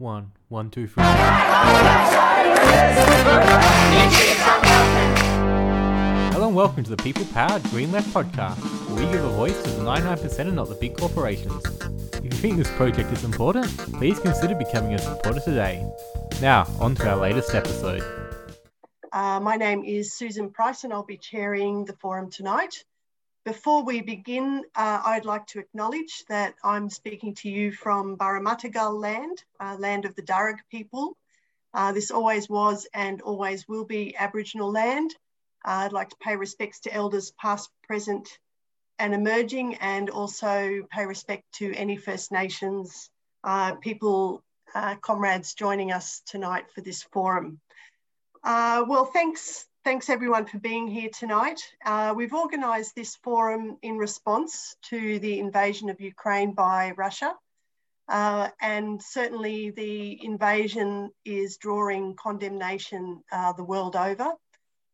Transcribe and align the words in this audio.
One, 0.00 0.32
one, 0.48 0.70
two, 0.70 0.86
three. 0.86 1.04
Hello 6.32 6.46
and 6.46 6.56
welcome 6.56 6.82
to 6.84 6.90
the 6.90 6.96
People 6.96 7.26
Powered 7.34 7.62
Green 7.64 7.92
Left 7.92 8.08
podcast, 8.08 8.56
where 8.88 9.04
we 9.04 9.12
give 9.12 9.22
a 9.22 9.28
voice 9.28 9.62
to 9.62 9.68
the 9.68 9.82
99% 9.84 10.38
and 10.38 10.56
not 10.56 10.70
the 10.70 10.74
big 10.76 10.96
corporations. 10.96 11.62
If 12.14 12.24
you 12.24 12.30
think 12.30 12.56
this 12.56 12.70
project 12.70 13.12
is 13.12 13.24
important, 13.24 13.66
please 13.92 14.18
consider 14.18 14.54
becoming 14.54 14.94
a 14.94 14.98
supporter 14.98 15.40
today. 15.40 15.86
Now, 16.40 16.66
on 16.80 16.94
to 16.94 17.06
our 17.06 17.16
latest 17.16 17.54
episode. 17.54 18.02
Uh, 19.12 19.38
my 19.40 19.56
name 19.56 19.84
is 19.84 20.14
Susan 20.14 20.48
Price 20.48 20.84
and 20.84 20.94
I'll 20.94 21.04
be 21.04 21.18
chairing 21.18 21.84
the 21.84 21.92
forum 21.92 22.30
tonight. 22.30 22.84
Before 23.46 23.82
we 23.82 24.02
begin, 24.02 24.64
uh, 24.74 25.00
I'd 25.02 25.24
like 25.24 25.46
to 25.48 25.60
acknowledge 25.60 26.24
that 26.28 26.54
I'm 26.62 26.90
speaking 26.90 27.34
to 27.36 27.48
you 27.48 27.72
from 27.72 28.18
Burramatagal 28.18 29.00
land, 29.00 29.42
uh, 29.58 29.76
land 29.78 30.04
of 30.04 30.14
the 30.14 30.22
Darug 30.22 30.58
people. 30.70 31.16
Uh, 31.72 31.92
this 31.92 32.10
always 32.10 32.50
was 32.50 32.86
and 32.92 33.22
always 33.22 33.66
will 33.66 33.86
be 33.86 34.14
Aboriginal 34.14 34.70
land. 34.70 35.14
Uh, 35.64 35.84
I'd 35.84 35.92
like 35.94 36.10
to 36.10 36.16
pay 36.20 36.36
respects 36.36 36.80
to 36.80 36.92
elders 36.92 37.32
past, 37.40 37.70
present 37.82 38.28
and 38.98 39.14
emerging 39.14 39.76
and 39.76 40.10
also 40.10 40.82
pay 40.90 41.06
respect 41.06 41.44
to 41.54 41.72
any 41.72 41.96
First 41.96 42.30
Nations 42.30 43.08
uh, 43.42 43.76
people, 43.76 44.44
uh, 44.74 44.96
comrades 44.96 45.54
joining 45.54 45.92
us 45.92 46.20
tonight 46.26 46.70
for 46.74 46.82
this 46.82 47.04
forum. 47.04 47.58
well, 48.44 49.06
thanks 49.06 49.66
Thanks 49.82 50.10
everyone 50.10 50.44
for 50.44 50.58
being 50.58 50.88
here 50.88 51.08
tonight. 51.08 51.58
Uh, 51.82 52.12
we've 52.14 52.34
organised 52.34 52.94
this 52.94 53.16
forum 53.16 53.78
in 53.80 53.96
response 53.96 54.76
to 54.90 55.18
the 55.20 55.38
invasion 55.38 55.88
of 55.88 56.02
Ukraine 56.02 56.52
by 56.52 56.92
Russia. 56.98 57.34
Uh, 58.06 58.50
and 58.60 59.02
certainly 59.02 59.70
the 59.70 60.22
invasion 60.22 61.08
is 61.24 61.56
drawing 61.56 62.14
condemnation 62.14 63.22
uh, 63.32 63.54
the 63.54 63.64
world 63.64 63.96
over 63.96 64.34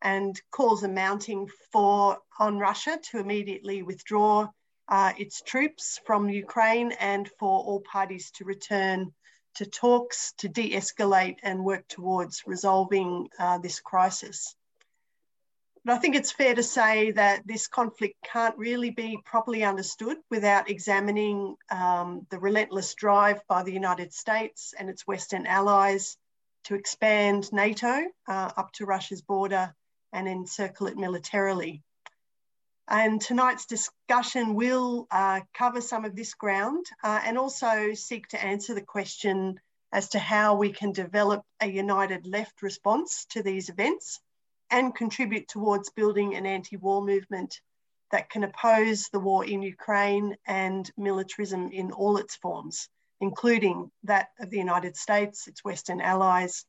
and 0.03 0.41
calls 0.53 0.85
are 0.85 0.89
mounting 0.89 1.49
for 1.73 2.19
on 2.39 2.61
Russia 2.61 2.97
to 3.11 3.19
immediately 3.19 3.83
withdraw 3.83 4.47
uh, 4.89 5.13
its 5.19 5.43
troops 5.43 5.99
from 6.07 6.29
Ukraine 6.31 6.93
and 6.93 7.29
for 7.41 7.59
all 7.59 7.81
parties 7.81 8.31
to 8.37 8.45
return 8.45 9.13
to 9.57 9.67
talks 9.67 10.33
to 10.39 10.49
de-escalate 10.49 11.39
and 11.43 11.65
work 11.65 11.89
towards 11.89 12.45
resolving 12.47 13.29
uh, 13.41 13.59
this 13.59 13.81
crisis. 13.81 14.55
But 15.87 15.95
I 15.95 15.99
think 15.99 16.17
it's 16.17 16.33
fair 16.33 16.53
to 16.53 16.65
say 16.65 17.13
that 17.13 17.47
this 17.47 17.69
conflict 17.69 18.17
can't 18.25 18.59
really 18.59 18.91
be 18.91 19.21
properly 19.25 19.63
understood 19.63 20.17
without 20.33 20.69
examining 20.69 21.55
um, 21.71 22.27
the 22.29 22.41
relentless 22.41 22.93
drive 22.97 23.41
by 23.47 23.63
the 23.63 23.73
United 23.73 24.13
States 24.13 24.75
and 24.77 24.91
its 24.91 25.07
Western 25.07 25.47
allies 25.47 26.17
to 26.65 26.75
expand 26.75 27.53
NATO 27.53 28.03
uh, 28.27 28.51
up 28.57 28.73
to 28.73 28.85
Russia's 28.85 29.23
border 29.23 29.73
and 30.13 30.27
encircle 30.27 30.89
it 30.89 30.97
militarily. 30.97 31.85
And 32.89 33.21
tonight's 33.21 33.67
discussion 33.67 34.57
will 34.57 35.07
uh, 35.13 35.43
cover 35.55 35.81
some 35.81 36.05
of 36.05 36.17
this 36.17 36.35
ground 36.35 36.85
uh, 37.05 37.21
and 37.25 37.39
also 37.39 37.95
seek 37.95 38.27
to 38.31 38.45
answer 38.45 38.75
the 38.75 38.81
question 38.81 39.61
as 39.93 40.09
to 40.09 40.19
how 40.19 40.57
we 40.57 40.73
can 40.73 40.91
develop 40.91 41.45
a 41.61 41.69
united 41.69 42.27
left 42.27 42.61
response 42.61 43.25
to 43.27 43.41
these 43.45 43.69
events 43.69 44.21
and 44.71 44.95
contribute 44.95 45.49
towards 45.49 45.91
building 45.91 46.35
an 46.35 46.47
anti 46.47 46.77
war 46.77 47.03
movement 47.03 47.61
that 48.13 48.31
can 48.31 48.45
oppose 48.45 49.09
the 49.09 49.21
war 49.21 49.45
in 49.45 49.63
Ukraine 49.63 50.37
and 50.47 50.91
militarism 50.97 51.71
in 51.73 51.93
all 51.93 52.19
its 52.19 52.37
forms, 52.37 52.89
including 53.21 53.91
that 54.05 54.29
of 54.39 54.51
the 54.51 54.59
United 54.59 54.97
States, 54.97 55.49
its 55.49 55.65
Western 55.65 56.01
allies, 56.01 56.65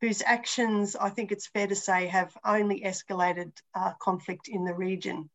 whose 0.00 0.22
actions, 0.22 0.96
I 0.96 1.10
think 1.10 1.32
it's 1.32 1.46
fair 1.46 1.66
to 1.66 1.76
say, 1.76 2.06
have 2.08 2.36
only 2.44 2.82
escalated 2.82 3.52
uh, 3.74 3.92
conflict 4.00 4.48
in 4.48 4.64
the 4.64 4.74
region. 4.74 5.30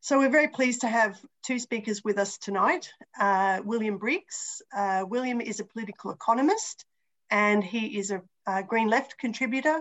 So 0.00 0.18
we're 0.18 0.28
very 0.28 0.48
pleased 0.48 0.82
to 0.82 0.88
have 0.88 1.18
two 1.42 1.58
speakers 1.58 2.04
with 2.04 2.18
us 2.18 2.36
tonight. 2.36 2.90
Uh, 3.18 3.62
William 3.64 3.96
Briggs. 3.96 4.60
Uh, 4.76 5.04
William 5.08 5.40
is 5.40 5.60
a 5.60 5.64
political 5.64 6.10
economist 6.10 6.84
and 7.30 7.64
he 7.64 7.98
is 7.98 8.10
a, 8.10 8.20
a 8.46 8.62
Green 8.62 8.88
Left 8.88 9.16
contributor 9.16 9.80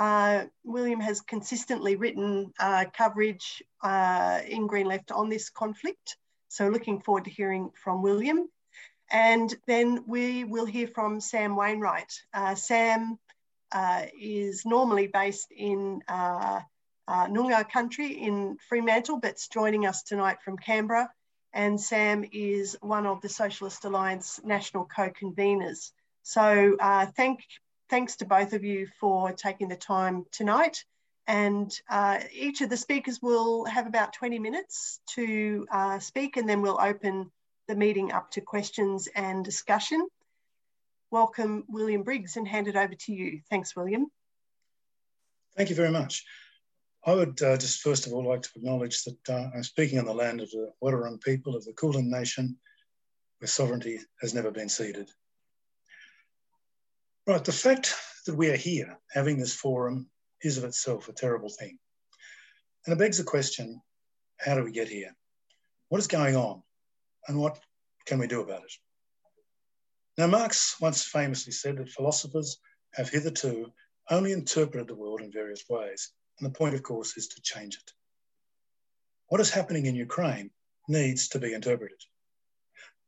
uh, 0.00 0.46
William 0.64 0.98
has 0.98 1.20
consistently 1.20 1.94
written 1.94 2.54
uh, 2.58 2.86
coverage 2.96 3.62
uh, 3.82 4.40
in 4.48 4.66
Green 4.66 4.86
Left 4.86 5.12
on 5.12 5.28
this 5.28 5.50
conflict. 5.50 6.16
So 6.48 6.68
looking 6.68 7.02
forward 7.02 7.24
to 7.24 7.30
hearing 7.30 7.68
from 7.84 8.00
William. 8.00 8.48
And 9.12 9.54
then 9.66 10.04
we 10.06 10.44
will 10.44 10.64
hear 10.64 10.86
from 10.86 11.20
Sam 11.20 11.54
Wainwright. 11.54 12.10
Uh, 12.32 12.54
Sam 12.54 13.18
uh, 13.72 14.06
is 14.18 14.64
normally 14.64 15.06
based 15.06 15.52
in 15.54 16.00
uh, 16.08 16.60
Noongar 17.06 17.68
country 17.68 18.12
in 18.12 18.56
Fremantle, 18.70 19.20
but's 19.20 19.48
joining 19.48 19.84
us 19.84 20.02
tonight 20.02 20.38
from 20.42 20.56
Canberra. 20.56 21.10
And 21.52 21.78
Sam 21.78 22.24
is 22.32 22.74
one 22.80 23.04
of 23.04 23.20
the 23.20 23.28
Socialist 23.28 23.84
Alliance 23.84 24.40
national 24.42 24.86
co-conveners. 24.86 25.92
So 26.22 26.76
thank 27.16 27.40
thanks 27.90 28.16
to 28.16 28.24
both 28.24 28.52
of 28.52 28.62
you 28.62 28.86
for 29.00 29.32
taking 29.32 29.68
the 29.68 29.76
time 29.76 30.24
tonight. 30.30 30.84
And 31.26 31.70
uh, 31.90 32.20
each 32.32 32.60
of 32.60 32.70
the 32.70 32.76
speakers 32.76 33.20
will 33.20 33.64
have 33.64 33.86
about 33.86 34.12
20 34.12 34.38
minutes 34.38 35.00
to 35.14 35.66
uh, 35.70 35.98
speak 35.98 36.36
and 36.36 36.48
then 36.48 36.62
we'll 36.62 36.80
open 36.80 37.30
the 37.68 37.74
meeting 37.74 38.12
up 38.12 38.30
to 38.32 38.40
questions 38.40 39.08
and 39.14 39.44
discussion. 39.44 40.06
Welcome 41.10 41.64
William 41.68 42.04
Briggs 42.04 42.36
and 42.36 42.46
hand 42.46 42.68
it 42.68 42.76
over 42.76 42.94
to 42.94 43.12
you. 43.12 43.40
Thanks, 43.50 43.74
William. 43.74 44.06
Thank 45.56 45.68
you 45.68 45.76
very 45.76 45.90
much. 45.90 46.24
I 47.04 47.14
would 47.14 47.42
uh, 47.42 47.56
just 47.56 47.80
first 47.80 48.06
of 48.06 48.12
all 48.12 48.28
like 48.28 48.42
to 48.42 48.50
acknowledge 48.56 49.02
that 49.04 49.28
uh, 49.28 49.50
I'm 49.54 49.64
speaking 49.64 49.98
on 49.98 50.04
the 50.04 50.14
land 50.14 50.40
of 50.40 50.50
the 50.50 50.72
Wadawurrung 50.82 51.20
people 51.20 51.56
of 51.56 51.64
the 51.64 51.72
Kulin 51.72 52.10
Nation, 52.10 52.56
where 53.38 53.48
sovereignty 53.48 53.98
has 54.20 54.34
never 54.34 54.50
been 54.50 54.68
ceded. 54.68 55.10
Right, 57.30 57.44
the 57.44 57.52
fact 57.52 57.94
that 58.26 58.34
we 58.34 58.50
are 58.50 58.56
here 58.56 58.98
having 59.12 59.38
this 59.38 59.54
forum 59.54 60.10
is 60.42 60.58
of 60.58 60.64
itself 60.64 61.08
a 61.08 61.12
terrible 61.12 61.48
thing. 61.48 61.78
And 62.84 62.92
it 62.92 62.98
begs 62.98 63.18
the 63.18 63.22
question 63.22 63.80
how 64.40 64.56
do 64.56 64.64
we 64.64 64.72
get 64.72 64.88
here? 64.88 65.14
What 65.90 65.98
is 65.98 66.08
going 66.08 66.34
on? 66.34 66.60
And 67.28 67.38
what 67.38 67.60
can 68.04 68.18
we 68.18 68.26
do 68.26 68.40
about 68.40 68.64
it? 68.64 68.72
Now, 70.18 70.26
Marx 70.26 70.80
once 70.80 71.04
famously 71.04 71.52
said 71.52 71.76
that 71.76 71.90
philosophers 71.90 72.58
have 72.94 73.10
hitherto 73.10 73.72
only 74.10 74.32
interpreted 74.32 74.88
the 74.88 74.96
world 74.96 75.20
in 75.20 75.30
various 75.30 75.62
ways. 75.70 76.10
And 76.40 76.52
the 76.52 76.58
point, 76.58 76.74
of 76.74 76.82
course, 76.82 77.16
is 77.16 77.28
to 77.28 77.42
change 77.42 77.76
it. 77.76 77.92
What 79.28 79.40
is 79.40 79.50
happening 79.50 79.86
in 79.86 79.94
Ukraine 79.94 80.50
needs 80.88 81.28
to 81.28 81.38
be 81.38 81.54
interpreted. 81.54 82.00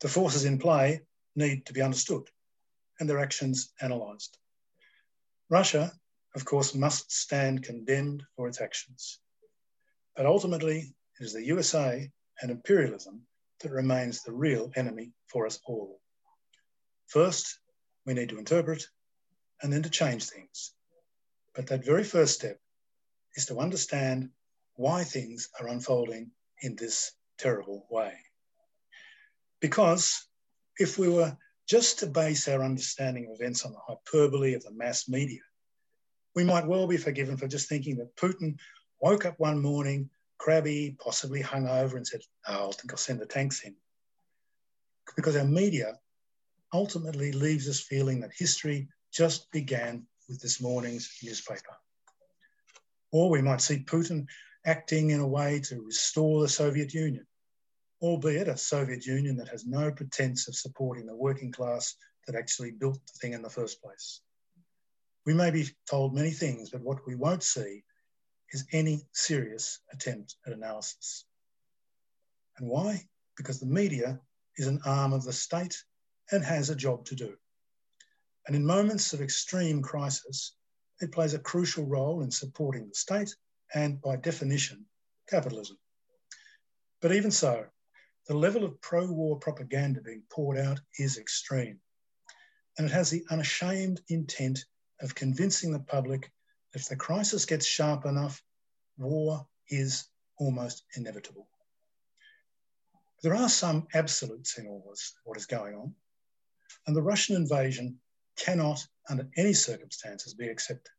The 0.01 0.07
forces 0.07 0.45
in 0.45 0.61
play 0.61 1.01
need 1.35 1.67
to 1.67 1.73
be 1.73 1.83
understood 1.83 2.29
and 3.03 3.11
their 3.11 3.19
actions 3.19 3.73
analysed. 3.81 4.39
Russia, 5.51 5.91
of 6.37 6.45
course, 6.45 6.73
must 6.73 7.11
stand 7.11 7.65
condemned 7.65 8.23
for 8.37 8.47
its 8.47 8.61
actions. 8.61 9.19
But 10.15 10.25
ultimately, 10.25 10.95
it 11.19 11.25
is 11.25 11.33
the 11.33 11.45
USA 11.47 12.09
and 12.41 12.51
imperialism 12.53 13.27
that 13.59 13.73
remains 13.73 14.23
the 14.23 14.31
real 14.31 14.71
enemy 14.77 15.11
for 15.27 15.47
us 15.47 15.59
all. 15.67 16.01
First, 17.09 17.59
we 18.07 18.15
need 18.15 18.29
to 18.29 18.39
interpret 18.39 18.87
and 19.63 19.73
then 19.73 19.83
to 19.83 19.91
change 19.91 20.27
things. 20.27 20.73
But 21.57 21.67
that 21.67 21.85
very 21.85 22.05
first 22.05 22.35
step 22.35 22.61
is 23.35 23.47
to 23.47 23.59
understand 23.59 24.31
why 24.77 25.03
things 25.03 25.49
are 25.59 25.67
unfolding 25.67 26.31
in 26.61 26.77
this 26.77 27.11
terrible 27.37 27.85
way. 27.91 28.13
Because 29.61 30.25
if 30.79 30.99
we 30.99 31.09
were 31.09 31.37
just 31.67 32.01
to 32.01 32.07
base 32.07 32.49
our 32.49 32.63
understanding 32.63 33.27
of 33.27 33.41
events 33.41 33.65
on 33.65 33.73
the 33.73 33.79
hyperbole 33.79 34.55
of 34.55 34.63
the 34.65 34.73
mass 34.73 35.09
media. 35.09 35.41
We 36.35 36.45
might 36.45 36.67
well 36.67 36.87
be 36.87 36.97
forgiven 36.97 37.37
for 37.37 37.47
just 37.47 37.69
thinking 37.69 37.97
that 37.97 38.17
Putin 38.17 38.57
woke 39.01 39.27
up 39.27 39.39
one 39.39 39.61
morning, 39.61 40.11
crabby, 40.39 40.97
possibly 40.99 41.43
hungover, 41.43 41.97
and 41.97 42.07
said, 42.07 42.21
ah, 42.47 42.59
oh, 42.61 42.69
I 42.69 42.73
think 42.73 42.93
I'll 42.93 42.97
send 42.97 43.21
the 43.21 43.27
tanks 43.27 43.63
in. 43.65 43.75
Because 45.15 45.37
our 45.37 45.45
media 45.45 45.99
ultimately 46.73 47.33
leaves 47.33 47.69
us 47.69 47.81
feeling 47.81 48.21
that 48.21 48.33
history 48.33 48.89
just 49.13 49.51
began 49.53 50.07
with 50.29 50.41
this 50.41 50.61
morning's 50.61 51.11
newspaper. 51.23 51.77
Or 53.11 53.29
we 53.29 53.43
might 53.43 53.61
see 53.61 53.85
Putin 53.85 54.27
acting 54.65 55.11
in 55.11 55.21
a 55.21 55.27
way 55.27 55.61
to 55.61 55.83
restore 55.83 56.41
the 56.41 56.49
Soviet 56.49 56.95
Union 56.95 57.27
albeit 58.03 58.49
a 58.49 58.57
Soviet 58.57 59.07
Union 59.07 59.37
that 59.37 59.49
has 59.49 59.65
no 59.65 59.93
pretense 59.93 60.49
of 60.49 60.57
supporting 60.57 61.07
the 61.07 61.15
working 61.15 61.53
class 61.53 61.95
that 62.27 62.35
actually 62.35 62.73
built 62.73 62.99
the 63.07 63.19
thing 63.21 63.33
in 63.33 63.43
the 63.43 63.49
first 63.49 63.81
place. 63.81 64.21
We 65.25 65.35
may 65.35 65.51
be 65.53 65.69
told 65.89 66.15
many 66.15 66.33
things, 66.33 66.71
but 66.71 66.83
what 66.83 67.07
we 67.07 67.15
won't 67.15 67.45
see 67.45 67.85
is 68.51 68.67
any 68.73 69.01
serious 69.13 69.81
attempt 69.93 70.37
at 70.47 70.53
analysis. 70.53 71.25
And 72.59 72.69
why? 72.69 73.03
Because 73.37 73.61
the 73.61 73.67
media 73.67 74.21
is 74.57 74.67
an 74.67 74.81
arm 74.85 75.13
of 75.13 75.25
the 75.25 75.33
state 75.33 75.83
and 76.33 76.45
has 76.45 76.71
a 76.71 76.77
job 76.77 77.05
to 77.07 77.15
do 77.15 77.37
And 78.47 78.57
in 78.57 78.67
moments 78.67 79.13
of 79.13 79.21
extreme 79.21 79.81
crisis, 79.81 80.57
it 81.01 81.13
plays 81.13 81.35
a 81.35 81.39
crucial 81.39 81.87
role 81.87 82.23
in 82.23 82.31
supporting 82.31 82.89
the 82.89 82.95
state 82.95 83.35
and, 83.75 84.01
by 84.01 84.17
definition, 84.17 84.87
capitalism. 85.29 85.79
But 87.01 87.13
even 87.13 87.31
so, 87.31 87.67
the 88.27 88.37
level 88.37 88.65
of 88.65 88.81
pro 88.81 89.07
war 89.11 89.39
propaganda 89.39 90.01
being 90.01 90.23
poured 90.31 90.59
out 90.59 90.81
is 90.99 91.19
extreme. 91.19 91.81
And 92.79 92.87
it 92.87 92.93
has 92.93 93.11
the 93.11 93.25
unashamed 93.31 94.01
intent 94.09 94.65
of 95.01 95.15
convincing 95.15 95.73
the 95.73 95.81
public 95.81 96.31
that 96.73 96.81
if 96.81 96.89
the 96.89 96.97
crisis 96.97 97.45
gets 97.45 97.67
sharp 97.67 98.07
enough, 98.07 98.43
war 98.97 99.47
is 99.69 100.07
almost 100.39 100.85
inevitable. 100.97 101.49
There 103.23 103.35
are 103.35 103.49
some 103.49 103.87
absolutes 103.95 104.59
in 104.59 104.67
all 104.67 104.85
this, 104.89 105.15
what 105.25 105.37
is 105.37 105.47
going 105.47 105.75
on, 105.75 105.95
and 106.87 106.97
the 106.97 107.03
Russian 107.03 107.37
invasion 107.37 107.99
cannot, 108.37 108.85
under 109.09 109.29
any 109.37 109.53
circumstances, 109.53 110.35
be 110.35 110.49
accepted, 110.49 110.93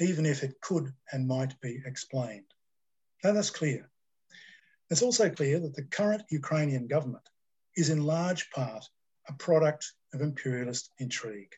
even 0.00 0.26
if 0.26 0.42
it 0.42 0.60
could 0.60 0.92
and 1.12 1.26
might 1.26 1.58
be 1.60 1.80
explained. 1.84 2.46
Now 3.24 3.32
that's 3.32 3.50
clear. 3.50 3.90
It's 4.90 5.02
also 5.02 5.28
clear 5.28 5.60
that 5.60 5.74
the 5.74 5.84
current 5.84 6.22
Ukrainian 6.30 6.86
government 6.86 7.28
is 7.76 7.90
in 7.90 8.06
large 8.06 8.50
part 8.50 8.84
a 9.28 9.34
product 9.34 9.92
of 10.14 10.22
imperialist 10.22 10.90
intrigue. 10.98 11.54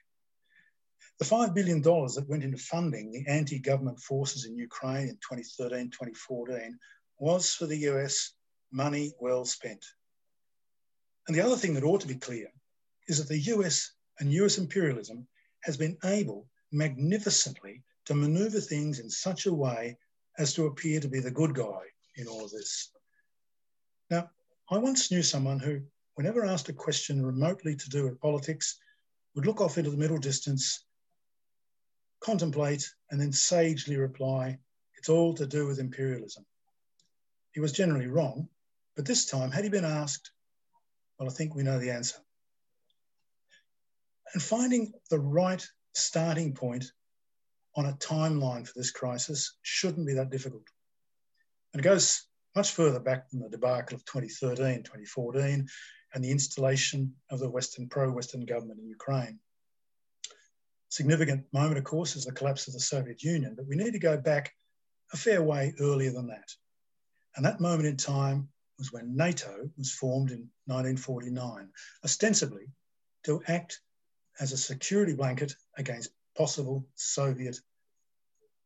The 1.21 1.25
$5 1.25 1.55
billion 1.55 1.81
that 1.81 2.27
went 2.29 2.43
into 2.43 2.59
funding 2.59 3.13
the 3.13 3.27
anti 3.29 3.59
government 3.59 4.01
forces 4.01 4.47
in 4.47 4.57
Ukraine 4.57 5.09
in 5.09 5.17
2013 5.17 5.91
2014 5.91 6.79
was 7.19 7.55
for 7.55 7.67
the 7.67 7.77
US 7.91 8.33
money 8.73 9.13
well 9.21 9.45
spent. 9.45 9.85
And 11.29 11.37
the 11.37 11.43
other 11.43 11.57
thing 11.57 11.75
that 11.75 11.85
ought 11.85 12.01
to 12.01 12.09
be 12.09 12.17
clear 12.17 12.49
is 13.07 13.19
that 13.19 13.29
the 13.29 13.55
US 13.55 13.93
and 14.19 14.33
US 14.33 14.59
imperialism 14.59 15.29
has 15.63 15.77
been 15.77 15.97
able 16.05 16.49
magnificently 16.73 17.85
to 18.07 18.15
maneuver 18.15 18.61
things 18.61 18.99
in 18.99 19.11
such 19.11 19.47
a 19.47 19.55
way 19.55 19.97
as 20.39 20.55
to 20.55 20.67
appear 20.67 20.99
to 21.01 21.09
be 21.09 21.21
the 21.21 21.31
good 21.31 21.55
guy 21.55 21.83
in 22.17 22.27
all 22.27 22.49
this. 22.49 22.91
Now, 24.11 24.29
I 24.69 24.79
once 24.79 25.11
knew 25.11 25.23
someone 25.23 25.61
who, 25.61 25.83
whenever 26.15 26.45
asked 26.45 26.69
a 26.69 26.73
question 26.73 27.25
remotely 27.25 27.77
to 27.77 27.89
do 27.89 28.05
with 28.05 28.21
politics, 28.21 28.79
would 29.35 29.47
look 29.47 29.61
off 29.61 29.79
into 29.79 29.91
the 29.91 29.97
middle 29.97 30.19
distance, 30.19 30.85
contemplate, 32.19 32.93
and 33.11 33.21
then 33.21 33.33
sagely 33.33 33.97
reply, 33.97 34.59
It's 34.99 35.09
all 35.09 35.33
to 35.35 35.47
do 35.47 35.67
with 35.67 35.79
imperialism. 35.79 36.45
He 37.53 37.61
was 37.61 37.73
generally 37.73 38.09
wrong, 38.09 38.49
but 38.97 39.07
this 39.07 39.27
time, 39.27 39.51
had 39.51 39.65
he 39.65 39.71
been 39.71 39.85
asked, 39.85 40.33
well, 41.19 41.29
I 41.29 41.33
think 41.33 41.55
we 41.55 41.63
know 41.63 41.79
the 41.79 41.91
answer. 41.91 42.19
And 44.35 44.43
finding 44.43 44.93
the 45.09 45.19
right 45.19 45.65
starting 45.95 46.55
point 46.55 46.93
on 47.77 47.87
a 47.87 47.95
timeline 47.95 48.67
for 48.67 48.73
this 48.77 48.91
crisis 48.91 49.57
shouldn't 49.63 50.07
be 50.07 50.15
that 50.15 50.31
difficult. 50.31 50.65
And 51.73 51.81
it 51.81 51.85
goes 51.85 52.27
much 52.55 52.73
further 52.73 53.01
back 53.01 53.31
than 53.31 53.41
the 53.41 53.49
debacle 53.49 53.97
of 53.97 54.05
2013, 54.05 54.83
2014, 54.83 55.69
and 56.15 56.25
the 56.25 56.31
installation 56.31 57.15
of 57.31 57.39
the 57.39 57.49
Western 57.49 57.89
pro-Western 57.89 58.45
government 58.45 58.81
in 58.81 58.89
Ukraine. 58.89 59.39
Significant 60.89 61.45
moment, 61.53 61.79
of 61.79 61.85
course, 61.85 62.17
is 62.17 62.25
the 62.25 62.33
collapse 62.33 62.67
of 62.67 62.75
the 62.75 62.81
Soviet 62.81 63.23
Union, 63.23 63.55
but 63.55 63.67
we 63.67 63.77
need 63.77 63.93
to 63.93 63.99
go 63.99 64.17
back 64.17 64.53
a 65.13 65.17
fair 65.17 65.43
way 65.43 65.73
earlier 65.81 66.11
than 66.11 66.27
that. 66.29 66.51
And 67.37 67.45
that 67.45 67.61
moment 67.61 67.87
in 67.87 67.97
time 67.97 68.49
was 68.79 68.93
when 68.93 69.15
NATO 69.15 69.71
was 69.79 69.93
formed 69.93 70.31
in 70.31 70.49
1949, 70.67 71.69
ostensibly 72.05 72.67
to 73.25 73.43
act 73.47 73.81
as 74.41 74.53
a 74.53 74.57
security 74.57 75.15
blanket 75.15 75.55
against 75.77 76.11
possible 76.37 76.87
Soviet 76.97 77.57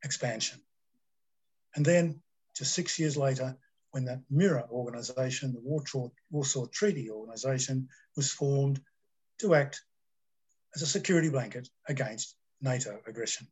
expansion. 0.02 0.60
And 1.75 1.84
then, 1.84 2.22
just 2.56 2.72
six 2.72 2.98
years 2.98 3.16
later, 3.16 3.56
when 3.94 4.06
that 4.06 4.25
mirror 4.29 4.67
organization, 4.73 5.52
the 5.52 5.61
Warsaw, 5.61 6.08
Warsaw 6.32 6.67
Treaty 6.67 7.11
Organization, 7.11 7.88
was 8.17 8.32
formed 8.32 8.81
to 9.38 9.55
act 9.55 9.85
as 10.75 10.82
a 10.82 10.87
security 10.87 11.29
blanket 11.29 11.69
against 11.88 12.35
NATO 12.61 13.00
aggression. 13.06 13.46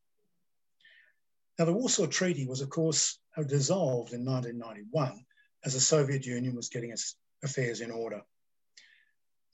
Now, 1.56 1.66
the 1.66 1.72
Warsaw 1.72 2.06
Treaty 2.06 2.48
was, 2.48 2.60
of 2.60 2.70
course, 2.70 3.20
dissolved 3.46 4.14
in 4.14 4.24
1991 4.24 5.24
as 5.64 5.74
the 5.74 5.80
Soviet 5.80 6.26
Union 6.26 6.56
was 6.56 6.70
getting 6.70 6.90
its 6.90 7.14
affairs 7.44 7.80
in 7.80 7.92
order. 7.92 8.22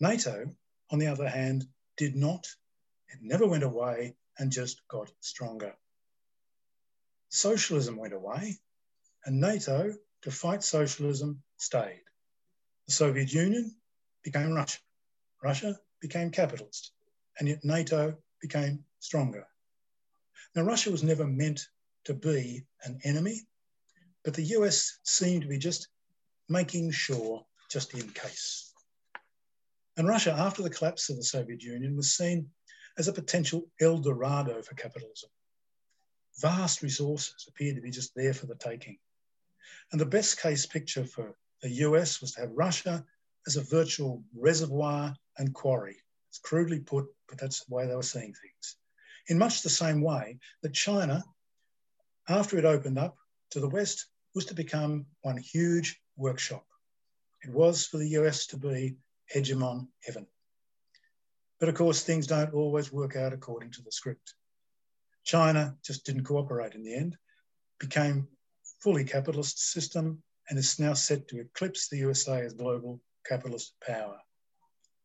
NATO, 0.00 0.56
on 0.90 0.98
the 0.98 1.08
other 1.08 1.28
hand, 1.28 1.66
did 1.98 2.16
not, 2.16 2.46
it 3.08 3.18
never 3.20 3.46
went 3.46 3.62
away 3.62 4.16
and 4.38 4.50
just 4.50 4.80
got 4.88 5.10
stronger. 5.20 5.74
Socialism 7.28 7.98
went 7.98 8.14
away, 8.14 8.56
and 9.26 9.38
NATO, 9.38 9.94
to 10.22 10.30
fight 10.30 10.62
socialism, 10.62 11.42
stayed. 11.56 12.02
The 12.86 12.92
Soviet 12.92 13.32
Union 13.32 13.76
became 14.22 14.52
Russia. 14.52 14.78
Russia 15.42 15.78
became 16.00 16.30
capitalist, 16.30 16.92
and 17.38 17.48
yet 17.48 17.64
NATO 17.64 18.16
became 18.40 18.84
stronger. 18.98 19.46
Now, 20.54 20.62
Russia 20.62 20.90
was 20.90 21.02
never 21.02 21.26
meant 21.26 21.68
to 22.04 22.14
be 22.14 22.64
an 22.84 23.00
enemy, 23.04 23.46
but 24.24 24.34
the 24.34 24.42
US 24.56 24.98
seemed 25.04 25.42
to 25.42 25.48
be 25.48 25.58
just 25.58 25.88
making 26.48 26.90
sure 26.90 27.44
just 27.70 27.94
in 27.94 28.08
case. 28.10 28.72
And 29.96 30.08
Russia, 30.08 30.32
after 30.32 30.62
the 30.62 30.70
collapse 30.70 31.10
of 31.10 31.16
the 31.16 31.24
Soviet 31.24 31.62
Union, 31.62 31.96
was 31.96 32.16
seen 32.16 32.50
as 32.96 33.08
a 33.08 33.12
potential 33.12 33.68
El 33.80 33.98
Dorado 33.98 34.62
for 34.62 34.74
capitalism. 34.74 35.30
Vast 36.40 36.82
resources 36.82 37.46
appeared 37.48 37.76
to 37.76 37.82
be 37.82 37.90
just 37.90 38.14
there 38.14 38.32
for 38.32 38.46
the 38.46 38.54
taking. 38.54 38.98
And 39.92 40.00
the 40.00 40.06
best 40.06 40.40
case 40.40 40.66
picture 40.66 41.04
for 41.04 41.36
the 41.62 41.70
US 41.86 42.20
was 42.20 42.32
to 42.32 42.40
have 42.42 42.50
Russia 42.52 43.04
as 43.46 43.56
a 43.56 43.62
virtual 43.62 44.22
reservoir 44.34 45.14
and 45.38 45.54
quarry. 45.54 45.96
It's 46.28 46.38
crudely 46.38 46.80
put, 46.80 47.06
but 47.28 47.38
that's 47.38 47.64
the 47.64 47.74
way 47.74 47.86
they 47.86 47.94
were 47.94 48.02
seeing 48.02 48.34
things. 48.34 48.76
In 49.28 49.38
much 49.38 49.62
the 49.62 49.70
same 49.70 50.00
way 50.00 50.38
that 50.62 50.74
China, 50.74 51.24
after 52.28 52.58
it 52.58 52.64
opened 52.64 52.98
up 52.98 53.16
to 53.50 53.60
the 53.60 53.68
West, 53.68 54.06
was 54.34 54.44
to 54.46 54.54
become 54.54 55.06
one 55.22 55.36
huge 55.36 56.00
workshop. 56.16 56.66
It 57.42 57.50
was 57.50 57.86
for 57.86 57.98
the 57.98 58.08
US 58.10 58.46
to 58.48 58.56
be 58.56 58.96
hegemon 59.34 59.88
heaven. 60.04 60.26
But 61.60 61.68
of 61.68 61.74
course, 61.74 62.02
things 62.02 62.26
don't 62.26 62.54
always 62.54 62.92
work 62.92 63.16
out 63.16 63.32
according 63.32 63.72
to 63.72 63.82
the 63.82 63.92
script. 63.92 64.34
China 65.24 65.76
just 65.84 66.06
didn't 66.06 66.24
cooperate 66.24 66.74
in 66.74 66.82
the 66.82 66.94
end, 66.94 67.16
became 67.78 68.28
fully 68.82 69.04
capitalist 69.04 69.58
system, 69.72 70.22
and 70.48 70.58
is 70.58 70.78
now 70.78 70.94
set 70.94 71.28
to 71.28 71.40
eclipse 71.40 71.88
the 71.88 71.98
USA 71.98 72.40
as 72.40 72.54
global 72.54 73.00
capitalist 73.26 73.74
power. 73.86 74.18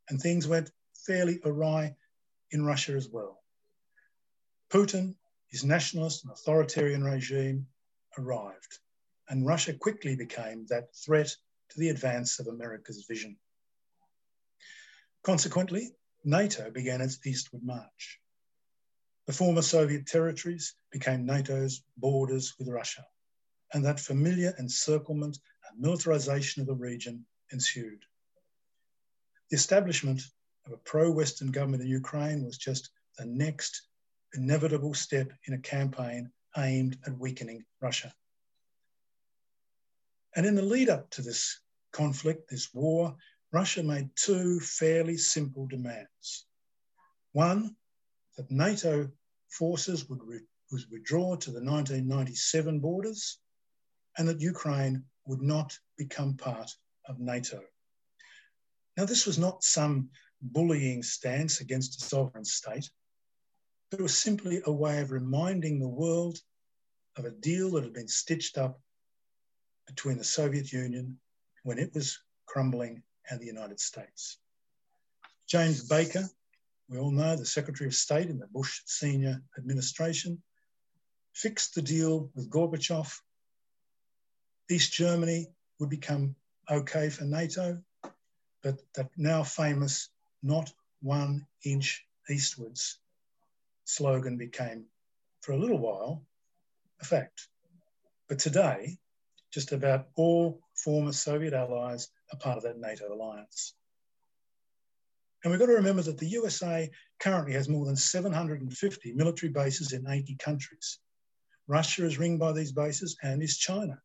And 0.10 0.20
things 0.20 0.48
went 0.48 0.72
fairly 1.06 1.40
awry 1.44 1.96
in 2.52 2.66
Russia 2.66 2.94
as 2.94 3.10
well. 3.10 3.42
Putin, 4.70 5.16
his 5.50 5.64
nationalist 5.64 6.24
and 6.24 6.34
authoritarian 6.34 7.04
regime, 7.04 7.68
arrived 8.18 8.80
and 9.30 9.46
Russia 9.46 9.74
quickly 9.74 10.16
became 10.16 10.66
that 10.68 10.96
threat 10.96 11.36
to 11.70 11.80
the 11.80 11.90
advance 11.90 12.40
of 12.40 12.48
America's 12.48 13.06
vision. 13.08 13.38
Consequently, 15.24 15.92
NATO 16.26 16.70
began 16.70 17.02
its 17.02 17.26
eastward 17.26 17.64
march. 17.64 18.20
The 19.26 19.34
former 19.34 19.62
Soviet 19.62 20.06
territories 20.06 20.76
became 20.92 21.26
NATO's 21.26 21.82
borders 21.98 22.54
with 22.60 22.68
Russia, 22.68 23.06
and 23.74 23.84
that 23.84 24.00
familiar 24.00 24.54
encirclement 24.60 25.40
and 25.70 25.82
militarization 25.82 26.62
of 26.62 26.68
the 26.68 26.76
region 26.76 27.26
ensued. 27.52 28.06
The 29.50 29.56
establishment 29.56 30.22
of 30.66 30.74
a 30.74 30.78
pro 30.78 31.12
Western 31.12 31.52
government 31.52 31.84
in 31.84 31.90
Ukraine 31.90 32.46
was 32.46 32.58
just 32.58 32.90
the 33.18 33.26
next 33.26 33.84
inevitable 34.34 34.94
step 34.94 35.32
in 35.48 35.54
a 35.54 35.60
campaign 35.60 36.32
aimed 36.58 36.98
at 37.06 37.18
weakening 37.18 37.66
Russia. 37.82 38.14
And 40.36 40.46
in 40.46 40.56
the 40.56 40.62
lead 40.62 40.90
up 40.90 41.10
to 41.12 41.22
this 41.22 41.60
conflict, 41.92 42.50
this 42.50 42.74
war, 42.74 43.16
Russia 43.52 43.84
made 43.84 44.10
two 44.16 44.60
fairly 44.60 45.18
simple 45.18 45.68
demands. 45.68 46.46
One, 47.34 47.76
that 48.38 48.50
NATO 48.50 49.12
forces 49.50 50.10
would, 50.10 50.24
re- 50.24 50.48
would 50.72 50.82
withdraw 50.90 51.36
to 51.36 51.52
the 51.52 51.64
1997 51.64 52.80
borders 52.80 53.38
and 54.18 54.28
that 54.28 54.42
Ukraine 54.42 55.04
would 55.26 55.42
not 55.42 55.78
become 55.98 56.36
part 56.36 56.72
of 57.08 57.20
NATO. 57.20 57.62
Now, 58.98 59.06
this 59.06 59.26
was 59.26 59.38
not 59.38 59.64
some 59.64 60.10
bullying 60.42 61.04
stance 61.04 61.62
against 61.62 62.02
a 62.02 62.06
sovereign 62.06 62.46
state, 62.46 62.90
but 63.90 64.00
it 64.00 64.04
was 64.04 64.18
simply 64.18 64.62
a 64.66 64.72
way 64.72 65.02
of 65.02 65.12
reminding 65.12 65.80
the 65.80 65.88
world 65.88 66.40
of 67.16 67.26
a 67.26 67.32
deal 67.32 67.72
that 67.72 67.84
had 67.84 67.94
been 67.94 68.08
stitched 68.08 68.58
up 68.58 68.80
between 69.88 70.18
the 70.18 70.24
Soviet 70.24 70.72
Union 70.72 71.20
when 71.64 71.80
it 71.80 71.94
was 71.94 72.20
crumbling 72.46 73.04
and 73.30 73.40
the 73.40 73.46
United 73.46 73.80
States. 73.80 74.38
James 75.48 75.88
Baker 75.88 76.30
we 76.90 77.00
all 77.00 77.12
know 77.12 77.36
the 77.36 77.46
Secretary 77.46 77.88
of 77.88 77.96
State 77.96 78.30
in 78.30 78.40
the 78.40 78.48
Bush 78.48 78.82
senior 78.86 79.42
administration, 79.58 80.42
fixed 81.34 81.76
the 81.76 81.82
deal 81.82 82.30
with 82.36 82.50
Gorbachev. 82.50 83.12
East 84.70 84.94
Germany 84.94 85.48
would 85.80 85.90
become 85.90 86.36
okay 86.70 87.10
for 87.10 87.26
NATO, 87.26 87.82
but 88.62 88.82
that 88.96 89.10
now 89.18 89.44
famous 89.44 90.10
not 90.42 90.72
one 91.02 91.46
inch 91.64 92.06
eastwards 92.30 93.00
slogan 93.86 94.38
became, 94.38 94.86
for 95.42 95.52
a 95.52 95.58
little 95.58 95.80
while, 95.80 96.26
a 97.02 97.06
fact. 97.06 97.50
But 98.30 98.40
today, 98.40 98.98
just 99.52 99.74
about 99.74 100.08
all 100.16 100.62
former 100.74 101.12
Soviet 101.12 101.54
allies 101.54 102.10
are 102.32 102.40
part 102.40 102.58
of 102.58 102.64
that 102.64 102.80
NATO 102.80 103.14
alliance. 103.14 103.74
And 105.44 105.52
we've 105.52 105.60
got 105.60 105.66
to 105.66 105.74
remember 105.74 106.02
that 106.04 106.18
the 106.18 106.30
USA 106.30 106.90
currently 107.20 107.54
has 107.54 107.68
more 107.68 107.86
than 107.86 107.98
750 107.98 109.14
military 109.14 109.52
bases 109.52 109.92
in 109.92 110.08
80 110.08 110.36
countries. 110.38 111.00
Russia 111.68 112.06
is 112.06 112.18
ringed 112.18 112.40
by 112.40 112.54
these 112.54 112.72
bases, 112.72 113.18
and 113.22 113.44
is 113.44 113.58
China. 113.58 114.02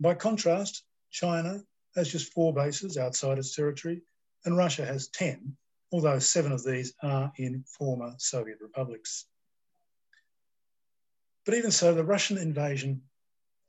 By 0.00 0.14
contrast, 0.14 0.84
China 1.10 1.64
has 1.94 2.10
just 2.10 2.32
four 2.32 2.52
bases 2.52 2.96
outside 2.96 3.38
its 3.38 3.54
territory, 3.54 4.02
and 4.44 4.56
Russia 4.56 4.84
has 4.84 5.08
10, 5.08 5.56
although 5.92 6.18
seven 6.18 6.52
of 6.52 6.64
these 6.64 6.92
are 7.02 7.32
in 7.36 7.62
former 7.64 8.14
Soviet 8.18 8.60
republics. 8.60 9.26
But 11.44 11.54
even 11.54 11.70
so, 11.70 11.94
the 11.94 12.04
Russian 12.04 12.38
invasion 12.38 13.02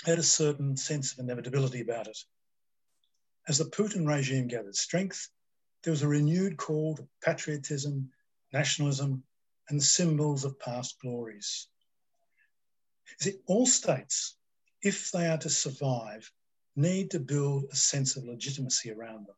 had 0.03 0.17
a 0.17 0.23
certain 0.23 0.75
sense 0.77 1.13
of 1.13 1.19
inevitability 1.19 1.81
about 1.81 2.07
it. 2.07 2.17
As 3.47 3.59
the 3.59 3.65
Putin 3.65 4.07
regime 4.07 4.47
gathered 4.47 4.75
strength, 4.75 5.29
there 5.83 5.91
was 5.91 6.01
a 6.01 6.07
renewed 6.07 6.57
call 6.57 6.95
to 6.95 7.07
patriotism, 7.21 8.11
nationalism, 8.51 9.23
and 9.69 9.81
symbols 9.81 10.43
of 10.45 10.59
past 10.59 10.99
glories. 10.99 11.67
See, 13.19 13.39
all 13.45 13.67
states, 13.67 14.35
if 14.85 15.11
they 15.11 15.25
are 15.27 15.39
to 15.39 15.49
survive, 15.49 16.31
need 16.75 17.09
to 17.09 17.19
build 17.19 17.65
a 17.71 17.75
sense 17.75 18.15
of 18.15 18.23
legitimacy 18.23 18.91
around 18.91 19.25
them. 19.25 19.35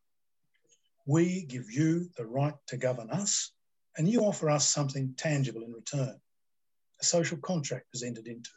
We 1.06 1.44
give 1.44 1.72
you 1.72 2.10
the 2.18 2.26
right 2.26 2.56
to 2.68 2.76
govern 2.76 3.10
us, 3.10 3.54
and 3.98 4.10
you 4.10 4.26
offer 4.26 4.50
us 4.50 4.68
something 4.68 5.14
tangible 5.16 5.64
in 5.64 5.72
return. 5.72 6.20
A 7.00 7.06
social 7.06 7.38
contract 7.38 7.86
is 7.94 8.04
entered 8.04 8.28
into. 8.28 8.50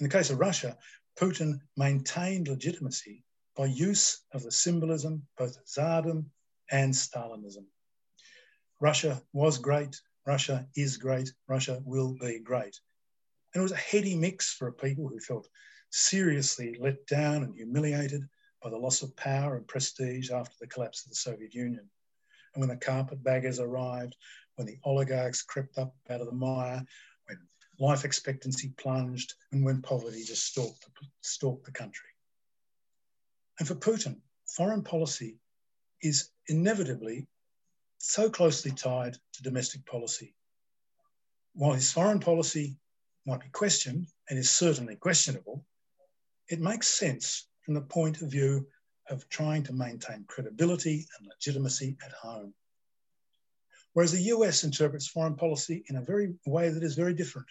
In 0.00 0.08
the 0.08 0.12
case 0.12 0.30
of 0.30 0.40
Russia, 0.40 0.76
Putin 1.16 1.60
maintained 1.76 2.48
legitimacy 2.48 3.22
by 3.56 3.66
use 3.66 4.24
of 4.32 4.42
the 4.42 4.50
symbolism 4.50 5.22
both 5.38 5.56
of 5.56 5.64
Tsardom 5.66 6.26
and 6.68 6.92
Stalinism. 6.92 7.64
Russia 8.80 9.22
was 9.32 9.58
great, 9.58 10.00
Russia 10.26 10.66
is 10.74 10.96
great, 10.96 11.32
Russia 11.46 11.80
will 11.84 12.16
be 12.20 12.40
great. 12.40 12.80
And 13.54 13.60
it 13.60 13.62
was 13.62 13.72
a 13.72 13.76
heady 13.76 14.16
mix 14.16 14.52
for 14.52 14.66
a 14.66 14.72
people 14.72 15.08
who 15.08 15.20
felt 15.20 15.48
seriously 15.96 16.76
let 16.78 17.06
down 17.06 17.42
and 17.42 17.54
humiliated 17.54 18.28
by 18.62 18.68
the 18.68 18.76
loss 18.76 19.02
of 19.02 19.16
power 19.16 19.56
and 19.56 19.66
prestige 19.66 20.30
after 20.30 20.54
the 20.60 20.66
collapse 20.66 21.04
of 21.04 21.08
the 21.08 21.16
Soviet 21.16 21.54
Union. 21.54 21.88
And 22.54 22.60
when 22.60 22.68
the 22.68 22.76
carpetbaggers 22.76 23.60
arrived, 23.60 24.14
when 24.56 24.66
the 24.66 24.78
oligarchs 24.84 25.42
crept 25.42 25.78
up 25.78 25.94
out 26.10 26.20
of 26.20 26.26
the 26.26 26.34
mire, 26.34 26.84
when 27.26 27.38
life 27.78 28.04
expectancy 28.04 28.74
plunged, 28.76 29.34
and 29.52 29.64
when 29.64 29.80
poverty 29.80 30.22
just 30.22 30.44
stalked 30.44 30.84
the, 30.84 31.06
stalked 31.22 31.64
the 31.64 31.72
country. 31.72 32.10
And 33.58 33.66
for 33.66 33.74
Putin, 33.74 34.18
foreign 34.46 34.82
policy 34.82 35.38
is 36.02 36.30
inevitably 36.48 37.26
so 37.98 38.28
closely 38.28 38.70
tied 38.70 39.16
to 39.32 39.42
domestic 39.42 39.86
policy. 39.86 40.34
While 41.54 41.72
his 41.72 41.90
foreign 41.90 42.20
policy 42.20 42.76
might 43.24 43.40
be 43.40 43.48
questioned 43.48 44.08
and 44.28 44.38
is 44.38 44.50
certainly 44.50 44.96
questionable, 44.96 45.64
it 46.48 46.60
makes 46.60 46.88
sense 46.88 47.48
from 47.62 47.74
the 47.74 47.80
point 47.80 48.22
of 48.22 48.30
view 48.30 48.66
of 49.08 49.28
trying 49.28 49.62
to 49.64 49.72
maintain 49.72 50.24
credibility 50.26 51.06
and 51.18 51.28
legitimacy 51.28 51.96
at 52.04 52.12
home. 52.12 52.54
Whereas 53.92 54.12
the 54.12 54.22
US 54.34 54.64
interprets 54.64 55.06
foreign 55.06 55.36
policy 55.36 55.84
in 55.88 55.96
a 55.96 56.02
very 56.02 56.34
way 56.44 56.68
that 56.68 56.82
is 56.82 56.94
very 56.94 57.14
different, 57.14 57.48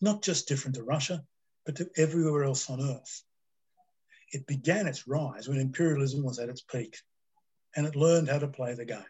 not 0.00 0.22
just 0.22 0.48
different 0.48 0.74
to 0.76 0.82
Russia, 0.82 1.24
but 1.64 1.76
to 1.76 1.88
everywhere 1.96 2.44
else 2.44 2.68
on 2.68 2.80
earth. 2.80 3.22
It 4.32 4.46
began 4.46 4.86
its 4.86 5.06
rise 5.06 5.48
when 5.48 5.58
imperialism 5.58 6.24
was 6.24 6.38
at 6.38 6.48
its 6.48 6.62
peak, 6.62 6.98
and 7.76 7.86
it 7.86 7.96
learned 7.96 8.28
how 8.28 8.38
to 8.38 8.48
play 8.48 8.74
the 8.74 8.84
game. 8.84 9.04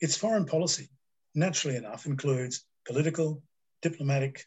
Its 0.00 0.16
foreign 0.16 0.46
policy, 0.46 0.88
naturally 1.34 1.76
enough, 1.76 2.06
includes 2.06 2.64
political, 2.86 3.42
diplomatic, 3.82 4.46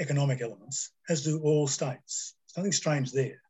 economic 0.00 0.40
elements, 0.40 0.90
as 1.08 1.24
do 1.24 1.40
all 1.42 1.66
states. 1.66 2.34
There's 2.46 2.56
nothing 2.56 2.72
strange 2.72 3.12
there. 3.12 3.40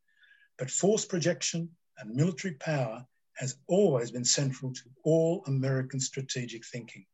But 0.58 0.70
force 0.70 1.04
projection 1.04 1.70
and 1.98 2.14
military 2.14 2.54
power 2.54 3.06
has 3.34 3.56
always 3.66 4.10
been 4.10 4.24
central 4.24 4.72
to 4.72 4.82
all 5.04 5.42
American 5.46 6.00
strategic 6.00 6.66
thinking. 6.66 7.06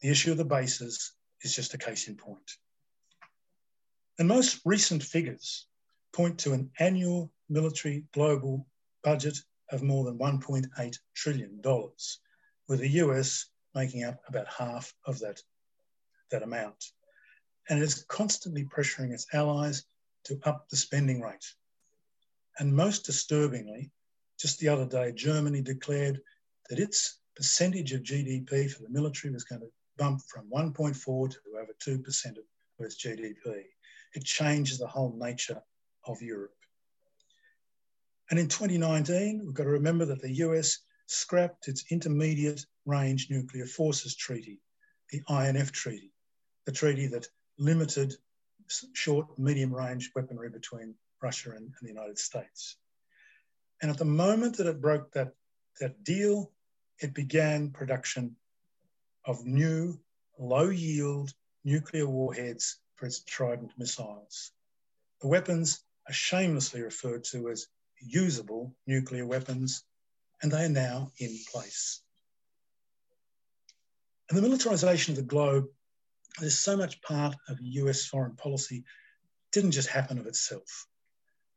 The 0.00 0.10
issue 0.10 0.32
of 0.32 0.38
the 0.38 0.44
bases 0.44 1.12
is 1.42 1.54
just 1.54 1.74
a 1.74 1.78
case 1.78 2.08
in 2.08 2.16
point. 2.16 2.58
And 4.18 4.28
most 4.28 4.60
recent 4.64 5.02
figures 5.02 5.66
point 6.12 6.38
to 6.40 6.52
an 6.52 6.70
annual 6.78 7.32
military 7.48 8.04
global 8.12 8.66
budget 9.02 9.36
of 9.70 9.82
more 9.82 10.04
than 10.04 10.18
$1.8 10.18 10.98
trillion, 11.14 11.60
with 12.68 12.80
the 12.80 12.88
US 12.88 13.46
making 13.74 14.04
up 14.04 14.20
about 14.28 14.46
half 14.46 14.94
of 15.04 15.18
that, 15.20 15.40
that 16.30 16.42
amount. 16.42 16.84
And 17.68 17.78
it 17.78 17.82
is 17.82 18.04
constantly 18.08 18.64
pressuring 18.64 19.12
its 19.12 19.26
allies 19.32 19.84
to 20.24 20.38
up 20.44 20.68
the 20.68 20.76
spending 20.76 21.20
rate. 21.20 21.44
And 22.58 22.74
most 22.74 23.04
disturbingly, 23.04 23.90
just 24.38 24.58
the 24.58 24.68
other 24.68 24.86
day, 24.86 25.12
Germany 25.12 25.62
declared 25.62 26.20
that 26.68 26.78
its 26.78 27.20
percentage 27.36 27.92
of 27.92 28.02
GDP 28.02 28.70
for 28.70 28.82
the 28.82 28.90
military 28.90 29.32
was 29.32 29.44
going 29.44 29.60
to 29.62 29.72
bump 29.96 30.22
from 30.28 30.50
1.4 30.50 31.30
to 31.30 31.38
over 31.58 31.72
2% 31.86 32.26
of 32.26 32.44
its 32.80 33.02
GDP. 33.02 33.64
It 34.14 34.24
changes 34.24 34.78
the 34.78 34.86
whole 34.86 35.14
nature 35.16 35.60
of 36.04 36.20
Europe. 36.22 36.54
And 38.30 38.38
in 38.38 38.48
2019, 38.48 39.42
we've 39.44 39.54
got 39.54 39.64
to 39.64 39.70
remember 39.70 40.04
that 40.06 40.22
the 40.22 40.34
US 40.36 40.78
scrapped 41.06 41.68
its 41.68 41.84
Intermediate 41.90 42.64
Range 42.86 43.28
Nuclear 43.30 43.66
Forces 43.66 44.16
Treaty, 44.16 44.60
the 45.10 45.22
INF 45.28 45.72
Treaty, 45.72 46.12
the 46.64 46.72
treaty 46.72 47.06
that 47.08 47.28
limited 47.58 48.14
short, 48.92 49.38
medium 49.38 49.74
range 49.74 50.10
weaponry 50.14 50.50
between 50.50 50.94
Russia 51.22 51.50
and, 51.50 51.66
and 51.66 51.82
the 51.82 51.88
United 51.88 52.18
States. 52.18 52.76
And 53.82 53.90
at 53.90 53.98
the 53.98 54.04
moment 54.04 54.56
that 54.56 54.66
it 54.66 54.80
broke 54.80 55.12
that, 55.12 55.34
that 55.80 56.02
deal, 56.04 56.50
it 57.00 57.14
began 57.14 57.70
production 57.70 58.36
of 59.24 59.44
new 59.44 59.98
low 60.38 60.68
yield 60.68 61.32
nuclear 61.64 62.06
warheads 62.06 62.78
for 62.94 63.06
its 63.06 63.20
Trident 63.20 63.72
missiles. 63.78 64.52
The 65.20 65.28
weapons 65.28 65.82
are 66.08 66.14
shamelessly 66.14 66.82
referred 66.82 67.24
to 67.24 67.50
as 67.50 67.66
usable 68.00 68.74
nuclear 68.86 69.26
weapons, 69.26 69.84
and 70.42 70.52
they 70.52 70.64
are 70.64 70.68
now 70.68 71.10
in 71.18 71.38
place. 71.50 72.02
And 74.28 74.38
the 74.38 74.42
militarization 74.42 75.12
of 75.12 75.16
the 75.16 75.22
globe 75.22 75.66
is 76.42 76.58
so 76.58 76.76
much 76.76 77.00
part 77.02 77.34
of 77.48 77.58
US 77.60 78.06
foreign 78.06 78.36
policy, 78.36 78.84
didn't 79.52 79.72
just 79.72 79.88
happen 79.88 80.18
of 80.18 80.26
itself 80.26 80.86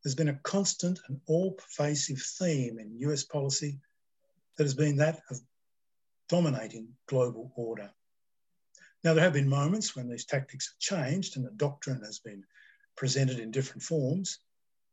there's 0.08 0.16
been 0.16 0.30
a 0.30 0.40
constant 0.44 1.00
and 1.10 1.20
all 1.26 1.52
pervasive 1.52 2.22
theme 2.40 2.80
in 2.80 2.98
US 3.00 3.26
policy 3.26 3.78
that 4.56 4.64
has 4.64 4.74
been 4.74 4.96
that 4.96 5.22
of 5.30 5.38
dominating 6.30 6.88
global 7.08 7.52
order. 7.58 7.92
Now, 9.04 9.14
there 9.14 9.24
have 9.26 9.34
been 9.34 9.50
moments 9.50 9.98
when 9.98 10.08
these 10.08 10.24
tactics 10.24 10.70
have 10.70 10.80
changed 10.80 11.36
and 11.36 11.46
the 11.46 11.52
doctrine 11.52 12.02
has 12.06 12.20
been 12.20 12.46
presented 12.96 13.40
in 13.40 13.52
different 13.52 13.84
forms. 13.84 14.40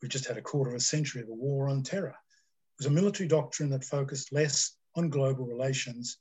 We've 0.02 0.10
just 0.10 0.26
had 0.26 0.36
a 0.36 0.42
quarter 0.42 0.70
of 0.70 0.76
a 0.76 0.80
century 0.80 1.22
of 1.22 1.28
a 1.28 1.32
war 1.32 1.68
on 1.68 1.84
terror. 1.84 2.10
It 2.10 2.78
was 2.78 2.86
a 2.86 2.90
military 2.90 3.28
doctrine 3.28 3.70
that 3.70 3.84
focused 3.84 4.32
less 4.32 4.76
on 4.96 5.10
global 5.10 5.46
relations, 5.46 6.18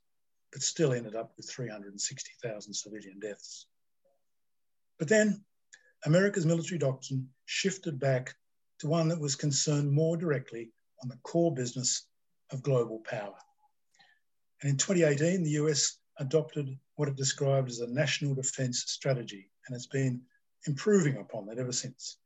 but 0.54 0.62
still 0.62 0.94
ended 0.94 1.16
up 1.16 1.34
with 1.36 1.50
360,000 1.50 2.74
civilian 2.74 3.20
deaths. 3.20 3.66
But 5.00 5.10
then 5.10 5.44
America's 6.06 6.46
military 6.46 6.78
doctrine 6.78 7.28
shifted 7.46 8.00
back 8.00 8.36
to 8.80 8.88
one 8.88 9.08
that 9.08 9.20
was 9.20 9.36
concerned 9.36 9.92
more 9.92 10.16
directly 10.16 10.72
on 11.02 11.10
the 11.10 11.18
core 11.24 11.54
business 11.54 12.06
of 12.52 12.62
global 12.62 13.00
power. 13.00 13.36
And 14.62 14.70
in 14.70 14.78
2018, 14.78 15.44
the 15.44 15.62
US 15.62 15.98
adopted 16.20 16.78
what 16.96 17.10
it 17.10 17.16
described 17.16 17.70
as 17.70 17.80
a 17.80 17.88
national 17.88 18.36
defence 18.36 18.84
strategy, 18.88 19.50
and 19.68 19.76
it's 19.76 19.88
been 19.88 20.22
improving 20.68 21.18
upon 21.18 21.48
that 21.48 21.58
ever 21.58 21.72
since. 21.72 22.18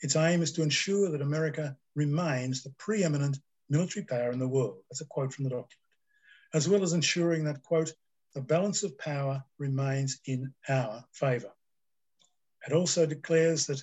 Its 0.00 0.16
aim 0.16 0.42
is 0.42 0.52
to 0.52 0.62
ensure 0.62 1.10
that 1.10 1.22
America 1.22 1.76
remains 1.94 2.62
the 2.62 2.74
preeminent 2.78 3.38
military 3.70 4.04
power 4.04 4.32
in 4.32 4.38
the 4.38 4.48
world. 4.48 4.82
That's 4.90 5.00
a 5.00 5.06
quote 5.06 5.32
from 5.32 5.44
the 5.44 5.50
document. 5.50 5.85
As 6.54 6.68
well 6.68 6.82
as 6.82 6.92
ensuring 6.92 7.44
that, 7.44 7.62
quote, 7.62 7.92
the 8.34 8.40
balance 8.40 8.82
of 8.82 8.98
power 8.98 9.44
remains 9.58 10.20
in 10.26 10.52
our 10.68 11.04
favour. 11.12 11.52
It 12.66 12.72
also 12.72 13.06
declares 13.06 13.66
that 13.66 13.82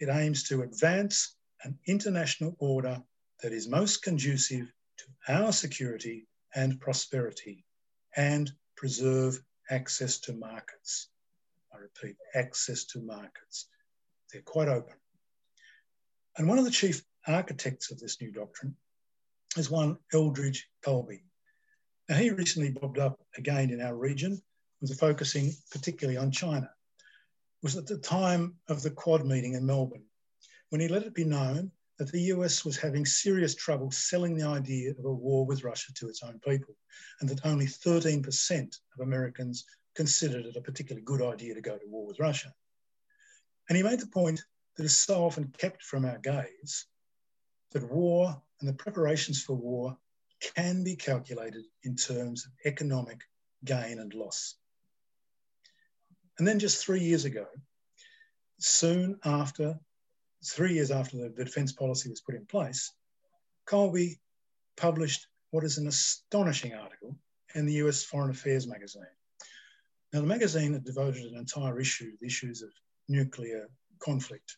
it 0.00 0.08
aims 0.08 0.44
to 0.44 0.62
advance 0.62 1.36
an 1.62 1.78
international 1.86 2.56
order 2.58 3.02
that 3.42 3.52
is 3.52 3.68
most 3.68 4.02
conducive 4.02 4.72
to 4.98 5.04
our 5.28 5.52
security 5.52 6.26
and 6.54 6.80
prosperity 6.80 7.64
and 8.16 8.50
preserve 8.76 9.40
access 9.70 10.18
to 10.20 10.32
markets. 10.32 11.08
I 11.72 11.78
repeat, 11.78 12.16
access 12.34 12.84
to 12.86 13.00
markets. 13.00 13.66
They're 14.32 14.42
quite 14.42 14.68
open. 14.68 14.94
And 16.36 16.48
one 16.48 16.58
of 16.58 16.64
the 16.64 16.70
chief 16.70 17.04
architects 17.26 17.90
of 17.90 17.98
this 17.98 18.20
new 18.20 18.32
doctrine 18.32 18.76
is 19.56 19.70
one 19.70 19.98
Elbridge 20.12 20.62
Colby. 20.82 21.22
Now, 22.08 22.16
he 22.16 22.30
recently 22.30 22.70
bobbed 22.70 22.98
up 22.98 23.18
again 23.36 23.70
in 23.70 23.80
our 23.80 23.96
region, 23.96 24.42
with 24.80 24.98
focusing 24.98 25.52
particularly 25.70 26.18
on 26.18 26.30
China. 26.30 26.70
It 26.98 27.62
was 27.62 27.76
at 27.76 27.86
the 27.86 27.98
time 27.98 28.56
of 28.68 28.82
the 28.82 28.90
Quad 28.90 29.24
meeting 29.24 29.54
in 29.54 29.64
Melbourne, 29.64 30.04
when 30.68 30.82
he 30.82 30.88
let 30.88 31.04
it 31.04 31.14
be 31.14 31.24
known 31.24 31.72
that 31.98 32.12
the 32.12 32.20
US 32.22 32.64
was 32.64 32.76
having 32.76 33.06
serious 33.06 33.54
trouble 33.54 33.90
selling 33.90 34.34
the 34.34 34.46
idea 34.46 34.90
of 34.90 35.04
a 35.04 35.12
war 35.12 35.46
with 35.46 35.64
Russia 35.64 35.94
to 35.94 36.08
its 36.08 36.22
own 36.22 36.40
people, 36.40 36.74
and 37.20 37.28
that 37.30 37.46
only 37.46 37.66
13% 37.66 38.78
of 38.94 39.00
Americans 39.00 39.64
considered 39.94 40.44
it 40.44 40.56
a 40.56 40.60
particularly 40.60 41.04
good 41.04 41.22
idea 41.22 41.54
to 41.54 41.60
go 41.60 41.78
to 41.78 41.86
war 41.86 42.06
with 42.06 42.18
Russia. 42.18 42.52
And 43.68 43.76
he 43.76 43.82
made 43.82 44.00
the 44.00 44.08
point 44.08 44.44
that 44.76 44.84
is 44.84 44.96
so 44.96 45.24
often 45.24 45.54
kept 45.56 45.82
from 45.82 46.04
our 46.04 46.18
gaze 46.18 46.86
that 47.70 47.90
war 47.90 48.42
and 48.60 48.68
the 48.68 48.74
preparations 48.74 49.42
for 49.42 49.54
war 49.54 49.96
can 50.56 50.84
be 50.84 50.96
calculated 50.96 51.64
in 51.82 51.96
terms 51.96 52.46
of 52.46 52.52
economic 52.64 53.20
gain 53.64 53.98
and 53.98 54.12
loss. 54.14 54.56
And 56.38 56.46
then 56.46 56.58
just 56.58 56.84
three 56.84 57.00
years 57.00 57.24
ago, 57.24 57.46
soon 58.58 59.18
after, 59.24 59.78
three 60.44 60.74
years 60.74 60.90
after 60.90 61.16
the 61.16 61.44
defence 61.44 61.72
policy 61.72 62.10
was 62.10 62.20
put 62.20 62.34
in 62.34 62.46
place, 62.46 62.92
Colby 63.66 64.20
published 64.76 65.26
what 65.50 65.64
is 65.64 65.78
an 65.78 65.86
astonishing 65.86 66.74
article 66.74 67.16
in 67.54 67.66
the 67.66 67.74
US 67.74 68.02
Foreign 68.02 68.30
Affairs 68.30 68.66
magazine. 68.66 69.02
Now, 70.12 70.20
the 70.20 70.26
magazine 70.26 70.72
had 70.72 70.84
devoted 70.84 71.24
an 71.24 71.38
entire 71.38 71.80
issue 71.80 72.10
to 72.10 72.16
the 72.20 72.26
issues 72.26 72.62
of 72.62 72.70
nuclear 73.08 73.68
conflict. 74.00 74.56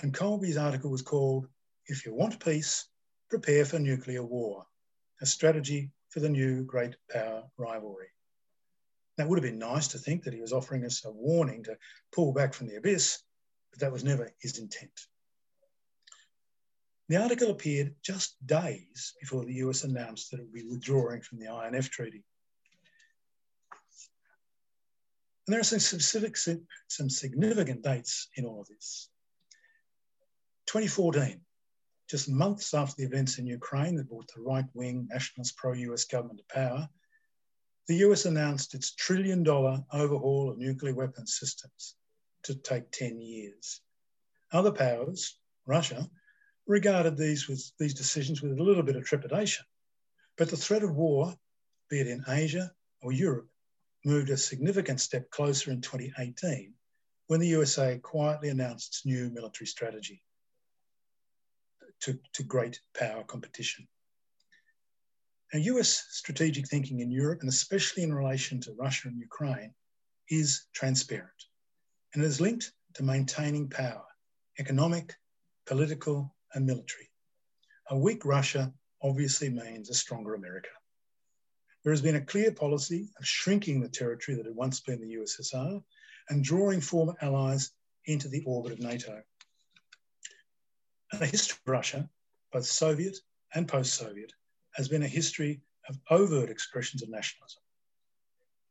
And 0.00 0.14
Colby's 0.14 0.56
article 0.56 0.90
was 0.90 1.02
called, 1.02 1.46
If 1.86 2.04
You 2.04 2.14
Want 2.14 2.44
Peace, 2.44 2.86
Prepare 3.28 3.64
for 3.64 3.78
Nuclear 3.78 4.24
War, 4.24 4.66
a 5.20 5.26
strategy 5.26 5.90
for 6.08 6.20
the 6.20 6.28
new 6.28 6.64
great 6.64 6.96
power 7.10 7.44
rivalry. 7.56 8.08
That 9.16 9.28
would 9.28 9.38
have 9.38 9.50
been 9.50 9.58
nice 9.58 9.88
to 9.88 9.98
think 9.98 10.24
that 10.24 10.34
he 10.34 10.40
was 10.40 10.52
offering 10.52 10.84
us 10.84 11.04
a 11.04 11.10
warning 11.10 11.64
to 11.64 11.76
pull 12.12 12.32
back 12.32 12.52
from 12.52 12.68
the 12.68 12.76
abyss, 12.76 13.22
but 13.70 13.80
that 13.80 13.92
was 13.92 14.04
never 14.04 14.32
his 14.40 14.58
intent. 14.58 14.92
The 17.08 17.16
article 17.16 17.50
appeared 17.50 17.94
just 18.02 18.36
days 18.44 19.14
before 19.20 19.44
the 19.44 19.54
US 19.54 19.84
announced 19.84 20.30
that 20.30 20.40
it 20.40 20.42
would 20.42 20.52
be 20.52 20.66
withdrawing 20.68 21.22
from 21.22 21.38
the 21.38 21.46
INF 21.46 21.88
Treaty. 21.88 22.24
And 25.46 25.54
there 25.54 25.60
are 25.60 25.64
some 25.64 25.78
specific, 25.78 26.36
some 26.36 27.08
significant 27.08 27.82
dates 27.82 28.28
in 28.34 28.44
all 28.44 28.60
of 28.60 28.66
this. 28.66 29.08
2014, 30.66 31.40
just 32.08 32.28
months 32.28 32.72
after 32.72 32.94
the 32.96 33.04
events 33.04 33.38
in 33.38 33.46
Ukraine 33.46 33.96
that 33.96 34.08
brought 34.08 34.32
the 34.32 34.40
right 34.40 34.66
wing 34.74 35.08
nationalist 35.10 35.56
pro 35.56 35.72
US 35.72 36.04
government 36.04 36.38
to 36.38 36.54
power, 36.54 36.88
the 37.88 37.96
US 38.06 38.24
announced 38.24 38.74
its 38.74 38.92
trillion 38.92 39.42
dollar 39.42 39.84
overhaul 39.92 40.50
of 40.50 40.58
nuclear 40.58 40.94
weapons 40.94 41.36
systems 41.38 41.96
to 42.44 42.54
take 42.54 42.90
10 42.90 43.20
years. 43.20 43.80
Other 44.52 44.72
powers, 44.72 45.38
Russia, 45.66 46.08
regarded 46.66 47.16
these, 47.16 47.48
with, 47.48 47.72
these 47.78 47.94
decisions 47.94 48.42
with 48.42 48.52
a 48.52 48.62
little 48.62 48.82
bit 48.82 48.96
of 48.96 49.04
trepidation. 49.04 49.64
But 50.36 50.50
the 50.50 50.56
threat 50.56 50.82
of 50.82 50.94
war, 50.94 51.34
be 51.88 52.00
it 52.00 52.06
in 52.06 52.24
Asia 52.28 52.72
or 53.02 53.12
Europe, 53.12 53.48
moved 54.04 54.30
a 54.30 54.36
significant 54.36 55.00
step 55.00 55.30
closer 55.30 55.70
in 55.72 55.80
2018 55.80 56.72
when 57.26 57.40
the 57.40 57.48
USA 57.48 57.98
quietly 57.98 58.50
announced 58.50 58.88
its 58.88 59.06
new 59.06 59.30
military 59.30 59.66
strategy 59.66 60.22
to, 62.02 62.18
to 62.34 62.42
great 62.42 62.80
power 62.94 63.24
competition. 63.24 63.86
Now, 65.52 65.60
US 65.60 66.06
strategic 66.10 66.68
thinking 66.68 67.00
in 67.00 67.10
Europe, 67.10 67.40
and 67.40 67.48
especially 67.48 68.02
in 68.02 68.12
relation 68.12 68.60
to 68.62 68.72
Russia 68.72 69.08
and 69.08 69.18
Ukraine, 69.18 69.72
is 70.28 70.66
transparent 70.74 71.44
and 72.14 72.24
is 72.24 72.40
linked 72.40 72.72
to 72.94 73.02
maintaining 73.02 73.68
power, 73.68 74.04
economic, 74.58 75.14
political, 75.66 76.34
and 76.54 76.66
military. 76.66 77.10
A 77.90 77.98
weak 77.98 78.24
Russia 78.24 78.72
obviously 79.02 79.48
means 79.48 79.90
a 79.90 79.94
stronger 79.94 80.34
America. 80.34 80.70
There 81.84 81.92
has 81.92 82.02
been 82.02 82.16
a 82.16 82.24
clear 82.24 82.50
policy 82.50 83.10
of 83.18 83.26
shrinking 83.26 83.80
the 83.80 83.88
territory 83.88 84.36
that 84.36 84.46
had 84.46 84.56
once 84.56 84.80
been 84.80 85.00
the 85.00 85.14
USSR 85.14 85.82
and 86.28 86.42
drawing 86.42 86.80
former 86.80 87.14
allies 87.20 87.70
into 88.06 88.28
the 88.28 88.42
orbit 88.44 88.72
of 88.72 88.80
NATO. 88.80 89.22
The 91.12 91.26
history 91.26 91.56
of 91.64 91.72
Russia, 91.72 92.10
both 92.52 92.66
Soviet 92.66 93.16
and 93.54 93.68
post 93.68 93.94
Soviet, 93.94 94.32
has 94.72 94.88
been 94.88 95.04
a 95.04 95.08
history 95.08 95.62
of 95.88 95.98
overt 96.10 96.50
expressions 96.50 97.02
of 97.02 97.08
nationalism. 97.08 97.62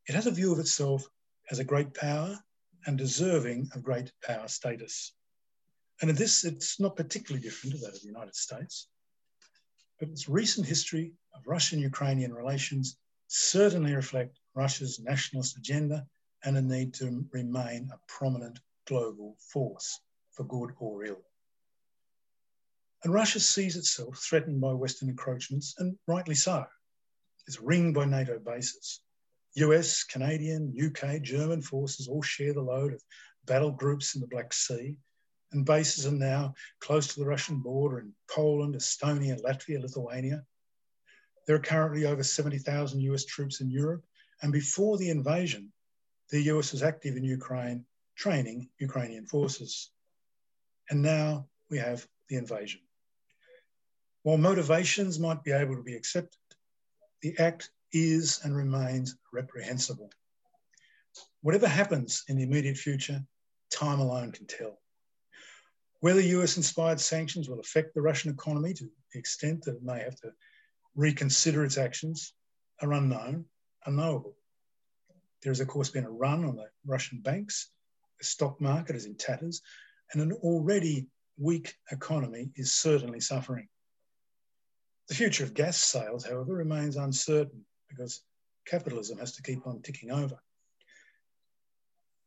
It 0.07 0.15
has 0.15 0.27
a 0.27 0.31
view 0.31 0.51
of 0.51 0.59
itself 0.59 1.07
as 1.49 1.59
a 1.59 1.63
great 1.63 1.93
power 1.93 2.37
and 2.85 2.97
deserving 2.97 3.69
of 3.73 3.83
great 3.83 4.11
power 4.21 4.47
status. 4.47 5.13
And 6.01 6.09
in 6.09 6.15
this, 6.15 6.43
it's 6.43 6.79
not 6.79 6.97
particularly 6.97 7.41
different 7.41 7.75
to 7.75 7.81
that 7.81 7.95
of 7.95 8.01
the 8.01 8.07
United 8.07 8.35
States. 8.35 8.89
But 9.99 10.09
its 10.09 10.27
recent 10.27 10.67
history 10.67 11.13
of 11.33 11.47
Russian 11.47 11.79
Ukrainian 11.79 12.33
relations 12.33 12.97
certainly 13.27 13.95
reflect 13.95 14.39
Russia's 14.53 14.99
nationalist 14.99 15.57
agenda 15.57 16.05
and 16.43 16.57
a 16.57 16.61
need 16.61 16.93
to 16.95 17.25
remain 17.31 17.89
a 17.91 17.99
prominent 18.07 18.59
global 18.85 19.37
force 19.39 19.99
for 20.31 20.43
good 20.43 20.73
or 20.77 21.05
ill. 21.05 21.23
And 23.05 23.13
Russia 23.13 23.39
sees 23.39 23.75
itself 23.75 24.17
threatened 24.17 24.59
by 24.59 24.73
Western 24.73 25.09
encroachments, 25.09 25.75
and 25.77 25.95
rightly 26.07 26.33
so. 26.33 26.65
It's 27.45 27.61
ringed 27.61 27.93
by 27.93 28.05
NATO 28.05 28.39
bases. 28.39 28.99
US, 29.57 30.03
Canadian, 30.03 30.75
UK, 30.75 31.21
German 31.21 31.61
forces 31.61 32.07
all 32.07 32.23
share 32.23 32.53
the 32.53 32.63
load 32.63 32.93
of 32.93 33.03
battle 33.45 33.69
groups 33.69 34.15
in 34.15 34.21
the 34.21 34.27
Black 34.27 34.51
Sea, 34.53 34.97
and 35.51 35.67
bases 35.67 36.07
are 36.07 36.11
now 36.11 36.55
close 36.79 37.05
to 37.13 37.19
the 37.19 37.27
Russian 37.27 37.59
border 37.59 37.99
in 37.99 38.11
Poland, 38.27 38.73
Estonia, 38.73 39.39
Latvia, 39.39 39.79
Lithuania. 39.79 40.43
There 41.45 41.55
are 41.55 41.59
currently 41.59 42.05
over 42.07 42.23
70,000 42.23 43.01
US 43.01 43.25
troops 43.25 43.61
in 43.61 43.69
Europe. 43.69 44.03
And 44.41 44.51
before 44.51 44.97
the 44.97 45.11
invasion, 45.11 45.71
the 46.31 46.41
US 46.53 46.71
was 46.71 46.81
active 46.81 47.17
in 47.17 47.23
Ukraine, 47.23 47.85
training 48.15 48.71
Ukrainian 48.79 49.27
forces. 49.27 49.91
And 50.89 51.03
now 51.03 51.47
we 51.69 51.77
have 51.77 52.07
the 52.29 52.37
invasion. 52.37 52.81
While 54.25 54.37
motivations 54.37 55.19
might 55.19 55.43
be 55.43 55.51
able 55.51 55.75
to 55.75 55.83
be 55.83 55.93
accepted, 55.93 56.39
the 57.21 57.37
act 57.37 57.69
is 57.91 58.39
and 58.43 58.55
remains 58.55 59.15
reprehensible. 59.31 60.09
Whatever 61.43 61.67
happens 61.67 62.23
in 62.27 62.37
the 62.37 62.41
immediate 62.41 62.75
future, 62.75 63.23
time 63.69 63.99
alone 63.99 64.31
can 64.31 64.47
tell. 64.47 64.81
Whether 65.99 66.21
US 66.21 66.57
inspired 66.57 66.99
sanctions 66.99 67.47
will 67.47 67.59
affect 67.59 67.93
the 67.93 68.01
Russian 68.01 68.31
economy 68.31 68.73
to 68.73 68.89
the 69.13 69.19
extent 69.19 69.63
that 69.65 69.75
it 69.75 69.83
may 69.83 69.99
have 69.99 70.15
to 70.21 70.33
reconsider 70.95 71.63
its 71.63 71.77
actions 71.77 72.33
are 72.81 72.93
unknown, 72.93 73.45
unknowable. 73.85 74.35
There 75.43 75.51
has, 75.51 75.59
of 75.59 75.67
course, 75.67 75.91
been 75.91 76.03
a 76.03 76.09
run 76.09 76.45
on 76.45 76.55
the 76.55 76.71
Russian 76.83 77.19
banks. 77.19 77.69
The 78.17 78.25
stock 78.25 78.59
market 78.59 78.95
is 78.95 79.05
in 79.05 79.17
tatters, 79.17 79.61
and 80.11 80.19
an 80.19 80.31
already 80.31 81.09
weak 81.37 81.75
economy 81.91 82.49
is 82.55 82.73
certainly 82.73 83.19
suffering. 83.19 83.67
The 85.07 85.15
future 85.15 85.43
of 85.43 85.53
gas 85.53 85.77
sales, 85.77 86.25
however, 86.25 86.53
remains 86.53 86.95
uncertain 86.95 87.65
because 87.89 88.23
capitalism 88.65 89.19
has 89.19 89.33
to 89.33 89.43
keep 89.43 89.67
on 89.67 89.81
ticking 89.81 90.11
over. 90.11 90.39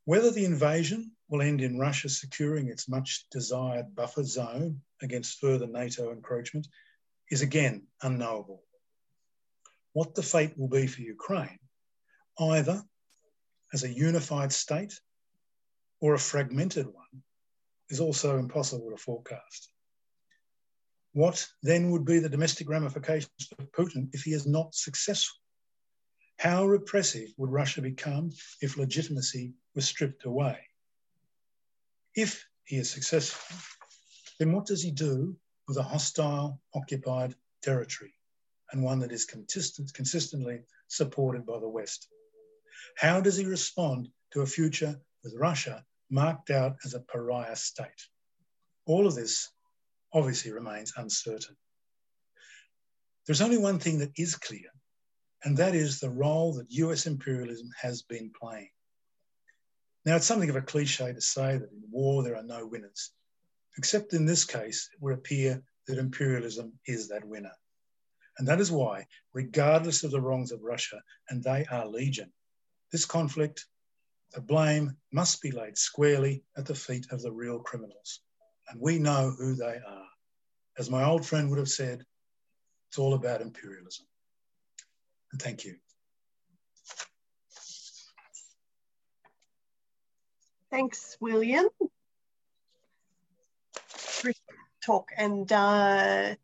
Whether 0.04 0.30
the 0.30 0.44
invasion 0.44 1.12
will 1.28 1.42
end 1.42 1.60
in 1.60 1.78
Russia 1.78 2.08
securing 2.08 2.68
its 2.68 2.88
much 2.88 3.26
desired 3.30 3.94
buffer 3.94 4.24
zone 4.24 4.80
against 5.02 5.38
further 5.38 5.66
NATO 5.66 6.12
encroachment 6.12 6.68
is 7.30 7.42
again 7.42 7.86
unknowable. 8.02 8.62
What 9.92 10.14
the 10.14 10.22
fate 10.22 10.56
will 10.56 10.68
be 10.68 10.86
for 10.86 11.02
Ukraine, 11.02 11.58
either 12.38 12.82
as 13.72 13.82
a 13.82 13.92
unified 13.92 14.52
state 14.52 14.98
or 16.00 16.14
a 16.14 16.18
fragmented 16.18 16.86
one, 16.86 17.22
is 17.90 18.00
also 18.00 18.38
impossible 18.38 18.90
to 18.90 18.96
forecast. 18.96 19.72
What 21.18 21.48
then 21.64 21.90
would 21.90 22.04
be 22.04 22.20
the 22.20 22.28
domestic 22.28 22.68
ramifications 22.68 23.48
for 23.48 23.66
Putin 23.76 24.08
if 24.14 24.22
he 24.22 24.32
is 24.34 24.46
not 24.46 24.72
successful 24.72 25.40
How 26.36 26.64
repressive 26.64 27.30
would 27.36 27.50
Russia 27.50 27.82
become 27.82 28.30
if 28.60 28.76
legitimacy 28.76 29.54
was 29.74 29.84
stripped 29.84 30.26
away? 30.26 30.60
If 32.14 32.46
he 32.62 32.76
is 32.76 32.88
successful, 32.88 33.56
then 34.38 34.52
what 34.52 34.66
does 34.66 34.80
he 34.80 34.92
do 34.92 35.36
with 35.66 35.76
a 35.76 35.82
hostile, 35.82 36.62
occupied 36.72 37.34
territory 37.62 38.14
and 38.70 38.84
one 38.84 39.00
that 39.00 39.10
is 39.10 39.24
consistent, 39.24 39.92
consistently 39.94 40.60
supported 40.86 41.44
by 41.44 41.58
the 41.58 41.68
West? 41.68 42.06
How 42.96 43.20
does 43.20 43.36
he 43.36 43.44
respond 43.44 44.08
to 44.34 44.42
a 44.42 44.46
future 44.46 45.00
with 45.24 45.34
Russia 45.34 45.84
marked 46.10 46.50
out 46.50 46.76
as 46.84 46.94
a 46.94 47.00
pariah 47.00 47.56
state? 47.56 48.06
All 48.86 49.08
of 49.08 49.16
this 49.16 49.48
obviously 50.12 50.52
remains 50.52 50.92
uncertain. 50.96 51.56
There's 53.26 53.42
only 53.42 53.58
one 53.58 53.78
thing 53.78 53.98
that 53.98 54.12
is 54.16 54.34
clear, 54.34 54.70
and 55.44 55.56
that 55.56 55.74
is 55.74 56.00
the 56.00 56.10
role 56.10 56.54
that 56.54 56.70
US 56.70 57.06
imperialism 57.06 57.68
has 57.80 58.02
been 58.02 58.30
playing. 58.30 58.70
Now, 60.04 60.16
it's 60.16 60.26
something 60.26 60.48
of 60.48 60.56
a 60.56 60.62
cliche 60.62 61.12
to 61.12 61.20
say 61.20 61.58
that 61.58 61.70
in 61.70 61.82
war 61.90 62.22
there 62.22 62.36
are 62.36 62.42
no 62.42 62.66
winners, 62.66 63.10
except 63.76 64.14
in 64.14 64.24
this 64.24 64.44
case, 64.44 64.88
it 64.92 65.02
would 65.02 65.12
appear 65.12 65.62
that 65.86 65.98
imperialism 65.98 66.72
is 66.86 67.08
that 67.08 67.24
winner. 67.24 67.52
And 68.38 68.46
that 68.46 68.60
is 68.60 68.70
why, 68.70 69.06
regardless 69.34 70.04
of 70.04 70.10
the 70.10 70.20
wrongs 70.20 70.52
of 70.52 70.62
Russia, 70.62 71.02
and 71.28 71.42
they 71.42 71.66
are 71.66 71.86
legion, 71.86 72.32
this 72.92 73.04
conflict, 73.04 73.66
the 74.32 74.40
blame 74.40 74.96
must 75.12 75.42
be 75.42 75.50
laid 75.50 75.76
squarely 75.76 76.44
at 76.56 76.66
the 76.66 76.74
feet 76.74 77.06
of 77.10 77.20
the 77.20 77.32
real 77.32 77.58
criminals. 77.58 78.20
And 78.70 78.80
we 78.80 78.98
know 78.98 79.34
who 79.36 79.54
they 79.54 79.80
are. 79.86 80.06
As 80.78 80.90
my 80.90 81.04
old 81.04 81.26
friend 81.26 81.48
would 81.50 81.58
have 81.58 81.68
said, 81.68 82.04
it's 82.88 82.98
all 82.98 83.14
about 83.14 83.40
imperialism. 83.40 84.06
And 85.32 85.40
thank 85.40 85.64
you. 85.64 85.76
Thanks, 90.70 91.16
William. 91.20 91.66
Talk 94.84 95.10
and 95.16 95.50
uh, 95.52 96.34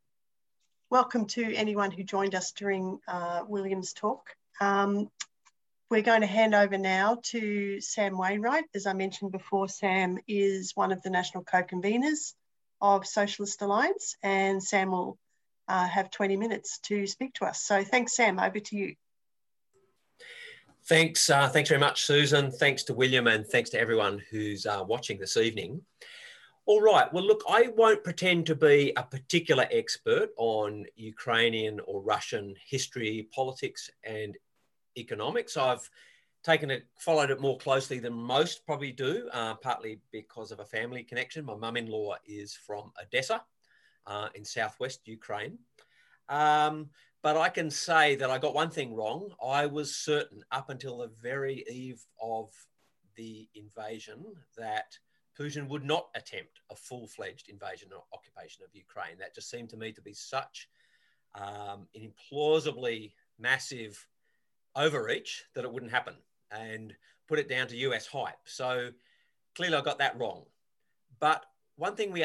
welcome 0.91 1.27
to 1.27 1.55
anyone 1.55 1.91
who 1.91 2.03
joined 2.03 2.35
us 2.35 2.53
during 2.53 3.01
uh, 3.07 3.43
William's 3.47 3.93
talk. 3.93 4.31
Um, 4.61 5.11
we're 5.91 6.03
going 6.03 6.23
to 6.23 6.27
hand 6.27 6.55
over 6.55 6.79
now 6.79 7.19
to 7.25 7.81
Sam 7.81 8.17
Wainwright. 8.17 8.65
As 8.75 8.87
I 8.87 8.93
mentioned 8.93 9.33
before, 9.33 9.69
Sam 9.69 10.19
is 10.27 10.73
one 10.75 10.93
of 10.93 11.03
the 11.03 11.11
national 11.11 11.45
co-conveners 11.45 12.35
of 12.81 13.07
Socialist 13.07 13.63
Alliance 13.63 14.17
and 14.23 14.63
Sam 14.63 14.91
will 14.91 15.19
uh, 15.69 15.87
have 15.87 16.11
20 16.11 16.37
minutes 16.37 16.79
to 16.85 17.07
speak 17.07 17.35
to 17.35 17.45
us. 17.45 17.63
So 17.63 17.85
thanks, 17.85 18.17
Sam, 18.17 18.39
over 18.39 18.61
to 18.61 18.77
you. 18.77 18.95
Thanks, 20.87 21.31
uh, 21.31 21.49
thanks 21.49 21.71
very 21.71 21.81
much, 21.81 22.05
Susan. 22.05 22.51
Thanks 22.51 22.83
to 22.85 22.95
William 22.95 23.27
and 23.27 23.47
thanks 23.47 23.71
to 23.71 23.81
everyone 23.81 24.21
who's 24.31 24.67
uh, 24.67 24.85
watching 24.87 25.19
this 25.19 25.37
evening. 25.37 25.81
All 26.67 26.81
right, 26.81 27.13
well, 27.13 27.25
look, 27.25 27.43
I 27.49 27.69
won't 27.77 28.03
pretend 28.03 28.47
to 28.47 28.55
be 28.55 28.93
a 28.97 29.03
particular 29.03 29.67
expert 29.71 30.31
on 30.39 30.87
Ukrainian 30.97 31.79
or 31.87 32.01
Russian 32.01 32.55
history, 32.67 33.29
politics, 33.35 33.91
and 34.03 34.35
economics. 34.97 35.57
I've 35.57 35.89
taken 36.43 36.71
it, 36.71 36.87
followed 36.99 37.31
it 37.31 37.41
more 37.41 37.59
closely 37.59 37.99
than 37.99 38.13
most 38.13 38.67
probably 38.67 38.93
do, 38.93 39.29
uh, 39.33 39.55
partly 39.55 40.01
because 40.13 40.53
of 40.53 40.61
a 40.61 40.65
family 40.65 41.03
connection. 41.03 41.45
My 41.45 41.57
mum 41.57 41.77
in 41.77 41.87
law 41.87 42.17
is 42.27 42.55
from 42.55 42.93
Odessa 43.03 43.43
uh, 44.07 44.29
in 44.35 44.45
southwest 44.45 45.01
Ukraine. 45.07 45.59
Um, 46.29 46.91
but 47.23 47.39
I 47.39 47.49
can 47.49 47.71
say 47.71 48.17
that 48.17 48.31
I 48.31 48.37
got 48.37 48.55
one 48.55 48.69
thing 48.71 48.95
wrong. 48.95 49.31
I 49.43 49.65
was 49.65 49.97
certain 49.97 50.43
up 50.53 50.69
until 50.69 50.99
the 50.99 51.11
very 51.23 51.65
eve 51.71 52.05
of 52.21 52.51
the 53.17 53.49
invasion 53.55 54.25
that 54.59 54.99
Putin 55.39 55.67
would 55.69 55.85
not 55.85 56.09
attempt 56.15 56.61
a 56.71 56.77
full 56.77 57.07
fledged 57.07 57.49
invasion 57.49 57.89
or 57.95 58.05
occupation 58.13 58.63
of 58.63 58.75
Ukraine. 58.75 59.19
That 59.19 59.35
just 59.35 59.51
seemed 59.51 59.71
to 59.71 59.77
me 59.77 59.93
to 59.93 60.03
be 60.03 60.13
such 60.13 60.69
um, 61.35 61.89
an 61.95 62.13
implausibly 62.13 63.13
massive 63.39 64.07
overreach 64.77 65.45
that 65.55 65.65
it 65.65 65.73
wouldn't 65.73 65.93
happen 65.93 66.15
and 66.51 66.95
put 67.29 67.39
it 67.39 67.49
down 67.49 67.67
to 67.69 67.77
US 67.77 68.07
hype. 68.07 68.39
So 68.45 68.91
clearly 69.55 69.77
I 69.77 69.83
got 69.83 69.99
that 69.99 70.19
wrong. 70.19 70.45
But 71.21 71.45
one 71.77 71.97
thing 71.97 72.13
we 72.13 72.25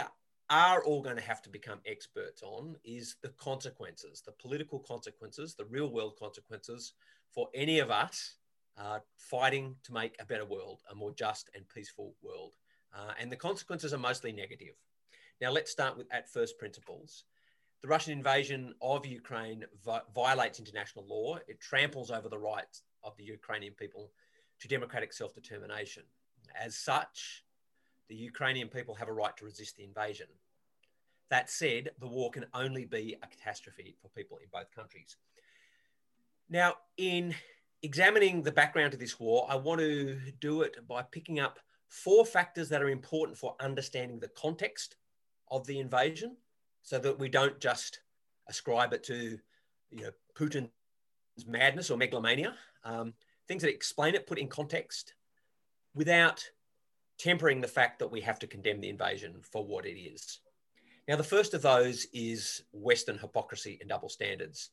are 0.49 0.83
all 0.83 1.01
going 1.01 1.15
to 1.15 1.21
have 1.21 1.41
to 1.43 1.49
become 1.49 1.79
experts 1.85 2.41
on 2.41 2.75
is 2.83 3.15
the 3.21 3.29
consequences, 3.29 4.21
the 4.25 4.31
political 4.33 4.79
consequences, 4.79 5.55
the 5.55 5.65
real 5.65 5.91
world 5.91 6.15
consequences 6.19 6.93
for 7.31 7.49
any 7.53 7.79
of 7.79 7.91
us 7.91 8.35
uh, 8.77 8.99
fighting 9.17 9.75
to 9.83 9.93
make 9.93 10.15
a 10.19 10.25
better 10.25 10.45
world, 10.45 10.81
a 10.91 10.95
more 10.95 11.13
just 11.13 11.49
and 11.53 11.67
peaceful 11.69 12.15
world. 12.21 12.53
Uh, 12.93 13.11
and 13.19 13.31
the 13.31 13.35
consequences 13.35 13.93
are 13.93 13.99
mostly 13.99 14.31
negative. 14.31 14.75
Now, 15.41 15.51
let's 15.51 15.71
start 15.71 15.97
with 15.97 16.07
at 16.11 16.31
first 16.31 16.57
principles. 16.57 17.25
The 17.81 17.87
Russian 17.87 18.13
invasion 18.13 18.75
of 18.81 19.05
Ukraine 19.05 19.65
vi- 19.85 20.01
violates 20.13 20.59
international 20.59 21.05
law. 21.07 21.37
It 21.47 21.61
tramples 21.61 22.11
over 22.11 22.27
the 22.27 22.37
rights 22.37 22.83
of 23.03 23.15
the 23.15 23.23
Ukrainian 23.23 23.73
people 23.73 24.11
to 24.59 24.67
democratic 24.67 25.13
self 25.13 25.33
determination. 25.33 26.03
As 26.59 26.75
such, 26.75 27.45
the 28.09 28.15
Ukrainian 28.15 28.67
people 28.67 28.95
have 28.95 29.07
a 29.07 29.13
right 29.13 29.35
to 29.37 29.45
resist 29.45 29.77
the 29.77 29.85
invasion. 29.85 30.27
That 31.29 31.49
said, 31.49 31.91
the 31.99 32.07
war 32.07 32.31
can 32.31 32.45
only 32.53 32.85
be 32.85 33.15
a 33.23 33.27
catastrophe 33.27 33.95
for 34.01 34.09
people 34.09 34.37
in 34.37 34.47
both 34.51 34.71
countries. 34.71 35.15
Now, 36.49 36.73
in 36.97 37.35
examining 37.83 38.41
the 38.41 38.51
background 38.51 38.91
to 38.91 38.97
this 38.97 39.19
war, 39.19 39.47
I 39.49 39.55
want 39.55 39.79
to 39.79 40.19
do 40.41 40.63
it 40.63 40.87
by 40.87 41.03
picking 41.03 41.39
up 41.39 41.59
four 41.87 42.25
factors 42.25 42.67
that 42.69 42.81
are 42.81 42.89
important 42.89 43.37
for 43.37 43.55
understanding 43.59 44.19
the 44.19 44.29
context 44.29 44.97
of 45.49 45.65
the 45.65 45.79
invasion 45.79 46.35
so 46.83 46.99
that 46.99 47.19
we 47.19 47.29
don't 47.29 47.59
just 47.59 48.01
ascribe 48.47 48.93
it 48.93 49.03
to 49.03 49.37
you 49.91 50.03
know, 50.03 50.11
Putin's 50.37 50.69
madness 51.47 51.89
or 51.89 51.97
megalomania. 51.97 52.55
Um, 52.83 53.13
things 53.47 53.63
that 53.63 53.73
explain 53.73 54.15
it, 54.15 54.27
put 54.27 54.39
in 54.39 54.47
context, 54.47 55.13
without 55.93 56.43
tempering 57.17 57.61
the 57.61 57.67
fact 57.67 57.99
that 57.99 58.11
we 58.11 58.21
have 58.21 58.39
to 58.39 58.47
condemn 58.47 58.79
the 58.79 58.89
invasion 58.89 59.35
for 59.41 59.65
what 59.65 59.85
it 59.85 59.99
is. 59.99 60.39
Now, 61.07 61.15
the 61.15 61.23
first 61.23 61.53
of 61.53 61.61
those 61.61 62.05
is 62.13 62.63
Western 62.71 63.17
hypocrisy 63.17 63.77
and 63.81 63.89
double 63.89 64.09
standards. 64.09 64.69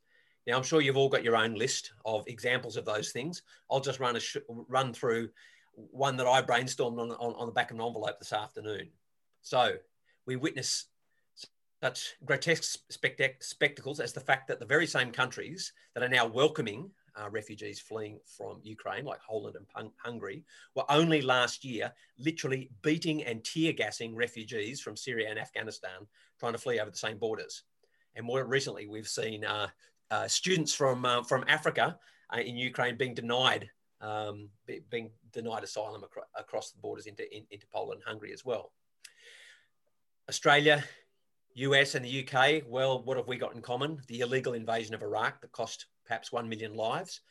Now, 0.46 0.56
I'm 0.56 0.62
sure 0.62 0.80
you've 0.80 0.96
all 0.96 1.08
got 1.08 1.24
your 1.24 1.36
own 1.36 1.54
list 1.54 1.92
of 2.04 2.28
examples 2.28 2.76
of 2.76 2.84
those 2.84 3.10
things. 3.10 3.42
I'll 3.70 3.80
just 3.80 3.98
run, 3.98 4.16
a 4.16 4.20
run 4.68 4.92
through 4.92 5.30
one 5.72 6.16
that 6.18 6.26
I 6.26 6.42
brainstormed 6.42 7.00
on, 7.00 7.10
on, 7.12 7.34
on 7.34 7.46
the 7.46 7.52
back 7.52 7.70
of 7.70 7.78
an 7.78 7.84
envelope 7.84 8.18
this 8.18 8.32
afternoon. 8.32 8.90
So, 9.42 9.76
we 10.26 10.36
witness 10.36 10.86
such 11.86 12.16
grotesque 12.24 12.80
spectacles 13.40 14.00
as 14.00 14.12
the 14.12 14.20
fact 14.20 14.48
that 14.48 14.58
the 14.58 14.66
very 14.66 14.88
same 14.88 15.12
countries 15.12 15.72
that 15.94 16.02
are 16.02 16.08
now 16.08 16.26
welcoming 16.26 16.90
uh, 17.14 17.30
refugees 17.30 17.78
fleeing 17.78 18.18
from 18.36 18.58
Ukraine, 18.64 19.04
like 19.04 19.22
Poland 19.22 19.54
and 19.76 19.90
Hungary, 20.04 20.44
were 20.74 20.90
only 20.90 21.22
last 21.22 21.64
year 21.64 21.92
literally 22.18 22.70
beating 22.82 23.22
and 23.22 23.44
tear 23.44 23.72
gassing 23.72 24.16
refugees 24.16 24.80
from 24.80 24.96
Syria 24.96 25.30
and 25.30 25.38
Afghanistan 25.38 26.00
trying 26.40 26.54
to 26.54 26.58
flee 26.58 26.80
over 26.80 26.90
the 26.90 26.96
same 26.96 27.18
borders. 27.18 27.62
And 28.16 28.26
more 28.26 28.44
recently, 28.44 28.88
we've 28.88 29.08
seen 29.08 29.44
uh, 29.44 29.68
uh, 30.10 30.26
students 30.26 30.74
from, 30.74 31.04
uh, 31.04 31.22
from 31.22 31.44
Africa 31.46 31.98
uh, 32.34 32.40
in 32.40 32.56
Ukraine 32.56 32.96
being 32.96 33.14
denied 33.14 33.70
um, 34.00 34.50
being 34.90 35.10
denied 35.32 35.64
asylum 35.64 36.02
acro 36.04 36.24
across 36.34 36.70
the 36.70 36.78
borders 36.80 37.06
into, 37.06 37.24
in, 37.34 37.44
into 37.50 37.66
Poland 37.72 38.02
and 38.02 38.08
Hungary 38.10 38.32
as 38.32 38.44
well. 38.44 38.72
Australia, 40.28 40.84
US, 41.58 41.94
and 41.94 42.04
the 42.04 42.26
UK, 42.26 42.64
well, 42.68 43.02
what 43.02 43.16
have 43.16 43.28
we 43.28 43.38
got 43.38 43.54
in 43.54 43.62
common? 43.62 44.02
The 44.08 44.20
illegal 44.20 44.52
invasion 44.52 44.94
of 44.94 45.02
Iraq 45.02 45.40
that 45.40 45.52
cost 45.52 45.86
perhaps 46.04 46.30
1 46.30 46.46
million 46.46 46.74
lives, 46.74 47.22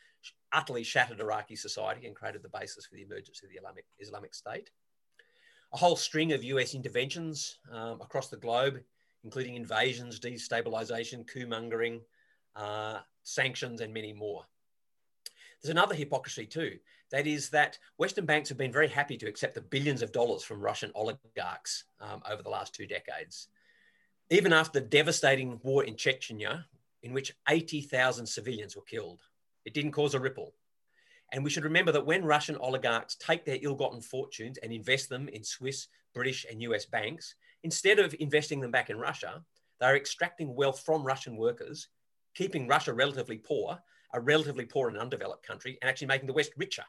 utterly 0.52 0.82
shattered 0.82 1.20
Iraqi 1.20 1.54
society 1.54 2.06
and 2.06 2.16
created 2.16 2.42
the 2.42 2.48
basis 2.48 2.86
for 2.86 2.96
the 2.96 3.02
emergence 3.02 3.40
of 3.44 3.50
the 3.50 3.56
Islamic, 3.56 3.84
Islamic 4.00 4.34
State. 4.34 4.70
A 5.72 5.76
whole 5.76 5.94
string 5.94 6.32
of 6.32 6.42
US 6.42 6.74
interventions 6.74 7.58
um, 7.72 8.00
across 8.00 8.28
the 8.28 8.36
globe, 8.36 8.80
including 9.22 9.54
invasions, 9.54 10.18
destabilization, 10.18 11.24
coup 11.26 11.46
mongering, 11.46 12.00
uh, 12.56 12.98
sanctions, 13.22 13.80
and 13.80 13.94
many 13.94 14.12
more. 14.12 14.44
There's 15.62 15.70
another 15.70 15.94
hypocrisy 15.94 16.46
too. 16.46 16.78
That 17.12 17.28
is 17.28 17.48
that 17.50 17.78
Western 17.96 18.26
banks 18.26 18.48
have 18.48 18.58
been 18.58 18.72
very 18.72 18.88
happy 18.88 19.16
to 19.18 19.28
accept 19.28 19.54
the 19.54 19.60
billions 19.60 20.02
of 20.02 20.10
dollars 20.10 20.42
from 20.42 20.60
Russian 20.60 20.90
oligarchs 20.96 21.84
um, 22.00 22.22
over 22.28 22.42
the 22.42 22.50
last 22.50 22.74
two 22.74 22.86
decades. 22.86 23.48
Even 24.30 24.52
after 24.52 24.80
the 24.80 24.86
devastating 24.86 25.60
war 25.62 25.84
in 25.84 25.94
Chechnya, 25.94 26.64
in 27.06 27.12
which 27.12 27.32
80,000 27.48 28.26
civilians 28.26 28.74
were 28.74 28.82
killed. 28.82 29.20
It 29.64 29.74
didn't 29.74 29.92
cause 29.92 30.14
a 30.14 30.20
ripple. 30.20 30.54
And 31.32 31.44
we 31.44 31.50
should 31.50 31.64
remember 31.64 31.92
that 31.92 32.06
when 32.06 32.24
Russian 32.24 32.56
oligarchs 32.56 33.16
take 33.16 33.44
their 33.44 33.58
ill 33.62 33.76
gotten 33.76 34.00
fortunes 34.00 34.58
and 34.58 34.72
invest 34.72 35.08
them 35.08 35.28
in 35.28 35.44
Swiss, 35.44 35.86
British, 36.14 36.46
and 36.50 36.62
US 36.62 36.84
banks, 36.84 37.36
instead 37.62 38.00
of 38.00 38.14
investing 38.18 38.60
them 38.60 38.72
back 38.72 38.90
in 38.90 38.98
Russia, 38.98 39.44
they're 39.78 39.96
extracting 39.96 40.54
wealth 40.54 40.80
from 40.80 41.04
Russian 41.04 41.36
workers, 41.36 41.88
keeping 42.34 42.66
Russia 42.66 42.92
relatively 42.92 43.38
poor, 43.38 43.78
a 44.12 44.20
relatively 44.20 44.64
poor 44.64 44.88
and 44.88 44.98
undeveloped 44.98 45.46
country 45.46 45.78
and 45.80 45.88
actually 45.88 46.06
making 46.08 46.26
the 46.26 46.32
West 46.32 46.52
richer. 46.56 46.84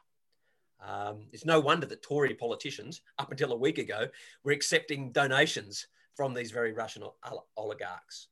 Um, 0.84 1.26
it's 1.32 1.44
no 1.44 1.60
wonder 1.60 1.86
that 1.86 2.02
Tory 2.02 2.34
politicians, 2.34 3.02
up 3.18 3.30
until 3.30 3.52
a 3.52 3.56
week 3.56 3.78
ago, 3.78 4.08
were 4.44 4.52
accepting 4.52 5.12
donations 5.12 5.88
from 6.18 6.34
these 6.34 6.50
very 6.50 6.72
Russian 6.72 7.04
oligarchs. 7.56 8.26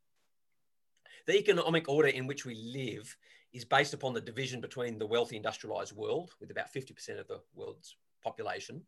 The 1.29 1.39
economic 1.39 1.89
order 1.89 2.09
in 2.09 2.27
which 2.27 2.45
we 2.45 2.57
live 2.57 3.17
is 3.53 3.65
based 3.65 3.95
upon 3.95 4.13
the 4.13 4.21
division 4.21 4.61
between 4.61 4.99
the 4.99 5.07
wealthy 5.07 5.37
industrialized 5.37 5.95
world, 5.95 6.33
with 6.41 6.51
about 6.51 6.75
50% 6.75 7.21
of 7.21 7.29
the 7.29 7.41
world's 7.55 7.95
population, 8.25 8.83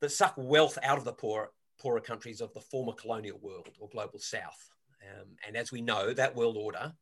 that 0.00 0.10
suck 0.10 0.34
wealth 0.36 0.76
out 0.82 0.98
of 0.98 1.04
the 1.04 1.12
poor, 1.12 1.52
poorer 1.80 2.00
countries 2.00 2.40
of 2.40 2.52
the 2.52 2.60
former 2.60 2.94
colonial 2.94 3.38
world 3.38 3.68
or 3.78 3.88
global 3.90 4.18
south. 4.18 4.70
Um, 5.08 5.28
and 5.46 5.56
as 5.56 5.70
we 5.70 5.80
know, 5.80 6.12
that 6.12 6.34
world 6.34 6.56
order 6.56 6.92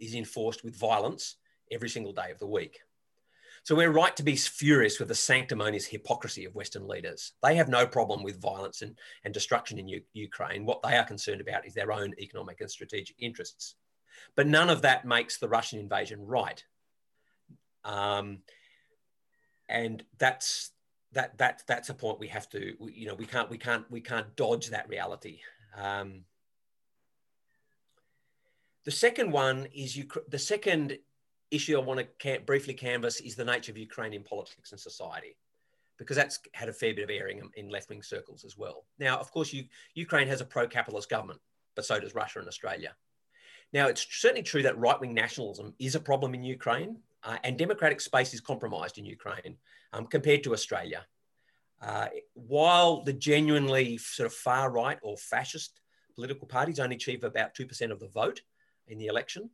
is 0.00 0.16
enforced 0.16 0.64
with 0.64 0.74
violence 0.74 1.36
every 1.70 1.90
single 1.90 2.12
day 2.12 2.32
of 2.32 2.40
the 2.40 2.48
week. 2.48 2.80
So 3.64 3.76
we're 3.76 3.92
right 3.92 4.14
to 4.16 4.24
be 4.24 4.34
furious 4.34 4.98
with 4.98 5.08
the 5.08 5.14
sanctimonious 5.14 5.86
hypocrisy 5.86 6.44
of 6.44 6.54
Western 6.54 6.88
leaders. 6.88 7.32
They 7.42 7.54
have 7.54 7.68
no 7.68 7.86
problem 7.86 8.24
with 8.24 8.40
violence 8.40 8.82
and, 8.82 8.98
and 9.24 9.32
destruction 9.32 9.78
in 9.78 9.86
U- 9.86 10.02
Ukraine. 10.14 10.66
What 10.66 10.82
they 10.82 10.96
are 10.96 11.04
concerned 11.04 11.40
about 11.40 11.64
is 11.64 11.72
their 11.72 11.92
own 11.92 12.12
economic 12.18 12.60
and 12.60 12.70
strategic 12.70 13.16
interests. 13.20 13.76
But 14.34 14.48
none 14.48 14.68
of 14.68 14.82
that 14.82 15.04
makes 15.04 15.38
the 15.38 15.48
Russian 15.48 15.78
invasion 15.78 16.26
right. 16.26 16.62
Um, 17.84 18.38
and 19.68 20.02
that's 20.18 20.72
that 21.12 21.38
that 21.38 21.62
that's 21.66 21.88
a 21.88 21.94
point 21.94 22.18
we 22.18 22.28
have 22.28 22.48
to 22.50 22.74
you 22.92 23.06
know 23.06 23.14
we 23.14 23.26
can't 23.26 23.50
we 23.50 23.58
can't 23.58 23.90
we 23.90 24.00
can't 24.00 24.34
dodge 24.36 24.68
that 24.70 24.88
reality. 24.88 25.40
Um, 25.76 26.24
the 28.84 28.90
second 28.90 29.30
one 29.30 29.68
is 29.74 29.96
you 29.96 30.06
the 30.28 30.38
second 30.38 30.98
issue 31.54 31.78
I 31.78 31.82
want 31.82 32.06
to 32.20 32.40
briefly 32.46 32.74
canvass 32.74 33.20
is 33.20 33.36
the 33.36 33.44
nature 33.44 33.72
of 33.72 33.78
Ukrainian 33.78 34.22
politics 34.22 34.72
and 34.72 34.80
society, 34.80 35.36
because 35.98 36.16
that's 36.16 36.40
had 36.52 36.68
a 36.68 36.72
fair 36.72 36.94
bit 36.94 37.04
of 37.04 37.10
airing 37.10 37.42
in 37.56 37.68
left 37.68 37.88
wing 37.90 38.02
circles 38.02 38.44
as 38.44 38.56
well. 38.56 38.84
Now, 38.98 39.18
of 39.18 39.30
course, 39.30 39.52
you, 39.52 39.64
Ukraine 39.94 40.28
has 40.28 40.40
a 40.40 40.44
pro 40.44 40.66
capitalist 40.66 41.10
government, 41.10 41.40
but 41.76 41.84
so 41.84 42.00
does 42.00 42.14
Russia 42.14 42.38
and 42.38 42.48
Australia. 42.48 42.94
Now, 43.72 43.86
it's 43.88 44.06
certainly 44.10 44.42
true 44.42 44.62
that 44.62 44.78
right 44.78 45.00
wing 45.00 45.14
nationalism 45.14 45.74
is 45.78 45.94
a 45.94 46.00
problem 46.00 46.34
in 46.34 46.42
Ukraine, 46.42 46.98
uh, 47.24 47.36
and 47.44 47.56
democratic 47.56 48.00
space 48.00 48.34
is 48.34 48.40
compromised 48.40 48.98
in 48.98 49.04
Ukraine 49.04 49.56
um, 49.92 50.06
compared 50.06 50.42
to 50.44 50.52
Australia. 50.52 51.06
Uh, 51.80 52.08
while 52.34 53.02
the 53.02 53.12
genuinely 53.12 53.98
sort 53.98 54.26
of 54.26 54.32
far 54.32 54.70
right 54.70 54.98
or 55.02 55.16
fascist 55.16 55.80
political 56.14 56.46
parties 56.46 56.78
only 56.78 56.96
achieve 56.96 57.24
about 57.24 57.54
2% 57.54 57.90
of 57.90 57.98
the 57.98 58.08
vote 58.08 58.40
in 58.86 58.98
the 58.98 59.06
election, 59.06 59.50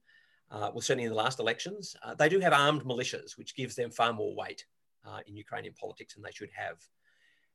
uh, 0.51 0.71
well, 0.73 0.81
certainly 0.81 1.05
in 1.05 1.11
the 1.11 1.17
last 1.17 1.41
elections, 1.41 1.95
uh, 2.03 2.15
they 2.15 2.29
do 2.29 2.41
have 2.41 2.53
armed 2.53 2.83
militias, 2.85 3.37
which 3.37 3.55
gives 3.55 3.75
them 3.75 3.91
far 3.91 4.13
more 4.13 4.35
weight 4.35 4.65
uh, 5.07 5.21
in 5.27 5.37
Ukrainian 5.37 5.75
politics 5.75 6.15
than 6.15 6.23
they 6.23 6.33
should 6.33 6.51
have. 6.55 6.79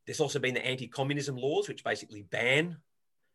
There's 0.06 0.20
also 0.20 0.40
been 0.40 0.54
the 0.54 0.66
anti-communism 0.66 1.36
laws, 1.36 1.68
which 1.68 1.84
basically 1.84 2.24
ban, 2.24 2.78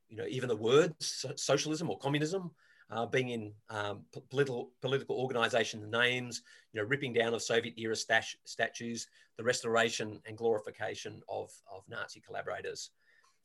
you 0.09 0.17
know, 0.17 0.27
even 0.29 0.49
the 0.49 0.57
words 0.57 1.25
socialism 1.37 1.91
or 1.91 1.99
communism 1.99 2.51
uh, 2.91 3.07
being 3.07 3.31
in 3.31 3.53
um, 3.69 4.05
political 4.31 4.71
political 4.81 5.17
organisation 5.17 5.91
names, 5.91 6.43
you 6.73 6.81
know, 6.81 6.87
ripping 6.87 7.13
down 7.13 7.35
of 7.35 7.43
Soviet 7.43 7.75
era 7.79 7.97
statues, 7.97 9.07
the 9.37 9.45
restoration 9.45 10.21
and 10.27 10.37
glorification 10.37 11.21
of, 11.29 11.51
of 11.73 11.83
Nazi 11.89 12.21
collaborators, 12.21 12.91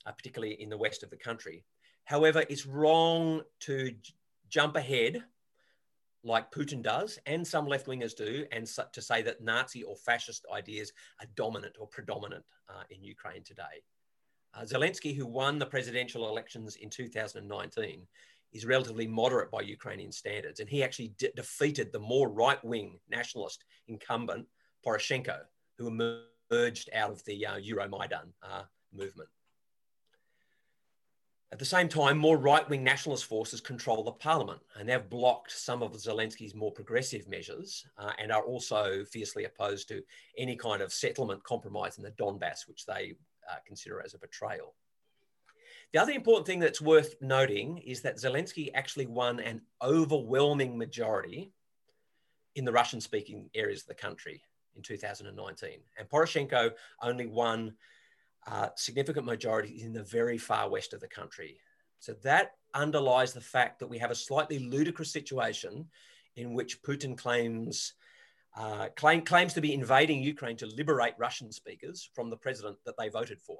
uh, 0.05 0.11
particularly 0.11 0.61
in 0.61 0.69
the 0.69 0.77
west 0.77 1.03
of 1.03 1.09
the 1.09 1.17
country. 1.17 1.65
However, 2.05 2.43
it's 2.49 2.65
wrong 2.65 3.41
to 3.61 3.93
jump 4.49 4.75
ahead 4.75 5.23
like 6.23 6.51
Putin 6.51 6.81
does, 6.81 7.19
and 7.25 7.45
some 7.45 7.67
left 7.67 7.87
wingers 7.87 8.15
do, 8.15 8.45
and 8.51 8.67
so, 8.67 8.85
to 8.93 9.01
say 9.01 9.21
that 9.23 9.43
Nazi 9.43 9.83
or 9.83 9.95
fascist 9.95 10.45
ideas 10.53 10.91
are 11.21 11.27
dominant 11.35 11.75
or 11.79 11.87
predominant 11.87 12.43
uh, 12.69 12.83
in 12.89 13.03
Ukraine 13.03 13.43
today. 13.43 13.83
Uh, 14.53 14.61
Zelensky, 14.61 15.15
who 15.15 15.25
won 15.25 15.59
the 15.59 15.65
presidential 15.65 16.29
elections 16.29 16.75
in 16.77 16.89
2019, 16.89 18.07
is 18.53 18.65
relatively 18.65 19.07
moderate 19.07 19.51
by 19.51 19.61
Ukrainian 19.61 20.11
standards, 20.11 20.59
and 20.59 20.69
he 20.69 20.83
actually 20.83 21.13
de- 21.17 21.31
defeated 21.35 21.91
the 21.91 21.99
more 21.99 22.29
right 22.29 22.63
wing 22.63 22.99
nationalist 23.09 23.65
incumbent 23.87 24.45
Poroshenko, 24.85 25.39
who 25.77 25.87
emerged 25.87 26.89
out 26.93 27.11
of 27.11 27.23
the 27.25 27.45
uh, 27.45 27.55
Euromaidan 27.55 28.31
uh, 28.43 28.63
movement. 28.93 29.29
At 31.53 31.59
the 31.59 31.65
same 31.65 31.87
time, 31.87 32.17
more 32.17 32.37
right 32.37 32.67
wing 32.67 32.83
nationalist 32.83 33.25
forces 33.25 33.61
control 33.61 34.03
the 34.03 34.11
parliament, 34.11 34.59
and 34.75 34.89
they've 34.89 35.07
blocked 35.07 35.51
some 35.51 35.83
of 35.83 35.91
Zelensky's 35.91 36.55
more 36.55 36.71
progressive 36.71 37.27
measures 37.27 37.85
uh, 37.99 38.11
and 38.17 38.31
are 38.31 38.41
also 38.41 39.05
fiercely 39.05 39.45
opposed 39.45 39.87
to 39.89 40.01
any 40.35 40.55
kind 40.55 40.81
of 40.81 40.91
settlement 40.91 41.43
compromise 41.43 41.99
in 41.99 42.03
the 42.03 42.09
Donbass, 42.09 42.67
which 42.67 42.87
they 42.87 43.13
uh, 43.47 43.57
consider 43.67 44.01
as 44.03 44.15
a 44.15 44.17
betrayal. 44.17 44.73
The 45.91 46.01
other 46.01 46.13
important 46.13 46.47
thing 46.47 46.57
that's 46.57 46.81
worth 46.81 47.13
noting 47.21 47.77
is 47.77 48.01
that 48.01 48.17
Zelensky 48.17 48.71
actually 48.73 49.05
won 49.05 49.39
an 49.39 49.61
overwhelming 49.79 50.75
majority 50.75 51.51
in 52.55 52.65
the 52.65 52.71
Russian 52.71 52.99
speaking 52.99 53.51
areas 53.53 53.81
of 53.81 53.89
the 53.89 53.93
country 53.93 54.41
in 54.75 54.81
2019. 54.81 55.81
And 55.99 56.09
Poroshenko 56.09 56.71
only 57.03 57.27
won 57.27 57.75
uh, 58.47 58.69
significant 58.75 59.25
majority 59.25 59.81
in 59.81 59.93
the 59.93 60.03
very 60.03 60.37
far 60.37 60.69
west 60.69 60.93
of 60.93 60.99
the 60.99 61.07
country. 61.07 61.59
So 61.99 62.13
that 62.23 62.51
underlies 62.73 63.33
the 63.33 63.41
fact 63.41 63.79
that 63.79 63.87
we 63.87 63.97
have 63.99 64.11
a 64.11 64.15
slightly 64.15 64.59
ludicrous 64.59 65.11
situation 65.11 65.87
in 66.35 66.53
which 66.53 66.81
Putin 66.81 67.17
claims 67.17 67.93
uh, 68.55 68.89
claim, 68.95 69.23
claims 69.23 69.53
to 69.53 69.61
be 69.61 69.73
invading 69.73 70.21
Ukraine 70.21 70.57
to 70.57 70.67
liberate 70.67 71.15
Russian 71.17 71.51
speakers 71.51 72.09
from 72.13 72.29
the 72.29 72.37
president 72.37 72.77
that 72.85 72.95
they 72.99 73.09
voted 73.09 73.41
for. 73.41 73.57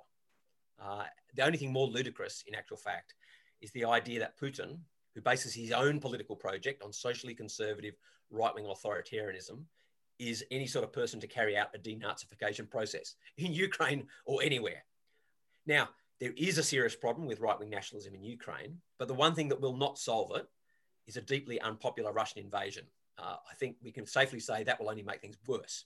Uh, 0.82 1.06
the 1.34 1.43
only 1.43 1.58
thing 1.58 1.74
more 1.74 1.88
ludicrous, 1.88 2.43
in 2.46 2.54
actual 2.54 2.78
fact, 2.78 3.15
is 3.62 3.72
the 3.72 3.86
idea 3.86 4.19
that 4.19 4.38
Putin, 4.38 4.78
who 5.15 5.22
bases 5.22 5.54
his 5.54 5.72
own 5.72 6.00
political 6.00 6.36
project 6.36 6.84
on 6.84 6.93
socially 6.93 7.34
conservative 7.34 7.96
right 8.30 8.54
wing 8.54 8.65
authoritarianism, 8.65 9.63
is 10.19 10.43
any 10.52 10.67
sort 10.67 10.84
of 10.84 10.93
person 10.93 11.19
to 11.19 11.28
carry 11.28 11.58
out 11.58 11.76
a 11.76 11.80
denazification 11.80 12.69
process 12.69 13.15
in 13.38 13.54
Ukraine 13.67 14.08
or 14.26 14.41
anywhere. 14.43 14.84
Now, 15.65 15.89
there 16.19 16.34
is 16.38 16.58
a 16.58 16.63
serious 16.63 16.95
problem 16.95 17.28
with 17.28 17.39
right 17.39 17.60
wing 17.60 17.69
nationalism 17.69 18.15
in 18.15 18.23
Ukraine, 18.23 18.80
but 18.99 19.08
the 19.08 19.13
one 19.13 19.36
thing 19.36 19.49
that 19.49 19.62
will 19.62 19.76
not 19.76 19.97
solve 19.97 20.36
it 20.36 20.47
is 21.08 21.17
a 21.17 21.21
deeply 21.21 21.60
unpopular 21.60 22.13
Russian 22.13 22.43
invasion. 22.43 22.86
Uh, 23.17 23.36
I 23.49 23.56
think 23.56 23.78
we 23.84 23.91
can 23.91 24.06
safely 24.06 24.39
say 24.39 24.63
that 24.63 24.80
will 24.80 24.89
only 24.89 25.04
make 25.04 25.21
things 25.21 25.38
worse. 25.47 25.86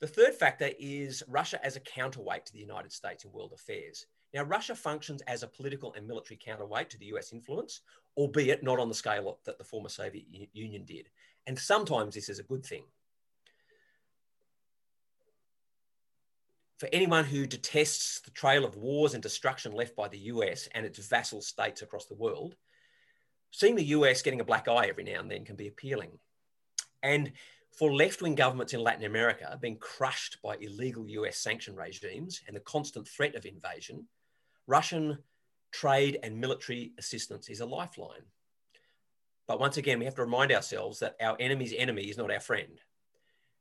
The 0.00 0.06
third 0.06 0.34
factor 0.34 0.70
is 0.78 1.22
Russia 1.28 1.64
as 1.64 1.76
a 1.76 1.80
counterweight 1.80 2.46
to 2.46 2.52
the 2.52 2.58
United 2.58 2.92
States 2.92 3.24
in 3.24 3.32
world 3.32 3.52
affairs. 3.54 4.06
Now, 4.34 4.42
Russia 4.42 4.74
functions 4.74 5.22
as 5.22 5.42
a 5.42 5.48
political 5.48 5.92
and 5.94 6.06
military 6.06 6.38
counterweight 6.42 6.90
to 6.90 6.98
the 6.98 7.06
US 7.06 7.32
influence, 7.32 7.82
albeit 8.16 8.62
not 8.62 8.78
on 8.78 8.88
the 8.88 8.94
scale 8.94 9.38
that 9.44 9.58
the 9.58 9.64
former 9.64 9.88
Soviet 9.88 10.26
Union 10.52 10.84
did. 10.84 11.08
And 11.46 11.58
sometimes 11.58 12.14
this 12.14 12.28
is 12.28 12.38
a 12.38 12.44
good 12.44 12.64
thing. 12.64 12.84
For 16.82 16.88
anyone 16.92 17.24
who 17.24 17.46
detests 17.46 18.18
the 18.22 18.32
trail 18.32 18.64
of 18.64 18.74
wars 18.74 19.14
and 19.14 19.22
destruction 19.22 19.70
left 19.70 19.94
by 19.94 20.08
the 20.08 20.18
US 20.18 20.68
and 20.74 20.84
its 20.84 20.98
vassal 20.98 21.40
states 21.40 21.80
across 21.80 22.06
the 22.06 22.16
world, 22.16 22.56
seeing 23.52 23.76
the 23.76 23.84
US 23.84 24.20
getting 24.20 24.40
a 24.40 24.44
black 24.44 24.66
eye 24.66 24.88
every 24.88 25.04
now 25.04 25.20
and 25.20 25.30
then 25.30 25.44
can 25.44 25.54
be 25.54 25.68
appealing. 25.68 26.18
And 27.00 27.34
for 27.70 27.94
left 27.94 28.20
wing 28.20 28.34
governments 28.34 28.74
in 28.74 28.80
Latin 28.80 29.04
America 29.04 29.56
being 29.62 29.78
crushed 29.78 30.38
by 30.42 30.56
illegal 30.56 31.06
US 31.06 31.38
sanction 31.38 31.76
regimes 31.76 32.42
and 32.48 32.56
the 32.56 32.60
constant 32.60 33.06
threat 33.06 33.36
of 33.36 33.46
invasion, 33.46 34.08
Russian 34.66 35.18
trade 35.70 36.18
and 36.24 36.40
military 36.40 36.94
assistance 36.98 37.48
is 37.48 37.60
a 37.60 37.64
lifeline. 37.64 38.26
But 39.46 39.60
once 39.60 39.76
again, 39.76 40.00
we 40.00 40.04
have 40.06 40.16
to 40.16 40.24
remind 40.24 40.50
ourselves 40.50 40.98
that 40.98 41.14
our 41.20 41.36
enemy's 41.38 41.74
enemy 41.78 42.10
is 42.10 42.18
not 42.18 42.32
our 42.32 42.40
friend. 42.40 42.80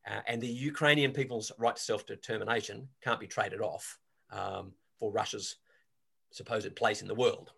Uh, 0.09 0.21
and 0.27 0.41
the 0.41 0.47
Ukrainian 0.47 1.11
people's 1.11 1.51
right 1.57 1.75
to 1.75 1.81
self 1.81 2.05
determination 2.05 2.87
can't 3.03 3.19
be 3.19 3.27
traded 3.27 3.61
off 3.61 3.99
um, 4.31 4.73
for 4.97 5.11
Russia's 5.11 5.57
supposed 6.31 6.75
place 6.75 7.01
in 7.01 7.07
the 7.07 7.15
world. 7.15 7.51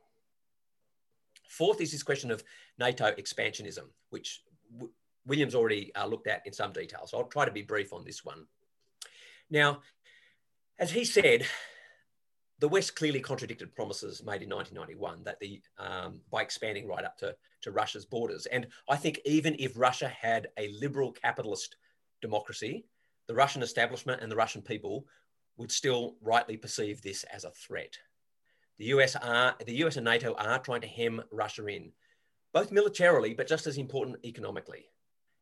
Fourth 1.48 1.80
is 1.82 1.92
this 1.92 2.04
question 2.04 2.32
of 2.32 2.44
NATO 2.80 3.12
expansionism, 3.12 3.86
which 4.10 4.42
William's 5.26 5.56
already 5.56 5.94
uh, 5.96 6.06
looked 6.06 6.28
at 6.28 6.46
in 6.46 6.54
some 6.54 6.74
detail. 6.74 7.06
So 7.06 7.18
I'll 7.18 7.26
try 7.26 7.46
to 7.46 7.52
be 7.52 7.62
brief 7.62 7.94
on 7.94 8.04
this 8.04 8.26
one. 8.26 8.46
Now, 9.50 9.82
as 10.80 10.92
he 10.92 11.06
said, 11.06 11.46
the 12.60 12.68
West 12.68 12.96
clearly 12.96 13.20
contradicted 13.20 13.76
promises 13.76 14.24
made 14.24 14.42
in 14.42 14.50
1991 14.50 15.24
that 15.24 15.40
the 15.40 15.62
um, 15.78 16.22
by 16.32 16.42
expanding 16.42 16.88
right 16.88 17.06
up 17.06 17.18
to, 17.18 17.36
to 17.62 17.72
Russia's 17.72 18.06
borders. 18.06 18.46
And 18.48 18.68
I 18.90 18.96
think 18.96 19.20
even 19.26 19.56
if 19.60 19.78
Russia 19.78 20.08
had 20.08 20.48
a 20.58 20.70
liberal 20.80 21.12
capitalist 21.12 21.76
democracy, 22.24 22.86
the 23.28 23.36
Russian 23.36 23.62
establishment 23.62 24.22
and 24.22 24.32
the 24.32 24.36
Russian 24.36 24.64
people 24.64 25.06
would 25.58 25.72
still 25.72 26.16
rightly 26.22 26.58
perceive 26.58 27.02
this 27.02 27.24
as 27.26 27.44
a 27.44 27.52
threat. 27.52 27.96
The 28.80 28.86
US 28.86 29.16
are 29.16 29.56
the 29.64 29.76
US 29.84 29.98
and 29.98 30.06
NATO 30.06 30.34
are 30.34 30.58
trying 30.60 30.82
to 30.82 30.88
hem 30.88 31.22
Russia 31.32 31.68
in, 31.68 31.92
both 32.54 32.72
militarily, 32.72 33.36
but 33.36 33.48
just 33.48 33.68
as 33.68 33.78
important 33.78 34.18
economically. 34.26 34.86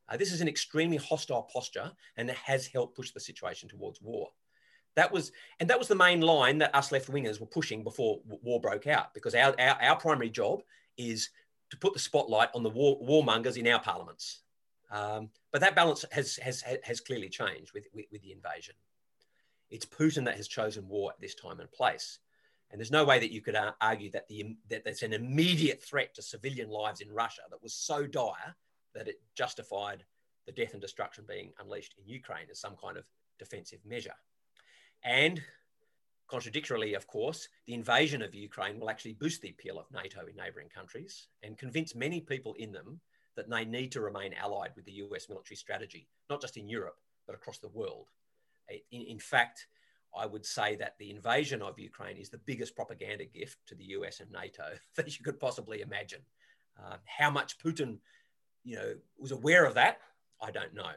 Uh, 0.09 0.17
this 0.17 0.33
is 0.33 0.41
an 0.41 0.49
extremely 0.49 0.97
hostile 0.97 1.43
posture 1.43 1.91
and 2.17 2.29
it 2.29 2.35
has 2.35 2.67
helped 2.67 2.97
push 2.97 3.11
the 3.11 3.19
situation 3.19 3.69
towards 3.69 4.01
war. 4.01 4.27
That 4.97 5.11
was, 5.11 5.31
and 5.59 5.69
that 5.69 5.79
was 5.79 5.87
the 5.87 5.95
main 5.95 6.19
line 6.19 6.57
that 6.57 6.75
us 6.75 6.91
left 6.91 7.09
wingers 7.09 7.39
were 7.39 7.45
pushing 7.45 7.81
before 7.81 8.19
war 8.25 8.59
broke 8.59 8.87
out, 8.87 9.13
because 9.13 9.33
our, 9.33 9.55
our, 9.57 9.81
our 9.81 9.95
primary 9.95 10.29
job 10.29 10.63
is 10.97 11.29
to 11.69 11.77
put 11.77 11.93
the 11.93 11.99
spotlight 11.99 12.49
on 12.53 12.63
the 12.63 12.69
war, 12.69 12.99
warmongers 13.01 13.55
in 13.55 13.67
our 13.67 13.79
parliaments. 13.79 14.41
Um, 14.91 15.29
but 15.51 15.61
that 15.61 15.75
balance 15.75 16.05
has, 16.11 16.35
has, 16.37 16.63
has 16.83 16.99
clearly 16.99 17.29
changed 17.29 17.71
with, 17.73 17.87
with, 17.93 18.05
with 18.11 18.21
the 18.21 18.33
invasion. 18.33 18.75
It's 19.69 19.85
Putin 19.85 20.25
that 20.25 20.35
has 20.35 20.49
chosen 20.49 20.87
war 20.87 21.11
at 21.11 21.21
this 21.21 21.33
time 21.33 21.61
and 21.61 21.71
place. 21.71 22.19
And 22.69 22.79
there's 22.79 22.91
no 22.91 23.05
way 23.05 23.19
that 23.19 23.31
you 23.31 23.41
could 23.41 23.55
uh, 23.55 23.71
argue 23.81 24.11
that, 24.11 24.27
the, 24.27 24.57
that 24.69 24.83
there's 24.83 25.03
an 25.03 25.13
immediate 25.13 25.81
threat 25.83 26.13
to 26.15 26.21
civilian 26.21 26.69
lives 26.69 27.01
in 27.01 27.11
Russia 27.11 27.41
that 27.49 27.63
was 27.63 27.73
so 27.73 28.05
dire 28.05 28.55
that 28.93 29.07
it 29.07 29.21
justified 29.35 30.03
the 30.45 30.51
death 30.51 30.73
and 30.73 30.81
destruction 30.81 31.25
being 31.27 31.53
unleashed 31.59 31.95
in 31.97 32.07
Ukraine 32.07 32.47
as 32.49 32.59
some 32.59 32.75
kind 32.81 32.97
of 32.97 33.05
defensive 33.39 33.79
measure. 33.85 34.15
And 35.03 35.41
contradictorily, 36.29 36.93
of 36.93 37.07
course, 37.07 37.47
the 37.65 37.73
invasion 37.73 38.21
of 38.21 38.33
Ukraine 38.33 38.79
will 38.79 38.89
actually 38.89 39.13
boost 39.13 39.41
the 39.41 39.49
appeal 39.49 39.77
of 39.79 39.91
NATO 39.91 40.25
in 40.27 40.35
neighbouring 40.35 40.69
countries 40.69 41.27
and 41.43 41.57
convince 41.57 41.93
many 41.93 42.21
people 42.21 42.53
in 42.55 42.71
them 42.71 43.01
that 43.35 43.49
they 43.49 43.65
need 43.65 43.91
to 43.93 44.01
remain 44.01 44.33
allied 44.33 44.71
with 44.75 44.85
the 44.85 44.93
US 44.93 45.29
military 45.29 45.55
strategy, 45.55 46.07
not 46.29 46.41
just 46.41 46.57
in 46.57 46.67
Europe, 46.67 46.97
but 47.25 47.35
across 47.35 47.59
the 47.59 47.69
world. 47.69 48.09
In, 48.91 49.01
in 49.01 49.19
fact, 49.19 49.67
I 50.15 50.25
would 50.25 50.45
say 50.45 50.75
that 50.75 50.97
the 50.97 51.09
invasion 51.09 51.61
of 51.61 51.79
Ukraine 51.79 52.17
is 52.17 52.29
the 52.29 52.37
biggest 52.39 52.75
propaganda 52.75 53.25
gift 53.25 53.57
to 53.67 53.75
the 53.75 53.85
US 53.85 54.19
and 54.19 54.31
NATO 54.31 54.63
that 54.95 55.17
you 55.17 55.23
could 55.23 55.39
possibly 55.39 55.81
imagine. 55.81 56.21
Uh, 56.81 56.97
how 57.05 57.29
much 57.29 57.57
Putin, 57.59 57.97
you 58.63 58.75
know, 58.75 58.95
was 59.17 59.31
aware 59.31 59.65
of 59.65 59.75
that, 59.75 59.99
I 60.41 60.51
don't 60.51 60.73
know. 60.73 60.91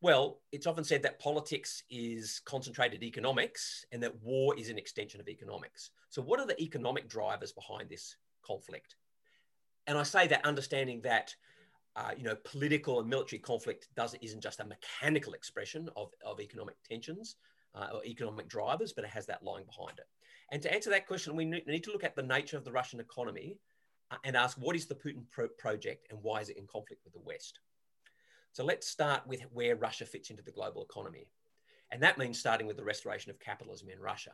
Well, 0.00 0.38
it's 0.52 0.68
often 0.68 0.84
said 0.84 1.02
that 1.02 1.18
politics 1.18 1.82
is 1.90 2.40
concentrated 2.44 3.02
economics 3.02 3.84
and 3.90 4.00
that 4.02 4.22
war 4.22 4.56
is 4.56 4.68
an 4.68 4.78
extension 4.78 5.20
of 5.20 5.28
economics. 5.28 5.90
So, 6.08 6.22
what 6.22 6.38
are 6.38 6.46
the 6.46 6.60
economic 6.62 7.08
drivers 7.08 7.52
behind 7.52 7.88
this 7.88 8.16
conflict? 8.42 8.94
And 9.88 9.98
I 9.98 10.04
say 10.04 10.28
that 10.28 10.44
understanding 10.44 11.00
that 11.00 11.34
uh, 11.96 12.10
you 12.16 12.22
know, 12.22 12.36
political 12.44 13.00
and 13.00 13.08
military 13.08 13.40
conflict 13.40 13.88
doesn't 13.96 14.22
isn't 14.22 14.40
just 14.40 14.60
a 14.60 14.64
mechanical 14.64 15.32
expression 15.32 15.88
of, 15.96 16.12
of 16.24 16.38
economic 16.38 16.76
tensions 16.88 17.36
uh, 17.74 17.88
or 17.92 18.04
economic 18.04 18.48
drivers, 18.48 18.92
but 18.92 19.04
it 19.04 19.10
has 19.10 19.26
that 19.26 19.42
lying 19.42 19.64
behind 19.64 19.98
it. 19.98 20.06
And 20.52 20.62
to 20.62 20.72
answer 20.72 20.90
that 20.90 21.08
question, 21.08 21.34
we 21.34 21.44
need 21.44 21.84
to 21.84 21.90
look 21.90 22.04
at 22.04 22.14
the 22.14 22.22
nature 22.22 22.56
of 22.56 22.64
the 22.64 22.70
Russian 22.70 23.00
economy 23.00 23.58
uh, 24.12 24.16
and 24.24 24.36
ask 24.36 24.56
what 24.58 24.76
is 24.76 24.86
the 24.86 24.94
Putin 24.94 25.24
pro 25.30 25.48
project 25.48 26.06
and 26.10 26.22
why 26.22 26.40
is 26.40 26.50
it 26.50 26.56
in 26.56 26.66
conflict 26.66 27.02
with 27.04 27.14
the 27.14 27.20
West? 27.20 27.58
So 28.52 28.64
let's 28.64 28.86
start 28.86 29.26
with 29.26 29.40
where 29.52 29.74
Russia 29.74 30.06
fits 30.06 30.30
into 30.30 30.42
the 30.42 30.52
global 30.52 30.84
economy. 30.84 31.26
And 31.90 32.02
that 32.02 32.18
means 32.18 32.38
starting 32.38 32.66
with 32.66 32.76
the 32.76 32.84
restoration 32.84 33.30
of 33.30 33.40
capitalism 33.40 33.88
in 33.88 33.98
Russia. 33.98 34.32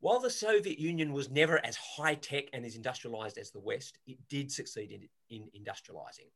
While 0.00 0.20
the 0.20 0.30
Soviet 0.30 0.78
Union 0.78 1.12
was 1.12 1.30
never 1.30 1.64
as 1.64 1.76
high 1.76 2.14
tech 2.14 2.44
and 2.52 2.64
as 2.64 2.76
industrialized 2.76 3.38
as 3.38 3.50
the 3.50 3.60
West, 3.60 3.98
it 4.06 4.18
did 4.28 4.52
succeed 4.52 4.92
in, 4.92 5.08
in 5.30 5.48
industrializing. 5.58 6.28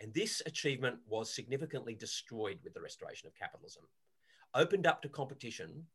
And 0.00 0.12
this 0.14 0.42
achievement 0.46 0.96
was 1.06 1.34
significantly 1.34 1.94
destroyed 1.94 2.58
with 2.64 2.74
the 2.74 2.80
restoration 2.80 3.26
of 3.28 3.34
capitalism. 3.34 3.84
Opened 4.54 4.86
up 4.86 5.02
to 5.02 5.08
competition, 5.08 5.86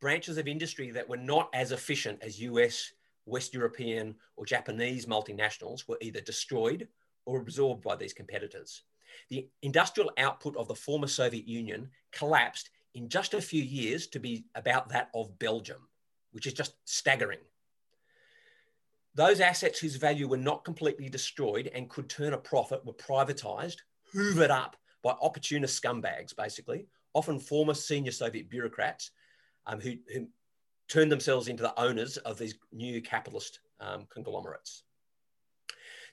branches 0.00 0.38
of 0.38 0.48
industry 0.48 0.90
that 0.90 1.08
were 1.08 1.16
not 1.16 1.50
as 1.54 1.72
efficient 1.72 2.22
as 2.22 2.40
US, 2.40 2.92
West 3.26 3.54
European, 3.54 4.14
or 4.36 4.46
Japanese 4.46 5.06
multinationals 5.06 5.86
were 5.86 5.98
either 6.00 6.20
destroyed 6.20 6.88
or 7.26 7.40
absorbed 7.40 7.82
by 7.82 7.96
these 7.96 8.12
competitors 8.12 8.82
the 9.28 9.48
industrial 9.62 10.10
output 10.18 10.56
of 10.56 10.68
the 10.68 10.74
former 10.74 11.06
Soviet 11.06 11.46
Union 11.46 11.90
collapsed 12.12 12.70
in 12.94 13.08
just 13.08 13.34
a 13.34 13.40
few 13.40 13.62
years 13.62 14.06
to 14.08 14.18
be 14.18 14.46
about 14.54 14.88
that 14.88 15.10
of 15.14 15.38
Belgium, 15.38 15.88
which 16.36 16.46
is 16.46 16.52
just 16.52 16.74
staggering. 16.84 17.38
Those 19.14 19.40
assets 19.40 19.78
whose 19.78 19.96
value 19.96 20.28
were 20.28 20.36
not 20.36 20.66
completely 20.66 21.08
destroyed 21.08 21.70
and 21.74 21.88
could 21.88 22.10
turn 22.10 22.34
a 22.34 22.38
profit 22.38 22.84
were 22.84 22.92
privatized, 22.92 23.78
hoovered 24.14 24.50
up 24.50 24.76
by 25.02 25.12
opportunist 25.22 25.82
scumbags, 25.82 26.36
basically, 26.36 26.88
often 27.14 27.40
former 27.40 27.72
senior 27.72 28.12
Soviet 28.12 28.50
bureaucrats 28.50 29.12
um, 29.66 29.80
who, 29.80 29.94
who, 30.12 30.28
turned 30.88 31.10
themselves 31.10 31.48
into 31.48 31.64
the 31.64 31.80
owners 31.80 32.16
of 32.18 32.38
these 32.38 32.54
new 32.70 33.00
capitalist 33.00 33.58
um, 33.80 34.06
conglomerates. 34.08 34.84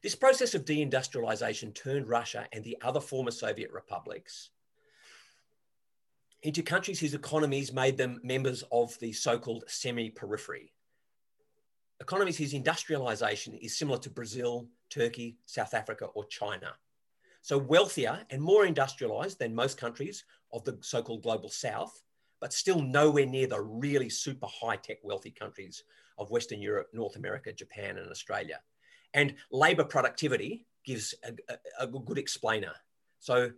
This 0.01 0.15
process 0.15 0.55
of 0.55 0.65
deindustrialization 0.65 1.75
turned 1.75 2.07
Russia 2.07 2.47
and 2.53 2.63
the 2.63 2.77
other 2.81 2.99
former 2.99 3.29
Soviet 3.29 3.71
republics 3.71 4.49
into 6.43 6.62
countries 6.62 6.99
whose 6.99 7.13
economies 7.13 7.73
made 7.73 7.97
them 7.97 8.19
members 8.23 8.63
of 8.71 8.97
the 8.99 9.13
so-called 9.13 9.63
semi-periphery. 9.67 10.73
Economies 12.01 12.38
whose 12.38 12.53
industrialization 12.53 13.53
is 13.56 13.77
similar 13.77 13.97
to 13.97 14.10
Brazil, 14.10 14.67
Turkey, 14.89 15.38
South 15.45 15.73
Africa, 15.73 16.06
or 16.13 16.25
China. 16.25 16.73
So 17.41 17.58
wealthier 17.58 18.25
and 18.29 18.41
more 18.41 18.65
industrialized 18.65 19.39
than 19.39 19.56
most 19.56 19.77
countries 19.77 20.25
of 20.51 20.63
the 20.65 20.77
so-called 20.82 21.23
global 21.23 21.49
south, 21.49 22.01
but 22.41 22.51
still 22.51 22.82
nowhere 22.82 23.25
near 23.25 23.47
the 23.47 23.62
really 23.62 24.10
super 24.10 24.47
high-tech 24.47 24.97
wealthy 25.01 25.32
countries 25.32 25.84
of 26.17 26.29
Western 26.29 26.62
Europe, 26.62 26.88
North 26.93 27.15
America, 27.15 27.53
Japan, 27.53 27.97
and 27.97 28.10
Australia. 28.12 28.60
And 29.13 29.36
labor 29.51 29.86
productivity 29.86 30.65
gives 30.86 31.13
a, 31.23 31.34
a, 31.79 31.84
a 31.84 31.88
good 31.88 32.17
explainer. 32.17 32.73
So, 33.19 33.51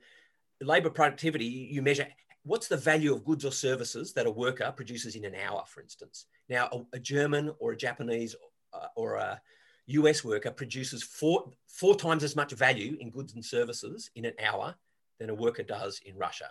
labor 0.62 0.89
productivity, 0.89 1.45
you 1.45 1.82
measure 1.82 2.08
what's 2.45 2.67
the 2.67 2.77
value 2.77 3.13
of 3.13 3.25
goods 3.25 3.43
or 3.43 3.51
services 3.51 4.13
that 4.13 4.27
a 4.27 4.31
worker 4.31 4.71
produces 4.75 5.15
in 5.15 5.25
an 5.25 5.36
hour, 5.36 5.63
for 5.67 5.81
instance. 5.81 6.27
Now, 6.47 6.69
a, 6.71 6.97
a 6.97 6.99
German 6.99 7.51
or 7.60 7.71
a 7.71 7.77
Japanese 7.77 8.36
uh, 8.71 8.88
or 8.95 9.15
a 9.15 9.41
US 9.88 10.23
worker 10.23 10.51
produces 10.51 11.03
four, 11.03 11.51
four 11.67 11.95
times 11.95 12.23
as 12.23 12.36
much 12.36 12.53
value 12.53 12.97
in 12.99 13.10
goods 13.10 13.34
and 13.34 13.43
services 13.43 14.10
in 14.15 14.25
an 14.25 14.34
hour 14.43 14.75
than 15.19 15.29
a 15.29 15.36
worker 15.36 15.63
does 15.63 15.99
in 16.05 16.15
Russia 16.17 16.49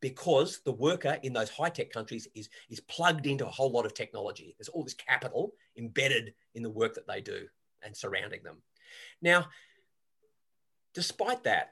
because 0.00 0.60
the 0.64 0.72
worker 0.72 1.18
in 1.22 1.32
those 1.32 1.48
high 1.48 1.68
tech 1.68 1.90
countries 1.90 2.28
is, 2.34 2.48
is 2.68 2.80
plugged 2.80 3.26
into 3.26 3.46
a 3.46 3.50
whole 3.50 3.70
lot 3.70 3.86
of 3.86 3.94
technology. 3.94 4.54
There's 4.58 4.68
all 4.68 4.82
this 4.82 4.94
capital 4.94 5.54
embedded 5.78 6.34
in 6.54 6.62
the 6.62 6.70
work 6.70 6.94
that 6.94 7.06
they 7.06 7.20
do 7.20 7.46
and 7.82 7.96
surrounding 7.96 8.42
them. 8.42 8.56
Now, 9.22 9.46
despite 10.92 11.44
that, 11.44 11.70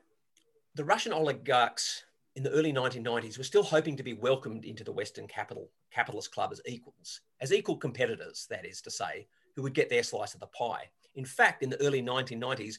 the 0.77 0.85
Russian 0.85 1.13
oligarchs 1.13 2.05
in 2.41 2.45
the 2.45 2.51
early 2.53 2.73
1990s 2.73 3.37
were 3.37 3.45
still 3.45 3.63
hoping 3.63 3.99
to 3.99 4.03
be 4.03 4.15
welcomed 4.15 4.65
into 4.65 4.83
the 4.83 4.91
Western 4.91 5.27
capital, 5.27 5.69
capitalist 5.91 6.33
club 6.33 6.51
as 6.53 6.63
equals, 6.67 7.21
as 7.43 7.53
equal 7.53 7.77
competitors, 7.77 8.47
that 8.49 8.65
is 8.65 8.81
to 8.81 8.91
say, 8.91 9.27
who 9.55 9.61
would 9.63 9.75
get 9.75 9.91
their 9.91 10.03
slice 10.03 10.33
of 10.33 10.41
the 10.41 10.47
pie. 10.47 10.89
In 11.17 11.27
fact, 11.27 11.63
in 11.63 11.69
the 11.69 11.79
early 11.83 12.01
1990s, 12.01 12.79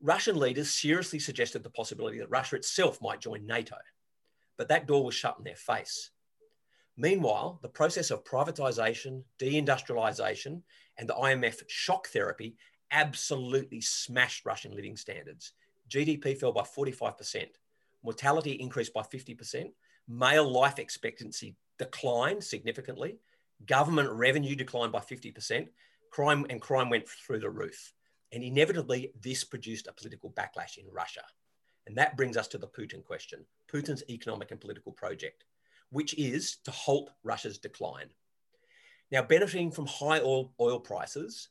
Russian 0.00 0.36
leaders 0.36 0.74
seriously 0.74 1.20
suggested 1.20 1.62
the 1.62 1.70
possibility 1.70 2.18
that 2.18 2.30
Russia 2.30 2.56
itself 2.56 3.00
might 3.00 3.20
join 3.20 3.46
NATO, 3.46 3.76
but 4.56 4.66
that 4.70 4.88
door 4.88 5.04
was 5.04 5.14
shut 5.14 5.36
in 5.38 5.44
their 5.44 5.54
face. 5.54 6.10
Meanwhile, 6.96 7.60
the 7.62 7.68
process 7.68 8.10
of 8.10 8.24
privatization, 8.24 9.22
deindustrialization, 9.38 10.62
and 10.98 11.08
the 11.08 11.14
IMF 11.14 11.62
shock 11.68 12.08
therapy 12.08 12.56
absolutely 12.90 13.82
smashed 13.82 14.44
Russian 14.44 14.74
living 14.74 14.96
standards. 14.96 15.52
GDP 15.88 16.36
fell 16.36 16.50
by 16.50 16.62
45%, 16.62 17.50
mortality 18.02 18.52
increased 18.52 18.92
by 18.92 19.02
50%, 19.02 19.70
male 20.08 20.50
life 20.50 20.78
expectancy 20.78 21.56
declined 21.78 22.42
significantly, 22.42 23.18
government 23.66 24.10
revenue 24.10 24.54
declined 24.54 24.92
by 24.92 25.00
50%, 25.00 25.68
crime 26.10 26.46
and 26.50 26.60
crime 26.60 26.90
went 26.90 27.08
through 27.08 27.40
the 27.40 27.50
roof. 27.50 27.92
And 28.32 28.42
inevitably, 28.42 29.12
this 29.20 29.44
produced 29.44 29.86
a 29.88 29.92
political 29.92 30.30
backlash 30.30 30.78
in 30.78 30.86
Russia. 30.92 31.22
And 31.86 31.96
that 31.96 32.16
brings 32.16 32.36
us 32.36 32.48
to 32.48 32.58
the 32.58 32.68
Putin 32.68 33.04
question 33.04 33.44
Putin's 33.72 34.04
economic 34.08 34.50
and 34.50 34.60
political 34.60 34.92
project, 34.92 35.44
which 35.90 36.14
is 36.14 36.56
to 36.64 36.70
halt 36.70 37.10
Russia's 37.24 37.58
decline. 37.58 38.10
Now, 39.10 39.22
benefiting 39.22 39.72
from 39.72 39.86
high 39.86 40.20
oil, 40.20 40.52
oil 40.60 40.78
prices, 40.78 41.48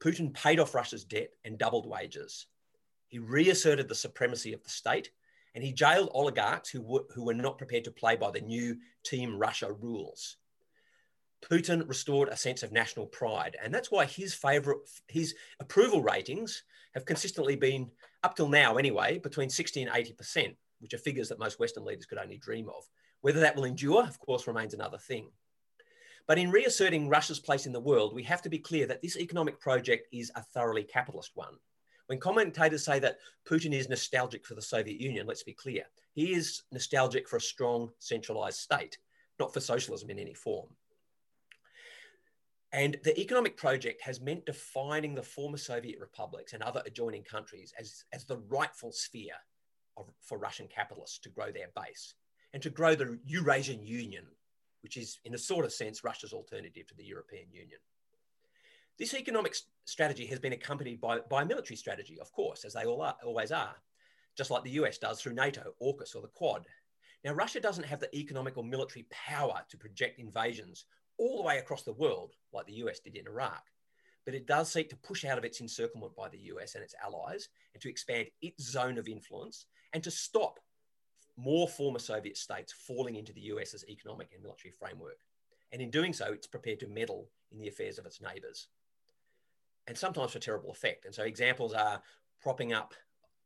Putin 0.00 0.32
paid 0.32 0.60
off 0.60 0.74
Russia's 0.74 1.04
debt 1.04 1.30
and 1.44 1.58
doubled 1.58 1.86
wages. 1.86 2.46
He 3.08 3.18
reasserted 3.18 3.88
the 3.88 3.94
supremacy 3.94 4.52
of 4.52 4.62
the 4.62 4.70
state 4.70 5.10
and 5.56 5.64
he 5.64 5.72
jailed 5.72 6.10
oligarchs 6.12 6.68
who 6.68 6.82
were, 6.82 7.00
who 7.14 7.24
were 7.24 7.34
not 7.34 7.56
prepared 7.56 7.84
to 7.84 7.90
play 7.90 8.14
by 8.14 8.30
the 8.30 8.42
new 8.42 8.76
Team 9.02 9.38
Russia 9.38 9.72
rules. 9.72 10.36
Putin 11.50 11.88
restored 11.88 12.28
a 12.28 12.36
sense 12.36 12.62
of 12.62 12.72
national 12.72 13.06
pride, 13.06 13.56
and 13.62 13.72
that's 13.72 13.90
why 13.90 14.04
his 14.04 14.34
favorite, 14.34 14.80
his 15.08 15.34
approval 15.58 16.02
ratings 16.02 16.62
have 16.94 17.06
consistently 17.06 17.56
been, 17.56 17.90
up 18.22 18.36
till 18.36 18.48
now 18.48 18.76
anyway, 18.76 19.18
between 19.18 19.48
60 19.48 19.82
and 19.82 19.90
80%, 19.90 20.54
which 20.80 20.92
are 20.92 20.98
figures 20.98 21.30
that 21.30 21.38
most 21.38 21.58
Western 21.58 21.86
leaders 21.86 22.04
could 22.04 22.18
only 22.18 22.36
dream 22.36 22.68
of. 22.68 22.84
Whether 23.22 23.40
that 23.40 23.56
will 23.56 23.64
endure, 23.64 24.02
of 24.02 24.18
course, 24.18 24.46
remains 24.46 24.74
another 24.74 24.98
thing. 24.98 25.30
But 26.26 26.38
in 26.38 26.50
reasserting 26.50 27.08
Russia's 27.08 27.40
place 27.40 27.64
in 27.64 27.72
the 27.72 27.80
world, 27.80 28.14
we 28.14 28.24
have 28.24 28.42
to 28.42 28.50
be 28.50 28.58
clear 28.58 28.86
that 28.88 29.00
this 29.00 29.16
economic 29.16 29.58
project 29.58 30.08
is 30.12 30.30
a 30.34 30.42
thoroughly 30.42 30.84
capitalist 30.84 31.30
one. 31.34 31.54
When 32.06 32.20
commentators 32.20 32.84
say 32.84 32.98
that 33.00 33.18
Putin 33.48 33.72
is 33.72 33.88
nostalgic 33.88 34.46
for 34.46 34.54
the 34.54 34.62
Soviet 34.62 35.00
Union, 35.00 35.26
let's 35.26 35.42
be 35.42 35.52
clear. 35.52 35.84
He 36.14 36.34
is 36.34 36.62
nostalgic 36.72 37.28
for 37.28 37.36
a 37.36 37.40
strong 37.40 37.90
centralized 37.98 38.58
state, 38.58 38.98
not 39.40 39.52
for 39.52 39.60
socialism 39.60 40.10
in 40.10 40.18
any 40.18 40.34
form. 40.34 40.68
And 42.72 42.96
the 43.04 43.18
economic 43.18 43.56
project 43.56 44.02
has 44.02 44.20
meant 44.20 44.46
defining 44.46 45.14
the 45.14 45.22
former 45.22 45.56
Soviet 45.56 45.98
republics 46.00 46.52
and 46.52 46.62
other 46.62 46.82
adjoining 46.84 47.22
countries 47.22 47.72
as, 47.78 48.04
as 48.12 48.24
the 48.24 48.38
rightful 48.48 48.92
sphere 48.92 49.34
of, 49.96 50.10
for 50.20 50.38
Russian 50.38 50.68
capitalists 50.68 51.18
to 51.20 51.28
grow 51.28 51.50
their 51.50 51.68
base 51.74 52.14
and 52.52 52.62
to 52.62 52.70
grow 52.70 52.94
the 52.94 53.18
Eurasian 53.24 53.84
Union, 53.84 54.24
which 54.82 54.96
is, 54.96 55.18
in 55.24 55.34
a 55.34 55.38
sort 55.38 55.64
of 55.64 55.72
sense, 55.72 56.04
Russia's 56.04 56.32
alternative 56.32 56.86
to 56.88 56.94
the 56.94 57.04
European 57.04 57.46
Union. 57.50 57.78
This 58.98 59.12
economic 59.12 59.54
strategy 59.84 60.24
has 60.26 60.38
been 60.38 60.54
accompanied 60.54 61.02
by, 61.02 61.18
by 61.28 61.42
a 61.42 61.46
military 61.46 61.76
strategy, 61.76 62.18
of 62.18 62.32
course, 62.32 62.64
as 62.64 62.72
they 62.72 62.86
all 62.86 63.02
are, 63.02 63.14
always 63.22 63.52
are, 63.52 63.76
just 64.38 64.50
like 64.50 64.64
the 64.64 64.70
US 64.70 64.96
does 64.96 65.20
through 65.20 65.34
NATO, 65.34 65.74
AUKUS, 65.82 66.16
or 66.16 66.22
the 66.22 66.28
Quad. 66.28 66.64
Now, 67.22 67.34
Russia 67.34 67.60
doesn't 67.60 67.84
have 67.84 68.00
the 68.00 68.14
economic 68.16 68.56
or 68.56 68.64
military 68.64 69.06
power 69.10 69.62
to 69.68 69.76
project 69.76 70.18
invasions 70.18 70.86
all 71.18 71.36
the 71.36 71.42
way 71.42 71.58
across 71.58 71.82
the 71.82 71.92
world 71.92 72.32
like 72.54 72.66
the 72.66 72.84
US 72.84 73.00
did 73.00 73.16
in 73.16 73.26
Iraq, 73.26 73.64
but 74.24 74.34
it 74.34 74.46
does 74.46 74.72
seek 74.72 74.88
to 74.88 74.96
push 74.96 75.26
out 75.26 75.36
of 75.36 75.44
its 75.44 75.60
encirclement 75.60 76.16
by 76.16 76.30
the 76.30 76.40
US 76.54 76.74
and 76.74 76.82
its 76.82 76.94
allies 77.04 77.50
and 77.74 77.82
to 77.82 77.90
expand 77.90 78.28
its 78.40 78.64
zone 78.64 78.96
of 78.96 79.08
influence 79.08 79.66
and 79.92 80.02
to 80.04 80.10
stop 80.10 80.58
more 81.36 81.68
former 81.68 81.98
Soviet 81.98 82.38
states 82.38 82.72
falling 82.72 83.16
into 83.16 83.34
the 83.34 83.42
US's 83.42 83.84
economic 83.90 84.30
and 84.32 84.42
military 84.42 84.72
framework. 84.72 85.18
And 85.70 85.82
in 85.82 85.90
doing 85.90 86.14
so, 86.14 86.32
it's 86.32 86.46
prepared 86.46 86.80
to 86.80 86.88
meddle 86.88 87.28
in 87.52 87.58
the 87.58 87.68
affairs 87.68 87.98
of 87.98 88.06
its 88.06 88.22
neighbours 88.22 88.68
and 89.86 89.96
sometimes 89.96 90.32
for 90.32 90.38
terrible 90.38 90.70
effect. 90.70 91.04
And 91.04 91.14
so 91.14 91.22
examples 91.22 91.72
are 91.72 92.02
propping 92.40 92.72
up 92.72 92.94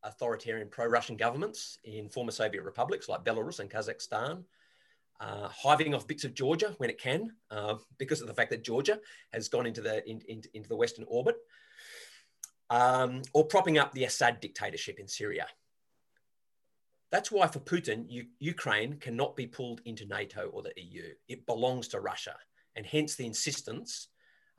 authoritarian 0.02 0.68
pro-Russian 0.68 1.16
governments 1.16 1.78
in 1.84 2.08
former 2.08 2.30
Soviet 2.30 2.62
republics 2.62 3.08
like 3.08 3.24
Belarus 3.24 3.60
and 3.60 3.70
Kazakhstan, 3.70 4.44
uh, 5.20 5.48
hiving 5.48 5.94
off 5.94 6.06
bits 6.06 6.24
of 6.24 6.34
Georgia 6.34 6.74
when 6.78 6.88
it 6.88 6.98
can, 6.98 7.32
uh, 7.50 7.74
because 7.98 8.22
of 8.22 8.26
the 8.26 8.34
fact 8.34 8.50
that 8.50 8.64
Georgia 8.64 8.98
has 9.32 9.48
gone 9.48 9.66
into 9.66 9.82
the 9.82 10.08
in, 10.08 10.20
in, 10.22 10.42
into 10.54 10.68
the 10.68 10.76
Western 10.76 11.04
orbit, 11.08 11.36
um, 12.70 13.20
or 13.34 13.44
propping 13.44 13.76
up 13.76 13.92
the 13.92 14.04
Assad 14.04 14.40
dictatorship 14.40 14.98
in 14.98 15.06
Syria. 15.06 15.46
That's 17.10 17.30
why 17.30 17.48
for 17.48 17.58
Putin, 17.58 18.06
Ukraine 18.38 18.94
cannot 18.94 19.36
be 19.36 19.46
pulled 19.46 19.80
into 19.84 20.06
NATO 20.06 20.48
or 20.52 20.62
the 20.62 20.72
EU. 20.76 21.12
It 21.28 21.44
belongs 21.44 21.88
to 21.88 22.00
Russia, 22.00 22.36
and 22.76 22.86
hence 22.86 23.16
the 23.16 23.26
insistence 23.26 24.08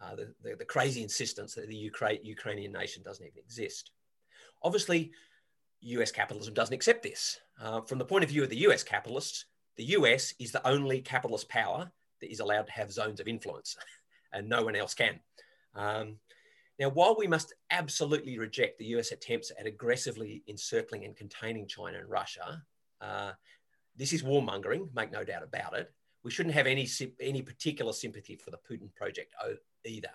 uh, 0.02 0.16
the, 0.16 0.34
the, 0.42 0.56
the, 0.56 0.66
crazy 0.66 1.04
insistence 1.04 1.54
that 1.56 1.68
the 1.68 1.92
Ukra 1.92 2.20
Ukrainian 2.24 2.72
nation 2.72 3.04
doesn't 3.04 3.26
even 3.26 3.38
exist. 3.38 3.92
Obviously, 4.64 5.12
US 5.82 6.12
capitalism 6.12 6.54
doesn't 6.54 6.74
accept 6.74 7.04
this. 7.04 7.40
Uh, 7.62 7.82
from 7.82 7.98
the 7.98 8.06
point 8.06 8.24
of 8.24 8.30
view 8.30 8.44
of 8.44 8.50
the 8.50 8.64
US 8.68 8.84
capitalists, 8.84 9.46
the 9.78 9.84
US 9.86 10.34
is 10.40 10.52
the 10.52 10.66
only 10.68 11.02
capitalist 11.02 11.50
power 11.50 11.92
that 12.20 12.32
is 12.32 12.40
allowed 12.40 12.68
to 12.68 12.74
have 12.74 12.92
zones 12.92 13.20
of 13.20 13.28
influence, 13.28 13.78
and 14.34 14.48
no 14.48 14.64
one 14.64 14.76
else 14.76 14.94
can. 14.94 15.20
Um, 15.76 16.18
now, 16.80 16.90
while 16.90 17.16
we 17.18 17.28
must 17.28 17.54
absolutely 17.70 18.40
reject 18.40 18.80
the 18.80 18.86
US 18.98 19.12
attempts 19.12 19.52
at 19.60 19.68
aggressively 19.68 20.44
encircling 20.48 21.06
and 21.06 21.16
containing 21.16 21.68
China 21.68 22.00
and 22.00 22.10
Russia, 22.10 22.64
uh, 23.02 23.32
this 23.96 24.14
is 24.14 24.24
warmongering, 24.24 24.90
make 24.96 25.12
no 25.12 25.24
doubt 25.24 25.44
about 25.44 25.76
it. 25.78 25.92
We 26.24 26.32
shouldn't 26.32 26.56
have 26.56 26.68
any, 26.68 26.88
any 27.20 27.42
particular 27.42 27.94
sympathy 27.94 28.36
for 28.36 28.52
the 28.52 28.58
Putin 28.58 28.94
project 28.94 29.34
either. 29.86 30.12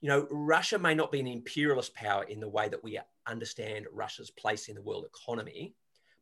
You 0.00 0.08
know, 0.08 0.28
Russia 0.30 0.78
may 0.78 0.94
not 0.94 1.10
be 1.10 1.20
an 1.20 1.26
imperialist 1.26 1.94
power 1.94 2.22
in 2.24 2.40
the 2.40 2.48
way 2.48 2.68
that 2.68 2.82
we 2.82 2.98
understand 3.26 3.86
Russia's 3.92 4.30
place 4.30 4.68
in 4.68 4.74
the 4.74 4.82
world 4.82 5.04
economy, 5.04 5.74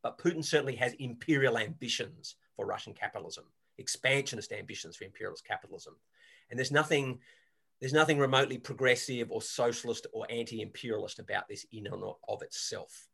but 0.02 0.18
Putin 0.18 0.44
certainly 0.44 0.76
has 0.76 0.94
imperial 0.94 1.58
ambitions 1.58 2.36
for 2.54 2.66
Russian 2.66 2.94
capitalism, 2.94 3.44
expansionist 3.78 4.52
ambitions 4.52 4.96
for 4.96 5.04
imperialist 5.04 5.46
capitalism. 5.46 5.94
And 6.50 6.58
there's 6.58 6.72
nothing, 6.72 7.18
there's 7.80 7.92
nothing 7.92 8.18
remotely 8.18 8.56
progressive 8.56 9.30
or 9.30 9.42
socialist 9.42 10.06
or 10.12 10.26
anti-imperialist 10.30 11.18
about 11.18 11.48
this 11.48 11.66
in 11.72 11.86
and 11.86 12.02
of 12.28 12.42
itself. 12.42 13.08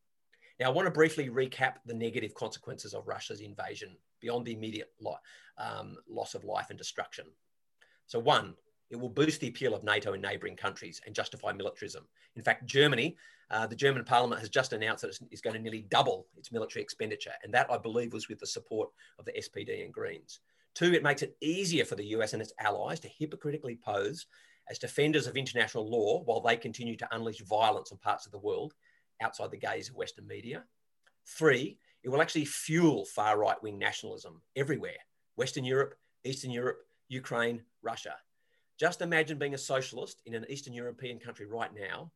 Now, 0.60 0.66
I 0.66 0.72
want 0.72 0.86
to 0.86 0.92
briefly 0.92 1.28
recap 1.28 1.76
the 1.86 1.94
negative 1.94 2.34
consequences 2.34 2.94
of 2.94 3.08
Russia's 3.08 3.40
invasion 3.40 3.96
beyond 4.20 4.46
the 4.46 4.52
immediate 4.52 4.92
um, 5.62 5.96
loss 6.08 6.34
of 6.34 6.44
life 6.44 6.66
and 6.68 6.78
destruction. 6.78 7.26
So, 8.06 8.18
one, 8.18 8.54
it 8.90 9.00
will 9.00 9.08
boost 9.08 9.40
the 9.40 9.48
appeal 9.48 9.74
of 9.74 9.84
NATO 9.84 10.12
in 10.12 10.20
neighbouring 10.20 10.56
countries 10.56 11.00
and 11.06 11.14
justify 11.14 11.52
militarism. 11.52 12.06
In 12.36 12.42
fact, 12.42 12.66
Germany, 12.66 13.16
uh, 13.50 13.66
the 13.66 13.76
German 13.76 14.04
parliament 14.04 14.40
has 14.40 14.50
just 14.50 14.74
announced 14.74 15.02
that 15.02 15.18
it's, 15.30 15.40
going 15.40 15.54
to 15.54 15.62
nearly 15.62 15.86
double 15.90 16.26
its 16.36 16.52
military 16.52 16.82
expenditure. 16.82 17.32
And 17.42 17.54
that, 17.54 17.70
I 17.70 17.78
believe, 17.78 18.12
was 18.12 18.28
with 18.28 18.38
the 18.38 18.46
support 18.46 18.90
of 19.18 19.24
the 19.24 19.32
SPD 19.32 19.82
and 19.82 19.94
Greens. 19.94 20.40
Two, 20.74 20.92
it 20.92 21.02
makes 21.02 21.22
it 21.22 21.36
easier 21.40 21.86
for 21.86 21.96
the 21.96 22.04
US 22.06 22.34
and 22.34 22.42
its 22.42 22.52
allies 22.60 23.00
to 23.00 23.08
hypocritically 23.08 23.78
pose 23.82 24.26
as 24.70 24.78
defenders 24.78 25.26
of 25.26 25.36
international 25.36 25.88
law 25.88 26.22
while 26.24 26.40
they 26.40 26.56
continue 26.56 26.96
to 26.96 27.08
unleash 27.12 27.40
violence 27.42 27.92
on 27.92 27.98
parts 27.98 28.26
of 28.26 28.32
the 28.32 28.38
world 28.38 28.74
outside 29.22 29.50
the 29.50 29.56
gaze 29.56 29.88
of 29.88 29.96
Western 29.96 30.26
media. 30.26 30.64
Three, 31.26 31.78
it 32.02 32.10
will 32.10 32.20
actually 32.20 32.44
fuel 32.44 33.06
far 33.06 33.38
right 33.38 33.62
wing 33.62 33.78
nationalism 33.78 34.42
everywhere 34.54 34.98
Western 35.36 35.64
Europe, 35.64 35.94
Eastern 36.24 36.50
Europe, 36.50 36.78
Ukraine, 37.08 37.62
Russia. 37.82 38.14
Just 38.78 39.02
imagine 39.02 39.38
being 39.38 39.54
a 39.54 39.58
socialist 39.58 40.22
in 40.26 40.34
an 40.34 40.46
Eastern 40.48 40.72
European 40.72 41.18
country 41.18 41.46
right 41.46 41.70
now, 41.74 42.10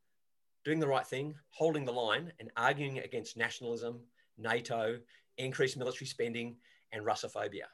doing 0.64 0.81
the 0.81 0.87
right 0.87 1.07
thing, 1.07 1.35
holding 1.51 1.85
the 1.85 1.93
line, 1.93 2.33
and 2.41 2.51
arguing 2.57 2.99
against 2.99 3.37
nationalism, 3.37 4.01
NATO, 4.39 4.99
increased 5.39 5.77
military 5.77 6.07
spending, 6.07 6.57
and 6.93 7.05
Russophobia. 7.05 7.67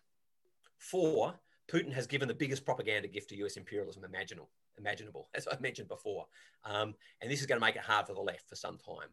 Four, 0.78 1.34
Putin 1.68 1.92
has 1.92 2.06
given 2.06 2.28
the 2.28 2.34
biggest 2.34 2.64
propaganda 2.64 3.08
gift 3.08 3.30
to 3.30 3.36
US 3.36 3.56
imperialism 3.56 4.04
imaginable, 4.04 4.50
imaginable 4.78 5.28
as 5.34 5.46
I 5.50 5.56
mentioned 5.60 5.88
before. 5.88 6.26
Um, 6.64 6.94
and 7.20 7.30
this 7.30 7.40
is 7.40 7.46
going 7.46 7.60
to 7.60 7.64
make 7.66 7.76
it 7.76 7.82
hard 7.82 8.06
for 8.06 8.14
the 8.14 8.20
left 8.20 8.48
for 8.48 8.56
some 8.56 8.78
time. 8.78 9.08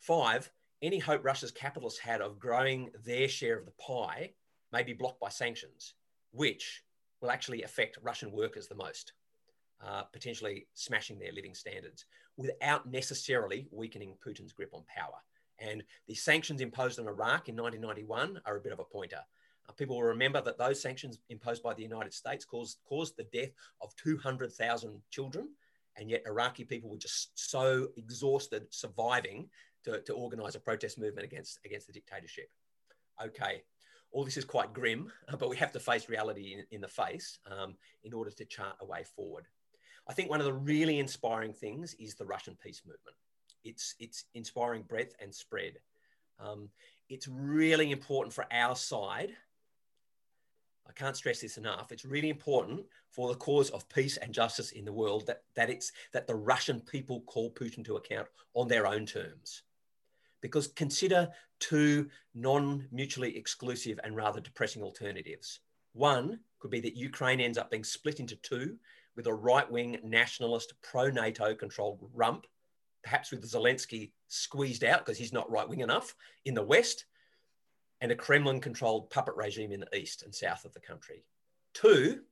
Five, 0.00 0.50
any 0.82 0.98
hope 0.98 1.24
Russia's 1.24 1.52
capitalists 1.52 2.00
had 2.00 2.20
of 2.20 2.38
growing 2.38 2.90
their 3.04 3.28
share 3.28 3.56
of 3.56 3.64
the 3.64 3.72
pie 3.72 4.32
may 4.72 4.82
be 4.82 4.92
blocked 4.92 5.20
by 5.20 5.28
sanctions, 5.28 5.94
which 6.32 6.82
will 7.20 7.30
actually 7.30 7.62
affect 7.62 7.98
Russian 8.02 8.32
workers 8.32 8.66
the 8.66 8.74
most, 8.74 9.12
uh, 9.84 10.02
potentially 10.04 10.66
smashing 10.74 11.18
their 11.18 11.32
living 11.32 11.54
standards 11.54 12.04
without 12.36 12.90
necessarily 12.90 13.68
weakening 13.70 14.16
Putin's 14.24 14.52
grip 14.52 14.70
on 14.72 14.82
power. 14.94 15.16
And 15.58 15.82
the 16.08 16.14
sanctions 16.14 16.60
imposed 16.60 16.98
on 16.98 17.06
Iraq 17.06 17.48
in 17.48 17.56
1991 17.56 18.40
are 18.46 18.56
a 18.56 18.60
bit 18.60 18.72
of 18.72 18.80
a 18.80 18.84
pointer. 18.84 19.20
Uh, 19.68 19.72
people 19.72 19.96
will 19.96 20.02
remember 20.02 20.40
that 20.40 20.58
those 20.58 20.80
sanctions 20.80 21.18
imposed 21.28 21.62
by 21.62 21.74
the 21.74 21.82
United 21.82 22.12
States 22.12 22.44
caused, 22.44 22.78
caused 22.84 23.16
the 23.16 23.28
death 23.32 23.50
of 23.80 23.94
200,000 23.96 25.00
children. 25.10 25.48
And 25.96 26.10
yet, 26.10 26.22
Iraqi 26.26 26.64
people 26.64 26.90
were 26.90 26.96
just 26.96 27.30
so 27.34 27.88
exhausted 27.96 28.64
surviving 28.70 29.48
to, 29.84 30.00
to 30.00 30.14
organize 30.14 30.54
a 30.54 30.60
protest 30.60 30.98
movement 30.98 31.24
against, 31.24 31.60
against 31.64 31.86
the 31.86 31.92
dictatorship. 31.92 32.48
Okay, 33.22 33.62
all 34.12 34.24
this 34.24 34.36
is 34.36 34.44
quite 34.44 34.72
grim, 34.72 35.10
but 35.38 35.48
we 35.48 35.56
have 35.56 35.72
to 35.72 35.80
face 35.80 36.08
reality 36.08 36.54
in, 36.54 36.64
in 36.70 36.80
the 36.80 36.88
face 36.88 37.38
um, 37.50 37.74
in 38.04 38.12
order 38.12 38.30
to 38.30 38.44
chart 38.44 38.76
a 38.80 38.86
way 38.86 39.04
forward. 39.16 39.46
I 40.08 40.12
think 40.12 40.30
one 40.30 40.40
of 40.40 40.46
the 40.46 40.52
really 40.52 40.98
inspiring 40.98 41.52
things 41.52 41.94
is 41.94 42.14
the 42.14 42.26
Russian 42.26 42.56
peace 42.62 42.82
movement. 42.84 43.16
It's, 43.64 43.94
it's 44.00 44.24
inspiring 44.34 44.82
breadth 44.82 45.14
and 45.20 45.32
spread. 45.32 45.74
Um, 46.40 46.68
it's 47.08 47.28
really 47.28 47.92
important 47.92 48.34
for 48.34 48.46
our 48.52 48.74
side. 48.74 49.30
I 50.88 50.92
can't 50.92 51.16
stress 51.16 51.40
this 51.40 51.58
enough. 51.58 51.92
It's 51.92 52.04
really 52.04 52.28
important 52.28 52.84
for 53.08 53.28
the 53.28 53.36
cause 53.36 53.70
of 53.70 53.88
peace 53.88 54.16
and 54.16 54.34
justice 54.34 54.72
in 54.72 54.84
the 54.84 54.92
world 54.92 55.26
that, 55.26 55.42
that, 55.54 55.70
it's, 55.70 55.92
that 56.12 56.26
the 56.26 56.34
Russian 56.34 56.80
people 56.80 57.20
call 57.22 57.52
Putin 57.52 57.84
to 57.84 57.96
account 57.96 58.26
on 58.54 58.66
their 58.66 58.88
own 58.88 59.06
terms 59.06 59.62
because 60.42 60.66
consider 60.68 61.30
two 61.60 62.10
non 62.34 62.86
mutually 62.92 63.34
exclusive 63.36 63.98
and 64.04 64.14
rather 64.14 64.40
depressing 64.40 64.82
alternatives. 64.82 65.60
One 65.94 66.40
could 66.58 66.70
be 66.70 66.80
that 66.80 66.96
Ukraine 66.96 67.40
ends 67.40 67.56
up 67.56 67.70
being 67.70 67.84
split 67.84 68.20
into 68.20 68.36
two 68.36 68.76
with 69.16 69.26
a 69.26 69.34
right 69.34 69.70
wing 69.70 69.98
nationalist 70.02 70.74
pro 70.82 71.08
NATO 71.08 71.54
controlled 71.54 72.00
rump, 72.12 72.46
perhaps 73.02 73.30
with 73.30 73.48
Zelensky 73.50 74.10
squeezed 74.28 74.84
out 74.84 75.04
because 75.04 75.18
he's 75.18 75.32
not 75.32 75.50
right 75.50 75.68
wing 75.68 75.80
enough 75.80 76.14
in 76.44 76.54
the 76.54 76.62
West, 76.62 77.06
and 78.00 78.10
a 78.10 78.16
Kremlin 78.16 78.60
controlled 78.60 79.10
puppet 79.10 79.34
regime 79.36 79.72
in 79.72 79.80
the 79.80 79.96
east 79.96 80.22
and 80.22 80.34
south 80.34 80.64
of 80.64 80.72
the 80.72 80.80
country. 80.80 81.24
Two, 81.74 82.22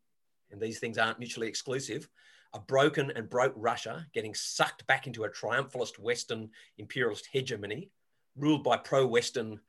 and 0.51 0.61
these 0.61 0.81
things 0.81 0.99
aren't 0.99 1.19
mutually 1.19 1.47
exclusive, 1.47 2.09
a 2.53 2.59
broken 2.59 3.13
and 3.15 3.31
broke 3.31 3.53
Russia 3.55 4.07
getting 4.13 4.35
sucked 4.35 4.87
back 4.87 5.07
into 5.07 5.25
a 5.25 5.31
triumphalist 5.31 5.99
Western 5.99 6.51
imperialist 6.79 7.29
hegemony 7.31 7.91
ruled 8.37 8.64
by 8.64 8.76
pro 8.76 9.07
Western 9.07 9.61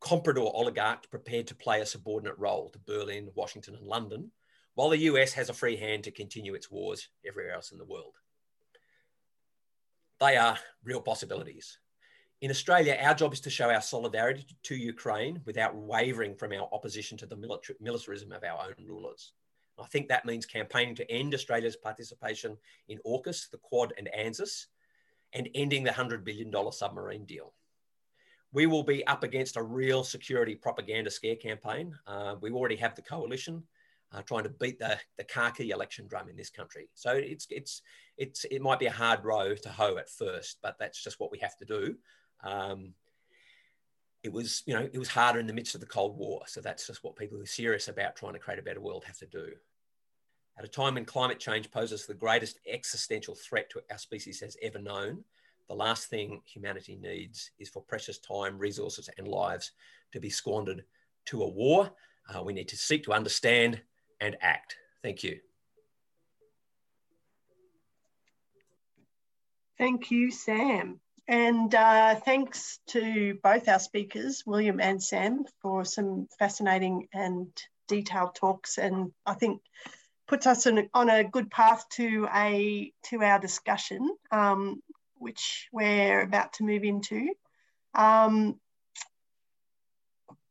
comprador 0.00 0.50
oligarchs 0.54 1.06
prepared 1.06 1.46
to 1.48 1.54
play 1.54 1.80
a 1.80 1.86
subordinate 1.86 2.38
role 2.38 2.70
to 2.70 2.78
Berlin, 2.78 3.30
Washington, 3.34 3.74
and 3.74 3.86
London, 3.86 4.30
while 4.74 4.88
the 4.88 4.98
US 4.98 5.32
has 5.34 5.48
a 5.48 5.54
free 5.54 5.76
hand 5.76 6.04
to 6.04 6.10
continue 6.10 6.54
its 6.54 6.70
wars 6.70 7.08
everywhere 7.26 7.54
else 7.54 7.72
in 7.72 7.78
the 7.78 7.84
world. 7.84 8.14
they 10.20 10.36
are 10.36 10.58
real 10.84 11.00
possibilities. 11.00 11.78
In 12.40 12.50
Australia, 12.50 12.96
our 13.00 13.14
job 13.14 13.34
is 13.34 13.40
to 13.40 13.50
show 13.50 13.70
our 13.70 13.82
solidarity 13.82 14.46
to 14.62 14.74
Ukraine 14.74 15.42
without 15.44 15.74
wavering 15.74 16.34
from 16.34 16.52
our 16.52 16.68
opposition 16.72 17.18
to 17.18 17.26
the 17.26 17.36
militarism 17.80 18.32
of 18.32 18.42
our 18.42 18.68
own 18.68 18.86
rulers. 18.86 19.32
I 19.78 19.86
think 19.86 20.08
that 20.08 20.24
means 20.24 20.46
campaigning 20.46 20.94
to 20.96 21.10
end 21.10 21.34
Australia's 21.34 21.76
participation 21.76 22.56
in 22.88 22.98
AUKUS, 23.06 23.50
the 23.50 23.58
Quad, 23.58 23.92
and 23.98 24.08
ANZUS, 24.14 24.66
and 25.32 25.48
ending 25.54 25.84
the 25.84 25.90
$100 25.90 26.24
billion 26.24 26.52
submarine 26.72 27.24
deal. 27.24 27.52
We 28.52 28.66
will 28.66 28.82
be 28.82 29.06
up 29.06 29.22
against 29.22 29.56
a 29.56 29.62
real 29.62 30.02
security 30.02 30.54
propaganda 30.54 31.10
scare 31.10 31.36
campaign. 31.36 31.96
Uh, 32.06 32.34
we 32.40 32.50
already 32.50 32.76
have 32.76 32.94
the 32.94 33.02
coalition 33.02 33.62
uh, 34.12 34.22
trying 34.22 34.42
to 34.42 34.48
beat 34.48 34.78
the, 34.78 34.98
the 35.18 35.24
khaki 35.24 35.70
election 35.70 36.06
drum 36.08 36.28
in 36.28 36.36
this 36.36 36.50
country. 36.50 36.88
So 36.94 37.12
it's, 37.12 37.46
it's, 37.50 37.82
it's, 38.16 38.44
it 38.44 38.60
might 38.60 38.80
be 38.80 38.86
a 38.86 38.92
hard 38.92 39.24
row 39.24 39.54
to 39.54 39.68
hoe 39.68 39.98
at 39.98 40.10
first, 40.10 40.58
but 40.62 40.76
that's 40.78 41.02
just 41.02 41.20
what 41.20 41.30
we 41.30 41.38
have 41.38 41.56
to 41.58 41.64
do. 41.64 41.96
Um, 42.42 42.94
it 44.22 44.32
was, 44.32 44.62
you 44.66 44.74
know, 44.74 44.88
it 44.92 44.98
was 44.98 45.08
harder 45.08 45.38
in 45.38 45.46
the 45.46 45.52
midst 45.52 45.74
of 45.74 45.80
the 45.80 45.86
Cold 45.86 46.18
War. 46.18 46.42
So 46.46 46.60
that's 46.60 46.86
just 46.86 47.04
what 47.04 47.16
people 47.16 47.38
who 47.38 47.44
are 47.44 47.46
serious 47.46 47.88
about 47.88 48.16
trying 48.16 48.34
to 48.34 48.38
create 48.38 48.58
a 48.58 48.62
better 48.62 48.80
world 48.80 49.04
have 49.06 49.18
to 49.18 49.26
do. 49.26 49.52
At 50.58 50.64
a 50.64 50.68
time 50.68 50.94
when 50.94 51.04
climate 51.06 51.38
change 51.38 51.70
poses 51.70 52.04
the 52.04 52.14
greatest 52.14 52.58
existential 52.68 53.34
threat 53.34 53.70
to 53.70 53.80
our 53.90 53.96
species 53.96 54.40
has 54.40 54.56
ever 54.60 54.78
known, 54.78 55.24
the 55.70 55.76
last 55.76 56.08
thing 56.08 56.42
humanity 56.44 56.98
needs 57.00 57.52
is 57.60 57.68
for 57.68 57.80
precious 57.80 58.18
time, 58.18 58.58
resources, 58.58 59.08
and 59.16 59.28
lives 59.28 59.70
to 60.12 60.18
be 60.18 60.28
squandered 60.28 60.82
to 61.26 61.44
a 61.44 61.48
war. 61.48 61.88
Uh, 62.28 62.42
we 62.42 62.52
need 62.52 62.66
to 62.66 62.76
seek 62.76 63.04
to 63.04 63.12
understand 63.12 63.80
and 64.20 64.36
act. 64.40 64.74
Thank 65.00 65.22
you. 65.22 65.38
Thank 69.78 70.10
you, 70.10 70.32
Sam. 70.32 70.98
And 71.28 71.72
uh, 71.72 72.16
thanks 72.16 72.80
to 72.88 73.38
both 73.40 73.68
our 73.68 73.78
speakers, 73.78 74.42
William 74.44 74.80
and 74.80 75.00
Sam, 75.00 75.44
for 75.62 75.84
some 75.84 76.26
fascinating 76.36 77.06
and 77.14 77.46
detailed 77.86 78.34
talks. 78.34 78.76
And 78.76 79.12
I 79.24 79.34
think 79.34 79.62
puts 80.26 80.48
us 80.48 80.66
on, 80.66 80.88
on 80.94 81.10
a 81.10 81.22
good 81.22 81.48
path 81.48 81.84
to 81.90 82.28
a 82.34 82.92
to 83.04 83.22
our 83.22 83.38
discussion, 83.38 84.16
um, 84.32 84.80
which 85.20 85.68
we're 85.72 86.22
about 86.22 86.54
to 86.54 86.64
move 86.64 86.84
into. 86.84 87.34
Um, 87.94 88.58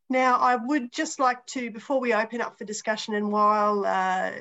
now, 0.09 0.38
I 0.38 0.55
would 0.55 0.91
just 0.91 1.20
like 1.20 1.45
to, 1.47 1.70
before 1.70 1.99
we 1.99 2.13
open 2.13 2.41
up 2.41 2.57
for 2.57 2.65
discussion 2.65 3.13
and 3.13 3.32
while 3.32 3.86
uh, 3.86 4.32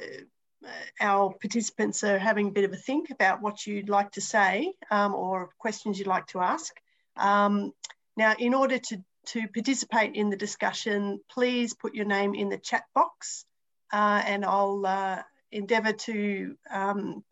our 1.00 1.34
participants 1.34 2.02
are 2.04 2.18
having 2.18 2.48
a 2.48 2.52
bit 2.52 2.64
of 2.64 2.72
a 2.72 2.76
think 2.76 3.10
about 3.10 3.42
what 3.42 3.66
you'd 3.66 3.90
like 3.90 4.12
to 4.12 4.20
say 4.20 4.72
um, 4.90 5.14
or 5.14 5.50
questions 5.58 5.98
you'd 5.98 6.08
like 6.08 6.26
to 6.28 6.40
ask. 6.40 6.74
Um, 7.16 7.72
now, 8.16 8.34
in 8.38 8.54
order 8.54 8.78
to, 8.78 9.04
to 9.26 9.48
participate 9.48 10.14
in 10.14 10.30
the 10.30 10.36
discussion, 10.36 11.20
please 11.30 11.74
put 11.74 11.94
your 11.94 12.06
name 12.06 12.34
in 12.34 12.48
the 12.48 12.58
chat 12.58 12.84
box 12.94 13.44
uh, 13.92 14.22
and 14.24 14.44
I'll 14.44 14.84
uh, 14.86 15.22
endeavour 15.52 15.92
to 15.92 16.56
um, 16.70 17.24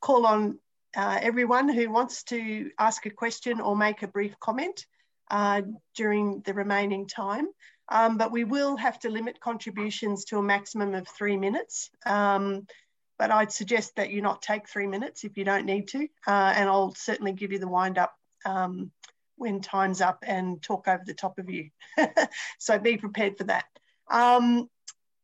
call 0.00 0.26
on 0.26 0.58
uh, 0.96 1.18
everyone 1.20 1.68
who 1.68 1.90
wants 1.90 2.24
to 2.24 2.70
ask 2.78 3.06
a 3.06 3.10
question 3.10 3.60
or 3.60 3.76
make 3.76 4.02
a 4.02 4.08
brief 4.08 4.38
comment 4.40 4.86
uh, 5.30 5.62
during 5.96 6.40
the 6.44 6.54
remaining 6.54 7.06
time. 7.06 7.46
Um, 7.88 8.16
but 8.16 8.32
we 8.32 8.44
will 8.44 8.76
have 8.76 8.98
to 9.00 9.10
limit 9.10 9.40
contributions 9.40 10.24
to 10.26 10.38
a 10.38 10.42
maximum 10.42 10.94
of 10.94 11.08
three 11.08 11.36
minutes. 11.36 11.90
Um, 12.06 12.66
but 13.18 13.30
I'd 13.30 13.52
suggest 13.52 13.96
that 13.96 14.10
you 14.10 14.22
not 14.22 14.42
take 14.42 14.68
three 14.68 14.86
minutes 14.86 15.24
if 15.24 15.36
you 15.36 15.44
don't 15.44 15.66
need 15.66 15.88
to. 15.88 16.08
Uh, 16.26 16.52
and 16.56 16.68
I'll 16.68 16.94
certainly 16.94 17.32
give 17.32 17.52
you 17.52 17.58
the 17.58 17.68
wind 17.68 17.98
up 17.98 18.14
um, 18.44 18.90
when 19.36 19.60
time's 19.60 20.00
up 20.00 20.24
and 20.26 20.62
talk 20.62 20.88
over 20.88 21.02
the 21.04 21.14
top 21.14 21.38
of 21.38 21.50
you. 21.50 21.70
so 22.58 22.78
be 22.78 22.96
prepared 22.96 23.36
for 23.36 23.44
that. 23.44 23.64
Um, 24.10 24.68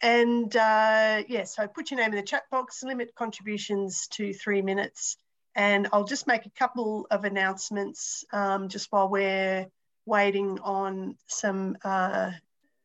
and 0.00 0.54
uh, 0.54 1.22
yeah, 1.28 1.44
so 1.44 1.66
put 1.66 1.90
your 1.90 2.00
name 2.00 2.10
in 2.10 2.16
the 2.16 2.22
chat 2.22 2.44
box, 2.50 2.82
limit 2.82 3.14
contributions 3.14 4.06
to 4.12 4.32
three 4.32 4.62
minutes. 4.62 5.16
And 5.58 5.88
I'll 5.92 6.04
just 6.04 6.28
make 6.28 6.46
a 6.46 6.50
couple 6.50 7.08
of 7.10 7.24
announcements 7.24 8.24
um, 8.32 8.68
just 8.68 8.92
while 8.92 9.08
we're 9.08 9.66
waiting 10.06 10.60
on 10.60 11.16
some 11.26 11.76
uh, 11.82 12.30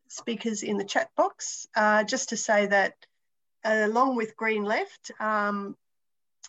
speakers 0.07 0.63
in 0.63 0.79
the 0.79 0.83
chat 0.83 1.11
box, 1.15 1.67
uh, 1.75 2.03
just 2.03 2.29
to 2.29 2.37
say 2.37 2.65
that 2.65 2.95
uh, 3.63 3.83
along 3.85 4.15
with 4.15 4.35
Green 4.35 4.63
Left, 4.63 5.11
um, 5.19 5.77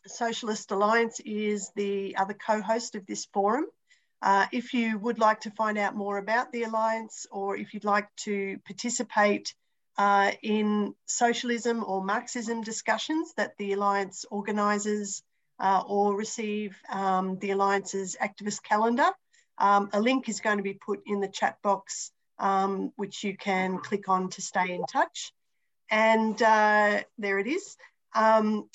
Socialist 0.06 0.70
Alliance 0.70 1.20
is 1.20 1.70
the 1.76 2.16
other 2.16 2.32
co-host 2.32 2.94
of 2.94 3.04
this 3.04 3.26
forum. 3.26 3.66
Uh, 4.22 4.46
if 4.50 4.72
you 4.72 4.98
would 4.98 5.18
like 5.18 5.40
to 5.40 5.50
find 5.50 5.76
out 5.76 5.94
more 5.94 6.16
about 6.16 6.52
the 6.52 6.62
Alliance 6.62 7.26
or 7.30 7.54
if 7.54 7.74
you'd 7.74 7.84
like 7.84 8.08
to 8.16 8.58
participate 8.64 9.54
uh, 9.98 10.32
in 10.42 10.94
socialism 11.04 11.84
or 11.86 12.02
Marxism 12.02 12.62
discussions 12.62 13.34
that 13.36 13.58
the 13.58 13.74
Alliance 13.74 14.24
organises 14.30 15.22
uh, 15.58 15.82
or 15.86 16.16
receive 16.16 16.76
um, 16.90 17.38
the 17.38 17.50
Alliance's 17.50 18.16
activist 18.20 18.62
calendar, 18.62 19.10
um, 19.58 19.88
a 19.92 20.00
link 20.00 20.28
is 20.28 20.40
going 20.40 20.56
to 20.56 20.62
be 20.62 20.74
put 20.74 21.00
in 21.06 21.20
the 21.20 21.28
chat 21.28 21.58
box 21.62 22.10
um, 22.38 22.92
which 22.96 23.24
you 23.24 23.36
can 23.36 23.78
click 23.78 24.08
on 24.08 24.30
to 24.30 24.42
stay 24.42 24.74
in 24.74 24.84
touch. 24.86 25.32
And 25.90 26.40
uh, 26.42 27.02
there 27.18 27.38
it 27.38 27.46
is. 27.46 27.76
Um, 28.14 28.68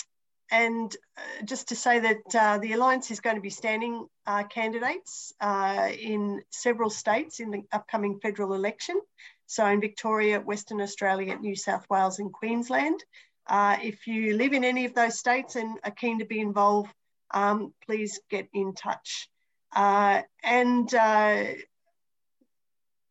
and 0.52 0.96
uh, 1.18 1.46
just 1.46 1.70
to 1.70 1.76
say 1.76 2.00
that 2.00 2.36
uh, 2.36 2.58
the 2.58 2.74
Alliance 2.74 3.12
is 3.12 3.20
going 3.20 3.36
to 3.36 3.42
be 3.42 3.52
standing 3.52 4.08
uh, 4.26 4.44
candidates 4.44 5.34
uh, 5.40 5.90
in 6.00 6.42
several 6.50 6.90
states 6.90 7.40
in 7.40 7.52
the 7.52 7.64
upcoming 7.72 8.20
federal 8.20 8.54
election. 8.54 9.00
So 9.46 9.66
in 9.66 9.82
Victoria, 9.82 10.40
Western 10.40 10.82
Australia, 10.82 11.36
New 11.38 11.56
South 11.56 11.86
Wales 11.90 12.20
and 12.20 12.32
Queensland. 12.32 13.04
Uh, 13.50 13.78
if 13.82 14.08
you 14.08 14.38
live 14.38 14.54
in 14.54 14.64
any 14.64 14.86
of 14.86 14.94
those 14.94 15.18
states 15.18 15.56
and 15.56 15.78
are 15.84 15.92
keen 15.92 16.20
to 16.20 16.26
be 16.26 16.40
involved, 16.40 16.92
um, 17.32 17.74
please 17.86 18.20
get 18.30 18.48
in 18.54 18.74
touch. 18.74 19.28
and 19.76 20.94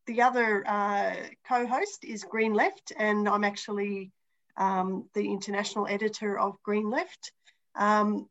the 0.08 0.22
other 0.22 0.66
uh, 0.66 1.14
co-host 1.46 2.02
is 2.02 2.24
Green 2.24 2.54
Left, 2.54 2.92
and 2.96 3.28
I'm 3.28 3.44
actually 3.44 4.10
um, 4.56 5.04
the 5.14 5.30
international 5.30 5.86
editor 5.86 6.38
of 6.38 6.56
Green 6.62 6.90
Left. 6.90 7.30
Um, 7.76 8.26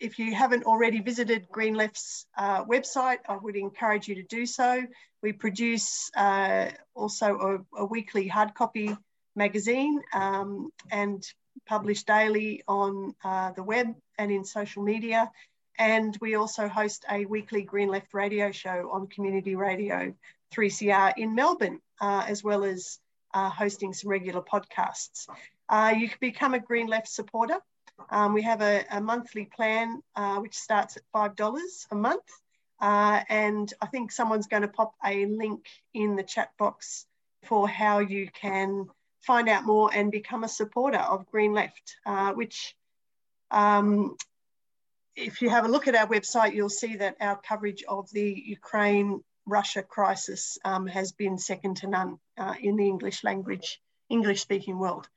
if 0.00 0.18
you 0.18 0.34
haven't 0.34 0.64
already 0.64 1.00
visited 1.00 1.46
Green 1.52 1.74
Left's 1.74 2.26
uh, 2.36 2.64
website, 2.64 3.18
I 3.28 3.36
would 3.36 3.54
encourage 3.54 4.08
you 4.08 4.14
to 4.16 4.22
do 4.22 4.46
so. 4.46 4.82
We 5.22 5.32
produce 5.32 6.10
uh, 6.16 6.70
also 6.94 7.62
a, 7.76 7.82
a, 7.82 7.84
weekly 7.84 8.26
hard 8.26 8.54
copy 8.54 8.96
magazine 9.36 10.00
um, 10.14 10.70
and 10.90 11.22
publish 11.70 12.02
daily 12.02 12.64
on 12.66 13.14
uh, 13.22 13.52
the 13.52 13.62
web 13.62 13.94
and 14.18 14.32
in 14.32 14.44
social 14.44 14.82
media. 14.82 15.30
And 15.78 16.18
we 16.20 16.34
also 16.34 16.66
host 16.66 17.04
a 17.08 17.24
weekly 17.26 17.62
Green 17.62 17.88
Left 17.88 18.12
radio 18.12 18.50
show 18.50 18.90
on 18.92 19.06
community 19.06 19.54
radio 19.54 20.12
3CR 20.52 21.12
in 21.16 21.36
Melbourne, 21.36 21.80
uh, 22.00 22.24
as 22.26 22.42
well 22.42 22.64
as 22.64 22.98
uh, 23.32 23.48
hosting 23.48 23.92
some 23.92 24.10
regular 24.10 24.42
podcasts. 24.42 25.28
Uh, 25.68 25.94
you 25.96 26.08
can 26.08 26.18
become 26.20 26.54
a 26.54 26.58
Green 26.58 26.88
Left 26.88 27.08
supporter. 27.08 27.58
Um, 28.10 28.34
we 28.34 28.42
have 28.42 28.62
a, 28.62 28.84
a 28.90 29.00
monthly 29.00 29.44
plan 29.44 30.02
uh, 30.16 30.38
which 30.38 30.56
starts 30.56 30.96
at 30.96 31.04
$5 31.14 31.86
a 31.92 31.94
month. 31.94 32.28
And 32.80 33.72
I 33.80 33.86
think 33.86 34.10
someone's 34.10 34.48
going 34.48 34.62
to 34.62 34.68
pop 34.68 34.94
a 35.06 35.24
link 35.26 35.66
in 35.94 36.16
the 36.16 36.24
chat 36.24 36.50
box 36.58 37.06
for 37.44 37.68
how 37.68 38.00
you 38.00 38.28
can 38.34 38.86
find 39.22 39.48
out 39.48 39.64
more 39.64 39.90
and 39.92 40.10
become 40.10 40.44
a 40.44 40.48
supporter 40.48 40.98
of 40.98 41.30
Green 41.30 41.52
Left, 41.52 41.96
uh, 42.06 42.32
which 42.32 42.74
um, 43.50 44.16
if 45.16 45.42
you 45.42 45.50
have 45.50 45.64
a 45.64 45.68
look 45.68 45.88
at 45.88 45.94
our 45.94 46.06
website, 46.06 46.54
you'll 46.54 46.68
see 46.68 46.96
that 46.96 47.16
our 47.20 47.36
coverage 47.36 47.84
of 47.88 48.10
the 48.10 48.42
Ukraine 48.46 49.22
Russia 49.46 49.82
crisis 49.82 50.58
um, 50.64 50.86
has 50.86 51.12
been 51.12 51.38
second 51.38 51.78
to 51.78 51.86
none 51.86 52.18
uh, 52.38 52.54
in 52.60 52.76
the 52.76 52.86
English 52.86 53.24
language, 53.24 53.80
English 54.08 54.40
speaking 54.40 54.78
world. 54.78 55.08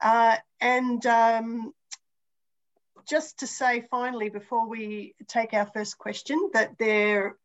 Uh, 0.00 0.36
and 0.60 1.04
um, 1.06 1.72
just 3.08 3.40
to 3.40 3.46
say 3.46 3.86
finally, 3.90 4.28
before 4.28 4.68
we 4.68 5.14
take 5.26 5.54
our 5.54 5.66
first 5.66 5.98
question, 5.98 6.50
that 6.52 6.78
there 6.78 7.36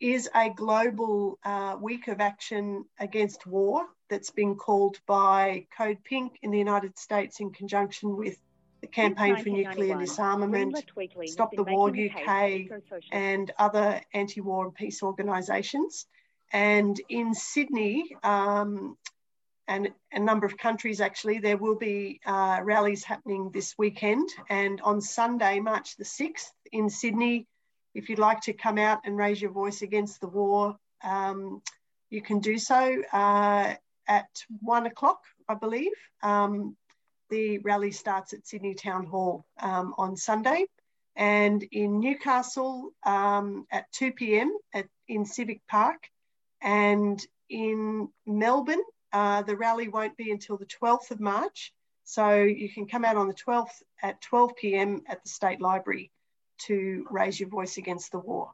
is 0.00 0.28
a 0.34 0.50
global 0.50 1.38
uh, 1.44 1.76
week 1.80 2.08
of 2.08 2.20
action 2.20 2.84
against 2.98 3.46
war 3.46 3.86
that's 4.12 4.30
been 4.30 4.56
called 4.56 4.98
by 5.06 5.66
Code 5.74 6.04
Pink 6.04 6.38
in 6.42 6.50
the 6.50 6.58
United 6.58 6.98
States 6.98 7.40
in 7.40 7.50
conjunction 7.50 8.14
with 8.14 8.36
the 8.82 8.86
Campaign 8.86 9.42
for 9.42 9.48
Nuclear 9.48 9.98
Disarmament, 9.98 10.84
Stop 11.24 11.56
the 11.56 11.62
War 11.62 11.88
UK, 11.88 12.68
and 13.10 13.50
other 13.58 14.02
anti 14.12 14.42
war 14.42 14.66
and 14.66 14.74
peace 14.74 15.02
organisations. 15.02 16.06
And 16.52 17.00
in 17.08 17.32
Sydney, 17.32 18.14
um, 18.22 18.98
and 19.66 19.88
a 20.12 20.20
number 20.20 20.44
of 20.44 20.58
countries 20.58 21.00
actually, 21.00 21.38
there 21.38 21.56
will 21.56 21.76
be 21.76 22.20
uh, 22.26 22.60
rallies 22.62 23.04
happening 23.04 23.50
this 23.50 23.74
weekend. 23.78 24.28
And 24.50 24.78
on 24.82 25.00
Sunday, 25.00 25.58
March 25.60 25.96
the 25.96 26.04
6th, 26.04 26.50
in 26.70 26.90
Sydney, 26.90 27.46
if 27.94 28.10
you'd 28.10 28.18
like 28.18 28.42
to 28.42 28.52
come 28.52 28.76
out 28.76 29.00
and 29.06 29.16
raise 29.16 29.40
your 29.40 29.52
voice 29.52 29.80
against 29.80 30.20
the 30.20 30.28
war, 30.28 30.76
um, 31.02 31.62
you 32.10 32.20
can 32.20 32.40
do 32.40 32.58
so 32.58 33.02
uh, 33.10 33.74
at 34.12 34.44
one 34.60 34.86
o'clock, 34.86 35.20
I 35.48 35.54
believe. 35.54 35.92
Um, 36.22 36.76
the 37.30 37.58
rally 37.58 37.92
starts 37.92 38.34
at 38.34 38.46
Sydney 38.46 38.74
Town 38.74 39.06
Hall 39.06 39.46
um, 39.58 39.94
on 39.96 40.16
Sunday. 40.16 40.66
And 41.16 41.62
in 41.72 42.00
Newcastle 42.00 42.90
um, 43.04 43.66
at 43.70 43.90
2 43.92 44.12
p.m. 44.12 44.54
At, 44.74 44.86
in 45.08 45.24
Civic 45.24 45.60
Park. 45.66 46.08
And 46.60 47.24
in 47.48 48.08
Melbourne, 48.26 48.84
uh, 49.12 49.42
the 49.42 49.56
rally 49.56 49.88
won't 49.88 50.16
be 50.16 50.30
until 50.30 50.58
the 50.58 50.66
12th 50.66 51.10
of 51.10 51.20
March. 51.20 51.72
So 52.04 52.42
you 52.42 52.68
can 52.68 52.86
come 52.86 53.04
out 53.04 53.16
on 53.16 53.28
the 53.28 53.42
12th 53.46 53.82
at 54.02 54.20
12 54.20 54.56
p.m. 54.56 55.02
at 55.06 55.22
the 55.22 55.30
State 55.30 55.60
Library 55.60 56.10
to 56.66 57.06
raise 57.10 57.40
your 57.40 57.48
voice 57.48 57.78
against 57.78 58.12
the 58.12 58.18
war. 58.18 58.52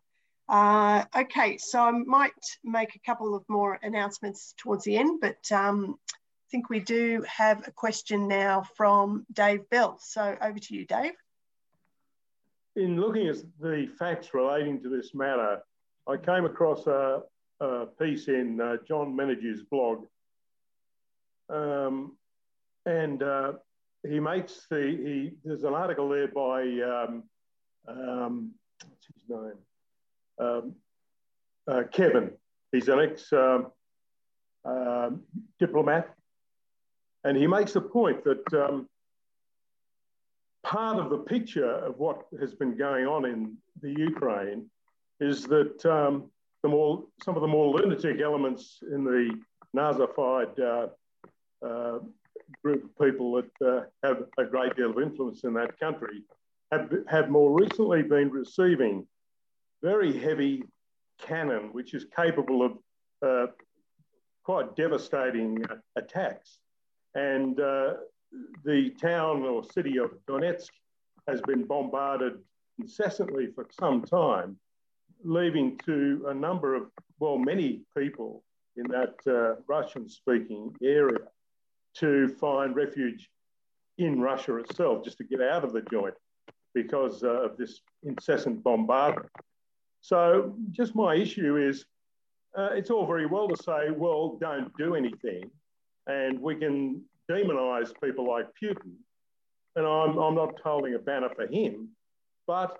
Uh, 0.49 1.05
okay, 1.15 1.59
so 1.59 1.81
I 1.81 1.91
might 1.91 2.33
make 2.65 2.95
a 2.95 3.01
couple 3.01 3.35
of 3.35 3.45
more 3.49 3.79
announcements 3.83 4.55
towards 4.57 4.85
the 4.85 4.97
end, 4.97 5.21
but 5.21 5.53
um, 5.53 5.99
I 6.11 6.49
think 6.51 6.71
we 6.71 6.81
do 6.81 7.23
have 7.29 7.69
a 7.69 7.71
question 7.71 8.29
now 8.29 8.63
from 8.77 9.27
Dave 9.33 9.69
Bell. 9.69 9.99
So 10.01 10.37
over 10.41 10.59
to 10.59 10.75
you, 10.75 10.87
Dave. 10.87 11.13
In 12.77 12.99
looking 12.99 13.29
at 13.29 13.37
the 13.61 13.89
facts 13.99 14.33
relating 14.33 14.83
to 14.83 14.89
this 14.89 15.15
matter, 15.15 15.61
I 16.09 16.17
came 16.17 16.47
across 16.47 16.87
a, 16.87 17.23
a 17.61 17.87
piece 17.99 18.29
in 18.29 18.59
uh, 18.61 18.77
John 18.87 19.15
Menadue's 19.15 19.65
blog, 19.65 20.07
um, 21.51 22.17
and 22.87 23.23
uh, 23.23 23.53
he 24.09 24.19
makes 24.19 24.67
the 24.71 24.81
he. 24.81 25.33
There's 25.45 25.65
an 25.65 25.75
article 25.75 26.09
there 26.09 26.29
by 26.29 26.63
um, 26.63 27.25
um, 27.87 28.53
what's 28.87 29.07
his 29.13 29.29
name? 29.29 29.59
Um, 30.41 30.75
uh, 31.67 31.83
Kevin. 31.93 32.31
He's 32.73 32.89
an 32.89 33.01
ex 33.01 33.33
um, 33.33 33.67
um, 34.65 35.23
diplomat. 35.59 36.15
And 37.25 37.37
he 37.37 37.47
makes 37.47 37.73
the 37.73 37.81
point 37.81 38.25
that 38.25 38.55
um, 38.55 38.89
part 40.63 40.99
of 40.99 41.11
the 41.11 41.19
picture 41.19 41.71
of 41.71 41.99
what 41.99 42.23
has 42.41 42.55
been 42.55 42.77
going 42.77 43.07
on 43.07 43.25
in 43.25 43.57
the 43.81 43.91
Ukraine 43.91 44.67
is 45.21 45.45
that 45.45 45.85
um, 45.87 46.31
the 46.63 46.69
more, 46.69 47.05
some 47.23 47.35
of 47.37 47.43
the 47.43 47.49
more 47.49 47.75
lunatic 47.75 48.21
elements 48.21 48.79
in 48.93 49.05
the 49.05 49.39
Nazified 49.77 50.59
uh, 50.61 51.67
uh, 51.67 51.99
group 52.63 52.85
of 52.85 52.99
people 53.05 53.33
that 53.33 53.67
uh, 53.67 53.83
have 54.03 54.25
a 54.39 54.45
great 54.45 54.77
deal 54.77 54.91
of 54.91 54.99
influence 54.99 55.45
in 55.45 55.53
that 55.55 55.79
country 55.79 56.23
have, 56.73 56.91
have 57.09 57.29
more 57.29 57.53
recently 57.53 58.03
been 58.03 58.31
receiving 58.31 59.07
very 59.83 60.17
heavy 60.19 60.63
cannon, 61.21 61.71
which 61.73 61.95
is 61.95 62.07
capable 62.17 62.63
of 62.63 62.73
uh, 63.27 63.47
quite 64.45 64.77
devastating 64.77 65.63
attacks. 65.97 66.59
And 67.15 67.59
uh, 67.61 67.95
the 68.65 68.91
town 69.01 69.43
or 69.43 69.63
city 69.65 69.99
of 69.99 70.11
Donetsk 70.29 70.71
has 71.27 71.41
been 71.43 71.65
bombarded 71.65 72.39
incessantly 72.79 73.49
for 73.55 73.67
some 73.79 74.03
time, 74.03 74.57
leaving 75.25 75.79
to 75.85 76.27
a 76.29 76.35
number 76.35 76.75
of, 76.75 76.85
well, 77.19 77.39
many 77.39 77.83
people 77.97 78.45
in 78.77 78.85
that 78.89 79.15
uh, 79.27 79.61
Russian 79.67 80.09
speaking 80.09 80.75
area 80.83 81.27
to 81.97 82.29
find 82.41 82.77
refuge 82.77 83.29
in 83.99 84.21
Russia 84.21 84.57
itself, 84.57 85.05
just 85.05 85.19
to 85.19 85.25
get 85.25 85.41
out 85.43 85.65
of 85.65 85.73
the 85.73 85.83
joint 85.91 86.15
because 86.75 87.25
uh, 87.25 87.43
of 87.43 87.57
this 87.57 87.81
incessant 88.05 88.63
bombardment. 88.63 89.29
So, 90.01 90.55
just 90.73 90.95
my 90.95 91.15
issue 91.15 91.57
is 91.57 91.85
uh, 92.57 92.71
it's 92.73 92.91
all 92.91 93.07
very 93.07 93.27
well 93.27 93.49
to 93.49 93.57
say, 93.63 93.91
well, 93.91 94.39
don't 94.41 94.73
do 94.77 94.95
anything, 94.95 95.51
and 96.07 96.41
we 96.41 96.55
can 96.57 97.03
demonize 97.31 97.93
people 98.03 98.27
like 98.27 98.47
Putin. 98.61 98.95
And 99.77 99.87
I'm, 99.87 100.17
I'm 100.19 100.35
not 100.35 100.59
holding 100.65 100.95
a 100.95 100.99
banner 100.99 101.29
for 101.35 101.47
him, 101.47 101.91
but 102.47 102.79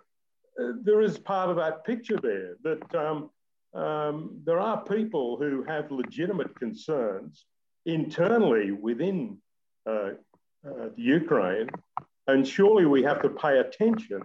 uh, 0.61 0.73
there 0.83 1.01
is 1.01 1.19
part 1.19 1.51
of 1.51 1.57
that 1.57 1.85
picture 1.85 2.19
there 2.21 2.57
that 2.65 2.95
um, 2.95 3.31
um, 3.75 4.41
there 4.45 4.59
are 4.59 4.83
people 4.83 5.37
who 5.37 5.63
have 5.65 5.91
legitimate 5.91 6.59
concerns 6.59 7.45
internally 7.87 8.73
within 8.73 9.39
uh, 9.87 10.11
uh, 10.67 10.89
the 10.97 11.03
Ukraine, 11.03 11.69
and 12.27 12.47
surely 12.47 12.87
we 12.87 13.03
have 13.03 13.23
to 13.23 13.29
pay 13.29 13.59
attention 13.59 14.23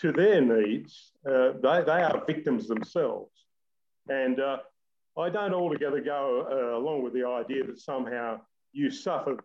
to 0.00 0.12
their 0.12 0.40
needs. 0.40 1.12
Uh, 1.26 1.52
they, 1.62 1.82
they 1.84 2.02
are 2.02 2.22
victims 2.26 2.66
themselves. 2.66 3.32
And 4.08 4.40
uh, 4.40 4.58
I 5.18 5.28
don't 5.30 5.54
altogether 5.54 6.00
go 6.00 6.46
uh, 6.50 6.78
along 6.78 7.02
with 7.02 7.12
the 7.12 7.26
idea 7.26 7.64
that 7.64 7.78
somehow 7.78 8.40
you 8.72 8.90
suffer 8.90 9.38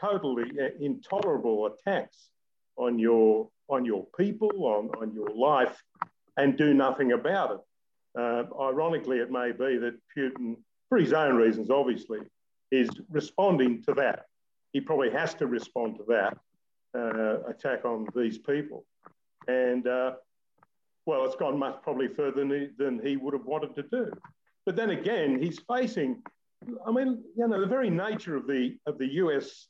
totally 0.00 0.50
uh, 0.60 0.68
intolerable 0.80 1.66
attacks 1.66 2.28
on 2.76 2.98
your, 2.98 3.48
on 3.68 3.84
your 3.84 4.06
people, 4.16 4.50
on, 4.66 4.90
on 5.00 5.12
your 5.12 5.30
life, 5.30 5.76
and 6.36 6.56
do 6.56 6.74
nothing 6.74 7.12
about 7.12 7.50
it. 7.52 7.60
Uh, 8.18 8.44
ironically, 8.60 9.18
it 9.18 9.30
may 9.30 9.52
be 9.52 9.78
that 9.78 9.94
Putin, 10.16 10.56
for 10.88 10.98
his 10.98 11.12
own 11.12 11.36
reasons, 11.36 11.70
obviously, 11.70 12.20
is 12.70 12.88
responding 13.10 13.82
to 13.82 13.94
that. 13.94 14.26
He 14.72 14.80
probably 14.80 15.10
has 15.10 15.34
to 15.34 15.46
respond 15.46 15.96
to 15.96 16.04
that 16.08 16.38
uh, 16.96 17.42
attack 17.48 17.84
on 17.84 18.06
these 18.14 18.38
people. 18.38 18.84
And 19.48 19.86
uh, 19.86 20.12
well, 21.06 21.24
it's 21.24 21.36
gone 21.36 21.58
much 21.58 21.82
probably 21.82 22.08
further 22.08 22.40
than 22.40 22.50
he, 22.50 22.68
than 22.76 23.00
he 23.04 23.16
would 23.16 23.32
have 23.32 23.46
wanted 23.46 23.74
to 23.76 23.82
do. 23.82 24.10
But 24.66 24.76
then 24.76 24.90
again, 24.90 25.42
he's 25.42 25.58
facing, 25.60 26.22
I 26.86 26.92
mean, 26.92 27.22
you 27.36 27.48
know, 27.48 27.58
the 27.60 27.66
very 27.66 27.88
nature 27.88 28.36
of 28.36 28.46
the 28.46 28.76
of 28.86 28.98
the 28.98 29.06
US 29.14 29.68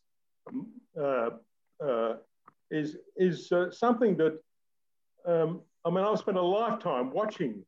uh, 1.01 1.31
uh, 1.85 2.14
is 2.70 2.97
is 3.16 3.53
uh, 3.53 3.70
something 3.70 4.16
that 4.16 4.39
um, 5.26 5.61
I 5.85 5.91
mean, 5.91 6.05
I've 6.05 6.18
spent 6.18 6.37
a 6.37 6.43
lifetime 6.43 7.12
watching, 7.12 7.64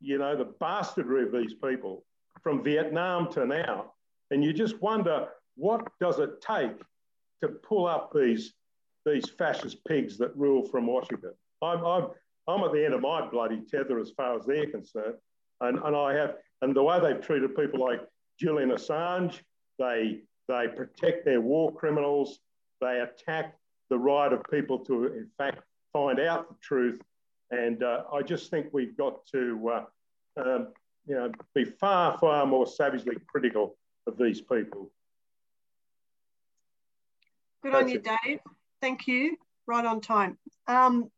you 0.00 0.18
know, 0.18 0.36
the 0.36 0.52
bastardry 0.60 1.24
of 1.24 1.32
these 1.32 1.54
people 1.54 2.04
from 2.42 2.62
Vietnam 2.62 3.32
to 3.32 3.46
now, 3.46 3.92
and 4.30 4.44
you 4.44 4.52
just 4.52 4.80
wonder 4.82 5.28
what 5.56 5.86
does 6.00 6.18
it 6.18 6.40
take 6.40 6.76
to 7.42 7.48
pull 7.48 7.86
up 7.86 8.12
these 8.14 8.52
these 9.06 9.28
fascist 9.30 9.84
pigs 9.86 10.16
that 10.18 10.36
rule 10.36 10.66
from 10.66 10.86
Washington. 10.86 11.32
I'm, 11.62 11.84
I'm, 11.84 12.06
I'm 12.48 12.64
at 12.64 12.72
the 12.72 12.84
end 12.84 12.94
of 12.94 13.00
my 13.00 13.26
bloody 13.26 13.62
tether 13.70 13.98
as 13.98 14.10
far 14.10 14.36
as 14.38 14.44
they're 14.44 14.70
concerned. 14.70 15.14
And, 15.60 15.78
and 15.78 15.96
I 15.96 16.14
have, 16.14 16.34
and 16.62 16.74
the 16.74 16.82
way 16.82 17.00
they've 17.00 17.20
treated 17.20 17.56
people 17.56 17.80
like 17.80 18.00
Julian 18.38 18.70
Assange, 18.70 19.40
they, 19.78 20.20
they 20.48 20.68
protect 20.68 21.24
their 21.24 21.40
war 21.40 21.72
criminals, 21.72 22.40
they 22.80 23.00
attack 23.00 23.56
the 23.90 23.98
right 23.98 24.32
of 24.32 24.42
people 24.50 24.78
to, 24.80 25.06
in 25.06 25.28
fact, 25.38 25.60
find 25.92 26.20
out 26.20 26.48
the 26.48 26.56
truth. 26.60 27.00
And 27.50 27.82
uh, 27.82 28.04
I 28.12 28.22
just 28.22 28.50
think 28.50 28.66
we've 28.72 28.96
got 28.96 29.24
to, 29.32 29.70
uh, 29.72 29.84
um, 30.40 30.68
you 31.06 31.14
know, 31.14 31.30
be 31.54 31.64
far, 31.64 32.18
far 32.18 32.46
more 32.46 32.66
savagely 32.66 33.16
critical 33.26 33.76
of 34.06 34.18
these 34.18 34.40
people. 34.40 34.90
Good 37.62 37.72
That's 37.72 37.84
on 37.84 37.88
you, 37.88 37.96
it. 37.96 38.04
Dave. 38.24 38.40
Thank 38.80 39.06
you. 39.06 39.36
Right 39.66 39.84
on 39.84 40.00
time. 40.00 40.36
Um, 40.66 41.10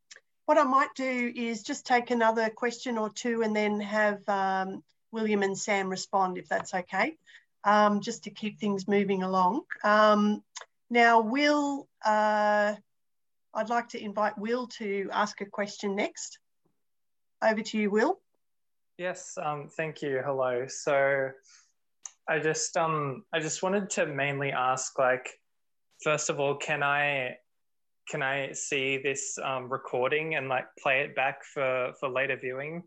what 0.47 0.59
I 0.59 0.65
might 0.65 0.95
do 0.95 1.33
is 1.35 1.63
just 1.63 1.87
take 1.87 2.11
another 2.11 2.49
question 2.49 2.97
or 2.99 3.11
two 3.11 3.43
and 3.43 3.55
then 3.55 3.81
have 3.81 4.27
um, 4.29 4.83
William 5.13 5.43
and 5.43 5.59
Sam 5.59 5.89
respond 5.89 6.39
if 6.39 6.49
that's 6.49 6.73
okay, 6.73 7.17
um, 7.65 8.01
just 8.01 8.25
to 8.25 8.31
keep 8.31 8.59
things 8.59 8.89
moving 8.89 9.23
along. 9.23 9.63
Um, 9.85 10.43
now, 10.89 11.21
Will, 11.21 11.89
uh, 12.05 12.75
I'd 13.55 13.69
like 13.69 13.89
to 13.91 14.03
invite 14.03 14.39
Will 14.39 14.69
to 14.79 15.09
ask 15.13 15.41
a 15.41 15.47
question 15.47 15.97
next. 15.97 16.39
Over 17.43 17.63
to 17.63 17.79
you, 17.79 17.91
Will. 17.91 18.21
Yes, 18.99 19.37
um, 19.43 19.69
thank 19.77 20.01
you. 20.01 20.23
Hello. 20.25 20.67
So 20.69 21.31
I 22.29 22.39
just 22.39 22.77
um 22.77 23.25
I 23.33 23.41
just 23.41 23.63
wanted 23.63 23.91
to 23.91 24.07
mainly 24.07 24.53
ask 24.53 24.99
like 24.99 25.29
first 26.03 26.31
of 26.31 26.41
all, 26.41 26.57
can 26.57 26.83
I 26.83 27.37
can 28.09 28.23
I 28.23 28.53
see 28.53 28.99
this 28.99 29.39
um, 29.43 29.71
recording 29.71 30.35
and 30.35 30.49
like 30.49 30.67
play 30.79 31.01
it 31.01 31.15
back 31.15 31.45
for 31.45 31.93
for 31.99 32.09
later 32.09 32.37
viewing? 32.37 32.83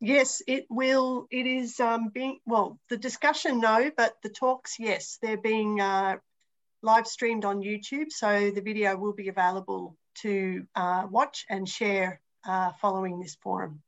Yes, 0.00 0.42
it 0.46 0.66
will. 0.70 1.26
It 1.30 1.46
is 1.46 1.80
um, 1.80 2.08
being 2.08 2.38
well. 2.46 2.78
The 2.88 2.96
discussion, 2.96 3.60
no, 3.60 3.90
but 3.96 4.14
the 4.22 4.28
talks, 4.28 4.76
yes, 4.78 5.18
they're 5.20 5.36
being 5.36 5.80
uh, 5.80 6.18
live 6.82 7.06
streamed 7.06 7.44
on 7.44 7.62
YouTube, 7.62 8.10
so 8.10 8.50
the 8.50 8.60
video 8.60 8.96
will 8.96 9.12
be 9.12 9.28
available 9.28 9.96
to 10.22 10.66
uh, 10.76 11.06
watch 11.10 11.44
and 11.48 11.68
share 11.68 12.20
uh, 12.46 12.72
following 12.80 13.18
this 13.18 13.36
forum. 13.42 13.82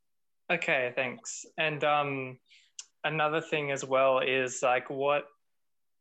Okay, 0.51 0.91
thanks. 0.95 1.45
And 1.57 1.81
um, 1.85 2.37
another 3.05 3.39
thing 3.39 3.71
as 3.71 3.85
well 3.85 4.19
is 4.19 4.61
like 4.61 4.89
what 4.89 5.23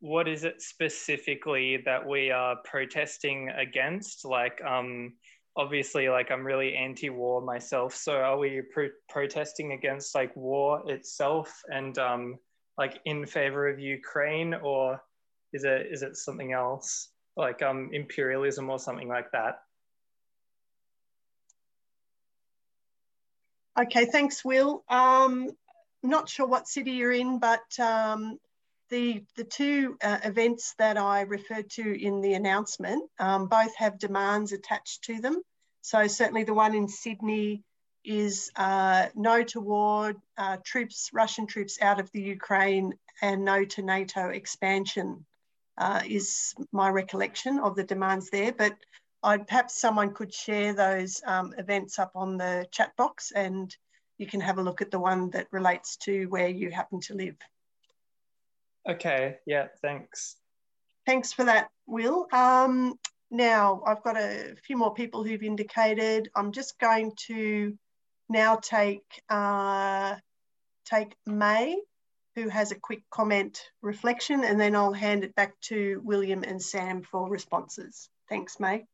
what 0.01 0.29
is 0.29 0.45
it 0.45 0.61
specifically 0.63 1.79
that 1.85 2.07
we 2.07 2.31
are 2.31 2.57
protesting 2.65 3.51
against? 3.51 4.25
Like, 4.25 4.61
um, 4.65 5.13
obviously 5.57 6.09
like 6.09 6.31
I'm 6.31 6.45
really 6.45 6.75
anti-war 6.75 7.43
myself. 7.43 7.95
So 7.95 8.13
are 8.13 8.39
we 8.39 8.63
pro- 8.73 8.89
protesting 9.09 9.73
against 9.73 10.15
like 10.15 10.35
war 10.37 10.83
itself 10.91 11.53
and 11.69 11.97
um, 11.99 12.39
like 12.79 12.99
in 13.05 13.27
favor 13.27 13.69
of 13.69 13.79
Ukraine, 13.79 14.55
or 14.55 15.01
is 15.53 15.65
it 15.65 15.89
is 15.91 16.03
it 16.03 16.17
something 16.17 16.53
else 16.53 17.11
like 17.37 17.63
um, 17.63 17.91
imperialism 17.93 18.71
or 18.71 18.79
something 18.79 19.09
like 19.09 19.31
that? 19.33 19.61
Okay, 23.79 24.05
thanks, 24.07 24.45
Will. 24.45 24.85
Um, 24.89 25.51
not 26.03 26.29
sure 26.29 26.47
what 26.47 26.69
city 26.69 26.93
you're 26.93 27.13
in, 27.13 27.39
but 27.39 27.79
um, 27.79 28.39
the, 28.91 29.25
the 29.37 29.45
two 29.45 29.97
uh, 30.03 30.19
events 30.25 30.75
that 30.79 30.97
I 30.97 31.23
referred 31.23 31.71
to 31.71 32.07
in 32.07 32.21
the 32.21 32.35
announcement 32.35 33.09
um, 33.19 33.47
both 33.47 33.75
have 33.77 33.99
demands 33.99 34.53
attached 34.53 35.05
to 35.05 35.21
them. 35.21 35.41
So 35.83 36.07
certainly 36.07 36.45
the 36.45 36.55
one 36.55 36.75
in 36.75 36.89
Sydney 36.89 37.63
is 38.05 38.51
uh, 38.57 39.07
no 39.15 39.43
to 39.45 39.61
war, 39.61 40.15
uh, 40.37 40.57
troops, 40.65 41.11
Russian 41.13 41.47
troops 41.47 41.79
out 41.81 42.01
of 42.01 42.11
the 42.13 42.23
Ukraine 42.23 42.95
and 43.23 43.45
no 43.45 43.65
to 43.65 43.83
NATO 43.83 44.29
expansion 44.29 45.25
uh, 45.79 46.03
is 46.07 46.55
my 46.73 46.89
recollection 46.89 47.59
of 47.59 47.77
the 47.77 47.85
demands 47.85 48.31
there. 48.31 48.53
But 48.53 48.75
I'd 49.23 49.47
perhaps 49.47 49.81
someone 49.81 50.15
could 50.15 50.33
share 50.33 50.73
those 50.73 51.23
um, 51.27 51.55
events 51.59 51.99
up 51.99 52.13
on 52.15 52.39
the 52.39 52.67
chat 52.73 52.97
box 52.97 53.33
and 53.33 53.75
you 54.19 54.27
can 54.27 54.41
have 54.41 54.59
a 54.59 54.63
look 54.63 54.83
at 54.83 54.91
the 54.91 54.99
one 54.99 55.31
that 55.31 55.47
relates 55.51 55.97
to 55.99 56.27
where 56.27 56.49
you 56.49 56.71
happen 56.71 57.01
to 57.01 57.15
live. 57.15 57.37
Okay, 58.89 59.37
yeah, 59.47 59.69
thanks. 59.83 60.37
Thanks 61.07 61.33
for 61.33 61.45
that, 61.45 61.69
Will. 61.87 62.27
Um, 62.33 62.95
now, 63.31 63.83
I've 63.87 64.03
got 64.03 64.17
a 64.17 64.55
few 64.65 64.77
more 64.77 64.95
people 64.95 65.25
who've 65.25 65.43
indicated. 65.43 66.29
I'm 66.35 66.53
just 66.53 66.79
going 66.79 67.13
to 67.27 67.77
now 68.29 68.57
take, 68.57 69.05
uh, 69.29 70.17
take 70.85 71.15
May, 71.27 71.77
who 72.37 72.49
has 72.49 72.73
a 72.73 72.77
quick 72.77 73.03
comment 73.11 73.61
reflection, 73.83 74.45
and 74.45 74.59
then 74.59 74.75
I'll 74.75 74.93
hand 74.93 75.25
it 75.25 75.35
back 75.35 75.61
to 75.63 76.01
William 76.05 76.43
and 76.43 76.61
Sam 76.61 77.03
for 77.03 77.29
responses. 77.29 78.09
Thanks, 78.29 78.59
May. 78.59 78.85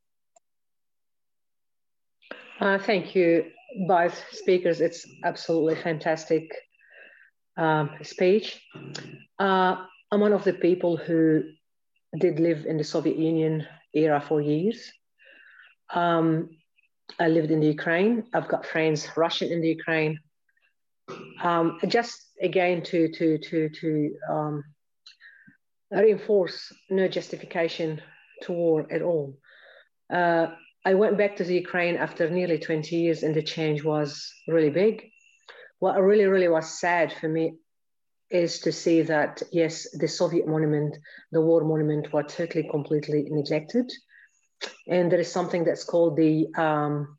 Uh, 2.61 2.79
thank 2.79 3.15
you, 3.15 3.45
both 3.87 4.23
speakers. 4.33 4.81
It's 4.81 5.07
absolutely 5.25 5.77
fantastic 5.77 6.51
um, 7.57 7.91
speech. 8.03 8.61
Uh, 9.39 9.77
I'm 10.11 10.21
one 10.21 10.33
of 10.33 10.45
the 10.45 10.53
people 10.53 10.97
who 10.97 11.45
did 12.19 12.39
live 12.39 12.67
in 12.67 12.77
the 12.77 12.85
Soviet 12.85 13.17
Union 13.17 13.67
era 13.95 14.21
for 14.21 14.41
years. 14.41 14.93
Um, 15.93 16.51
I 17.19 17.29
lived 17.29 17.51
in 17.51 17.61
the 17.61 17.69
Ukraine. 17.69 18.25
I've 18.35 18.49
got 18.49 18.67
friends 18.67 19.09
Russian 19.17 19.53
in 19.53 19.61
the 19.61 19.69
Ukraine. 19.69 20.19
Um, 21.43 21.79
just 21.87 22.21
again 22.43 22.83
to 22.83 23.09
to 23.13 23.39
to 23.39 23.69
to 23.69 24.17
um, 24.29 24.65
reinforce 25.91 26.73
no 26.91 27.07
justification 27.09 28.03
to 28.43 28.53
war 28.53 28.87
at 28.91 29.03
all. 29.03 29.39
Uh, 30.13 30.49
I 30.85 30.95
went 30.95 31.19
back 31.19 31.37
to 31.37 31.45
the 31.45 31.55
Ukraine 31.55 31.97
after 31.97 32.31
nearly 32.31 32.59
20 32.59 32.95
years, 32.95 33.23
and 33.23 33.35
the 33.35 33.43
change 33.43 33.83
was 33.83 34.33
really 34.47 34.71
big. 34.71 35.11
What 35.79 36.01
really, 36.01 36.25
really 36.25 36.49
was 36.49 36.79
sad 36.79 37.13
for 37.13 37.29
me 37.29 37.57
is 38.31 38.61
to 38.61 38.73
see 38.73 39.03
that, 39.03 39.43
yes, 39.53 39.87
the 39.93 40.09
Soviet 40.09 40.47
monument, 40.49 40.97
the 41.33 41.41
war 41.41 41.65
monument, 41.65 42.13
were 42.13 42.23
totally, 42.23 42.69
completely 42.69 43.27
neglected. 43.31 43.91
And 44.89 45.13
there 45.13 45.21
is 45.21 45.31
something 45.31 45.65
that's 45.65 45.85
called 45.85 46.17
the, 46.17 46.47
um, 46.57 47.19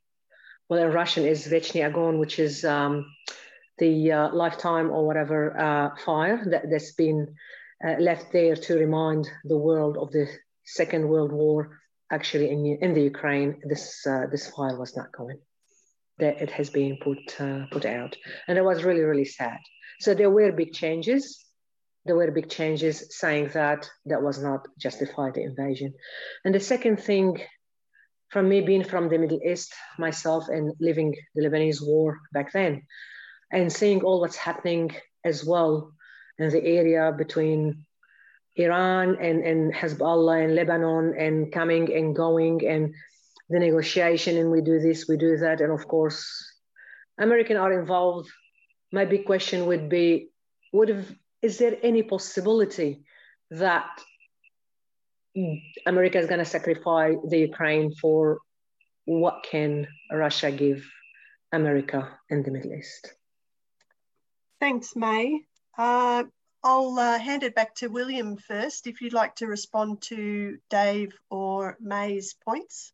well, 0.69 0.83
in 0.83 0.91
Russian 0.91 1.25
is 1.25 1.47
Vechny 1.47 1.85
Ogon, 1.85 2.19
which 2.19 2.39
is 2.39 2.65
um, 2.65 3.05
the 3.77 4.11
uh, 4.11 4.29
lifetime 4.33 4.89
or 4.89 5.05
whatever 5.05 5.57
uh, 5.57 5.95
fire 6.03 6.43
that, 6.49 6.69
that's 6.69 6.93
been 6.93 7.35
uh, 7.85 7.95
left 7.99 8.33
there 8.33 8.55
to 8.55 8.75
remind 8.75 9.29
the 9.45 9.57
world 9.57 9.97
of 9.97 10.11
the 10.11 10.27
Second 10.65 11.07
World 11.07 11.31
War 11.31 11.79
actually 12.11 12.49
in, 12.49 12.65
in 12.81 12.93
the 12.93 13.01
Ukraine, 13.01 13.61
this 13.63 14.05
uh, 14.07 14.27
this 14.31 14.49
file 14.49 14.77
was 14.77 14.95
not 14.95 15.11
going. 15.11 15.39
That 16.19 16.41
it 16.41 16.51
has 16.51 16.69
been 16.69 16.97
put 16.97 17.19
uh, 17.39 17.67
put 17.71 17.85
out, 17.85 18.17
and 18.47 18.57
it 18.57 18.63
was 18.63 18.83
really 18.83 19.01
really 19.01 19.25
sad. 19.25 19.59
So 19.99 20.13
there 20.13 20.29
were 20.31 20.51
big 20.51 20.73
changes. 20.73 21.45
There 22.05 22.15
were 22.15 22.31
big 22.31 22.49
changes 22.49 23.17
saying 23.17 23.49
that 23.53 23.89
that 24.05 24.23
was 24.23 24.41
not 24.41 24.67
justified 24.79 25.33
the 25.33 25.43
invasion. 25.43 25.93
And 26.45 26.55
the 26.55 26.59
second 26.59 26.97
thing, 26.97 27.41
from 28.29 28.47
me 28.47 28.61
being 28.61 28.83
from 28.83 29.09
the 29.09 29.17
Middle 29.17 29.41
East 29.43 29.73
myself 29.99 30.47
and 30.49 30.73
living 30.79 31.15
the 31.35 31.43
Lebanese 31.43 31.85
war 31.85 32.19
back 32.31 32.51
then, 32.53 32.83
and 33.51 33.71
seeing 33.71 34.03
all 34.03 34.21
what's 34.21 34.37
happening 34.37 34.95
as 35.23 35.43
well 35.43 35.93
in 36.39 36.49
the 36.49 36.63
area 36.63 37.11
between 37.11 37.85
Iran 38.55 39.17
and, 39.21 39.43
and 39.43 39.73
Hezbollah 39.73 40.43
and 40.43 40.55
Lebanon 40.55 41.13
and 41.17 41.51
coming 41.51 41.93
and 41.93 42.15
going 42.15 42.65
and 42.67 42.93
the 43.49 43.59
negotiation 43.59 44.37
and 44.37 44.51
we 44.51 44.61
do 44.61 44.79
this, 44.79 45.07
we 45.07 45.17
do 45.17 45.37
that. 45.37 45.61
And 45.61 45.71
of 45.71 45.87
course, 45.87 46.25
American 47.17 47.57
are 47.57 47.79
involved. 47.79 48.29
My 48.91 49.05
big 49.05 49.25
question 49.25 49.65
would 49.67 49.89
be, 49.89 50.29
would 50.73 50.89
have, 50.89 51.11
is 51.41 51.57
there 51.57 51.77
any 51.81 52.03
possibility 52.03 53.03
that 53.51 53.89
America 55.85 56.17
is 56.19 56.27
going 56.27 56.39
to 56.39 56.45
sacrifice 56.45 57.15
the 57.27 57.39
Ukraine 57.39 57.93
for 58.01 58.39
what 59.05 59.45
can 59.49 59.87
Russia 60.11 60.51
give 60.51 60.85
America 61.51 62.17
in 62.29 62.43
the 62.43 62.51
Middle 62.51 62.73
East? 62.73 63.13
Thanks, 64.59 64.95
May. 64.95 65.41
Uh, 65.77 66.23
I'll 66.63 66.97
uh, 66.99 67.19
hand 67.19 67.43
it 67.43 67.55
back 67.55 67.75
to 67.75 67.87
William 67.87 68.35
first, 68.35 68.87
if 68.87 68.99
you'd 68.99 69.13
like 69.13 69.35
to 69.35 69.47
respond 69.47 70.01
to 70.03 70.57
Dave 70.69 71.13
or 71.29 71.77
May's 71.79 72.35
points. 72.43 72.91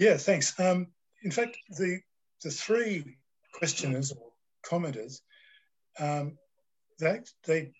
Yeah, 0.00 0.16
thanks. 0.16 0.58
Um, 0.58 0.86
in 1.22 1.30
fact, 1.30 1.58
the 1.76 2.00
the 2.42 2.50
three 2.50 3.18
questioners 3.52 4.12
or 4.12 4.32
commenters, 4.64 5.20
um, 5.98 6.38
they 6.98 7.20
they 7.44 7.72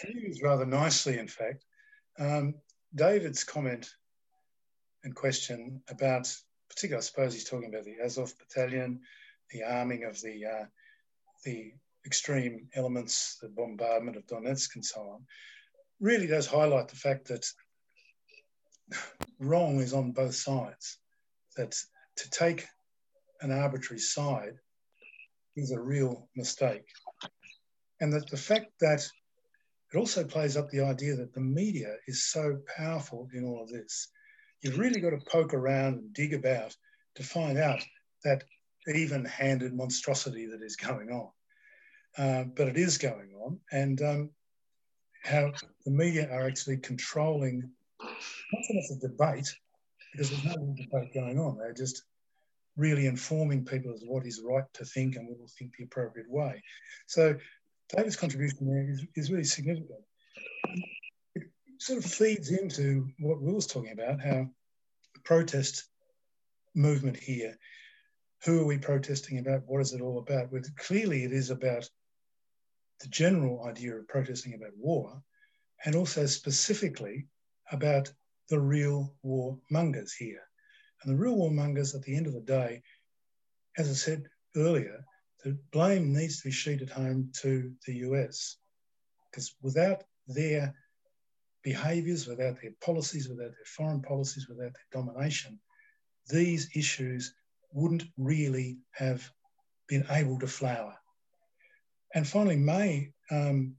fused 0.00 0.44
rather 0.44 0.64
nicely. 0.64 1.18
In 1.18 1.26
fact, 1.26 1.64
um, 2.20 2.54
David's 2.94 3.42
comment 3.42 3.90
and 5.02 5.12
question 5.12 5.82
about, 5.90 6.32
particularly, 6.68 7.02
I 7.02 7.04
suppose 7.04 7.34
he's 7.34 7.50
talking 7.50 7.68
about 7.68 7.84
the 7.84 7.96
Azov 8.00 8.32
battalion, 8.38 9.00
the 9.50 9.64
arming 9.64 10.04
of 10.04 10.20
the 10.20 10.46
uh, 10.46 10.64
the 11.44 11.72
extreme 12.06 12.68
elements, 12.76 13.38
the 13.42 13.48
bombardment 13.48 14.16
of 14.16 14.24
Donetsk 14.28 14.76
and 14.76 14.84
so 14.84 15.00
on, 15.00 15.26
really 15.98 16.28
does 16.28 16.46
highlight 16.46 16.86
the 16.86 16.94
fact 16.94 17.26
that 17.26 17.44
wrong 19.40 19.80
is 19.80 19.92
on 19.92 20.12
both 20.12 20.36
sides. 20.36 20.98
That 21.60 21.76
to 22.16 22.30
take 22.30 22.66
an 23.42 23.52
arbitrary 23.52 24.00
side 24.00 24.54
is 25.56 25.72
a 25.72 25.78
real 25.78 26.26
mistake. 26.34 26.86
And 28.00 28.10
that 28.14 28.30
the 28.30 28.38
fact 28.38 28.70
that 28.80 29.06
it 29.92 29.98
also 29.98 30.24
plays 30.24 30.56
up 30.56 30.70
the 30.70 30.80
idea 30.80 31.16
that 31.16 31.34
the 31.34 31.40
media 31.42 31.96
is 32.06 32.24
so 32.24 32.60
powerful 32.78 33.28
in 33.34 33.44
all 33.44 33.62
of 33.62 33.68
this. 33.68 34.08
You've 34.62 34.78
really 34.78 35.00
got 35.00 35.10
to 35.10 35.30
poke 35.30 35.52
around 35.52 35.98
and 35.98 36.14
dig 36.14 36.32
about 36.32 36.74
to 37.16 37.22
find 37.22 37.58
out 37.58 37.84
that 38.24 38.44
even 38.94 39.26
handed 39.26 39.74
monstrosity 39.74 40.46
that 40.46 40.62
is 40.62 40.76
going 40.76 41.10
on. 41.10 41.28
Uh, 42.16 42.44
but 42.56 42.68
it 42.68 42.78
is 42.78 42.96
going 42.96 43.32
on, 43.44 43.60
and 43.70 44.00
um, 44.00 44.30
how 45.22 45.52
the 45.84 45.90
media 45.90 46.26
are 46.32 46.46
actually 46.46 46.78
controlling 46.78 47.70
not 48.02 48.64
so 48.64 48.74
much 48.74 48.88
the 48.88 49.08
debate, 49.08 49.54
because 50.12 50.30
there's 50.30 50.44
no 50.44 50.74
debate 50.76 51.14
going 51.14 51.38
on. 51.38 51.58
They're 51.58 51.72
just 51.72 52.02
really 52.76 53.06
informing 53.06 53.64
people 53.64 53.92
as 53.92 54.02
what 54.04 54.26
is 54.26 54.42
right 54.44 54.64
to 54.74 54.84
think 54.84 55.16
and 55.16 55.28
we 55.28 55.34
will 55.34 55.50
think 55.58 55.76
the 55.76 55.84
appropriate 55.84 56.30
way. 56.30 56.62
So 57.06 57.36
David's 57.94 58.16
contribution 58.16 58.66
there 58.66 58.88
is, 58.90 59.04
is 59.16 59.30
really 59.30 59.44
significant. 59.44 60.00
It 61.34 61.44
sort 61.78 62.04
of 62.04 62.10
feeds 62.10 62.50
into 62.50 63.08
what 63.18 63.40
Will 63.40 63.54
was 63.54 63.66
talking 63.66 63.92
about, 63.92 64.20
how 64.20 64.48
the 65.14 65.20
protest 65.24 65.88
movement 66.74 67.16
here, 67.16 67.56
who 68.44 68.60
are 68.60 68.66
we 68.66 68.78
protesting 68.78 69.38
about? 69.38 69.62
What 69.66 69.80
is 69.80 69.92
it 69.92 70.00
all 70.00 70.18
about? 70.18 70.50
Well, 70.50 70.62
clearly 70.78 71.24
it 71.24 71.32
is 71.32 71.50
about 71.50 71.88
the 73.00 73.08
general 73.08 73.64
idea 73.66 73.96
of 73.96 74.08
protesting 74.08 74.54
about 74.54 74.76
war, 74.78 75.22
and 75.84 75.94
also 75.94 76.26
specifically 76.26 77.26
about 77.72 78.12
the 78.50 78.60
real 78.60 79.14
war 79.22 79.58
mongers 79.70 80.12
here. 80.12 80.42
And 81.02 81.12
the 81.12 81.20
real 81.22 81.36
war 81.36 81.50
mongers 81.50 81.94
at 81.94 82.02
the 82.02 82.16
end 82.16 82.26
of 82.26 82.34
the 82.34 82.40
day, 82.40 82.82
as 83.78 83.88
I 83.88 83.94
said 83.94 84.24
earlier, 84.56 85.04
the 85.44 85.58
blame 85.72 86.12
needs 86.12 86.38
to 86.42 86.48
be 86.48 86.52
sheeted 86.52 86.90
home 86.90 87.30
to 87.40 87.72
the 87.86 87.94
US. 88.08 88.56
Because 89.30 89.54
without 89.62 90.02
their 90.26 90.74
behaviours, 91.62 92.26
without 92.26 92.60
their 92.60 92.72
policies, 92.80 93.28
without 93.28 93.52
their 93.52 93.64
foreign 93.64 94.02
policies, 94.02 94.48
without 94.48 94.72
their 94.72 95.02
domination, 95.02 95.58
these 96.28 96.68
issues 96.74 97.34
wouldn't 97.72 98.04
really 98.18 98.78
have 98.92 99.30
been 99.88 100.04
able 100.10 100.38
to 100.40 100.46
flower. 100.46 100.94
And 102.14 102.26
finally, 102.26 102.56
May, 102.56 103.12
um, 103.30 103.76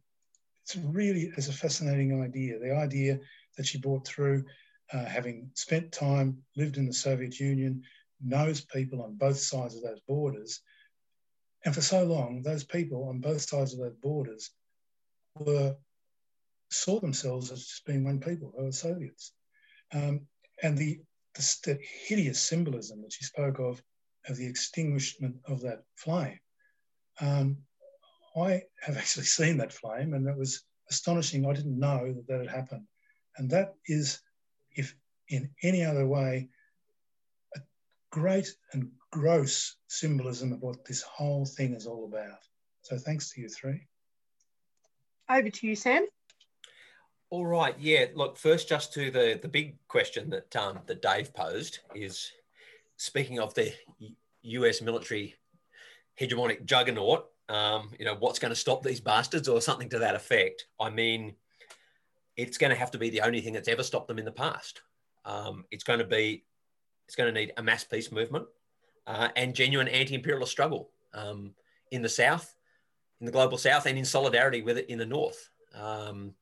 it's 0.64 0.76
really 0.78 1.32
is 1.36 1.50
a 1.50 1.54
fascinating 1.54 2.22
idea. 2.24 2.60
The 2.60 2.74
idea 2.74 3.20
that 3.58 3.66
she 3.66 3.78
brought 3.78 4.08
through, 4.08 4.46
uh, 4.94 5.06
having 5.06 5.52
spent 5.54 5.92
time, 5.92 6.38
lived 6.56 6.78
in 6.78 6.86
the 6.86 6.94
Soviet 6.94 7.40
Union, 7.40 7.84
knows 8.24 8.62
people 8.62 9.02
on 9.02 9.16
both 9.16 9.38
sides 9.38 9.76
of 9.76 9.84
those 9.84 10.00
borders. 10.08 10.62
And 11.66 11.74
for 11.74 11.82
so 11.82 12.04
long, 12.04 12.42
those 12.42 12.64
people 12.64 13.08
on 13.10 13.20
both 13.20 13.42
sides 13.42 13.74
of 13.74 13.80
those 13.80 13.96
borders 14.02 14.52
were 15.38 15.76
saw 16.72 17.00
themselves 17.00 17.52
as 17.52 17.66
just 17.66 17.86
being 17.86 18.04
one 18.04 18.20
people, 18.20 18.54
they 18.56 18.64
were 18.64 18.72
Soviets. 18.72 19.34
Um, 19.94 20.22
and 20.64 20.78
the, 20.78 21.02
the, 21.36 21.58
the, 21.66 21.80
hideous 22.08 22.42
symbolism 22.42 23.02
that 23.02 23.12
she 23.12 23.26
spoke 23.26 23.60
of, 23.60 23.82
of 24.28 24.38
the 24.38 24.48
extinguishment 24.48 25.36
of 25.46 25.62
that 25.62 25.84
flame, 25.98 26.40
um, 27.20 27.58
I 28.36 28.64
have 28.82 28.98
actually 28.98 29.26
seen 29.26 29.58
that 29.58 29.74
flame 29.74 30.14
and 30.14 30.28
it 30.28 30.38
was 30.38 30.64
astonishing. 30.90 31.46
I 31.46 31.54
didn't 31.54 31.80
know 31.80 32.14
that 32.14 32.28
that 32.28 32.40
had 32.40 32.50
happened. 32.50 32.86
And 33.38 33.50
that 33.52 33.76
is, 33.86 34.22
if 34.72 34.96
in 35.30 35.50
any 35.64 35.84
other 35.84 36.06
way, 36.06 36.50
a 37.56 37.60
great 38.12 38.54
and 38.74 38.92
gross 39.12 39.76
symbolism 39.88 40.54
of 40.54 40.62
what 40.62 40.86
this 40.86 41.02
whole 41.02 41.46
thing 41.46 41.74
is 41.74 41.86
all 41.86 42.06
about. 42.06 42.40
So 42.82 42.98
thanks 42.98 43.32
to 43.32 43.42
you 43.42 43.50
three. 43.50 43.88
Over 45.30 45.50
to 45.50 45.68
you, 45.68 45.76
Sam. 45.76 46.06
All 47.30 47.46
right. 47.46 47.76
Yeah. 47.80 48.08
Look, 48.14 48.38
first, 48.38 48.68
just 48.68 48.94
to 48.94 49.10
the 49.10 49.40
the 49.42 49.48
big 49.48 49.78
question 49.88 50.30
that 50.32 50.54
um, 50.56 50.80
that 50.88 51.02
Dave 51.02 51.34
posed 51.34 51.80
is, 51.96 52.30
speaking 52.98 53.40
of 53.40 53.54
the 53.54 53.74
U.S. 54.42 54.82
military 54.82 55.36
hegemonic 56.20 56.66
juggernaut, 56.66 57.28
um, 57.48 57.92
you 57.98 58.06
know, 58.06 58.16
what's 58.20 58.40
going 58.40 58.52
to 58.52 58.60
stop 58.60 58.84
these 58.84 59.00
bastards, 59.00 59.48
or 59.48 59.62
something 59.62 59.88
to 59.90 60.00
that 60.00 60.16
effect. 60.16 60.68
I 60.80 60.90
mean, 60.90 61.36
it's 62.42 62.58
going 62.58 62.72
to 62.72 62.76
have 62.76 62.92
to 62.92 62.98
be 62.98 63.10
the 63.10 63.22
only 63.22 63.42
thing 63.42 63.54
that's 63.54 63.68
ever 63.68 63.84
stopped 63.84 64.08
them 64.08 64.20
in 64.20 64.26
the 64.26 64.32
past. 64.32 64.82
Um, 65.26 65.66
it's 65.72 65.84
going 65.84 66.00
to 66.00 66.06
be, 66.06 66.44
it's 67.08 67.16
going 67.16 67.34
to 67.34 67.40
need 67.40 67.54
a 67.58 67.64
mass 67.64 67.84
peace 67.84 68.12
movement 68.12 68.46
uh, 69.08 69.30
and 69.36 69.54
genuine 69.54 69.88
anti-imperialist 69.88 70.52
struggle 70.52 70.90
um, 71.14 71.54
in 71.92 72.02
the 72.02 72.10
south, 72.10 72.56
in 73.20 73.26
the 73.26 73.32
global 73.32 73.58
south, 73.58 73.86
and 73.86 73.98
in 73.98 74.06
solidarity 74.06 74.62
with 74.62 74.78
it 74.78 74.90
in 74.90 74.98
the 74.98 75.06
north. 75.06 75.50
Um, 75.76 76.34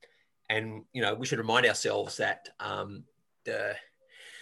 and 0.50 0.84
you 0.94 1.02
know 1.02 1.14
we 1.14 1.26
should 1.26 1.38
remind 1.38 1.66
ourselves 1.66 2.18
that 2.18 2.50
um, 2.60 3.04
the 3.46 3.76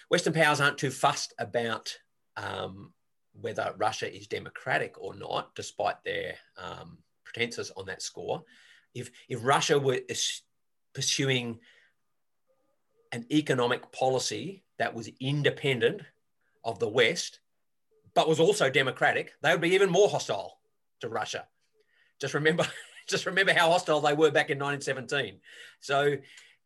Western 0.09 0.33
powers 0.33 0.61
aren't 0.61 0.77
too 0.77 0.91
fussed 0.91 1.33
about 1.39 1.97
um, 2.37 2.93
whether 3.41 3.73
Russia 3.77 4.13
is 4.13 4.27
democratic 4.27 4.95
or 4.99 5.15
not, 5.15 5.53
despite 5.55 6.01
their 6.05 6.35
um, 6.57 6.99
pretenses 7.25 7.71
on 7.75 7.85
that 7.87 8.01
score. 8.01 8.43
If 8.93 9.11
if 9.27 9.43
Russia 9.43 9.77
were 9.77 9.99
pursuing 10.97 11.59
an 13.11 13.23
economic 13.31 13.91
policy 13.91 14.63
that 14.79 14.95
was 14.95 15.07
independent 15.19 16.01
of 16.63 16.79
the 16.79 16.89
West, 16.89 17.39
but 18.15 18.27
was 18.27 18.39
also 18.39 18.67
democratic, 18.67 19.33
they 19.43 19.51
would 19.51 19.61
be 19.61 19.75
even 19.75 19.91
more 19.91 20.09
hostile 20.09 20.57
to 21.01 21.07
Russia. 21.07 21.45
Just 22.19 22.33
remember, 22.33 22.65
just 23.07 23.27
remember 23.27 23.53
how 23.53 23.69
hostile 23.69 24.01
they 24.01 24.15
were 24.15 24.31
back 24.31 24.49
in 24.49 24.57
1917. 24.57 25.39
So 25.81 26.17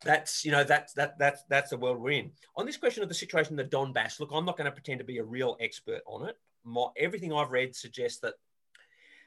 that's 0.02 0.46
you 0.46 0.50
know 0.50 0.64
that's 0.64 0.94
that 0.94 1.18
that's 1.18 1.42
that's 1.50 1.68
the 1.68 1.76
world 1.76 2.00
we're 2.00 2.12
in. 2.12 2.30
On 2.56 2.64
this 2.64 2.78
question 2.78 3.02
of 3.02 3.10
the 3.10 3.14
situation 3.14 3.52
in 3.52 3.58
the 3.58 3.76
Donbass, 3.76 4.18
look, 4.18 4.30
I'm 4.32 4.46
not 4.46 4.56
going 4.56 4.64
to 4.64 4.72
pretend 4.72 5.00
to 5.00 5.04
be 5.04 5.18
a 5.18 5.24
real 5.24 5.58
expert 5.60 6.00
on 6.06 6.26
it. 6.26 6.38
My, 6.64 6.86
everything 6.96 7.34
I've 7.34 7.50
read 7.50 7.76
suggests 7.76 8.20
that 8.20 8.36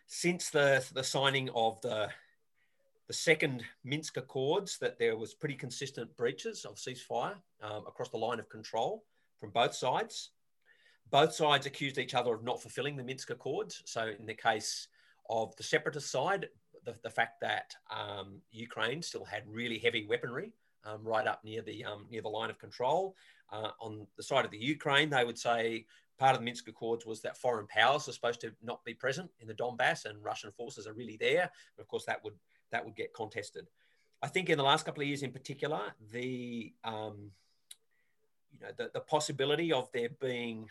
since 0.07 0.49
the 0.49 0.83
the 0.95 1.03
signing 1.03 1.51
of 1.53 1.79
the 1.81 2.09
the 3.07 3.13
second 3.13 3.63
Minsk 3.83 4.17
Accords, 4.17 4.77
that 4.79 4.97
there 4.97 5.17
was 5.17 5.33
pretty 5.33 5.55
consistent 5.55 6.15
breaches 6.17 6.65
of 6.65 6.75
ceasefire 6.75 7.35
um, 7.61 7.83
across 7.87 8.09
the 8.09 8.17
line 8.17 8.39
of 8.39 8.49
control 8.49 9.03
from 9.39 9.51
both 9.51 9.75
sides. 9.75 10.31
Both 11.11 11.33
sides 11.33 11.65
accused 11.65 11.99
each 11.99 12.15
other 12.15 12.33
of 12.33 12.43
not 12.43 12.61
fulfilling 12.61 12.95
the 12.95 13.03
Minsk 13.03 13.29
Accords. 13.29 13.83
So, 13.85 14.11
in 14.19 14.25
the 14.25 14.33
case 14.33 14.87
of 15.29 15.55
the 15.55 15.63
separatist 15.63 16.11
side, 16.11 16.47
the, 16.83 16.95
the 17.03 17.09
fact 17.09 17.41
that 17.41 17.75
um, 17.95 18.41
Ukraine 18.51 19.01
still 19.01 19.25
had 19.25 19.43
really 19.47 19.77
heavy 19.77 20.05
weaponry 20.07 20.53
um, 20.85 21.03
right 21.03 21.27
up 21.27 21.43
near 21.43 21.61
the 21.61 21.83
um, 21.83 22.05
near 22.09 22.21
the 22.21 22.29
line 22.29 22.49
of 22.49 22.59
control. 22.59 23.15
Uh, 23.51 23.69
on 23.79 24.07
the 24.17 24.23
side 24.23 24.45
of 24.45 24.51
the 24.51 24.57
Ukraine, 24.57 25.09
they 25.09 25.23
would 25.23 25.37
say 25.37 25.85
part 26.17 26.33
of 26.33 26.39
the 26.39 26.45
Minsk 26.45 26.67
Accords 26.67 27.05
was 27.05 27.21
that 27.21 27.37
foreign 27.37 27.67
powers 27.67 28.07
are 28.07 28.13
supposed 28.13 28.41
to 28.41 28.51
not 28.63 28.83
be 28.85 28.93
present 28.93 29.29
in 29.39 29.47
the 29.47 29.53
Donbass, 29.53 30.05
and 30.05 30.23
Russian 30.23 30.51
forces 30.51 30.87
are 30.87 30.93
really 30.93 31.17
there. 31.17 31.41
And 31.41 31.81
of 31.81 31.87
course, 31.87 32.05
that 32.05 32.23
would 32.23 32.33
that 32.71 32.85
would 32.85 32.95
get 32.95 33.13
contested. 33.13 33.67
I 34.21 34.27
think 34.27 34.49
in 34.49 34.57
the 34.57 34.63
last 34.63 34.85
couple 34.85 35.01
of 35.01 35.07
years, 35.07 35.23
in 35.23 35.31
particular, 35.31 35.81
the 36.11 36.73
um, 36.83 37.31
you 38.51 38.59
know 38.59 38.71
the, 38.77 38.91
the 38.93 39.01
possibility 39.01 39.71
of 39.71 39.89
there 39.91 40.09
being 40.19 40.67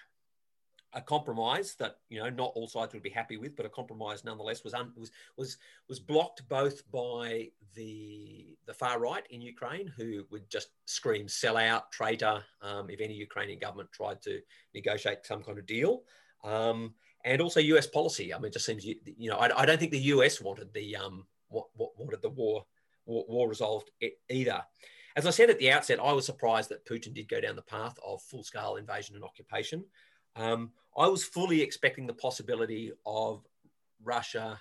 a 0.95 1.01
compromise 1.01 1.75
that 1.79 1.97
you 2.09 2.21
know 2.21 2.31
not 2.31 2.53
all 2.55 2.69
sides 2.69 2.95
would 2.95 3.03
be 3.03 3.11
happy 3.11 3.37
with, 3.37 3.57
but 3.57 3.67
a 3.67 3.69
compromise 3.69 4.25
nonetheless 4.25 4.65
was 4.65 4.75
un, 4.75 4.93
was 4.97 5.11
was 5.37 5.59
was 5.89 6.01
blocked 6.01 6.49
both 6.49 6.91
by 6.91 7.49
the 7.75 8.57
the 8.67 8.75
far 8.75 8.99
right 8.99 9.27
in 9.31 9.41
Ukraine, 9.41 9.93
who 9.97 10.25
would 10.31 10.49
just 10.49 10.69
scream 10.87 11.29
"sell 11.29 11.57
out, 11.57 11.91
traitor" 11.93 12.43
um, 12.63 12.89
if 12.91 13.01
any 13.01 13.15
Ukrainian 13.15 13.59
government 13.59 13.93
tried 13.93 14.23
to 14.23 14.41
negotiate 14.75 15.27
some 15.27 15.43
kind 15.43 15.59
of 15.59 15.67
deal, 15.67 16.03
um, 16.45 16.95
and 17.25 17.43
also 17.43 17.61
U.S. 17.61 17.87
policy. 17.87 18.33
I 18.33 18.39
mean, 18.39 18.47
it 18.47 18.53
just 18.53 18.67
seems 18.67 18.85
you, 18.85 18.97
you 19.05 19.31
know 19.31 19.37
I, 19.37 19.63
I, 19.63 19.67
don't 19.67 19.79
think 19.79 19.93
the 19.93 19.99
U.S. 20.15 20.41
wanted 20.41 20.73
the 20.73 20.97
um, 20.97 21.27
what, 21.55 21.67
what 21.75 21.99
wanted 21.99 22.23
the 22.23 22.31
war, 22.31 22.65
war 23.07 23.25
war 23.29 23.49
resolved 23.49 23.91
either. 24.31 24.63
As 25.17 25.27
I 25.27 25.31
said 25.31 25.49
at 25.49 25.59
the 25.59 25.71
outset, 25.71 26.01
I 26.03 26.13
was 26.13 26.27
surprised 26.27 26.71
that 26.71 26.87
Putin 26.87 27.15
did 27.15 27.29
go 27.29 27.41
down 27.41 27.57
the 27.57 27.63
path 27.63 27.97
of 28.05 28.21
full 28.23 28.43
scale 28.43 28.77
invasion 28.77 29.15
and 29.15 29.25
occupation. 29.25 29.85
Um, 30.35 30.73
I 30.99 31.07
was 31.07 31.25
fully 31.25 31.61
expecting 31.61 32.07
the 32.07 32.15
possibility 32.15 32.93
of 33.07 33.45
Russia 34.03 34.61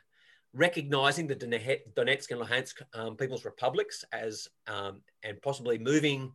recognizing 0.54 1.28
the 1.28 1.36
Donetsk 1.36 2.32
and 2.32 2.41
Luhansk 2.41 2.82
um, 2.94 3.18
People's 3.18 3.46
Republics 3.46 4.06
as 4.14 4.48
um, 4.68 5.02
and 5.24 5.41
possibly 5.41 5.80
moving 5.80 6.32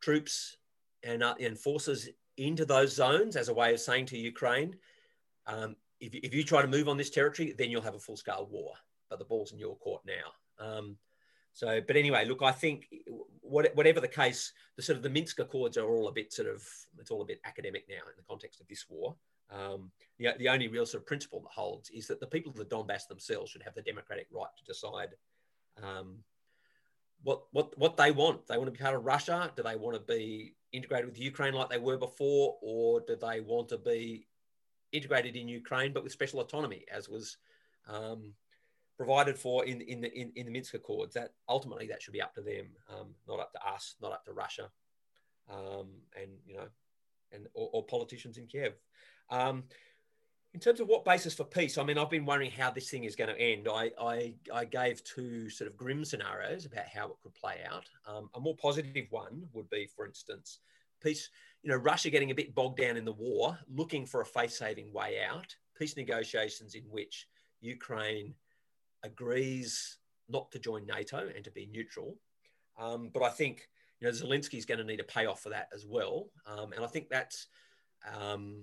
troops 0.00 0.56
and, 1.04 1.22
uh, 1.22 1.34
and, 1.40 1.58
forces 1.58 2.08
into 2.36 2.64
those 2.64 2.94
zones 2.94 3.36
as 3.36 3.48
a 3.48 3.54
way 3.54 3.72
of 3.72 3.80
saying 3.80 4.06
to 4.06 4.18
Ukraine, 4.18 4.76
um, 5.46 5.76
if, 6.00 6.14
if, 6.14 6.34
you 6.34 6.42
try 6.42 6.62
to 6.62 6.68
move 6.68 6.88
on 6.88 6.96
this 6.96 7.10
territory, 7.10 7.54
then 7.56 7.70
you'll 7.70 7.82
have 7.82 7.94
a 7.94 8.00
full 8.00 8.16
scale 8.16 8.48
war. 8.50 8.72
But 9.08 9.18
the 9.18 9.24
ball's 9.24 9.52
in 9.52 9.58
your 9.58 9.76
court 9.76 10.02
now. 10.06 10.64
Um, 10.64 10.96
so, 11.52 11.80
but 11.86 11.96
anyway, 11.96 12.24
look, 12.24 12.42
I 12.42 12.52
think 12.52 12.86
what, 13.40 13.74
whatever 13.74 14.00
the 14.00 14.08
case, 14.08 14.52
the 14.76 14.82
sort 14.82 14.96
of 14.96 15.02
the 15.02 15.10
Minsk 15.10 15.40
Accords 15.40 15.76
are 15.76 15.88
all 15.88 16.08
a 16.08 16.12
bit 16.12 16.32
sort 16.32 16.48
of 16.48 16.62
it's 16.98 17.10
all 17.10 17.22
a 17.22 17.26
bit 17.26 17.40
academic 17.44 17.86
now 17.88 17.96
in 17.96 18.16
the 18.16 18.22
context 18.28 18.60
of 18.60 18.68
this 18.68 18.84
war. 18.88 19.16
Um, 19.50 19.90
the, 20.18 20.28
the 20.38 20.48
only 20.48 20.68
real 20.68 20.86
sort 20.86 21.02
of 21.02 21.06
principle 21.06 21.40
that 21.40 21.50
holds 21.50 21.90
is 21.90 22.06
that 22.08 22.20
the 22.20 22.26
people 22.26 22.50
of 22.50 22.58
the 22.58 22.64
Donbass 22.64 23.08
themselves 23.08 23.50
should 23.50 23.62
have 23.62 23.74
the 23.74 23.82
democratic 23.82 24.28
right 24.30 24.46
to 24.56 24.64
decide 24.64 25.10
um, 25.82 26.18
what 27.22 27.42
what 27.52 27.76
what 27.78 27.96
they 27.96 28.10
want. 28.10 28.46
They 28.46 28.56
want 28.56 28.66
to 28.68 28.72
be 28.72 28.82
part 28.82 28.94
of 28.94 29.04
Russia. 29.04 29.50
Do 29.56 29.62
they 29.62 29.76
want 29.76 29.96
to 29.96 30.14
be 30.14 30.54
integrated 30.72 31.06
with 31.06 31.18
Ukraine 31.18 31.54
like 31.54 31.70
they 31.70 31.78
were 31.78 31.98
before, 31.98 32.56
or 32.62 33.00
do 33.00 33.16
they 33.16 33.40
want 33.40 33.68
to 33.70 33.78
be 33.78 34.26
integrated 34.92 35.36
in 35.36 35.48
Ukraine 35.48 35.92
but 35.92 36.02
with 36.02 36.12
special 36.12 36.40
autonomy, 36.40 36.84
as 36.92 37.08
was 37.08 37.36
um, 37.88 38.34
provided 38.98 39.38
for 39.38 39.64
in 39.64 39.80
in 39.80 40.02
the 40.02 40.12
in, 40.12 40.32
in 40.34 40.44
the 40.44 40.52
Minsk 40.52 40.74
Accords. 40.74 41.14
That 41.14 41.32
ultimately 41.48 41.86
that 41.86 42.02
should 42.02 42.12
be 42.12 42.20
up 42.20 42.34
to 42.34 42.42
them, 42.42 42.66
um, 42.90 43.14
not 43.26 43.40
up 43.40 43.52
to 43.52 43.66
us, 43.66 43.94
not 44.02 44.12
up 44.12 44.24
to 44.26 44.32
Russia, 44.32 44.68
um, 45.50 45.88
and 46.20 46.32
you 46.46 46.56
know, 46.56 46.68
and 47.32 47.46
or, 47.54 47.70
or 47.72 47.86
politicians 47.86 48.36
in 48.36 48.46
Kiev. 48.46 48.74
Um, 49.30 49.64
in 50.54 50.60
terms 50.60 50.80
of 50.80 50.88
what 50.88 51.04
basis 51.04 51.34
for 51.34 51.44
peace, 51.44 51.78
I 51.78 51.84
mean, 51.84 51.98
I've 51.98 52.10
been 52.10 52.24
wondering 52.24 52.50
how 52.50 52.70
this 52.70 52.90
thing 52.90 53.04
is 53.04 53.14
going 53.14 53.28
to 53.28 53.40
end. 53.40 53.68
I, 53.70 53.90
I, 54.00 54.34
I 54.52 54.64
gave 54.64 55.04
two 55.04 55.50
sort 55.50 55.70
of 55.70 55.76
grim 55.76 56.04
scenarios 56.04 56.64
about 56.64 56.86
how 56.86 57.06
it 57.08 57.16
could 57.22 57.34
play 57.34 57.58
out. 57.70 57.84
Um, 58.06 58.30
a 58.34 58.40
more 58.40 58.56
positive 58.56 59.06
one 59.10 59.46
would 59.52 59.68
be, 59.68 59.86
for 59.94 60.06
instance, 60.06 60.60
peace, 61.02 61.28
you 61.62 61.70
know, 61.70 61.76
Russia 61.76 62.08
getting 62.08 62.30
a 62.30 62.34
bit 62.34 62.54
bogged 62.54 62.80
down 62.80 62.96
in 62.96 63.04
the 63.04 63.12
war, 63.12 63.58
looking 63.70 64.06
for 64.06 64.22
a 64.22 64.26
face 64.26 64.58
saving 64.58 64.90
way 64.90 65.20
out, 65.20 65.54
peace 65.78 65.96
negotiations 65.98 66.74
in 66.74 66.84
which 66.84 67.28
Ukraine 67.60 68.34
agrees 69.02 69.98
not 70.28 70.50
to 70.52 70.58
join 70.58 70.86
NATO 70.86 71.28
and 71.34 71.44
to 71.44 71.50
be 71.50 71.68
neutral. 71.72 72.16
Um, 72.78 73.10
but 73.12 73.22
I 73.22 73.30
think 73.30 73.68
you 74.00 74.06
know 74.06 74.12
Zelensky 74.12 74.54
is 74.54 74.64
going 74.64 74.78
to 74.78 74.84
need 74.84 75.00
a 75.00 75.04
payoff 75.04 75.42
for 75.42 75.48
that 75.50 75.68
as 75.74 75.86
well, 75.86 76.28
um, 76.46 76.72
and 76.72 76.84
I 76.84 76.86
think 76.86 77.08
that's 77.08 77.48
um, 78.16 78.62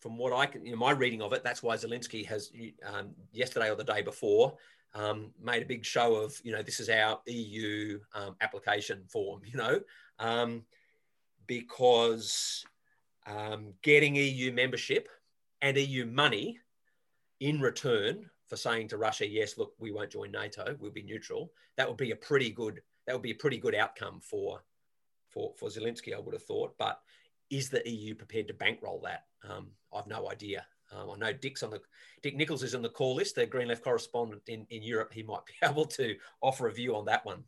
from 0.00 0.16
what 0.16 0.32
I 0.32 0.46
can, 0.46 0.64
you 0.64 0.72
know, 0.72 0.78
my 0.78 0.92
reading 0.92 1.22
of 1.22 1.32
it. 1.32 1.44
That's 1.44 1.62
why 1.62 1.76
Zelensky 1.76 2.26
has 2.26 2.50
um, 2.86 3.10
yesterday 3.32 3.70
or 3.70 3.76
the 3.76 3.84
day 3.84 4.02
before 4.02 4.56
um, 4.94 5.32
made 5.40 5.62
a 5.62 5.66
big 5.66 5.84
show 5.84 6.16
of 6.16 6.38
you 6.42 6.52
know 6.52 6.62
this 6.62 6.80
is 6.80 6.88
our 6.88 7.20
EU 7.26 8.00
um, 8.14 8.36
application 8.40 9.04
form, 9.08 9.42
you 9.44 9.58
know, 9.58 10.60
because 11.46 12.64
um, 13.26 13.74
getting 13.82 14.16
EU 14.16 14.52
membership 14.52 15.08
and 15.60 15.76
EU 15.76 16.06
money 16.06 16.58
in 17.40 17.60
return 17.60 18.30
for 18.52 18.56
saying 18.58 18.86
to 18.86 18.98
Russia, 18.98 19.26
yes, 19.26 19.56
look, 19.56 19.72
we 19.78 19.92
won't 19.92 20.10
join 20.10 20.30
NATO, 20.30 20.76
we'll 20.78 20.90
be 20.90 21.02
neutral, 21.02 21.50
that 21.78 21.88
would 21.88 21.96
be 21.96 22.10
a 22.10 22.16
pretty 22.16 22.50
good 22.50 22.82
that 23.06 23.14
would 23.14 23.22
be 23.22 23.30
a 23.30 23.34
pretty 23.34 23.56
good 23.56 23.74
outcome 23.74 24.20
for 24.20 24.62
for 25.30 25.54
for 25.56 25.70
Zelensky, 25.70 26.14
I 26.14 26.20
would 26.20 26.34
have 26.34 26.42
thought. 26.42 26.74
But 26.78 27.00
is 27.48 27.70
the 27.70 27.82
EU 27.88 28.14
prepared 28.14 28.48
to 28.48 28.54
bankroll 28.54 29.00
that? 29.04 29.24
Um, 29.48 29.68
I've 29.90 30.06
no 30.06 30.30
idea. 30.30 30.66
Um, 30.94 31.12
I 31.12 31.16
know 31.16 31.32
Dick's 31.32 31.62
on 31.62 31.70
the 31.70 31.80
Dick 32.22 32.36
Nichols 32.36 32.62
is 32.62 32.74
on 32.74 32.82
the 32.82 32.90
call 32.90 33.14
list, 33.14 33.36
the 33.36 33.46
Green 33.46 33.68
Left 33.68 33.82
correspondent 33.82 34.42
in, 34.48 34.66
in 34.68 34.82
Europe. 34.82 35.14
He 35.14 35.22
might 35.22 35.46
be 35.46 35.66
able 35.66 35.86
to 35.86 36.14
offer 36.42 36.66
a 36.66 36.74
view 36.74 36.94
on 36.94 37.06
that 37.06 37.24
one. 37.24 37.44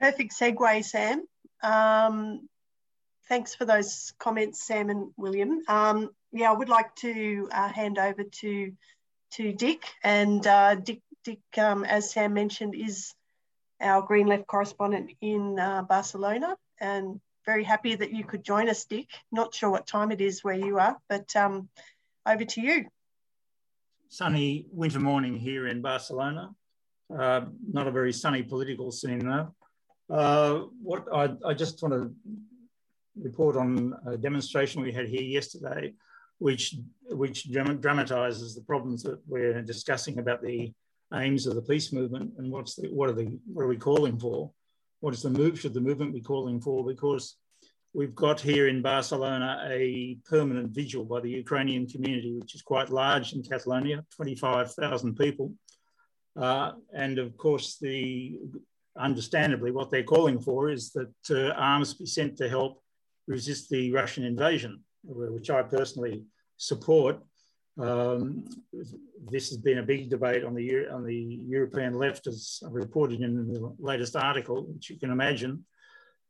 Perfect 0.00 0.34
segue, 0.36 0.84
Sam. 0.84 1.22
Um, 1.62 2.48
thanks 3.28 3.54
for 3.54 3.64
those 3.64 4.12
comments, 4.18 4.66
Sam 4.66 4.90
and 4.90 5.12
William. 5.16 5.62
Um, 5.68 6.10
yeah, 6.32 6.50
I 6.50 6.56
would 6.56 6.68
like 6.68 6.96
to 6.96 7.48
uh, 7.52 7.68
hand 7.68 7.98
over 7.98 8.24
to 8.24 8.72
to 9.32 9.52
Dick, 9.52 9.82
and 10.02 10.46
uh, 10.46 10.74
Dick, 10.76 11.00
Dick 11.24 11.40
um, 11.58 11.84
as 11.84 12.10
Sam 12.10 12.34
mentioned, 12.34 12.74
is 12.74 13.14
our 13.80 14.02
Green 14.02 14.26
Left 14.26 14.46
correspondent 14.46 15.12
in 15.20 15.58
uh, 15.58 15.82
Barcelona, 15.82 16.56
and 16.80 17.20
very 17.46 17.64
happy 17.64 17.94
that 17.94 18.12
you 18.12 18.24
could 18.24 18.44
join 18.44 18.68
us, 18.68 18.84
Dick. 18.84 19.08
Not 19.32 19.54
sure 19.54 19.70
what 19.70 19.86
time 19.86 20.12
it 20.12 20.20
is 20.20 20.44
where 20.44 20.54
you 20.54 20.78
are, 20.78 20.96
but 21.08 21.34
um, 21.36 21.68
over 22.26 22.44
to 22.44 22.60
you. 22.60 22.86
Sunny 24.08 24.66
winter 24.72 25.00
morning 25.00 25.36
here 25.36 25.66
in 25.66 25.82
Barcelona. 25.82 26.50
Uh, 27.16 27.42
not 27.70 27.86
a 27.86 27.90
very 27.90 28.12
sunny 28.12 28.42
political 28.42 28.90
scene 28.92 29.20
though. 29.20 29.54
Uh, 30.10 30.66
what 30.82 31.06
I, 31.12 31.30
I, 31.46 31.54
just 31.54 31.82
want 31.82 31.94
to 31.94 32.12
report 33.20 33.56
on 33.56 33.94
a 34.06 34.16
demonstration 34.16 34.82
we 34.82 34.92
had 34.92 35.06
here 35.06 35.22
yesterday, 35.22 35.92
which 36.38 36.76
which 37.10 37.50
dramatizes 37.50 38.54
the 38.54 38.62
problems 38.62 39.02
that 39.02 39.18
we're 39.26 39.62
discussing 39.62 40.18
about 40.18 40.42
the 40.42 40.72
aims 41.14 41.46
of 41.46 41.54
the 41.54 41.62
peace 41.62 41.92
movement 41.92 42.32
and 42.38 42.50
what's 42.50 42.74
the, 42.76 42.88
what 42.88 43.08
are 43.08 43.14
the 43.14 43.38
what 43.52 43.62
are 43.62 43.68
we 43.68 43.76
calling 43.76 44.18
for? 44.18 44.50
What 45.00 45.14
is 45.14 45.22
the 45.22 45.30
move? 45.30 45.58
Should 45.58 45.74
the 45.74 45.80
movement 45.80 46.12
be 46.12 46.20
calling 46.20 46.60
for? 46.60 46.84
Because 46.84 47.36
we've 47.94 48.14
got 48.14 48.40
here 48.40 48.68
in 48.68 48.82
Barcelona 48.82 49.66
a 49.70 50.18
permanent 50.28 50.70
vigil 50.70 51.04
by 51.04 51.20
the 51.20 51.30
Ukrainian 51.30 51.86
community, 51.86 52.38
which 52.38 52.54
is 52.54 52.62
quite 52.62 52.90
large 52.90 53.32
in 53.32 53.42
Catalonia, 53.42 54.04
25,000 54.16 55.16
people. 55.16 55.52
Uh, 56.36 56.72
and 56.92 57.18
of 57.18 57.36
course, 57.36 57.78
the 57.80 58.38
understandably, 58.98 59.70
what 59.70 59.90
they're 59.90 60.02
calling 60.02 60.40
for 60.40 60.70
is 60.70 60.92
that 60.92 61.14
uh, 61.30 61.52
arms 61.54 61.94
be 61.94 62.06
sent 62.06 62.36
to 62.36 62.48
help 62.48 62.82
resist 63.26 63.68
the 63.70 63.92
Russian 63.92 64.24
invasion, 64.24 64.82
which 65.04 65.50
I 65.50 65.62
personally 65.62 66.24
support. 66.56 67.18
Um, 67.78 68.44
this 69.30 69.48
has 69.50 69.58
been 69.58 69.78
a 69.78 69.82
big 69.82 70.10
debate 70.10 70.44
on 70.44 70.54
the 70.54 70.88
on 70.88 71.04
the 71.04 71.40
European 71.46 71.94
left, 71.94 72.26
as 72.26 72.60
reported 72.68 73.20
in 73.20 73.52
the 73.52 73.74
latest 73.78 74.16
article, 74.16 74.66
which 74.66 74.90
you 74.90 74.98
can 74.98 75.10
imagine. 75.10 75.64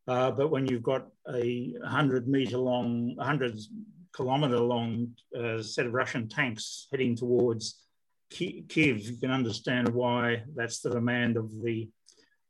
Uh, 0.06 0.30
but 0.30 0.50
when 0.50 0.66
you've 0.66 0.82
got 0.82 1.06
a 1.34 1.74
100 1.80 2.28
meter 2.28 2.58
long, 2.58 3.14
100 3.16 3.58
kilometer 4.14 4.58
long 4.58 5.14
uh, 5.38 5.62
set 5.62 5.86
of 5.86 5.92
Russian 5.92 6.28
tanks 6.28 6.86
heading 6.90 7.14
towards 7.14 7.82
Kiev, 8.30 8.98
you 9.00 9.16
can 9.16 9.30
understand 9.30 9.88
why 9.88 10.42
that's 10.54 10.80
the 10.80 10.90
demand 10.90 11.36
of 11.36 11.62
the 11.62 11.88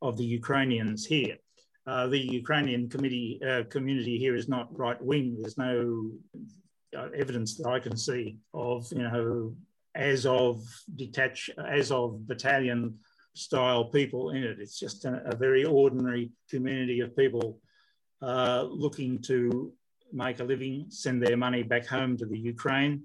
of 0.01 0.17
the 0.17 0.25
Ukrainians 0.25 1.05
here. 1.05 1.37
Uh, 1.87 2.07
the 2.07 2.19
Ukrainian 2.19 2.89
committee, 2.89 3.39
uh, 3.47 3.63
community 3.69 4.17
here 4.17 4.35
is 4.35 4.47
not 4.47 4.77
right 4.77 5.01
wing. 5.01 5.37
There's 5.39 5.57
no 5.57 6.11
uh, 6.97 7.09
evidence 7.15 7.57
that 7.57 7.67
I 7.67 7.79
can 7.79 7.97
see 7.97 8.37
of, 8.53 8.91
you 8.91 9.03
know, 9.03 9.55
Azov 9.95 10.61
detached, 10.95 11.49
Azov 11.57 12.27
battalion 12.27 12.99
style 13.33 13.85
people 13.85 14.31
in 14.31 14.43
it. 14.43 14.59
It's 14.59 14.79
just 14.79 15.05
a, 15.05 15.21
a 15.25 15.35
very 15.35 15.65
ordinary 15.65 16.31
community 16.49 16.99
of 16.99 17.15
people 17.15 17.59
uh, 18.21 18.63
looking 18.69 19.19
to 19.23 19.73
make 20.11 20.39
a 20.39 20.43
living, 20.43 20.85
send 20.89 21.23
their 21.23 21.37
money 21.37 21.63
back 21.63 21.85
home 21.85 22.17
to 22.17 22.25
the 22.25 22.37
Ukraine. 22.37 23.03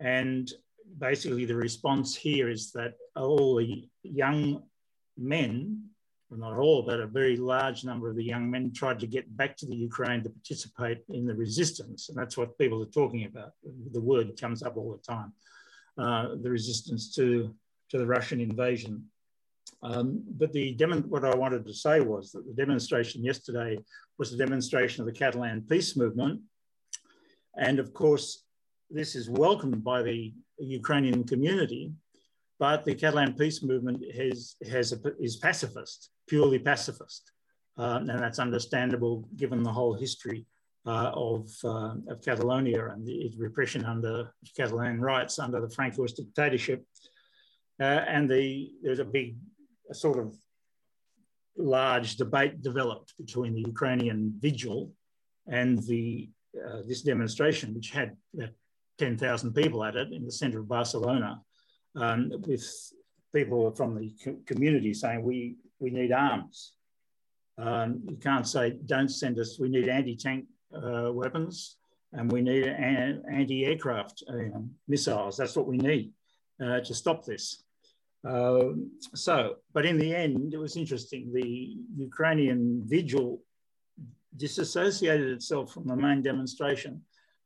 And 0.00 0.50
basically 0.98 1.44
the 1.44 1.56
response 1.56 2.14
here 2.14 2.48
is 2.48 2.72
that 2.72 2.94
all 3.16 3.56
the 3.56 3.88
young 4.02 4.62
men 5.16 5.90
not 6.38 6.58
all, 6.58 6.82
but 6.82 7.00
a 7.00 7.06
very 7.06 7.36
large 7.36 7.84
number 7.84 8.08
of 8.08 8.16
the 8.16 8.24
young 8.24 8.50
men 8.50 8.72
tried 8.72 9.00
to 9.00 9.06
get 9.06 9.36
back 9.36 9.56
to 9.56 9.66
the 9.66 9.76
Ukraine 9.76 10.22
to 10.22 10.30
participate 10.30 10.98
in 11.08 11.26
the 11.26 11.34
resistance. 11.34 12.08
And 12.08 12.18
that's 12.18 12.36
what 12.36 12.58
people 12.58 12.82
are 12.82 12.86
talking 12.86 13.24
about. 13.24 13.52
The 13.92 14.00
word 14.00 14.40
comes 14.40 14.62
up 14.62 14.76
all 14.76 14.92
the 14.92 15.12
time. 15.12 15.32
Uh, 15.98 16.36
the 16.42 16.50
resistance 16.50 17.14
to, 17.14 17.54
to 17.90 17.98
the 17.98 18.06
Russian 18.06 18.40
invasion. 18.40 19.04
Um, 19.82 20.22
but 20.26 20.52
the 20.52 20.74
what 21.08 21.24
I 21.24 21.34
wanted 21.34 21.66
to 21.66 21.74
say 21.74 22.00
was 22.00 22.32
that 22.32 22.46
the 22.46 22.54
demonstration 22.54 23.24
yesterday 23.24 23.78
was 24.18 24.32
a 24.32 24.38
demonstration 24.38 25.02
of 25.02 25.06
the 25.06 25.18
Catalan 25.18 25.66
peace 25.68 25.96
movement. 25.96 26.40
And 27.56 27.78
of 27.78 27.92
course, 27.92 28.44
this 28.90 29.14
is 29.14 29.28
welcomed 29.28 29.84
by 29.84 30.02
the 30.02 30.32
Ukrainian 30.58 31.24
community, 31.24 31.92
but 32.58 32.84
the 32.84 32.94
Catalan 32.94 33.34
peace 33.34 33.62
movement 33.62 34.02
has, 34.14 34.56
has 34.70 34.92
a, 34.92 34.98
is 35.20 35.36
pacifist 35.36 36.10
purely 36.28 36.58
pacifist. 36.58 37.30
Uh, 37.78 37.98
and 38.00 38.08
that's 38.08 38.38
understandable 38.38 39.28
given 39.36 39.62
the 39.62 39.72
whole 39.72 39.94
history 39.94 40.46
uh, 40.86 41.10
of, 41.14 41.48
uh, 41.64 41.94
of 42.08 42.20
Catalonia 42.24 42.88
and 42.88 43.06
the 43.06 43.32
repression 43.38 43.84
under 43.84 44.34
Catalan 44.56 45.00
rights 45.00 45.38
under 45.38 45.60
the 45.60 45.74
Francoist 45.74 46.16
dictatorship. 46.16 46.84
Uh, 47.80 47.84
and 47.84 48.28
the, 48.30 48.72
there's 48.82 48.98
a 48.98 49.04
big 49.04 49.36
a 49.90 49.94
sort 49.94 50.18
of 50.18 50.34
large 51.56 52.16
debate 52.16 52.62
developed 52.62 53.14
between 53.18 53.54
the 53.54 53.64
Ukrainian 53.66 54.34
vigil 54.38 54.92
and 55.46 55.78
the, 55.84 56.30
uh, 56.66 56.80
this 56.86 57.02
demonstration, 57.02 57.74
which 57.74 57.90
had 57.90 58.16
10,000 58.98 59.52
people 59.52 59.84
at 59.84 59.96
it 59.96 60.12
in 60.12 60.24
the 60.24 60.32
center 60.32 60.60
of 60.60 60.68
Barcelona, 60.68 61.40
um, 61.96 62.30
with 62.46 62.64
people 63.34 63.70
from 63.74 63.94
the 63.98 64.14
community 64.46 64.92
saying 64.94 65.22
we 65.22 65.56
we 65.82 65.90
need 65.90 66.12
arms. 66.12 66.72
Um, 67.58 68.02
you 68.08 68.16
can't 68.16 68.46
say, 68.46 68.78
don't 68.86 69.08
send 69.10 69.38
us, 69.38 69.58
we 69.58 69.68
need 69.68 69.88
anti-tank 69.88 70.46
uh, 70.74 71.10
weapons 71.12 71.76
and 72.12 72.30
we 72.30 72.40
need 72.40 72.64
an 72.66 73.22
anti-aircraft 73.30 74.22
uh, 74.28 74.60
missiles. 74.88 75.36
That's 75.36 75.56
what 75.56 75.66
we 75.66 75.76
need 75.76 76.12
uh, 76.64 76.80
to 76.80 76.94
stop 76.94 77.24
this. 77.24 77.62
Um, 78.24 78.92
so, 79.14 79.56
but 79.74 79.84
in 79.84 79.98
the 79.98 80.14
end, 80.14 80.54
it 80.54 80.58
was 80.58 80.76
interesting. 80.76 81.32
The 81.32 81.76
Ukrainian 81.96 82.82
vigil 82.84 83.42
disassociated 84.36 85.28
itself 85.28 85.72
from 85.74 85.86
the 85.86 85.96
main 85.96 86.22
demonstration, 86.22 87.02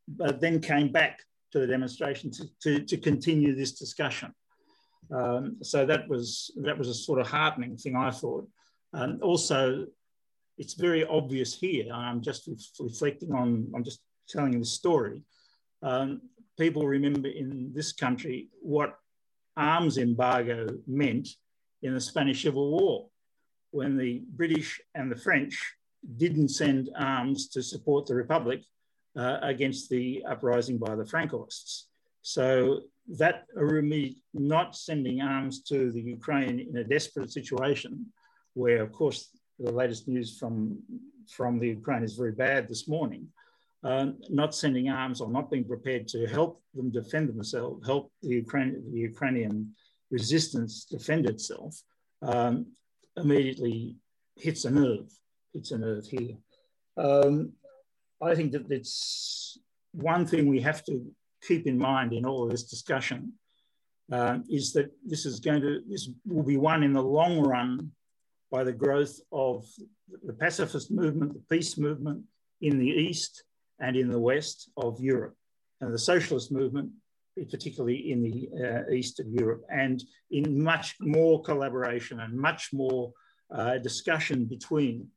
but 0.07 0.41
then 0.41 0.61
came 0.61 0.93
back 0.93 1.21
to 1.53 1.59
the 1.59 1.67
demonstration 1.67 2.31
to, 2.33 2.45
to, 2.63 2.81
to 2.85 2.97
continue 2.97 3.55
this 3.55 3.73
discussion. 3.73 4.35
Um, 5.11 5.57
so 5.63 5.87
that 5.87 6.09
was 6.09 6.51
that 6.63 6.77
was 6.77 6.89
a 6.89 6.95
sort 6.95 7.21
of 7.21 7.29
heartening 7.29 7.77
thing, 7.77 7.97
I 7.97 8.11
thought. 8.11 8.49
And 8.93 9.23
also, 9.23 9.87
it's 10.59 10.75
very 10.75 11.05
obvious 11.05 11.55
here. 11.55 11.93
I'm 11.93 12.21
just 12.23 12.49
reflecting 12.81 13.33
on. 13.33 13.71
I'm 13.75 13.85
just 13.85 14.01
telling 14.29 14.53
you 14.55 14.61
the 14.61 14.65
story. 14.65 15.23
Um, 15.83 16.23
people 16.59 16.87
remember 16.87 17.29
in 17.29 17.73
this 17.75 17.93
country 17.93 18.49
what 18.61 18.99
arms 19.57 19.99
embargo 19.99 20.67
meant 20.87 21.29
in 21.83 21.95
the 21.95 22.01
Spanish 22.01 22.43
Civil 22.43 22.71
War, 22.71 23.09
when 23.71 23.97
the 23.97 24.23
British 24.35 24.81
and 24.95 25.11
the 25.11 25.17
French 25.17 25.75
didn't 26.17 26.49
send 26.49 26.91
arms 26.99 27.49
to 27.49 27.63
support 27.63 28.07
the 28.07 28.15
Republic 28.15 28.63
uh, 29.17 29.39
against 29.43 29.89
the 29.91 30.25
uprising 30.29 30.79
by 30.79 30.95
the 30.95 31.05
Francoists. 31.05 31.85
So 32.23 32.83
that 33.09 33.45
Arumi 33.57 34.17
not 34.35 34.77
sending 34.77 35.21
arms 35.21 35.63
to 35.65 35.93
the 35.93 36.01
Ukraine 36.01 36.61
in 36.61 36.77
a 36.77 36.85
desperate 36.85 37.31
situation, 37.31 38.07
where 38.55 38.83
of 38.83 38.93
course 38.93 39.31
the 39.59 39.71
latest 39.71 40.09
news 40.09 40.39
from, 40.39 40.79
from 41.31 41.59
the 41.59 41.69
Ukraine 41.69 42.03
is 42.03 42.15
very 42.15 42.33
bad 42.33 42.69
this 42.69 42.89
morning, 42.89 43.29
um, 43.85 44.19
not 44.29 44.55
sending 44.55 44.89
arms 44.89 45.21
or 45.21 45.29
not 45.31 45.51
being 45.51 45.65
prepared 45.65 46.09
to 46.09 46.27
help 46.27 46.63
them 46.75 46.91
defend 46.91 47.29
themselves, 47.29 47.87
help 47.87 48.13
the, 48.23 48.35
Ukraine, 48.35 48.83
the 48.93 49.01
Ukrainian 49.01 49.73
resistance 50.11 50.85
defend 50.85 51.27
itself, 51.27 51.81
um, 52.23 52.67
immediately 53.17 53.97
hits 54.37 54.65
a 54.65 54.71
nerve, 54.71 55.09
hits 55.53 55.71
a 55.71 55.79
nerve 55.79 56.07
here. 56.07 56.37
Um, 56.97 57.53
I 58.23 58.35
think 58.35 58.53
that 58.53 58.71
it's 58.71 59.59
one 59.93 60.27
thing 60.27 60.47
we 60.47 60.61
have 60.61 60.85
to 60.85 61.05
keep 61.47 61.67
in 61.67 61.79
mind 61.79 62.13
in 62.13 62.27
all 62.27 62.45
of 62.45 62.51
this 62.51 62.65
discussion 62.65 63.33
uh, 64.13 64.39
is 64.49 64.73
that 64.73 64.91
this 65.05 65.27
is 65.27 65.41
going 65.41 65.61
to, 65.61 65.81
this 65.89 66.09
will 66.27 66.43
be 66.43 66.57
won 66.57 66.83
in 66.83 66.93
the 66.93 67.03
long 67.03 67.41
run 67.41 67.91
by 68.51 68.63
the 68.65 68.73
growth 68.73 69.19
of 69.33 69.67
the 70.25 70.33
pacifist 70.33 70.91
movement, 70.91 71.35
the 71.35 71.57
peace 71.57 71.77
movement 71.77 72.23
in 72.61 72.79
the 72.79 72.89
East, 72.89 73.45
and 73.81 73.97
in 73.97 74.09
the 74.09 74.19
west 74.19 74.71
of 74.77 75.01
Europe. 75.01 75.37
And 75.81 75.93
the 75.93 75.99
socialist 75.99 76.51
movement, 76.51 76.91
particularly 77.51 78.11
in 78.11 78.23
the 78.23 78.49
uh, 78.89 78.91
east 78.91 79.21
of 79.21 79.27
Europe, 79.29 79.65
and 79.71 80.03
in 80.31 80.63
much 80.63 80.97
more 81.01 81.43
collaboration 81.43 82.21
and 82.21 82.33
much 82.33 82.71
more 82.73 83.13
uh, 83.51 83.79
discussion 83.79 84.47
between 84.47 85.09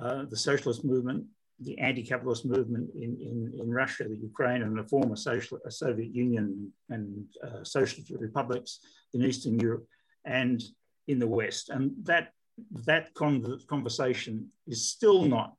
uh, 0.00 0.24
the 0.30 0.36
socialist 0.36 0.84
movement, 0.84 1.24
the 1.60 1.78
anti-capitalist 1.78 2.44
movement 2.44 2.90
in, 2.94 3.16
in, 3.20 3.52
in, 3.60 3.70
Russia, 3.70 4.04
the 4.04 4.16
Ukraine, 4.16 4.62
and 4.62 4.76
the 4.76 4.84
former 4.84 5.16
social, 5.16 5.58
uh, 5.64 5.70
Soviet 5.70 6.12
Union 6.12 6.72
and 6.90 7.24
uh, 7.46 7.62
socialist 7.62 8.10
republics 8.18 8.80
in 9.12 9.22
Eastern 9.22 9.58
Europe 9.60 9.86
and 10.24 10.62
in 11.06 11.18
the 11.18 11.26
West. 11.26 11.70
And 11.70 11.92
that, 12.04 12.32
that 12.86 13.14
con 13.14 13.60
conversation 13.68 14.48
is 14.66 14.90
still 14.90 15.24
not 15.24 15.54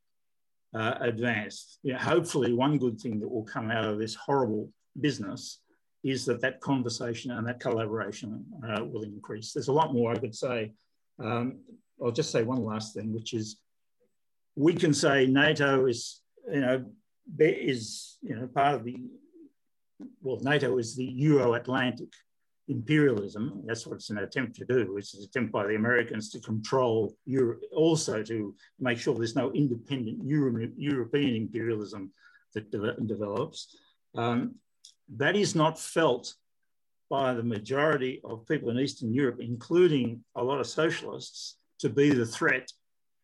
uh, 0.73 0.95
advanced. 0.99 1.79
You 1.83 1.93
know, 1.93 1.99
hopefully, 1.99 2.53
one 2.53 2.77
good 2.77 2.99
thing 2.99 3.19
that 3.19 3.29
will 3.29 3.45
come 3.45 3.71
out 3.71 3.85
of 3.85 3.97
this 3.97 4.15
horrible 4.15 4.69
business 4.99 5.61
is 6.03 6.25
that 6.25 6.41
that 6.41 6.59
conversation 6.61 7.31
and 7.31 7.47
that 7.47 7.59
collaboration 7.59 8.45
uh, 8.67 8.83
will 8.83 9.03
increase. 9.03 9.53
There's 9.53 9.69
a 9.69 9.73
lot 9.73 9.93
more 9.93 10.11
I 10.11 10.19
could 10.19 10.35
say. 10.35 10.73
Um, 11.19 11.59
I'll 12.03 12.11
just 12.11 12.31
say 12.31 12.43
one 12.43 12.63
last 12.63 12.93
thing, 12.93 13.13
which 13.13 13.33
is 13.33 13.57
we 14.56 14.74
can 14.74 14.93
say 14.93 15.28
NATO 15.28 15.86
is, 15.86 16.22
you 16.51 16.62
know, 16.62 16.86
is 17.39 18.18
you 18.22 18.36
know 18.36 18.47
part 18.47 18.76
of 18.76 18.84
the 18.84 18.97
well, 20.22 20.39
NATO 20.41 20.78
is 20.78 20.95
the 20.95 21.06
Euro-Atlantic 21.06 22.10
imperialism. 22.68 23.64
That's 23.66 23.86
what 23.86 23.95
it's 23.95 24.10
an 24.10 24.18
attempt 24.18 24.56
to 24.58 24.66
do. 24.66 24.97
It's 24.97 25.14
an 25.14 25.24
attempt 25.24 25.51
by 25.51 25.68
the 25.68 25.76
Americans 25.76 26.30
to 26.32 26.39
control 26.39 27.16
Europe, 27.26 27.62
also 27.72 28.24
to 28.24 28.56
make 28.80 28.97
sure 28.97 29.16
there's 29.16 29.36
no 29.36 29.51
independent 29.53 30.24
Euro 30.26 30.68
European 30.78 31.36
imperialism 31.36 32.12
that 32.53 32.72
de 32.72 32.95
develops. 33.06 33.78
Um, 34.16 34.56
that 35.18 35.36
is 35.36 35.56
not 35.56 35.80
felt 35.80 36.34
by 37.10 37.34
the 37.34 37.43
majority 37.43 38.22
of 38.24 38.47
people 38.47 38.70
in 38.70 38.80
Eastern 38.80 39.14
Europe, 39.14 39.39
including 39.39 40.24
a 40.36 40.43
lot 40.43 40.60
of 40.60 40.68
socialists, 40.68 41.58
to 41.80 41.89
be 41.89 42.10
the 42.10 42.26
threat 42.26 42.72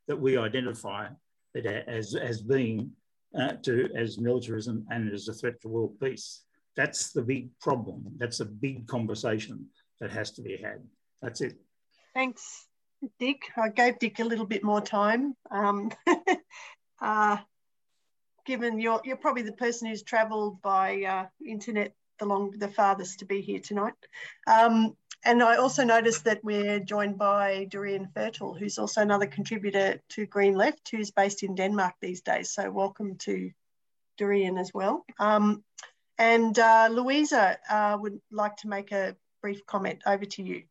that 0.07 0.19
we 0.19 0.37
identify 0.37 1.07
as, 1.55 2.15
as 2.15 2.41
being 2.41 2.91
uh, 3.37 3.53
to, 3.63 3.89
as 3.95 4.17
militarism 4.17 4.85
and 4.89 5.11
as 5.11 5.27
a 5.27 5.33
threat 5.33 5.61
to 5.61 5.67
world 5.67 5.99
peace. 5.99 6.43
That's 6.75 7.11
the 7.11 7.21
big 7.21 7.49
problem. 7.59 8.03
That's 8.17 8.39
a 8.39 8.45
big 8.45 8.87
conversation 8.87 9.67
that 9.99 10.11
has 10.11 10.31
to 10.31 10.41
be 10.41 10.57
had. 10.57 10.81
That's 11.21 11.41
it. 11.41 11.53
Thanks, 12.13 12.67
Dick. 13.19 13.43
I 13.57 13.69
gave 13.69 13.99
Dick 13.99 14.19
a 14.19 14.23
little 14.23 14.45
bit 14.45 14.63
more 14.63 14.81
time. 14.81 15.35
Um, 15.49 15.91
uh, 17.01 17.37
given 18.45 18.79
you're, 18.79 19.01
you're 19.03 19.17
probably 19.17 19.43
the 19.43 19.53
person 19.53 19.87
who's 19.87 20.03
travelled 20.03 20.61
by 20.61 21.03
uh, 21.03 21.25
internet 21.45 21.93
the 22.19 22.25
long 22.25 22.51
the 22.51 22.67
farthest 22.67 23.19
to 23.19 23.25
be 23.25 23.41
here 23.41 23.59
tonight. 23.59 23.93
Um, 24.47 24.95
and 25.23 25.43
I 25.43 25.57
also 25.57 25.83
noticed 25.83 26.23
that 26.25 26.43
we're 26.43 26.79
joined 26.79 27.17
by 27.17 27.65
Dorian 27.69 28.07
Fertel, 28.15 28.57
who's 28.57 28.77
also 28.79 29.01
another 29.01 29.27
contributor 29.27 30.01
to 30.09 30.25
Green 30.25 30.55
Left, 30.55 30.89
who's 30.89 31.11
based 31.11 31.43
in 31.43 31.55
Denmark 31.55 31.95
these 32.01 32.21
days. 32.21 32.51
So 32.51 32.71
welcome 32.71 33.15
to 33.17 33.51
Dorian 34.17 34.57
as 34.57 34.71
well. 34.73 35.05
Um, 35.19 35.63
and 36.17 36.57
uh, 36.57 36.89
Louisa 36.91 37.57
uh, 37.69 37.97
would 37.99 38.19
like 38.31 38.57
to 38.57 38.67
make 38.67 38.91
a 38.91 39.15
brief 39.41 39.65
comment. 39.65 40.01
Over 40.05 40.25
to 40.25 40.43
you. 40.43 40.63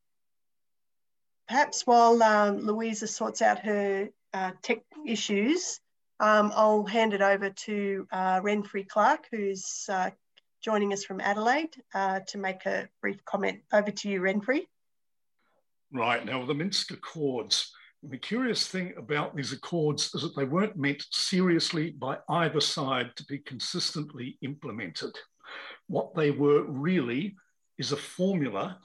Perhaps 1.48 1.86
while 1.86 2.22
um, 2.22 2.59
Louisa 2.59 3.07
sorts 3.07 3.42
out 3.42 3.59
her 3.61 4.09
uh, 4.32 4.53
tech 4.62 4.82
issues, 5.05 5.80
um, 6.20 6.53
I'll 6.55 6.84
hand 6.84 7.14
it 7.14 7.22
over 7.22 7.51
to 7.51 8.07
uh, 8.12 8.40
Renfrey 8.40 8.86
Clark, 8.86 9.26
who's 9.32 9.86
uh, 9.88 10.11
joining 10.63 10.93
us 10.93 11.05
from 11.05 11.21
Adelaide 11.21 11.75
uh, 11.95 12.21
to 12.29 12.39
make 12.39 12.67
a 12.67 12.89
brief 13.01 13.25
comment. 13.25 13.61
Over 13.73 13.91
to 13.91 14.09
you, 14.09 14.21
Renfrey. 14.21 14.67
Right, 15.93 16.25
now 16.25 16.45
the 16.45 16.55
Minsk 16.55 16.93
Accords. 16.93 17.73
The 18.03 18.19
curious 18.19 18.67
thing 18.67 18.95
about 18.97 19.37
these 19.37 19.53
accords 19.53 20.15
is 20.15 20.23
that 20.23 20.37
they 20.37 20.45
weren't 20.45 20.77
meant 20.77 21.05
seriously 21.11 21.91
by 21.91 22.19
either 22.29 22.61
side 22.61 23.15
to 23.17 23.25
be 23.25 23.39
consistently 23.39 24.39
implemented. 24.43 25.13
What 25.89 26.15
they 26.15 26.31
were 26.31 26.63
really 26.63 27.37
is 27.79 27.93
a 27.93 27.97
formula 27.97 28.79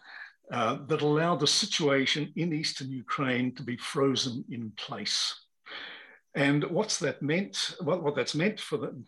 uh, 0.51 0.79
that 0.87 1.01
allowed 1.01 1.39
the 1.39 1.47
situation 1.47 2.31
in 2.35 2.53
eastern 2.53 2.89
Ukraine 2.89 3.53
to 3.55 3.63
be 3.63 3.77
frozen 3.77 4.43
in 4.49 4.71
place. 4.75 5.33
And 6.35 6.63
what's 6.65 6.99
that 6.99 7.21
meant? 7.21 7.75
Well, 7.81 8.01
what 8.01 8.15
that's 8.15 8.35
meant 8.35 8.59
for 8.59 8.77
the 8.77 9.01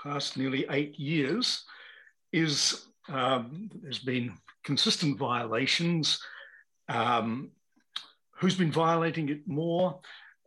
past 0.00 0.36
nearly 0.36 0.66
eight 0.70 0.98
years 0.98 1.64
is 2.32 2.86
um, 3.08 3.70
there's 3.82 3.98
been 3.98 4.32
consistent 4.64 5.18
violations. 5.18 6.20
Um, 6.88 7.50
who's 8.30 8.56
been 8.56 8.72
violating 8.72 9.28
it 9.28 9.46
more? 9.46 10.00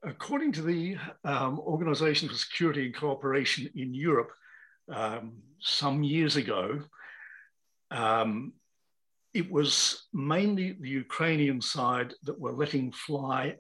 According 0.04 0.52
to 0.54 0.62
the 0.62 0.98
um, 1.24 1.60
Organization 1.60 2.30
for 2.30 2.36
Security 2.36 2.86
and 2.86 2.96
Cooperation 2.96 3.70
in 3.76 3.94
Europe, 3.94 4.32
um, 4.92 5.34
some 5.60 6.04
years 6.04 6.36
ago, 6.36 6.82
um, 7.92 8.54
it 9.34 9.52
was 9.52 10.08
mainly 10.14 10.78
the 10.80 10.90
Ukrainian 10.90 11.60
side 11.60 12.14
that 12.24 12.40
were 12.40 12.54
letting 12.54 12.92
fly 12.92 13.56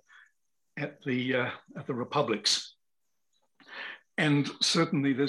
at 0.78 1.01
the, 1.03 1.36
uh, 1.36 1.49
at 1.78 1.88
the 1.88 1.93
republics 1.93 2.74
and 4.18 4.49
certainly 4.61 5.13
there 5.13 5.28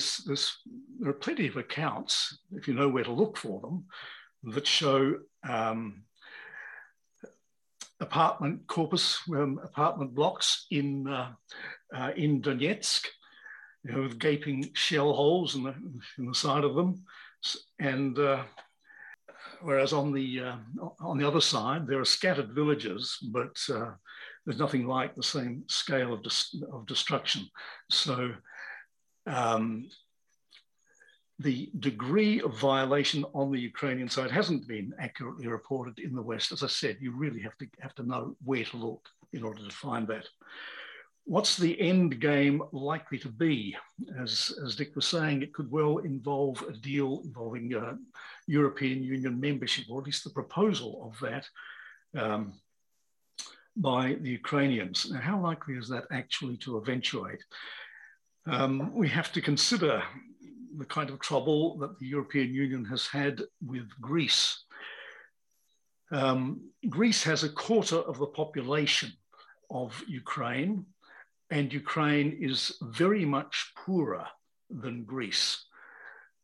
are 1.11 1.13
plenty 1.15 1.49
of 1.49 1.57
accounts, 1.57 2.39
if 2.53 2.69
you 2.69 2.75
know 2.75 2.89
where 2.89 3.05
to 3.05 3.13
look 3.13 3.37
for 3.37 3.61
them, 3.61 3.85
that 4.55 4.67
show 4.67 5.19
um, 5.49 6.03
apartment 8.01 8.67
corpus, 8.69 9.19
um, 9.31 9.61
apartment 9.65 10.15
blocks 10.15 10.67
in, 10.71 11.09
uh, 11.09 11.33
uh, 11.95 12.13
in 12.17 12.41
Donetsk, 12.41 13.07
you 13.83 13.93
know, 13.93 14.03
with 14.03 14.19
gaping 14.19 14.71
shell 14.75 15.13
holes 15.13 15.57
in 15.57 15.65
the, 15.65 15.75
in 16.19 16.27
the 16.27 16.35
side 16.35 16.65
of 16.65 16.77
them. 16.77 17.03
And 17.81 18.17
uh, 18.19 18.45
whereas 19.63 19.93
on 19.93 20.13
the, 20.13 20.41
uh, 20.41 20.57
on 21.01 21.19
the 21.19 21.27
other 21.27 21.41
side, 21.41 21.87
there 21.87 22.01
are 22.01 22.05
scattered 22.05 22.53
villages, 22.53 23.19
but 23.33 23.59
uh, 23.69 23.93
there's 24.45 24.61
nothing 24.61 24.87
like 24.87 25.15
the 25.15 25.23
same 25.23 25.65
scale 25.67 26.13
of, 26.13 26.25
of 26.73 26.87
destruction. 26.87 27.47
So 27.91 28.33
um, 29.27 29.89
the 31.39 31.71
degree 31.81 32.41
of 32.41 32.59
violation 32.59 33.25
on 33.35 33.53
the 33.53 33.61
Ukrainian 33.61 34.09
side 34.09 34.31
hasn't 34.31 34.67
been 34.67 34.95
accurately 34.99 35.47
reported 35.49 35.99
in 35.99 36.15
the 36.15 36.23
West. 36.23 36.53
As 36.53 36.63
I 36.63 36.69
said, 36.69 36.97
you 37.01 37.13
really 37.13 37.41
have 37.41 37.57
to 37.59 37.67
have 37.81 37.95
to 37.97 38.05
know 38.05 38.37
where 38.45 38.65
to 38.65 38.77
look 38.77 39.09
in 39.33 39.43
order 39.43 39.63
to 39.63 39.71
find 39.71 40.09
that. 40.09 40.27
What's 41.25 41.57
the 41.57 41.79
end 41.81 42.21
game 42.21 42.63
likely 42.73 43.19
to 43.19 43.29
be? 43.29 43.77
As, 44.19 44.57
as 44.65 44.77
Dick 44.77 44.95
was 44.95 45.07
saying, 45.07 45.43
it 45.43 45.53
could 45.53 45.71
well 45.71 45.99
involve 45.99 46.63
a 46.63 46.73
deal 46.73 47.21
involving 47.25 47.75
uh, 47.75 47.95
European 48.47 49.03
Union 49.03 49.39
membership, 49.41 49.87
or 49.91 50.01
at 50.01 50.07
least 50.07 50.23
the 50.25 50.31
proposal 50.31 51.11
of 51.11 51.19
that 51.21 51.49
um, 52.19 52.55
by 53.77 54.17
the 54.21 54.31
Ukrainians. 54.31 55.11
Now, 55.11 55.21
how 55.21 55.41
likely 55.41 55.75
is 55.75 55.89
that 55.89 56.05
actually 56.13 56.57
to 56.59 56.79
eventuate? 56.79 57.43
Um, 58.49 58.93
we 58.95 59.09
have 59.09 59.33
to 59.33 59.41
consider 59.41 60.03
the 60.79 60.85
kind 60.85 61.11
of 61.11 61.19
trouble 61.19 61.79
that 61.79 61.99
the 61.99 62.07
European 62.07 62.55
Union 62.55 62.85
has 62.85 63.07
had 63.07 63.43
with 63.65 63.89
Greece. 64.01 64.65
Um, 66.13 66.71
Greece 66.89 67.25
has 67.25 67.43
a 67.43 67.49
quarter 67.49 67.97
of 67.97 68.19
the 68.19 68.27
population 68.27 69.11
of 69.69 70.01
Ukraine, 70.07 70.87
and 71.51 71.73
Ukraine 71.73 72.39
is 72.41 72.77
very 72.83 73.25
much 73.25 73.73
poorer 73.77 74.27
than 74.71 75.05
Greece. 75.05 75.65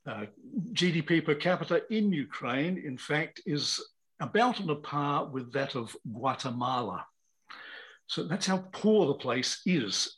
Uh, 0.05 0.27
GDP 0.73 1.25
per 1.25 1.37
capita 1.37 1.83
in 1.91 2.13
Ukraine, 2.13 2.79
in 2.79 2.99
fact, 2.99 3.41
is 3.47 3.81
about 4.19 4.61
on 4.61 4.71
a 4.71 4.75
par 4.75 5.27
with 5.27 5.53
that 5.53 5.77
of 5.77 5.97
Guatemala. 6.13 7.07
So 8.09 8.25
that's 8.25 8.47
how 8.47 8.65
poor 8.73 9.07
the 9.07 9.15
place 9.15 9.63
is 9.65 10.17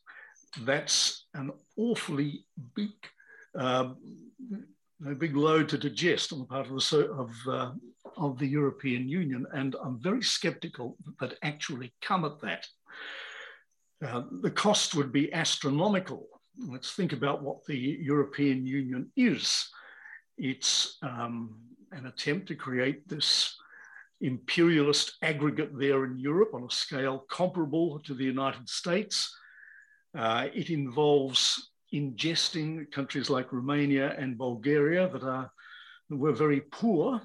that's 0.62 1.26
an 1.34 1.50
awfully 1.76 2.44
big, 2.74 2.92
um, 3.56 3.96
a 5.06 5.14
big 5.14 5.36
load 5.36 5.68
to 5.70 5.78
digest 5.78 6.32
on 6.32 6.38
the 6.40 6.44
part 6.44 6.66
of 6.66 6.72
the, 6.72 7.10
of, 7.10 7.30
uh, 7.48 7.70
of 8.16 8.38
the 8.38 8.46
European 8.46 9.08
Union. 9.08 9.46
And 9.52 9.76
I'm 9.82 10.00
very 10.00 10.22
skeptical 10.22 10.96
that 11.20 11.34
actually 11.42 11.92
come 12.00 12.24
at 12.24 12.40
that. 12.40 12.66
Uh, 14.04 14.22
the 14.42 14.50
cost 14.50 14.94
would 14.94 15.12
be 15.12 15.32
astronomical. 15.32 16.26
Let's 16.58 16.92
think 16.92 17.12
about 17.12 17.42
what 17.42 17.64
the 17.66 17.76
European 17.76 18.66
Union 18.66 19.10
is. 19.16 19.68
It's 20.36 20.98
um, 21.02 21.56
an 21.92 22.06
attempt 22.06 22.48
to 22.48 22.54
create 22.54 23.08
this 23.08 23.56
imperialist 24.20 25.16
aggregate 25.22 25.76
there 25.78 26.04
in 26.04 26.18
Europe 26.18 26.54
on 26.54 26.64
a 26.64 26.70
scale 26.70 27.24
comparable 27.30 27.98
to 28.00 28.14
the 28.14 28.24
United 28.24 28.68
States 28.68 29.34
uh, 30.16 30.46
it 30.54 30.70
involves 30.70 31.70
ingesting 31.92 32.90
countries 32.90 33.30
like 33.30 33.52
Romania 33.52 34.14
and 34.18 34.38
Bulgaria 34.38 35.08
that 35.08 35.22
are 35.22 35.50
were 36.10 36.32
very 36.32 36.60
poor 36.60 37.20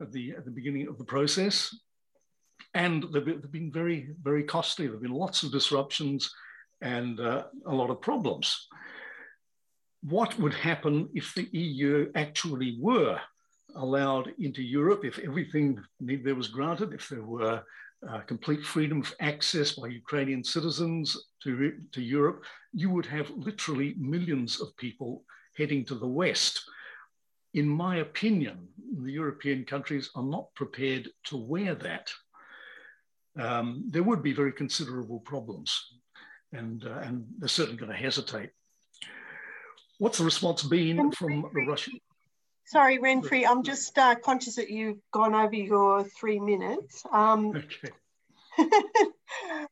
at 0.00 0.12
the, 0.12 0.32
at 0.32 0.44
the 0.44 0.50
beginning 0.50 0.88
of 0.88 0.98
the 0.98 1.04
process. 1.04 1.74
And 2.72 3.04
they've, 3.12 3.24
they've 3.24 3.52
been 3.52 3.72
very, 3.72 4.08
very 4.22 4.42
costly. 4.42 4.86
There 4.86 4.94
have 4.94 5.02
been 5.02 5.12
lots 5.12 5.42
of 5.42 5.52
disruptions 5.52 6.32
and 6.80 7.20
uh, 7.20 7.44
a 7.66 7.74
lot 7.74 7.90
of 7.90 8.00
problems. 8.00 8.66
What 10.02 10.38
would 10.38 10.54
happen 10.54 11.08
if 11.14 11.34
the 11.34 11.48
EU 11.52 12.10
actually 12.14 12.76
were 12.80 13.20
allowed 13.76 14.32
into 14.38 14.62
Europe, 14.62 15.04
if 15.04 15.18
everything 15.18 15.80
there 16.00 16.34
was 16.34 16.48
granted, 16.48 16.92
if 16.92 17.08
there 17.08 17.22
were 17.22 17.62
uh, 18.08 18.20
complete 18.20 18.64
freedom 18.64 19.00
of 19.00 19.14
access 19.20 19.72
by 19.72 19.88
Ukrainian 19.88 20.44
citizens 20.44 21.16
to, 21.42 21.72
to 21.92 22.02
Europe, 22.02 22.44
you 22.72 22.90
would 22.90 23.06
have 23.06 23.30
literally 23.30 23.94
millions 23.98 24.60
of 24.60 24.76
people 24.76 25.24
heading 25.56 25.84
to 25.86 25.94
the 25.94 26.06
West. 26.06 26.62
In 27.54 27.68
my 27.68 27.96
opinion, 27.96 28.68
the 29.02 29.12
European 29.12 29.64
countries 29.64 30.10
are 30.14 30.24
not 30.24 30.54
prepared 30.54 31.08
to 31.24 31.36
wear 31.36 31.74
that. 31.76 32.10
Um, 33.38 33.84
there 33.88 34.02
would 34.02 34.22
be 34.22 34.32
very 34.32 34.52
considerable 34.52 35.20
problems, 35.20 35.70
and, 36.52 36.84
uh, 36.84 36.98
and 37.04 37.26
they're 37.38 37.48
certainly 37.48 37.78
going 37.78 37.92
to 37.92 37.96
hesitate. 37.96 38.50
What's 39.98 40.18
the 40.18 40.24
response 40.24 40.62
been 40.62 41.10
from 41.12 41.44
the 41.54 41.66
Russian? 41.66 41.94
Sorry, 42.66 42.98
Renfrey, 42.98 43.46
I'm 43.46 43.62
just 43.62 43.96
uh, 43.98 44.14
conscious 44.14 44.56
that 44.56 44.70
you've 44.70 44.98
gone 45.12 45.34
over 45.34 45.54
your 45.54 46.04
three 46.04 46.40
minutes. 46.40 47.04
Um, 47.12 47.54
okay. 47.54 47.92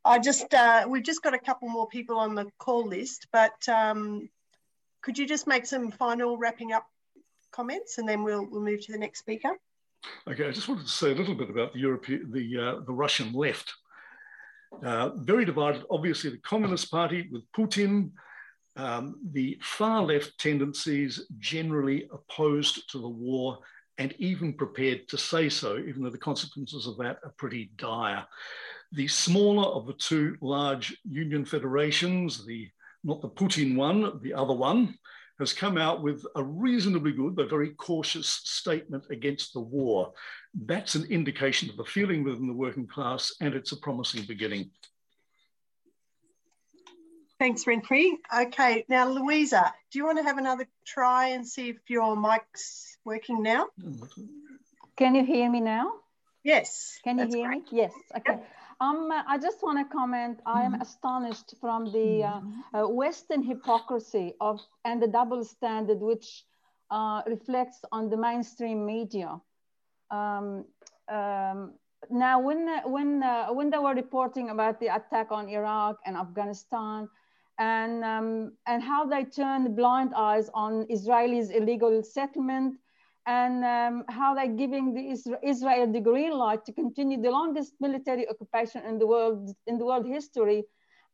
I 0.05 0.19
just, 0.19 0.52
uh, 0.52 0.86
we've 0.89 1.02
just 1.02 1.23
got 1.23 1.35
a 1.35 1.39
couple 1.39 1.69
more 1.69 1.89
people 1.89 2.19
on 2.19 2.35
the 2.35 2.47
call 2.59 2.86
list, 2.86 3.28
but 3.32 3.66
um, 3.69 4.28
could 5.01 5.16
you 5.16 5.27
just 5.27 5.47
make 5.47 5.64
some 5.64 5.90
final 5.90 6.36
wrapping 6.36 6.73
up 6.73 6.86
comments 7.51 7.98
and 7.98 8.09
then 8.09 8.24
we'll, 8.24 8.47
we'll 8.51 8.62
move 8.62 8.85
to 8.86 8.93
the 8.93 8.98
next 8.98 9.20
speaker? 9.20 9.52
Okay, 10.28 10.48
I 10.48 10.51
just 10.51 10.69
wanted 10.69 10.86
to 10.86 10.93
say 10.93 11.12
a 11.12 11.14
little 11.14 11.35
bit 11.35 11.48
about 11.48 11.73
the 11.73 11.78
European, 11.78 12.31
the, 12.31 12.59
uh, 12.59 12.81
the 12.85 12.93
Russian 12.93 13.32
left. 13.32 13.73
Uh, 14.85 15.10
very 15.16 15.44
divided, 15.44 15.85
obviously 15.90 16.31
the 16.31 16.39
Communist 16.39 16.90
Party 16.90 17.28
with 17.31 17.43
Putin, 17.56 18.10
um, 18.77 19.16
the 19.32 19.59
far 19.62 20.03
left 20.03 20.39
tendencies 20.39 21.27
generally 21.39 22.09
opposed 22.12 22.90
to 22.90 22.99
the 22.99 23.09
war 23.09 23.59
and 23.99 24.15
even 24.19 24.53
prepared 24.55 25.09
to 25.09 25.19
say 25.19 25.49
so, 25.49 25.78
even 25.78 26.03
though 26.03 26.11
the 26.11 26.19
consequences 26.19 26.86
of 26.86 26.97
that 26.99 27.19
are 27.24 27.35
pretty 27.36 27.70
dire. 27.77 28.24
The 28.93 29.09
smaller 29.09 29.69
of 29.69 29.86
the 29.86 29.93
two 29.94 30.36
large 30.40 30.97
union 31.05 31.44
federations, 31.44 32.44
the 32.44 32.69
not 33.05 33.20
the 33.20 33.28
Putin 33.28 33.77
one, 33.77 34.20
the 34.23 34.32
other 34.32 34.55
one, 34.55 34.97
has 35.39 35.53
come 35.53 35.77
out 35.77 36.03
with 36.03 36.24
a 36.36 36.43
reasonably 36.43 37.12
good 37.12 37.35
but 37.35 37.51
very 37.51 37.70
cautious 37.70 38.28
statement 38.28 39.05
against 39.11 39.53
the 39.53 39.61
war. 39.61 40.12
That's 40.55 40.94
an 40.94 41.07
indication 41.11 41.69
of 41.69 41.77
the 41.77 41.85
feeling 41.85 42.23
within 42.23 42.47
the 42.47 42.53
working 42.53 42.86
class, 42.86 43.32
and 43.40 43.55
it's 43.55 43.73
a 43.73 43.77
promising 43.78 44.24
beginning. 44.24 44.70
Thanks, 47.43 47.64
Renfrey. 47.64 48.12
Okay, 48.32 48.85
now 48.89 49.09
Louisa, 49.09 49.74
do 49.90 49.98
you 49.98 50.05
want 50.05 50.16
to 50.19 50.23
have 50.23 50.39
another 50.39 50.64
try 50.86 51.31
and 51.31 51.44
see 51.44 51.70
if 51.70 51.90
your 51.90 52.14
mic's 52.14 52.97
working 53.05 53.43
now? 53.43 53.66
Can 54.94 55.16
you 55.16 55.24
hear 55.24 55.51
me 55.51 55.59
now? 55.59 55.90
Yes. 56.44 57.01
Can 57.02 57.19
you 57.19 57.27
hear 57.27 57.48
great. 57.48 57.73
me? 57.73 57.78
Yes. 57.78 57.93
Okay. 58.16 58.35
Yep. 58.35 58.48
Um, 58.81 59.10
I 59.10 59.39
just 59.39 59.60
want 59.60 59.77
to 59.81 59.93
comment. 59.93 60.39
I 60.47 60.62
am 60.62 60.74
mm-hmm. 60.74 60.82
astonished 60.82 61.55
from 61.60 61.90
the 61.90 62.23
uh, 62.23 62.40
uh, 62.74 62.89
Western 62.89 63.43
hypocrisy 63.43 64.35
of 64.40 64.60
and 64.85 65.02
the 65.02 65.09
double 65.09 65.44
standard 65.44 65.98
which 65.98 66.44
uh, 66.93 67.23
reflects 67.27 67.81
on 67.90 68.09
the 68.09 68.16
mainstream 68.16 68.86
media. 68.86 69.40
Um, 70.12 70.64
um, 71.09 71.73
now, 72.09 72.39
when 72.40 72.69
when 72.85 73.20
uh, 73.24 73.48
when 73.48 73.70
they 73.70 73.78
were 73.78 73.94
reporting 73.94 74.51
about 74.51 74.78
the 74.78 74.94
attack 74.94 75.32
on 75.32 75.48
Iraq 75.48 75.98
and 76.06 76.16
Afghanistan, 76.16 77.09
and, 77.62 78.05
um, 78.05 78.52
and 78.66 78.82
how 78.82 79.06
they 79.06 79.24
turned 79.24 79.76
blind 79.76 80.10
eyes 80.16 80.51
on 80.52 80.84
Israelis' 80.97 81.55
illegal 81.55 82.02
settlement 82.02 82.74
and 83.26 83.64
um, 83.64 84.05
how 84.09 84.34
they're 84.34 84.56
giving 84.64 84.86
the 84.97 85.05
Israel 85.52 85.86
the 85.93 86.01
green 86.01 86.32
light 86.32 86.64
to 86.64 86.72
continue 86.72 87.22
the 87.22 87.30
longest 87.30 87.74
military 87.80 88.28
occupation 88.28 88.80
in 88.84 88.98
the 88.98 89.06
world 89.06 89.55
in 89.68 89.78
the 89.78 89.84
world 89.84 90.06
history, 90.18 90.64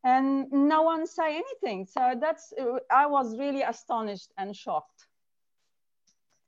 and 0.05 0.51
no 0.51 0.81
one 0.93 1.07
say 1.07 1.29
anything. 1.43 1.85
So 1.85 2.03
that's 2.25 2.55
I 3.03 3.05
was 3.17 3.37
really 3.37 3.63
astonished 3.75 4.31
and 4.39 4.57
shocked. 4.57 5.01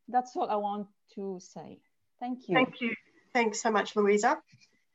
That's 0.08 0.34
all 0.34 0.48
I 0.48 0.56
want 0.68 0.86
to 1.16 1.24
say. 1.54 1.78
Thank 2.20 2.48
you. 2.48 2.54
Thank 2.54 2.80
you. 2.80 2.94
Thanks 3.34 3.60
so 3.60 3.70
much, 3.70 3.96
Louisa. 3.96 4.38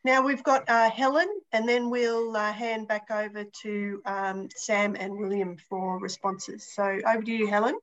Now 0.05 0.21
we've 0.21 0.43
got 0.43 0.69
uh, 0.69 0.91
Helen, 0.91 1.27
and 1.51 1.67
then 1.67 1.89
we'll 1.89 2.37
uh, 2.37 2.53
hand 2.53 2.87
back 2.87 3.09
over 3.09 3.43
to 3.63 4.01
um, 4.05 4.49
Sam 4.55 4.95
and 4.95 5.17
William 5.17 5.57
for 5.67 5.97
responses. 5.99 6.71
So 6.71 6.83
over 6.83 7.23
to 7.23 7.31
you, 7.31 7.47
Helen. 7.47 7.75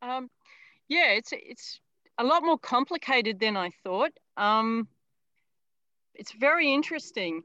Um, 0.00 0.30
yeah, 0.88 1.10
it's 1.10 1.32
it's 1.32 1.80
a 2.18 2.24
lot 2.24 2.44
more 2.44 2.56
complicated 2.56 3.40
than 3.40 3.56
I 3.56 3.70
thought. 3.82 4.12
Um, 4.36 4.86
it's 6.14 6.30
very 6.30 6.72
interesting, 6.72 7.42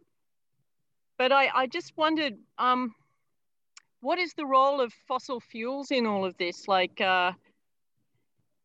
but 1.18 1.32
I, 1.32 1.50
I 1.52 1.66
just 1.66 1.98
wondered, 1.98 2.36
um, 2.60 2.94
what 4.02 4.20
is 4.20 4.34
the 4.36 4.46
role 4.46 4.82
of 4.82 4.94
fossil 5.08 5.40
fuels 5.40 5.90
in 5.90 6.06
all 6.06 6.26
of 6.26 6.38
this? 6.38 6.68
Like, 6.68 7.02
uh, 7.02 7.32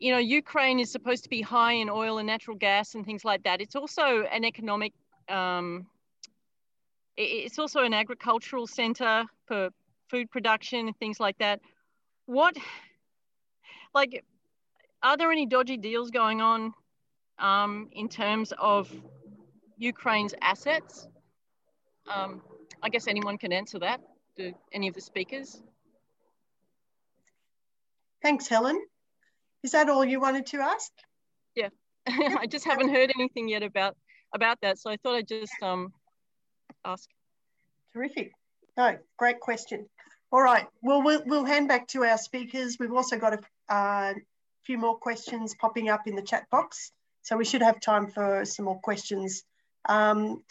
you 0.01 0.10
know, 0.10 0.18
Ukraine 0.18 0.81
is 0.81 0.90
supposed 0.90 1.24
to 1.24 1.28
be 1.28 1.43
high 1.43 1.74
in 1.74 1.90
oil 1.90 2.18
and 2.18 2.27
natural 2.27 2.56
gas 2.56 2.94
and 2.94 3.05
things 3.05 3.22
like 3.22 3.43
that. 3.43 3.60
It's 3.60 3.77
also 3.77 4.24
an 4.32 4.44
economic, 4.44 4.94
um, 5.28 5.86
it's 7.18 7.59
also 7.59 7.82
an 7.82 7.93
agricultural 7.93 8.66
center 8.66 9.24
for 9.47 9.68
food 10.09 10.31
production 10.31 10.86
and 10.86 10.97
things 10.97 11.20
like 11.20 11.36
that. 11.39 11.60
What, 12.24 12.56
like, 13.94 14.24
are 15.02 15.18
there 15.18 15.31
any 15.31 15.44
dodgy 15.44 15.77
deals 15.77 16.10
going 16.10 16.40
on 16.40 16.72
um, 17.39 17.90
in 17.93 18.09
terms 18.09 18.55
of 18.59 18.90
Ukraine's 19.77 20.35
assets? 20.40 21.06
Um, 22.06 22.40
I 22.82 22.89
guess 22.89 23.06
anyone 23.06 23.36
can 23.36 23.52
answer 23.52 23.78
that. 23.81 24.01
Do 24.35 24.55
any 24.72 24.89
of 24.89 24.94
the 24.94 25.01
speakers? 25.02 25.60
Thanks, 28.22 28.48
Helen. 28.48 28.81
Is 29.62 29.73
that 29.73 29.89
all 29.89 30.05
you 30.05 30.20
wanted 30.20 30.47
to 30.47 30.59
ask? 30.59 30.91
Yeah, 31.55 31.69
I 32.07 32.47
just 32.47 32.65
haven't 32.65 32.95
heard 32.95 33.12
anything 33.15 33.49
yet 33.49 33.62
about 33.62 33.97
about 34.35 34.59
that, 34.62 34.78
so 34.78 34.91
I 34.91 34.97
thought 34.97 35.16
I'd 35.16 35.28
just 35.28 35.53
um 35.62 35.93
ask. 36.85 37.09
Terrific. 37.93 38.32
No, 38.77 38.97
great 39.19 39.41
question. 39.41 39.87
All 40.32 40.43
right. 40.43 40.66
Well, 40.82 41.03
we'll 41.03 41.23
we'll 41.27 41.45
hand 41.45 41.69
back 41.69 41.89
to 41.89 42.05
our 42.05 42.19
speakers. 42.19 42.77
We've 42.78 42.93
also 42.93 43.19
got 43.19 43.35
a 43.35 43.74
uh, 43.74 44.15
few 44.65 44.78
more 44.78 44.97
questions 44.97 45.55
popping 45.55 45.89
up 45.89 46.07
in 46.07 46.15
the 46.15 46.23
chat 46.23 46.49
box, 46.51 46.93
so 47.23 47.37
we 47.37 47.45
should 47.45 47.62
have 47.62 47.81
time 47.81 48.11
for 48.11 48.45
some 48.45 48.66
more 48.66 48.78
questions. 48.81 49.43
Um, 49.89 50.43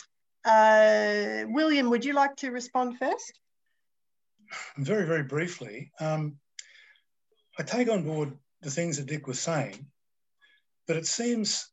uh, 0.45 1.44
William, 1.48 1.90
would 1.90 2.06
you 2.06 2.14
like 2.14 2.36
to 2.38 2.52
respond 2.52 2.98
first? 2.98 3.40
Very, 4.77 5.06
very 5.06 5.23
briefly. 5.23 5.91
Um, 5.99 6.38
I 7.57 7.64
take 7.64 7.90
on 7.90 8.03
board 8.03 8.38
the 8.61 8.72
things 8.72 8.98
that 8.98 9.07
Dick 9.07 9.27
was 9.27 9.40
saying. 9.40 9.88
But 10.88 10.98
it 10.98 11.07
seems, 11.07 11.69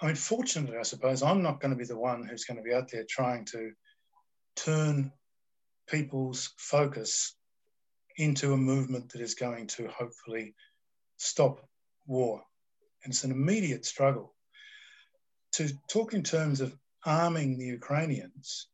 I 0.00 0.06
mean, 0.06 0.16
fortunately, 0.16 0.78
I 0.78 0.82
suppose, 0.82 1.22
I'm 1.22 1.42
not 1.42 1.60
going 1.60 1.70
to 1.70 1.78
be 1.78 1.84
the 1.84 1.98
one 1.98 2.26
who's 2.26 2.44
going 2.44 2.58
to 2.58 2.62
be 2.62 2.74
out 2.74 2.90
there 2.90 3.04
trying 3.08 3.44
to 3.46 3.72
turn 4.56 5.12
people's 5.88 6.52
focus 6.56 7.34
into 8.16 8.52
a 8.52 8.56
movement 8.56 9.12
that 9.12 9.20
is 9.20 9.34
going 9.34 9.66
to 9.66 9.88
hopefully 9.88 10.54
stop 11.16 11.66
war. 12.06 12.42
And 13.04 13.12
it's 13.12 13.24
an 13.24 13.30
immediate 13.30 13.86
struggle. 13.86 14.34
To 15.52 15.70
talk 15.88 16.14
in 16.14 16.22
terms 16.22 16.60
of 16.60 16.76
arming 17.04 17.58
the 17.58 17.66
Ukrainians 17.66 18.68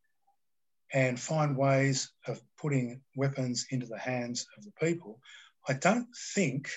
and 0.93 1.19
find 1.19 1.57
ways 1.57 2.11
of 2.27 2.41
putting 2.59 3.01
weapons 3.17 3.67
into 3.71 3.87
the 3.87 3.99
hands 3.99 4.47
of 4.57 4.65
the 4.65 4.73
people, 4.73 5.21
I 5.69 5.75
don't 5.75 6.09
think 6.35 6.71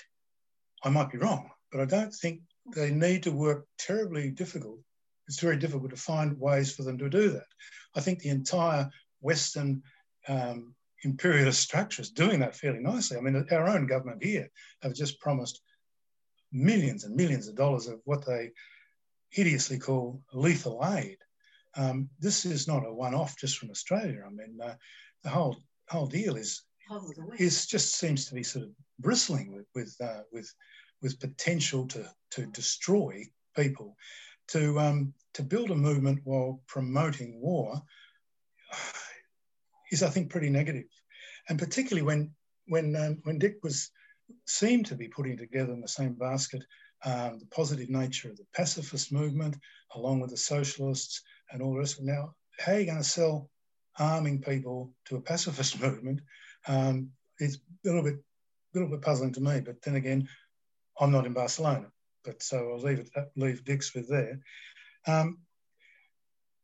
I 0.82 0.88
might 0.88 1.10
be 1.10 1.18
wrong, 1.18 1.50
but 1.70 1.80
I 1.80 1.84
don't 1.84 2.14
think 2.14 2.40
they 2.74 2.90
need 2.90 3.22
to 3.24 3.32
work 3.32 3.66
terribly 3.78 4.30
difficult. 4.30 4.78
It's 5.28 5.40
very 5.40 5.56
difficult 5.56 5.90
to 5.90 5.96
find 5.96 6.38
ways 6.38 6.74
for 6.74 6.82
them 6.82 6.98
to 6.98 7.08
do 7.08 7.30
that. 7.30 7.46
I 7.94 8.00
think 8.00 8.18
the 8.20 8.30
entire 8.30 8.90
Western 9.20 9.82
um, 10.28 10.74
imperialist 11.02 11.60
structure 11.60 12.02
is 12.02 12.10
doing 12.10 12.40
that 12.40 12.56
fairly 12.56 12.80
nicely. 12.80 13.16
I 13.16 13.20
mean, 13.20 13.46
our 13.50 13.68
own 13.68 13.86
government 13.86 14.22
here 14.22 14.50
have 14.82 14.94
just 14.94 15.20
promised 15.20 15.60
millions 16.52 17.04
and 17.04 17.14
millions 17.14 17.48
of 17.48 17.56
dollars 17.56 17.86
of 17.86 18.00
what 18.04 18.26
they 18.26 18.50
hideously 19.30 19.78
call 19.78 20.20
lethal 20.32 20.82
aid. 20.96 21.18
Um, 21.76 22.08
this 22.18 22.44
is 22.44 22.66
not 22.66 22.86
a 22.86 22.92
one-off 22.92 23.38
just 23.38 23.58
from 23.58 23.70
Australia. 23.70 24.24
I 24.26 24.30
mean, 24.30 24.58
uh, 24.62 24.74
the 25.22 25.30
whole 25.30 25.62
whole 25.88 26.06
deal 26.06 26.36
is 26.36 26.62
is 27.38 27.66
just 27.66 27.96
seems 27.96 28.26
to 28.26 28.34
be 28.34 28.42
sort 28.42 28.64
of 28.64 28.70
bristling 28.98 29.52
with 29.52 29.66
with 29.74 29.94
uh, 30.02 30.22
with, 30.32 30.52
with 31.02 31.20
potential 31.20 31.86
to 31.88 32.04
to 32.32 32.46
destroy 32.46 33.24
people, 33.56 33.96
to 34.48 34.78
um, 34.78 35.12
to 35.34 35.42
build 35.42 35.70
a 35.70 35.76
movement 35.76 36.20
while 36.24 36.60
promoting 36.66 37.40
war 37.40 37.80
is, 39.92 40.02
I 40.02 40.08
think, 40.08 40.30
pretty 40.30 40.50
negative, 40.50 40.86
and 41.48 41.58
particularly 41.58 42.02
when 42.02 42.32
when 42.66 42.96
um, 42.96 43.18
when 43.24 43.38
Dick 43.38 43.56
was 43.62 43.90
seemed 44.46 44.86
to 44.86 44.94
be 44.94 45.08
putting 45.08 45.36
together 45.36 45.72
in 45.72 45.80
the 45.80 45.88
same 45.88 46.14
basket 46.14 46.62
um, 47.04 47.38
the 47.38 47.46
positive 47.50 47.88
nature 47.88 48.30
of 48.30 48.36
the 48.36 48.46
pacifist 48.54 49.12
movement, 49.12 49.56
along 49.94 50.20
with 50.20 50.30
the 50.30 50.36
socialists 50.36 51.22
and 51.50 51.62
all 51.62 51.72
the 51.72 51.78
rest. 51.78 52.00
Now, 52.00 52.34
how 52.58 52.72
are 52.72 52.80
you 52.80 52.86
going 52.86 52.98
to 52.98 53.04
sell 53.04 53.50
arming 53.98 54.40
people 54.40 54.92
to 55.06 55.16
a 55.16 55.20
pacifist 55.20 55.80
movement? 55.82 56.20
Um, 56.66 57.10
it's 57.38 57.56
a 57.56 57.88
little 57.88 58.02
bit, 58.02 58.16
little 58.74 58.88
bit 58.88 59.02
puzzling 59.02 59.32
to 59.32 59.40
me. 59.40 59.60
But 59.60 59.82
then 59.82 59.96
again, 59.96 60.28
I'm 60.98 61.12
not 61.12 61.26
in 61.26 61.32
Barcelona, 61.32 61.86
but 62.24 62.42
so 62.42 62.72
I'll 62.72 62.80
leave 62.80 63.00
it, 63.00 63.10
leave 63.36 63.64
Dick's 63.64 63.94
with 63.94 64.08
there. 64.08 64.40
Um, 65.06 65.38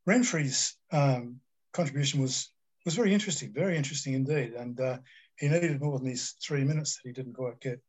Renfrey's 0.07 0.77
um, 0.93 1.41
contribution 1.73 2.21
was 2.21 2.51
was 2.85 2.95
very 2.95 3.13
interesting, 3.13 3.53
very 3.53 3.77
interesting 3.77 4.15
indeed, 4.15 4.53
and 4.53 4.79
uh, 4.81 4.99
he 5.37 5.49
needed 5.49 5.81
more 5.81 5.99
than 5.99 6.07
these 6.07 6.37
three 6.41 6.63
minutes 6.63 6.97
that 6.97 7.09
he 7.09 7.13
didn't 7.13 7.35
quite 7.35 7.61
get. 7.61 7.81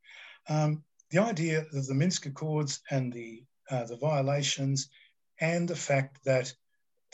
Um, 0.50 0.84
the 1.12 1.20
idea 1.20 1.66
of 1.74 1.86
the 1.86 1.94
Minsk 1.94 2.26
Accords 2.26 2.82
and 2.90 3.14
the 3.14 3.44
uh, 3.70 3.86
the 3.86 3.98
violations, 3.98 4.90
and 5.40 5.68
the 5.68 5.76
fact 5.76 6.24
that 6.26 6.54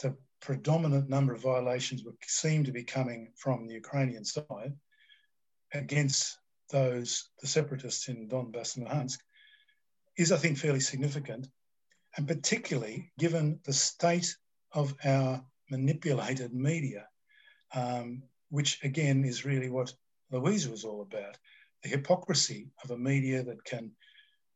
the 0.00 0.16
predominant 0.40 1.08
number 1.08 1.34
of 1.34 1.42
violations 1.42 2.04
would 2.04 2.16
seem 2.24 2.64
to 2.64 2.72
be 2.72 2.84
coming 2.84 3.32
from 3.36 3.66
the 3.66 3.74
Ukrainian 3.74 4.24
side 4.24 4.74
against 5.74 6.38
those 6.70 7.28
the 7.40 7.46
separatists 7.46 8.08
in 8.08 8.28
Donbass 8.28 8.76
and 8.76 8.86
Luhansk 8.86 9.18
is, 10.16 10.32
I 10.32 10.36
think, 10.36 10.58
fairly 10.58 10.80
significant, 10.80 11.48
and 12.16 12.26
particularly 12.26 13.12
given 13.18 13.60
the 13.64 13.72
state 13.72 14.36
of 14.72 14.94
our 15.04 15.44
manipulated 15.70 16.54
media, 16.54 17.08
um, 17.74 18.22
which 18.50 18.82
again 18.82 19.24
is 19.24 19.44
really 19.44 19.68
what 19.68 19.92
Louisa 20.30 20.70
was 20.70 20.84
all 20.84 21.02
about. 21.02 21.36
The 21.82 21.90
hypocrisy 21.90 22.70
of 22.82 22.90
a 22.90 22.98
media 22.98 23.42
that 23.42 23.64
can 23.64 23.92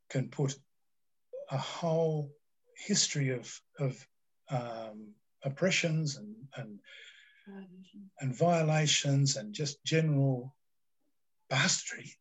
can 0.08 0.28
put 0.28 0.56
a 1.50 1.58
whole 1.58 2.30
history 2.74 3.30
of, 3.30 3.60
of 3.78 4.06
um, 4.50 5.08
oppressions 5.44 6.16
and, 6.16 6.34
and, 6.56 6.78
and 8.20 8.34
violations 8.34 9.36
and 9.36 9.52
just 9.52 9.82
general 9.84 10.54
bastardry 11.50 12.12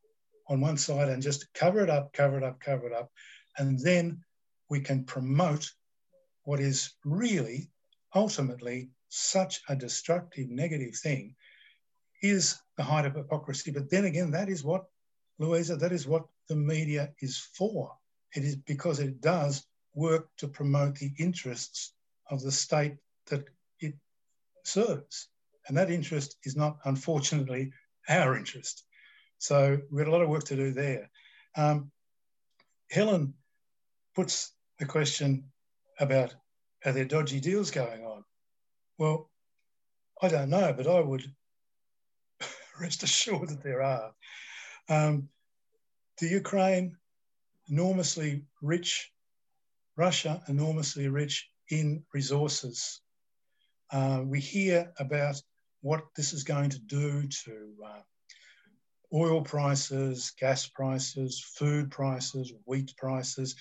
on 0.48 0.62
one 0.62 0.78
side 0.78 1.10
and 1.10 1.22
just 1.22 1.52
cover 1.54 1.82
it 1.82 1.90
up, 1.90 2.14
cover 2.14 2.38
it 2.38 2.44
up, 2.44 2.60
cover 2.60 2.88
it 2.88 2.94
up. 2.94 3.12
And 3.58 3.80
then 3.80 4.24
we 4.70 4.80
can 4.80 5.04
promote 5.04 5.70
what 6.44 6.60
is 6.60 6.94
really 7.04 7.70
ultimately 8.16 8.90
such 9.10 9.62
a 9.70 9.76
destructive, 9.76 10.50
negative 10.50 10.96
thing 10.96 11.36
is 12.22 12.58
the 12.78 12.84
height 12.84 13.06
of 13.06 13.16
hypocrisy. 13.16 13.72
But 13.72 13.90
then 13.90 14.06
again, 14.06 14.32
that 14.32 14.50
is 14.50 14.64
what, 14.64 14.86
Louisa, 15.40 15.76
that 15.78 15.92
is 15.92 16.08
what 16.08 16.26
the 16.48 16.56
media 16.56 17.14
is 17.22 17.38
for. 17.38 17.94
It 18.36 18.44
is 18.44 18.56
because 18.56 19.00
it 19.00 19.22
does 19.22 19.66
work 19.94 20.30
to 20.38 20.48
promote 20.48 20.96
the 20.96 21.12
interests 21.20 21.94
of 22.30 22.42
the 22.42 22.52
state 22.52 22.96
that 23.28 23.46
it 23.80 23.96
serves. 24.64 25.30
And 25.68 25.78
that 25.78 25.92
interest 25.92 26.38
is 26.44 26.56
not, 26.56 26.78
unfortunately, 26.86 27.72
our 28.10 28.38
interest. 28.38 28.86
So 29.40 29.80
we've 29.92 30.06
got 30.06 30.10
a 30.10 30.12
lot 30.12 30.22
of 30.22 30.30
work 30.30 30.46
to 30.46 30.56
do 30.56 30.72
there. 30.72 31.10
Um, 31.56 31.92
Helen 32.90 33.34
puts 34.16 34.54
the 34.80 34.86
question 34.86 35.52
about 36.00 36.36
are 36.86 36.92
there 36.92 37.06
dodgy 37.06 37.40
deals 37.40 37.72
going 37.72 38.06
on? 38.06 38.24
Well, 38.98 39.30
I 40.22 40.28
don't 40.30 40.50
know, 40.50 40.74
but 40.76 40.88
I 40.88 41.00
would 41.00 41.24
rest 42.80 43.04
assured 43.04 43.50
that 43.50 43.64
there 43.64 43.82
are. 43.82 44.14
Um, 44.90 45.30
the 46.20 46.28
Ukraine, 46.28 46.98
enormously 47.70 48.44
rich, 48.62 49.12
Russia, 49.96 50.42
enormously 50.48 51.08
rich 51.10 51.50
in 51.70 52.04
resources. 52.14 53.02
Uh, 53.92 54.22
we 54.26 54.40
hear 54.40 54.92
about 55.00 55.42
what 55.82 56.06
this 56.16 56.34
is 56.34 56.44
going 56.44 56.70
to 56.72 56.80
do 56.80 57.28
to 57.28 57.74
uh, 57.86 58.02
oil 59.14 59.42
prices, 59.42 60.34
gas 60.40 60.68
prices, 60.68 61.40
food 61.56 61.92
prices, 61.92 62.52
wheat 62.66 62.94
prices, 62.98 63.56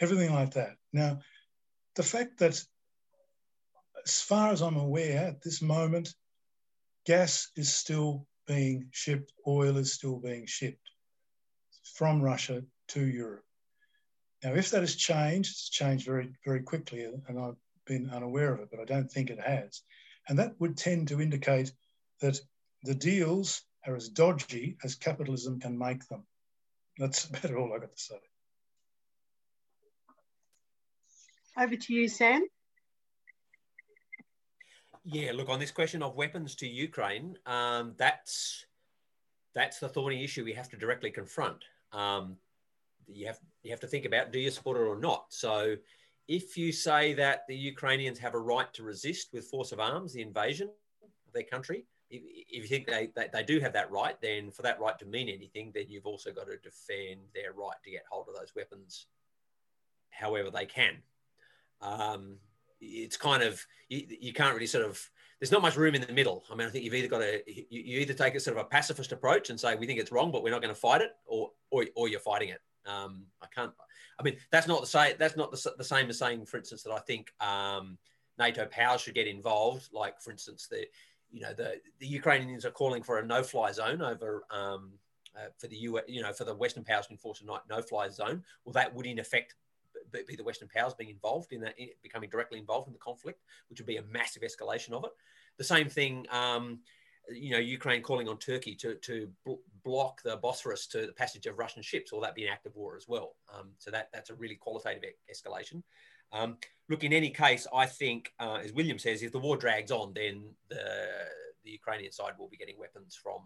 everything 0.00 0.32
like 0.32 0.52
that. 0.54 0.76
Now, 0.92 1.20
the 1.96 2.02
fact 2.02 2.38
that, 2.38 2.62
as 4.04 4.22
far 4.22 4.52
as 4.52 4.62
I'm 4.62 4.76
aware, 4.76 5.26
at 5.26 5.42
this 5.42 5.60
moment, 5.60 6.14
gas 7.04 7.50
is 7.56 7.74
still 7.74 8.26
being 8.46 8.88
shipped, 8.92 9.32
oil 9.46 9.76
is 9.76 9.92
still 9.92 10.18
being 10.18 10.46
shipped 10.46 10.90
from 11.94 12.22
Russia 12.22 12.62
to 12.88 13.04
Europe. 13.04 13.44
Now, 14.42 14.54
if 14.54 14.70
that 14.70 14.80
has 14.80 14.96
changed, 14.96 15.50
it's 15.50 15.68
changed 15.68 16.06
very, 16.06 16.32
very 16.46 16.62
quickly, 16.62 17.04
and 17.04 17.38
I've 17.38 17.56
been 17.86 18.10
unaware 18.10 18.54
of 18.54 18.60
it, 18.60 18.68
but 18.70 18.80
I 18.80 18.84
don't 18.84 19.10
think 19.10 19.28
it 19.28 19.40
has. 19.40 19.82
And 20.28 20.38
that 20.38 20.58
would 20.58 20.76
tend 20.76 21.08
to 21.08 21.20
indicate 21.20 21.72
that 22.20 22.40
the 22.84 22.94
deals 22.94 23.62
are 23.86 23.96
as 23.96 24.08
dodgy 24.08 24.76
as 24.84 24.94
capitalism 24.94 25.60
can 25.60 25.78
make 25.78 26.06
them. 26.08 26.24
That's 26.98 27.24
about 27.28 27.54
all 27.54 27.72
I've 27.72 27.80
got 27.80 27.96
to 27.96 28.02
say. 28.02 28.16
Over 31.58 31.76
to 31.76 31.94
you, 31.94 32.08
Sam. 32.08 32.46
Yeah, 35.04 35.32
look, 35.32 35.48
on 35.48 35.58
this 35.58 35.70
question 35.70 36.02
of 36.02 36.14
weapons 36.14 36.54
to 36.56 36.68
Ukraine, 36.68 37.36
um, 37.46 37.94
that's 37.96 38.66
that's 39.54 39.80
the 39.80 39.88
thorny 39.88 40.22
issue 40.22 40.44
we 40.44 40.52
have 40.52 40.68
to 40.68 40.76
directly 40.76 41.10
confront. 41.10 41.64
Um, 41.92 42.36
you 43.08 43.26
have 43.26 43.38
you 43.62 43.70
have 43.70 43.80
to 43.80 43.86
think 43.86 44.04
about 44.04 44.30
do 44.30 44.38
you 44.38 44.50
support 44.50 44.76
it 44.76 44.80
or 44.80 44.98
not. 44.98 45.26
So, 45.30 45.76
if 46.28 46.56
you 46.56 46.70
say 46.70 47.14
that 47.14 47.40
the 47.48 47.56
Ukrainians 47.56 48.18
have 48.18 48.34
a 48.34 48.38
right 48.38 48.72
to 48.74 48.82
resist 48.82 49.30
with 49.32 49.46
force 49.46 49.72
of 49.72 49.80
arms 49.80 50.12
the 50.12 50.22
invasion 50.22 50.68
of 51.02 51.32
their 51.32 51.42
country, 51.44 51.86
if, 52.10 52.22
if 52.22 52.62
you 52.62 52.68
think 52.68 52.86
they, 52.86 53.10
they, 53.14 53.28
they 53.32 53.42
do 53.42 53.60
have 53.60 53.72
that 53.72 53.90
right, 53.90 54.20
then 54.20 54.50
for 54.50 54.62
that 54.62 54.80
right 54.80 54.98
to 54.98 55.06
mean 55.06 55.28
anything, 55.28 55.70
then 55.74 55.86
you've 55.88 56.06
also 56.06 56.32
got 56.32 56.46
to 56.46 56.56
defend 56.56 57.20
their 57.34 57.52
right 57.52 57.76
to 57.84 57.90
get 57.90 58.04
hold 58.10 58.26
of 58.28 58.34
those 58.34 58.54
weapons 58.54 59.06
however 60.10 60.50
they 60.50 60.66
can. 60.66 60.96
Um, 61.80 62.36
it's 62.80 63.16
kind 63.16 63.42
of 63.42 63.64
you, 63.88 64.02
you, 64.20 64.32
can't 64.32 64.54
really 64.54 64.66
sort 64.66 64.84
of 64.84 65.00
there's 65.38 65.52
not 65.52 65.62
much 65.62 65.76
room 65.76 65.94
in 65.94 66.02
the 66.02 66.12
middle. 66.12 66.44
I 66.50 66.54
mean, 66.54 66.66
I 66.66 66.70
think 66.70 66.84
you've 66.84 66.94
either 66.94 67.08
got 67.08 67.18
to 67.18 67.42
you, 67.46 67.64
you, 67.70 68.00
either 68.00 68.12
take 68.12 68.34
a 68.34 68.40
sort 68.40 68.56
of 68.56 68.64
a 68.64 68.68
pacifist 68.68 69.12
approach 69.12 69.50
and 69.50 69.58
say 69.58 69.74
we 69.74 69.86
think 69.86 70.00
it's 70.00 70.12
wrong, 70.12 70.30
but 70.30 70.42
we're 70.42 70.50
not 70.50 70.62
going 70.62 70.74
to 70.74 70.80
fight 70.80 71.00
it, 71.00 71.12
or 71.26 71.50
or, 71.70 71.86
or 71.96 72.08
you're 72.08 72.20
fighting 72.20 72.50
it. 72.50 72.60
Um, 72.86 73.26
I 73.42 73.46
can't. 73.54 73.72
I 74.18 74.22
mean, 74.22 74.36
that's 74.50 74.66
not 74.66 74.82
the 74.82 74.86
same, 74.86 75.14
That's 75.18 75.36
not 75.36 75.50
the, 75.50 75.72
the 75.78 75.84
same 75.84 76.10
as 76.10 76.18
saying, 76.18 76.44
for 76.44 76.58
instance, 76.58 76.82
that 76.82 76.92
I 76.92 76.98
think 76.98 77.32
um, 77.40 77.96
NATO 78.38 78.66
powers 78.66 79.00
should 79.00 79.14
get 79.14 79.26
involved. 79.26 79.88
Like, 79.94 80.20
for 80.20 80.30
instance, 80.30 80.68
the 80.70 80.84
you 81.30 81.40
know 81.40 81.52
the 81.54 81.80
the 81.98 82.06
Ukrainians 82.06 82.64
are 82.64 82.70
calling 82.70 83.02
for 83.02 83.18
a 83.18 83.26
no-fly 83.26 83.72
zone 83.72 84.02
over. 84.02 84.44
Um, 84.50 84.92
uh, 85.36 85.48
for 85.58 85.68
the 85.68 85.76
US, 85.76 86.02
you 86.08 86.22
know, 86.22 86.32
for 86.32 86.42
the 86.42 86.52
Western 86.52 86.82
powers 86.82 87.06
to 87.06 87.12
enforce 87.12 87.40
a 87.40 87.44
no-fly 87.44 88.08
zone, 88.08 88.42
well, 88.64 88.72
that 88.72 88.92
would 88.92 89.06
in 89.06 89.20
effect 89.20 89.54
be 90.26 90.36
the 90.36 90.44
Western 90.44 90.68
powers 90.68 90.94
being 90.94 91.10
involved 91.10 91.52
in 91.52 91.60
that, 91.60 91.74
becoming 92.02 92.28
directly 92.28 92.58
involved 92.58 92.88
in 92.88 92.92
the 92.92 92.98
conflict, 92.98 93.40
which 93.68 93.80
would 93.80 93.86
be 93.86 93.98
a 93.98 94.02
massive 94.02 94.42
escalation 94.42 94.92
of 94.92 95.04
it. 95.04 95.10
The 95.56 95.64
same 95.64 95.88
thing, 95.88 96.26
um, 96.30 96.80
you 97.28 97.50
know, 97.50 97.58
Ukraine 97.58 98.02
calling 98.02 98.28
on 98.28 98.38
Turkey 98.38 98.74
to, 98.76 98.94
to 98.96 99.28
block 99.84 100.22
the 100.22 100.36
Bosphorus 100.36 100.86
to 100.88 101.06
the 101.06 101.12
passage 101.12 101.46
of 101.46 101.58
Russian 101.58 101.82
ships, 101.82 102.12
or 102.12 102.20
that 102.22 102.34
be 102.34 102.46
an 102.46 102.52
act 102.52 102.66
of 102.66 102.74
war 102.74 102.96
as 102.96 103.06
well. 103.06 103.36
Um, 103.54 103.70
so 103.78 103.90
that, 103.90 104.08
that's 104.12 104.30
a 104.30 104.34
really 104.34 104.56
qualitative 104.56 105.02
escalation. 105.32 105.82
Um, 106.32 106.58
look, 106.90 107.04
in 107.04 107.12
any 107.12 107.30
case, 107.30 107.66
I 107.72 107.86
think, 107.86 108.32
uh, 108.40 108.58
as 108.62 108.72
William 108.72 108.98
says, 108.98 109.22
if 109.22 109.30
the 109.30 109.38
war 109.38 109.56
drags 109.56 109.92
on, 109.92 110.12
then 110.12 110.42
the, 110.68 110.84
the 111.64 111.70
Ukrainian 111.70 112.10
side 112.10 112.32
will 112.36 112.48
be 112.48 112.56
getting 112.56 112.78
weapons 112.78 113.14
from, 113.14 113.38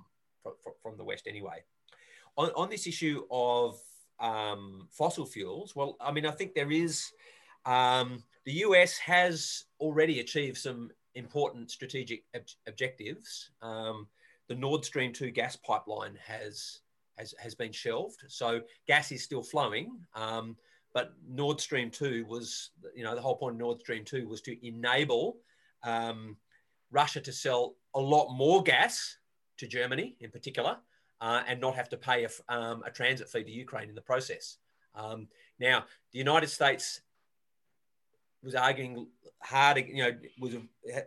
from, 0.42 0.54
from 0.82 0.96
the 0.96 1.04
West 1.04 1.26
anyway. 1.28 1.62
On, 2.38 2.48
on 2.56 2.70
this 2.70 2.86
issue 2.86 3.22
of 3.30 3.78
um, 4.18 4.88
fossil 4.90 5.26
fuels, 5.26 5.76
well, 5.76 5.96
I 6.00 6.10
mean, 6.10 6.24
I 6.24 6.30
think 6.30 6.54
there 6.54 6.72
is, 6.72 7.12
um, 7.66 8.24
the 8.46 8.52
US 8.68 8.96
has 8.96 9.64
already 9.78 10.20
achieved 10.20 10.56
some 10.56 10.90
important 11.14 11.70
strategic 11.70 12.24
ob- 12.34 12.42
objectives. 12.66 13.50
Um, 13.60 14.08
the 14.48 14.54
Nord 14.54 14.86
Stream 14.86 15.12
2 15.12 15.30
gas 15.32 15.54
pipeline 15.54 16.18
has, 16.26 16.80
has, 17.18 17.34
has 17.38 17.54
been 17.54 17.72
shelved. 17.72 18.24
So 18.28 18.62
gas 18.88 19.12
is 19.12 19.22
still 19.22 19.42
flowing, 19.42 19.98
um, 20.14 20.56
but 20.94 21.12
Nord 21.28 21.60
Stream 21.60 21.90
2 21.90 22.24
was, 22.26 22.70
you 22.94 23.02
know, 23.02 23.14
the 23.14 23.20
whole 23.20 23.36
point 23.36 23.56
of 23.56 23.58
Nord 23.58 23.80
Stream 23.80 24.04
2 24.04 24.28
was 24.28 24.40
to 24.42 24.66
enable 24.66 25.38
um, 25.82 26.36
Russia 26.92 27.20
to 27.20 27.32
sell 27.32 27.74
a 27.94 28.00
lot 28.00 28.32
more 28.32 28.62
gas 28.62 29.18
to 29.58 29.66
Germany 29.66 30.16
in 30.20 30.30
particular 30.30 30.76
uh, 31.20 31.42
and 31.48 31.60
not 31.60 31.74
have 31.74 31.88
to 31.88 31.96
pay 31.96 32.24
a, 32.24 32.54
um, 32.54 32.82
a, 32.86 32.90
transit 32.90 33.28
fee 33.28 33.42
to 33.42 33.50
Ukraine 33.50 33.88
in 33.88 33.94
the 33.94 34.00
process. 34.00 34.58
Um, 34.94 35.26
now, 35.58 35.84
the 36.12 36.18
United 36.18 36.48
States 36.48 37.00
was 38.44 38.54
arguing 38.54 39.08
hard, 39.42 39.78
you 39.88 40.04
know, 40.04 40.12
was 40.38 40.54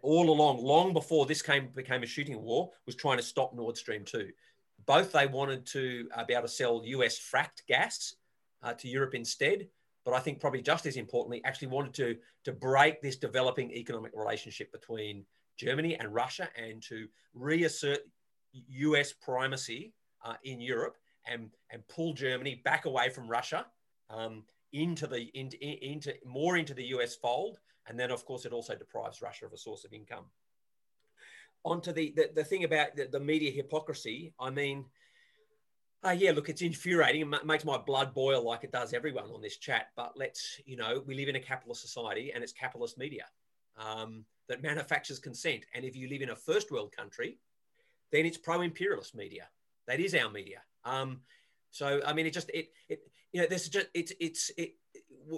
all 0.02 0.30
along, 0.30 0.64
long 0.64 0.92
before 0.92 1.26
this 1.26 1.42
came 1.42 1.70
became 1.74 2.04
a 2.04 2.08
shooting 2.08 2.42
war, 2.42 2.72
was 2.86 2.96
trying 2.96 3.18
to 3.18 3.24
stop 3.24 3.56
Nord 3.56 3.78
Stream 3.78 4.04
2. 4.04 4.30
Both 4.86 5.14
they 5.14 5.28
wanted 5.28 5.66
to 5.68 6.10
uh, 6.14 6.26
be 6.26 6.34
able 6.34 6.44
to 6.44 6.50
sell 6.50 6.82
US 6.84 7.18
fracked 7.18 7.66
gas 7.68 8.16
uh, 8.64 8.74
to 8.74 8.88
Europe 8.88 9.16
instead, 9.16 9.68
but 10.08 10.16
I 10.16 10.20
think 10.20 10.40
probably 10.40 10.62
just 10.62 10.86
as 10.86 10.96
importantly, 10.96 11.42
actually 11.44 11.68
wanted 11.68 11.94
to, 11.96 12.16
to 12.46 12.54
break 12.54 13.02
this 13.02 13.18
developing 13.18 13.70
economic 13.72 14.14
relationship 14.16 14.72
between 14.72 15.26
Germany 15.58 15.98
and 16.00 16.16
Russia 16.16 16.48
and 16.56 16.82
to 16.84 17.10
reassert 17.34 18.00
US 18.54 19.12
primacy 19.12 19.92
uh, 20.24 20.36
in 20.46 20.62
Europe 20.62 20.96
and, 21.30 21.50
and 21.72 21.86
pull 21.90 22.14
Germany 22.14 22.62
back 22.64 22.86
away 22.86 23.10
from 23.10 23.28
Russia 23.28 23.66
um, 24.10 24.46
into 24.72 25.08
the 25.08 25.30
into, 25.34 25.58
into 25.62 26.14
more 26.26 26.56
into 26.56 26.74
the 26.74 26.86
US 26.86 27.18
fold. 27.18 27.60
And 27.90 28.00
then, 28.00 28.10
of 28.10 28.24
course, 28.24 28.46
it 28.46 28.54
also 28.54 28.76
deprives 28.76 29.22
Russia 29.22 29.46
of 29.46 29.52
a 29.52 29.58
source 29.58 29.84
of 29.84 29.92
income. 29.92 30.24
Onto 31.66 31.92
the, 31.92 32.14
the, 32.16 32.30
the 32.34 32.46
thing 32.46 32.64
about 32.64 32.96
the, 32.96 33.10
the 33.12 33.20
media 33.20 33.52
hypocrisy, 33.52 34.34
I 34.40 34.52
mean, 34.52 34.86
uh, 36.06 36.12
yeah, 36.12 36.32
look, 36.32 36.50
it's 36.50 36.62
infuriating. 36.62 37.34
It 37.34 37.46
makes 37.46 37.66
my 37.66 37.78
blood 37.78 38.14
boil 38.14 38.44
like 38.44 38.64
it 38.64 38.72
does 38.72 38.94
everyone 38.94 39.26
on 39.26 39.42
this 39.42 39.58
chat. 39.58 39.88
But 39.96 40.14
let's, 40.16 40.60
you 40.66 40.78
know, 40.78 41.04
we 41.06 41.16
live 41.16 41.30
in 41.30 41.36
a 41.36 41.40
capitalist 41.40 41.82
society 41.82 42.32
and 42.34 42.44
it's 42.44 42.54
capitalist 42.54 42.98
media 42.98 43.26
um, 43.78 44.26
that 44.48 44.62
manufactures 44.62 45.20
consent. 45.20 45.66
And 45.74 45.84
if 45.84 45.96
you 45.96 46.08
live 46.08 46.22
in 46.22 46.30
a 46.30 46.36
first 46.36 46.72
world 46.72 46.96
country, 46.96 47.40
then 48.12 48.26
it's 48.26 48.38
pro 48.38 48.62
imperialist 48.62 49.16
media. 49.16 49.48
That 49.88 50.00
is 50.00 50.14
our 50.14 50.30
media. 50.30 50.62
Um, 50.86 51.22
so, 51.72 52.02
I 52.06 52.14
mean, 52.14 52.26
it 52.26 52.34
just, 52.34 52.50
it, 52.54 52.70
it, 52.90 53.02
you 53.34 53.42
know, 53.42 53.48
this 53.48 53.68
just, 53.68 53.88
it's, 53.94 54.14
it's, 54.20 54.52
it, 54.58 54.76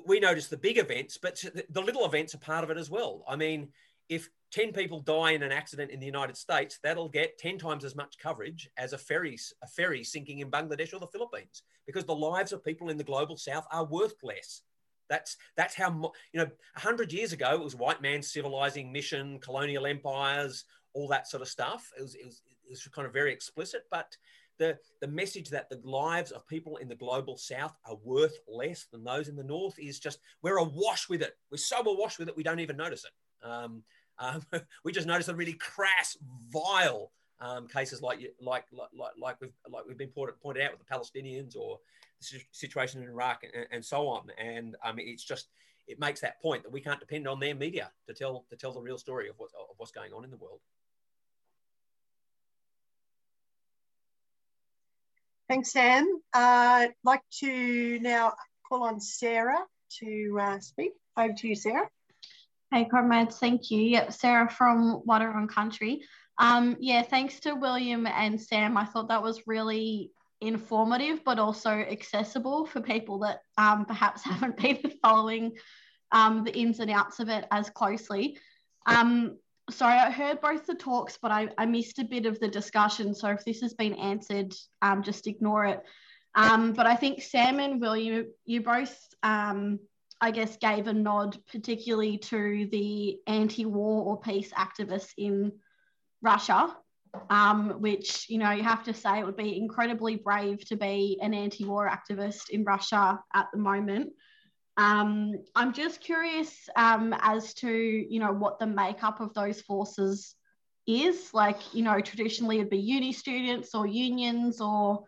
we 0.05 0.19
notice 0.19 0.47
the 0.47 0.57
big 0.57 0.77
events, 0.77 1.17
but 1.17 1.43
the 1.69 1.81
little 1.81 2.05
events 2.05 2.35
are 2.35 2.39
part 2.39 2.63
of 2.63 2.69
it 2.69 2.77
as 2.77 2.89
well. 2.89 3.23
I 3.27 3.35
mean, 3.35 3.69
if 4.09 4.29
10 4.51 4.73
people 4.73 4.99
die 4.99 5.31
in 5.31 5.43
an 5.43 5.51
accident 5.51 5.91
in 5.91 5.99
the 5.99 6.05
United 6.05 6.35
States, 6.35 6.79
that'll 6.83 7.09
get 7.09 7.37
10 7.37 7.59
times 7.59 7.85
as 7.85 7.95
much 7.95 8.17
coverage 8.17 8.69
as 8.77 8.93
a 8.93 8.97
ferry, 8.97 9.37
a 9.63 9.67
ferry 9.67 10.03
sinking 10.03 10.39
in 10.39 10.49
Bangladesh 10.49 10.93
or 10.93 10.99
the 10.99 11.07
Philippines, 11.07 11.61
because 11.85 12.05
the 12.05 12.15
lives 12.15 12.51
of 12.51 12.63
people 12.63 12.89
in 12.89 12.97
the 12.97 13.03
global 13.03 13.37
south 13.37 13.67
are 13.71 13.85
worth 13.85 14.15
less. 14.23 14.63
That's, 15.07 15.37
that's 15.55 15.75
how, 15.75 16.11
you 16.33 16.39
know, 16.39 16.49
100 16.75 17.13
years 17.13 17.33
ago, 17.33 17.53
it 17.53 17.63
was 17.63 17.75
white 17.75 18.01
man 18.01 18.21
civilizing 18.21 18.91
mission, 18.91 19.39
colonial 19.39 19.85
empires, 19.85 20.65
all 20.93 21.07
that 21.09 21.27
sort 21.27 21.41
of 21.41 21.47
stuff. 21.47 21.91
It 21.97 22.01
was, 22.01 22.15
it 22.15 22.25
was, 22.25 22.41
it 22.65 22.69
was 22.71 22.87
kind 22.87 23.07
of 23.07 23.13
very 23.13 23.31
explicit, 23.31 23.83
but 23.91 24.15
the, 24.57 24.77
the 24.99 25.07
message 25.07 25.49
that 25.49 25.69
the 25.69 25.79
lives 25.83 26.31
of 26.31 26.45
people 26.47 26.77
in 26.77 26.89
the 26.89 26.95
global 26.95 27.37
south 27.37 27.75
are 27.85 27.97
worth 28.03 28.37
less 28.47 28.87
than 28.91 29.03
those 29.03 29.29
in 29.29 29.35
the 29.35 29.43
north 29.43 29.79
is 29.79 29.99
just, 29.99 30.19
we're 30.41 30.57
awash 30.57 31.07
with 31.07 31.21
it. 31.21 31.37
We're 31.49 31.57
so 31.57 31.79
awash 31.79 32.19
with 32.19 32.27
it, 32.27 32.37
we 32.37 32.43
don't 32.43 32.59
even 32.59 32.77
notice 32.77 33.05
it. 33.05 33.47
Um, 33.47 33.83
um, 34.19 34.41
we 34.83 34.91
just 34.91 35.07
noticed 35.07 35.27
the 35.27 35.35
really 35.35 35.53
crass, 35.53 36.17
vile 36.49 37.11
um, 37.39 37.67
cases 37.67 38.01
like, 38.01 38.19
like, 38.41 38.65
like, 38.71 38.89
like, 39.19 39.41
we've, 39.41 39.53
like 39.69 39.85
we've 39.87 39.97
been 39.97 40.09
pointed, 40.09 40.39
pointed 40.41 40.63
out 40.63 40.71
with 40.71 40.85
the 40.85 40.93
Palestinians 40.93 41.55
or 41.55 41.79
the 42.21 42.39
situation 42.51 43.01
in 43.01 43.09
Iraq 43.09 43.43
and, 43.43 43.65
and 43.71 43.83
so 43.83 44.07
on. 44.07 44.27
And 44.37 44.75
mean, 44.93 45.07
it's 45.07 45.23
just, 45.23 45.47
it 45.87 45.99
makes 45.99 46.19
that 46.21 46.41
point 46.41 46.63
that 46.63 46.71
we 46.71 46.81
can't 46.81 46.99
depend 46.99 47.27
on 47.27 47.39
their 47.39 47.55
media 47.55 47.91
to 48.07 48.13
tell, 48.13 48.45
to 48.49 48.55
tell 48.55 48.73
the 48.73 48.81
real 48.81 48.97
story 48.97 49.29
of, 49.29 49.35
what, 49.37 49.49
of 49.57 49.75
what's 49.77 49.91
going 49.91 50.13
on 50.13 50.23
in 50.23 50.31
the 50.31 50.37
world. 50.37 50.59
Thanks, 55.47 55.71
Sam. 55.71 56.05
Uh, 56.31 56.37
I'd 56.37 56.93
like 57.03 57.23
to 57.39 57.99
now 58.01 58.33
call 58.67 58.83
on 58.83 58.99
Sarah 58.99 59.57
to 59.99 60.37
uh, 60.39 60.59
speak. 60.59 60.91
Over 61.17 61.33
to 61.33 61.47
you, 61.47 61.55
Sarah. 61.55 61.89
Hey, 62.71 62.85
comrades, 62.85 63.39
thank 63.39 63.71
you. 63.71 63.81
Yep, 63.81 64.13
Sarah 64.13 64.47
from 64.47 65.01
Water 65.03 65.31
and 65.31 65.49
Country. 65.49 66.03
Um, 66.37 66.77
yeah, 66.79 67.01
thanks 67.01 67.39
to 67.39 67.55
William 67.55 68.05
and 68.05 68.39
Sam. 68.39 68.77
I 68.77 68.85
thought 68.85 69.07
that 69.07 69.23
was 69.23 69.47
really 69.47 70.11
informative, 70.39 71.23
but 71.25 71.39
also 71.39 71.71
accessible 71.71 72.67
for 72.67 72.79
people 72.79 73.17
that 73.19 73.39
um, 73.57 73.85
perhaps 73.85 74.23
haven't 74.23 74.57
been 74.57 74.93
following 75.01 75.53
um, 76.11 76.43
the 76.43 76.55
ins 76.55 76.79
and 76.79 76.91
outs 76.91 77.19
of 77.19 77.27
it 77.29 77.45
as 77.49 77.71
closely. 77.71 78.37
Um, 78.85 79.39
sorry, 79.71 79.97
I 79.97 80.11
heard 80.11 80.39
both 80.39 80.67
the 80.67 80.75
talks, 80.75 81.17
but 81.19 81.31
I, 81.31 81.49
I 81.57 81.65
missed 81.65 81.97
a 81.97 82.05
bit 82.05 82.27
of 82.27 82.39
the 82.39 82.47
discussion. 82.47 83.15
So 83.15 83.29
if 83.29 83.43
this 83.43 83.61
has 83.61 83.73
been 83.73 83.95
answered, 83.95 84.53
um, 84.83 85.01
just 85.01 85.25
ignore 85.25 85.65
it. 85.65 85.81
Um, 86.35 86.73
but 86.73 86.85
I 86.85 86.95
think 86.95 87.23
Sam 87.23 87.59
and 87.59 87.81
William, 87.81 88.27
you 88.45 88.61
both 88.61 88.95
um, 89.23 89.79
I 90.21 90.31
guess, 90.31 90.57
gave 90.57 90.87
a 90.87 90.93
nod 90.93 91.37
particularly 91.51 92.17
to 92.17 92.67
the 92.71 93.19
anti 93.27 93.65
war 93.65 94.03
or 94.05 94.19
peace 94.19 94.51
activists 94.51 95.13
in 95.17 95.53
Russia, 96.21 96.75
um, 97.29 97.81
which, 97.81 98.29
you 98.29 98.37
know, 98.37 98.51
you 98.51 98.63
have 98.63 98.83
to 98.83 98.93
say 98.93 99.19
it 99.19 99.25
would 99.25 99.37
be 99.37 99.57
incredibly 99.57 100.17
brave 100.17 100.65
to 100.65 100.75
be 100.75 101.17
an 101.21 101.33
anti 101.33 101.63
war 101.63 101.89
activist 101.89 102.49
in 102.49 102.63
Russia 102.63 103.19
at 103.33 103.47
the 103.53 103.59
moment. 103.59 104.11
Um, 104.77 105.33
I'm 105.55 105.73
just 105.73 105.99
curious 105.99 106.69
um, 106.75 107.13
as 107.21 107.53
to, 107.55 107.69
you 107.69 108.19
know, 108.19 108.31
what 108.31 108.59
the 108.59 108.67
makeup 108.67 109.19
of 109.19 109.33
those 109.33 109.61
forces 109.61 110.35
is. 110.87 111.33
Like, 111.33 111.73
you 111.73 111.83
know, 111.83 111.99
traditionally 111.99 112.59
it'd 112.59 112.69
be 112.69 112.77
uni 112.77 113.11
students 113.11 113.75
or 113.75 113.87
unions 113.87 114.61
or 114.61 115.03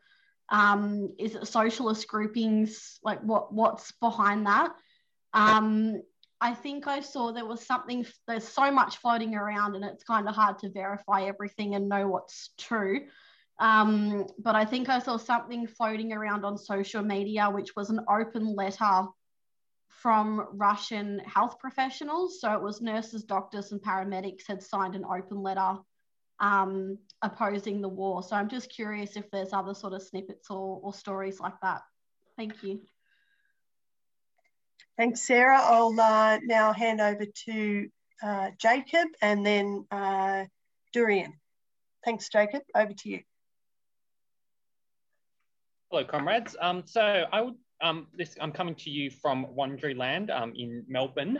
um, 0.49 1.13
is 1.17 1.35
it 1.35 1.47
socialist 1.47 2.07
groupings? 2.07 2.99
Like, 3.03 3.21
what 3.21 3.53
what's 3.53 3.91
behind 3.93 4.45
that? 4.45 4.73
Um, 5.33 6.01
I 6.39 6.53
think 6.53 6.87
I 6.87 7.01
saw 7.01 7.31
there 7.31 7.45
was 7.45 7.65
something, 7.65 8.05
there's 8.27 8.47
so 8.47 8.71
much 8.71 8.97
floating 8.97 9.35
around 9.35 9.75
and 9.75 9.85
it's 9.85 10.03
kind 10.03 10.27
of 10.27 10.35
hard 10.35 10.57
to 10.59 10.71
verify 10.71 11.23
everything 11.23 11.75
and 11.75 11.87
know 11.87 12.07
what's 12.07 12.49
true. 12.57 13.07
Um, 13.59 14.25
but 14.39 14.55
I 14.55 14.65
think 14.65 14.89
I 14.89 14.97
saw 14.97 15.17
something 15.17 15.67
floating 15.67 16.13
around 16.13 16.43
on 16.43 16.57
social 16.57 17.03
media, 17.03 17.49
which 17.49 17.75
was 17.75 17.91
an 17.91 17.99
open 18.09 18.55
letter 18.55 19.03
from 19.87 20.47
Russian 20.53 21.19
health 21.19 21.59
professionals. 21.59 22.41
So 22.41 22.51
it 22.53 22.61
was 22.61 22.81
nurses, 22.81 23.23
doctors, 23.23 23.71
and 23.71 23.79
paramedics 23.79 24.47
had 24.47 24.63
signed 24.63 24.95
an 24.95 25.05
open 25.05 25.43
letter 25.43 25.77
um, 26.39 26.97
opposing 27.21 27.81
the 27.81 27.89
war. 27.89 28.23
So 28.23 28.35
I'm 28.35 28.49
just 28.49 28.73
curious 28.73 29.15
if 29.15 29.29
there's 29.29 29.53
other 29.53 29.75
sort 29.75 29.93
of 29.93 30.01
snippets 30.01 30.49
or, 30.49 30.79
or 30.81 30.91
stories 30.91 31.39
like 31.39 31.59
that. 31.61 31.81
Thank 32.35 32.63
you. 32.63 32.81
Thanks, 34.97 35.21
Sarah. 35.21 35.59
I'll 35.59 35.99
uh, 35.99 36.39
now 36.43 36.73
hand 36.73 37.01
over 37.01 37.25
to 37.45 37.89
uh, 38.21 38.49
Jacob 38.57 39.07
and 39.21 39.45
then 39.45 39.85
uh, 39.89 40.45
Dorian. 40.93 41.33
Thanks, 42.05 42.29
Jacob. 42.29 42.61
Over 42.75 42.93
to 42.93 43.09
you. 43.09 43.21
Hello, 45.89 46.05
comrades. 46.05 46.55
Um, 46.59 46.83
so 46.85 47.01
I 47.31 47.41
would, 47.41 47.55
um, 47.81 48.07
this, 48.15 48.35
I'm 48.39 48.51
coming 48.51 48.75
to 48.75 48.89
you 48.89 49.09
from 49.09 49.47
Wurundjeri 49.57 49.97
Land 49.97 50.29
um, 50.31 50.53
in 50.55 50.85
Melbourne. 50.87 51.39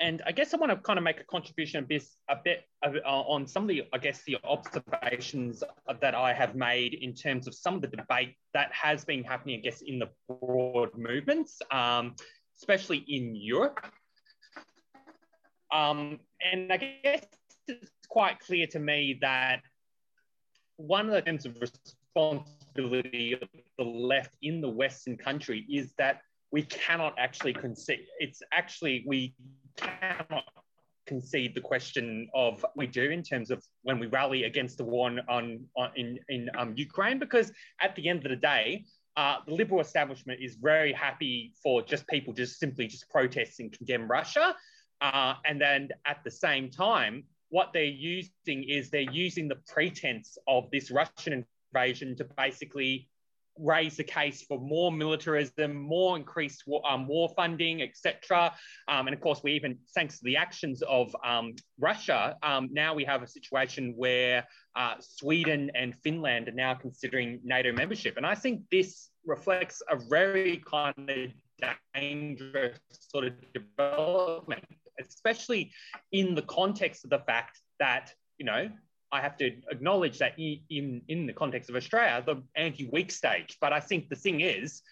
And 0.00 0.22
I 0.26 0.32
guess 0.32 0.54
I 0.54 0.58
want 0.58 0.70
to 0.70 0.76
kind 0.76 0.98
of 0.98 1.04
make 1.04 1.18
a 1.20 1.24
contribution 1.24 1.82
a 1.82 1.86
bit, 1.86 2.04
a 2.30 2.36
bit 2.36 2.64
uh, 2.86 2.90
on 3.06 3.46
some 3.46 3.64
of 3.64 3.68
the, 3.68 3.84
I 3.92 3.98
guess, 3.98 4.22
the 4.24 4.38
observations 4.44 5.64
that 6.00 6.14
I 6.14 6.32
have 6.32 6.54
made 6.54 6.94
in 6.94 7.14
terms 7.14 7.48
of 7.48 7.54
some 7.54 7.74
of 7.74 7.82
the 7.82 7.88
debate 7.88 8.36
that 8.54 8.72
has 8.72 9.04
been 9.04 9.24
happening, 9.24 9.58
I 9.58 9.62
guess, 9.62 9.80
in 9.80 9.98
the 9.98 10.08
broad 10.28 10.90
movements, 10.96 11.60
um, 11.72 12.14
especially 12.56 12.98
in 13.08 13.34
Europe. 13.34 13.84
Um, 15.72 16.20
and 16.52 16.72
I 16.72 16.76
guess 17.02 17.26
it's 17.66 17.90
quite 18.08 18.38
clear 18.38 18.66
to 18.68 18.78
me 18.78 19.18
that 19.20 19.62
one 20.76 21.06
of 21.06 21.12
the 21.12 21.22
terms 21.22 21.44
of 21.44 21.56
responsibility 21.60 23.32
of 23.32 23.48
the 23.78 23.84
left 23.84 24.36
in 24.42 24.60
the 24.60 24.68
Western 24.68 25.16
country 25.16 25.66
is 25.68 25.92
that 25.98 26.20
we 26.52 26.62
cannot 26.62 27.14
actually 27.18 27.52
concede. 27.52 28.06
It's 28.20 28.42
actually, 28.52 29.04
we 29.06 29.34
cannot 29.78 30.44
concede 31.06 31.54
the 31.54 31.60
question 31.60 32.28
of 32.34 32.64
we 32.76 32.86
do 32.86 33.10
in 33.10 33.22
terms 33.22 33.50
of 33.50 33.64
when 33.82 33.98
we 33.98 34.06
rally 34.06 34.44
against 34.44 34.76
the 34.76 34.84
war 34.84 35.10
on, 35.28 35.64
on 35.76 35.90
in, 35.96 36.18
in 36.28 36.50
um, 36.58 36.74
Ukraine, 36.76 37.18
because 37.18 37.50
at 37.80 37.96
the 37.96 38.08
end 38.08 38.24
of 38.26 38.30
the 38.30 38.36
day, 38.36 38.84
uh, 39.16 39.36
the 39.46 39.54
liberal 39.54 39.80
establishment 39.80 40.38
is 40.40 40.56
very 40.56 40.92
happy 40.92 41.52
for 41.62 41.82
just 41.82 42.06
people 42.06 42.32
just 42.32 42.60
simply 42.60 42.86
just 42.86 43.08
protest 43.10 43.58
and 43.58 43.72
condemn 43.72 44.06
Russia. 44.06 44.54
Uh, 45.00 45.34
and 45.44 45.60
then 45.60 45.88
at 46.06 46.18
the 46.24 46.30
same 46.30 46.70
time, 46.70 47.24
what 47.48 47.72
they're 47.72 47.84
using 47.84 48.62
is 48.68 48.90
they're 48.90 49.12
using 49.26 49.48
the 49.48 49.58
pretense 49.66 50.36
of 50.46 50.70
this 50.70 50.90
Russian 50.90 51.44
invasion 51.74 52.16
to 52.16 52.24
basically 52.36 53.08
raise 53.58 53.96
the 53.96 54.04
case 54.04 54.42
for 54.42 54.58
more 54.58 54.90
militarism, 54.92 55.74
more 55.74 56.16
increased 56.16 56.64
war, 56.66 56.82
um, 56.88 57.06
war 57.06 57.28
funding, 57.36 57.82
etc. 57.82 58.52
Um, 58.88 59.06
and 59.06 59.14
of 59.14 59.20
course, 59.20 59.40
we 59.42 59.52
even, 59.52 59.78
thanks 59.94 60.18
to 60.18 60.24
the 60.24 60.36
actions 60.36 60.82
of 60.82 61.14
um, 61.24 61.54
Russia, 61.78 62.36
um, 62.42 62.68
now 62.72 62.94
we 62.94 63.04
have 63.04 63.22
a 63.22 63.26
situation 63.26 63.94
where 63.96 64.46
uh, 64.76 64.94
Sweden 65.00 65.70
and 65.74 65.94
Finland 66.02 66.48
are 66.48 66.52
now 66.52 66.74
considering 66.74 67.40
NATO 67.44 67.72
membership. 67.72 68.16
And 68.16 68.26
I 68.26 68.34
think 68.34 68.62
this 68.70 69.10
reflects 69.24 69.82
a 69.90 69.96
very 69.96 70.62
kind 70.70 71.10
of 71.10 71.30
dangerous 71.94 72.78
sort 72.90 73.24
of 73.24 73.32
development, 73.52 74.64
especially 75.00 75.72
in 76.12 76.34
the 76.34 76.42
context 76.42 77.04
of 77.04 77.10
the 77.10 77.18
fact 77.20 77.60
that, 77.78 78.12
you 78.38 78.46
know, 78.46 78.70
I 79.10 79.20
have 79.20 79.36
to 79.38 79.52
acknowledge 79.70 80.18
that 80.18 80.38
in, 80.38 81.02
in 81.08 81.26
the 81.26 81.32
context 81.32 81.70
of 81.70 81.76
Australia, 81.76 82.22
the 82.24 82.42
anti-weak 82.56 83.10
stage. 83.10 83.56
But 83.60 83.72
I 83.72 83.80
think 83.80 84.08
the 84.08 84.16
thing 84.16 84.40
is, 84.40 84.82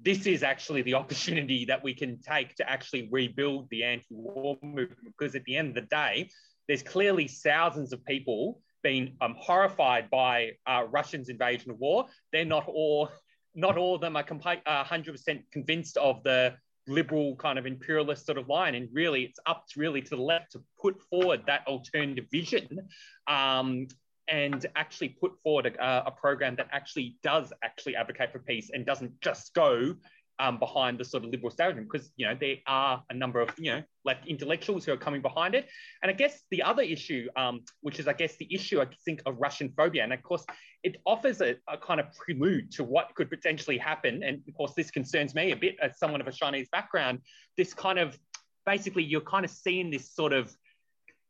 this 0.00 0.26
is 0.26 0.42
actually 0.42 0.82
the 0.82 0.94
opportunity 1.02 1.64
that 1.66 1.82
we 1.82 1.94
can 1.94 2.20
take 2.20 2.54
to 2.56 2.70
actually 2.70 3.08
rebuild 3.10 3.68
the 3.70 3.84
anti-war 3.84 4.58
movement 4.62 4.98
because 5.04 5.34
at 5.34 5.44
the 5.44 5.56
end 5.56 5.68
of 5.68 5.74
the 5.74 5.82
day, 5.82 6.30
there's 6.68 6.82
clearly 6.82 7.28
thousands 7.28 7.92
of 7.92 8.04
people 8.04 8.60
being 8.82 9.16
um, 9.20 9.34
horrified 9.38 10.08
by 10.10 10.52
uh, 10.66 10.84
Russians' 10.90 11.28
invasion 11.28 11.70
of 11.70 11.78
war. 11.78 12.06
They're 12.32 12.44
not 12.44 12.68
all, 12.68 13.10
not 13.54 13.76
all 13.76 13.94
of 13.94 14.00
them 14.00 14.16
are 14.16 14.22
complete, 14.22 14.60
uh, 14.66 14.84
100% 14.84 15.42
convinced 15.52 15.96
of 15.96 16.22
the 16.22 16.54
liberal 16.88 17.36
kind 17.36 17.58
of 17.58 17.66
imperialist 17.66 18.26
sort 18.26 18.38
of 18.38 18.48
line. 18.48 18.74
And 18.74 18.88
really, 18.92 19.24
it's 19.24 19.38
up 19.46 19.66
to 19.68 19.80
really 19.80 20.02
to 20.02 20.10
the 20.10 20.22
left 20.22 20.52
to 20.52 20.62
put 20.80 21.00
forward 21.10 21.42
that 21.46 21.66
alternative 21.66 22.26
vision 22.30 22.88
um, 23.26 23.88
and 24.28 24.66
actually 24.74 25.10
put 25.10 25.32
forward 25.42 25.66
a, 25.66 26.06
a, 26.06 26.10
program 26.10 26.56
that 26.56 26.68
actually 26.72 27.16
does 27.22 27.52
actually 27.62 27.94
advocate 27.94 28.32
for 28.32 28.40
peace 28.40 28.70
and 28.72 28.84
doesn't 28.84 29.20
just 29.20 29.54
go 29.54 29.94
um, 30.38 30.58
behind 30.58 30.98
the 30.98 31.04
sort 31.04 31.24
of 31.24 31.30
liberal 31.30 31.48
establishment 31.48 31.88
because 31.90 32.10
you 32.16 32.26
know 32.26 32.36
there 32.38 32.56
are 32.66 33.02
a 33.10 33.14
number 33.14 33.40
of 33.40 33.50
you 33.58 33.72
know 33.72 33.82
left 34.04 34.26
intellectuals 34.26 34.84
who 34.84 34.92
are 34.92 34.96
coming 34.96 35.22
behind 35.22 35.54
it. 35.54 35.66
And 36.02 36.10
i 36.10 36.12
guess 36.12 36.42
the 36.50 36.62
other 36.62 36.82
issue 36.82 37.28
um, 37.36 37.62
which 37.80 37.98
is 37.98 38.06
i 38.06 38.12
guess 38.12 38.36
the 38.36 38.52
issue 38.54 38.80
i 38.80 38.86
think 39.04 39.22
of 39.26 39.36
russian 39.38 39.72
phobia 39.76 40.02
and 40.02 40.12
of 40.12 40.22
course 40.22 40.44
it 40.82 40.96
offers 41.06 41.40
a, 41.40 41.56
a, 41.68 41.76
kind 41.78 41.98
of 42.00 42.06
prelude 42.14 42.70
to 42.70 42.84
what 42.84 43.12
could 43.16 43.28
potentially 43.28 43.76
happen. 43.76 44.22
And 44.22 44.40
of 44.46 44.54
course 44.54 44.72
this 44.76 44.90
concerns 44.90 45.34
me 45.34 45.50
a 45.50 45.56
bit 45.56 45.76
as 45.82 45.98
someone 45.98 46.20
of 46.20 46.28
a 46.28 46.32
chinese 46.32 46.68
background 46.70 47.20
this 47.56 47.72
kind 47.72 47.98
of 47.98 48.18
basically 48.64 49.04
you're 49.04 49.20
kind 49.20 49.44
of 49.44 49.50
seeing 49.50 49.90
this 49.90 50.14
sort 50.14 50.32
of 50.32 50.54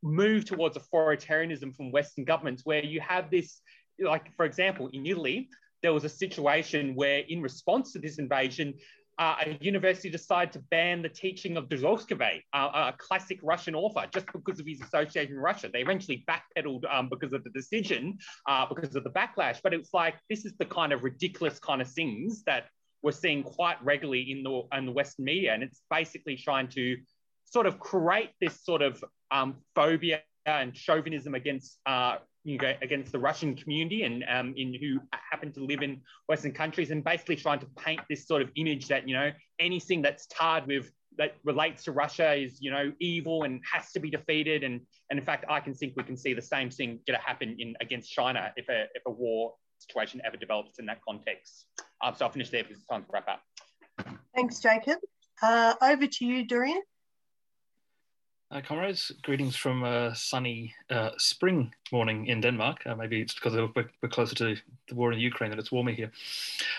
move 0.03 0.45
towards 0.45 0.77
authoritarianism 0.77 1.75
from 1.77 1.91
western 1.91 2.25
governments 2.25 2.63
where 2.65 2.85
you 2.85 3.01
have 3.01 3.31
this 3.31 3.61
like 3.99 4.35
for 4.37 4.45
example 4.45 4.89
in 4.93 5.07
italy 5.07 5.49
there 5.83 5.93
was 5.93 6.05
a 6.05 6.09
situation 6.09 6.95
where, 6.95 7.23
in 7.29 7.43
response 7.43 7.93
to 7.93 7.99
this 7.99 8.19
invasion, 8.19 8.75
uh, 9.19 9.37
a 9.47 9.65
university 9.65 10.11
decided 10.11 10.53
to 10.53 10.59
ban 10.71 11.01
the 11.01 11.09
teaching 11.09 11.57
of 11.57 11.69
Dostoevsky, 11.69 12.45
uh, 12.53 12.93
a 12.93 12.95
classic 12.99 13.39
Russian 13.43 13.75
author, 13.75 14.07
just 14.13 14.27
because 14.33 14.61
of 14.61 14.67
his 14.67 14.81
association 14.83 15.37
with 15.37 15.43
Russia. 15.43 15.71
They 15.73 15.81
eventually 15.81 16.25
backpedaled 16.29 16.83
um, 16.93 17.09
because 17.09 17.33
of 17.33 17.43
the 17.43 17.51
decision, 17.51 18.19
uh, 18.47 18.67
because 18.67 18.95
of 18.95 19.05
the 19.05 19.11
backlash. 19.11 19.61
But 19.63 19.73
it's 19.73 19.95
like 19.95 20.17
this 20.29 20.45
is 20.45 20.55
the 20.59 20.67
kind 20.67 20.93
of 20.93 21.03
ridiculous 21.03 21.59
kind 21.59 21.81
of 21.81 21.91
things 21.91 22.43
that 22.45 22.67
we're 23.03 23.13
seeing 23.13 23.43
quite 23.43 23.83
regularly 23.83 24.31
in 24.31 24.43
the 24.43 24.63
in 24.77 24.85
the 24.85 24.93
Western 24.93 25.25
media, 25.25 25.55
and 25.55 25.63
it's 25.63 25.81
basically 25.91 26.37
trying 26.37 26.69
to 26.69 26.97
sort 27.45 27.67
of 27.67 27.79
create 27.79 28.31
this 28.41 28.65
sort 28.65 28.83
of 28.83 29.03
um, 29.31 29.57
phobia 29.75 30.21
and 30.47 30.75
chauvinism 30.75 31.35
against 31.35 31.79
uh, 31.87 32.17
you 32.45 32.59
know, 32.59 32.73
against 32.81 33.11
the 33.11 33.19
Russian 33.19 33.57
community 33.57 34.05
and 34.05 34.25
um, 34.29 34.55
in 34.57 34.73
who 34.73 35.01
happen 35.33 35.53
to 35.53 35.65
live 35.65 35.83
in 35.83 36.01
Western 36.29 36.53
countries, 36.53 36.93
and 36.93 37.03
basically 37.03 37.37
trying 37.37 37.59
to 37.59 37.67
paint 37.77 38.01
this 38.09 38.27
sort 38.27 38.41
of 38.41 38.51
image 38.57 38.87
that 38.89 39.09
you 39.09 39.15
know 39.15 39.33
anything 39.59 40.01
that's 40.01 40.27
tarred 40.27 40.67
with 40.67 40.91
that 41.19 41.35
relates 41.45 41.83
to 41.85 41.93
Russia 41.93 42.35
is 42.35 42.59
you 42.61 42.71
know 42.71 42.93
evil 43.01 43.43
and 43.43 43.61
has 43.71 43.91
to 43.93 44.01
be 44.01 44.11
defeated. 44.11 44.63
And 44.63 44.81
and 45.11 45.19
in 45.19 45.25
fact, 45.25 45.45
I 45.49 45.59
can 45.59 45.75
think 45.75 45.95
we 45.97 46.05
can 46.05 46.17
see 46.17 46.35
the 46.35 46.43
same 46.43 46.71
thing 46.71 47.01
going 47.07 47.19
to 47.19 47.27
happen 47.27 47.57
in 47.59 47.75
against 47.81 48.13
China 48.13 48.53
if 48.57 48.69
a 48.69 48.85
if 48.95 49.03
a 49.07 49.11
war 49.11 49.55
situation 49.79 50.23
ever 50.25 50.37
develops 50.37 50.79
in 50.79 50.87
that 50.87 51.01
context. 51.07 51.67
Um, 52.05 52.15
so 52.17 52.27
I'll 52.27 52.33
finish 52.33 52.51
there 52.51 52.63
because 52.63 52.79
it's 52.79 52.87
time 52.87 53.03
to 53.03 53.09
wrap 53.13 53.29
up. 53.29 53.43
Thanks, 54.35 54.61
Jacob. 54.61 54.99
Uh, 55.43 55.75
over 55.83 56.07
to 56.07 56.25
you, 56.25 56.47
Dorian. 56.47 56.81
Uh, 58.49 58.61
comrades, 58.61 59.11
greetings 59.23 59.57
from 59.57 59.83
a 59.83 60.15
sunny 60.15 60.73
uh, 60.91 61.11
spring 61.19 61.75
morning 61.91 62.27
in 62.27 62.41
Denmark. 62.41 62.87
Uh, 62.87 62.95
maybe 62.95 63.21
it's 63.21 63.35
because 63.35 63.55
we're, 63.55 63.85
we're, 64.01 64.09
closer 64.09 64.37
to 64.37 64.55
the 64.89 64.95
war 64.95 65.13
in 65.13 65.19
Ukraine 65.19 65.51
and 65.51 65.59
it's 65.59 65.73
warmer 65.73 65.91
here. 65.91 66.13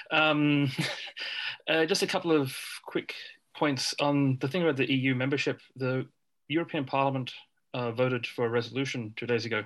Um, 0.10 0.72
uh, 1.68 1.86
just 1.86 2.04
a 2.04 2.08
couple 2.08 2.32
of 2.32 2.56
quick 2.86 3.14
points 3.54 3.94
on 4.00 4.38
the 4.40 4.48
thing 4.48 4.62
about 4.62 4.78
the 4.78 4.90
EU 4.90 5.14
membership. 5.14 5.60
The 5.76 6.08
European 6.48 6.86
Parliament 6.86 7.34
uh, 7.74 7.92
voted 7.92 8.26
for 8.26 8.46
a 8.46 8.50
resolution 8.50 9.14
two 9.18 9.26
days 9.26 9.44
ago, 9.44 9.66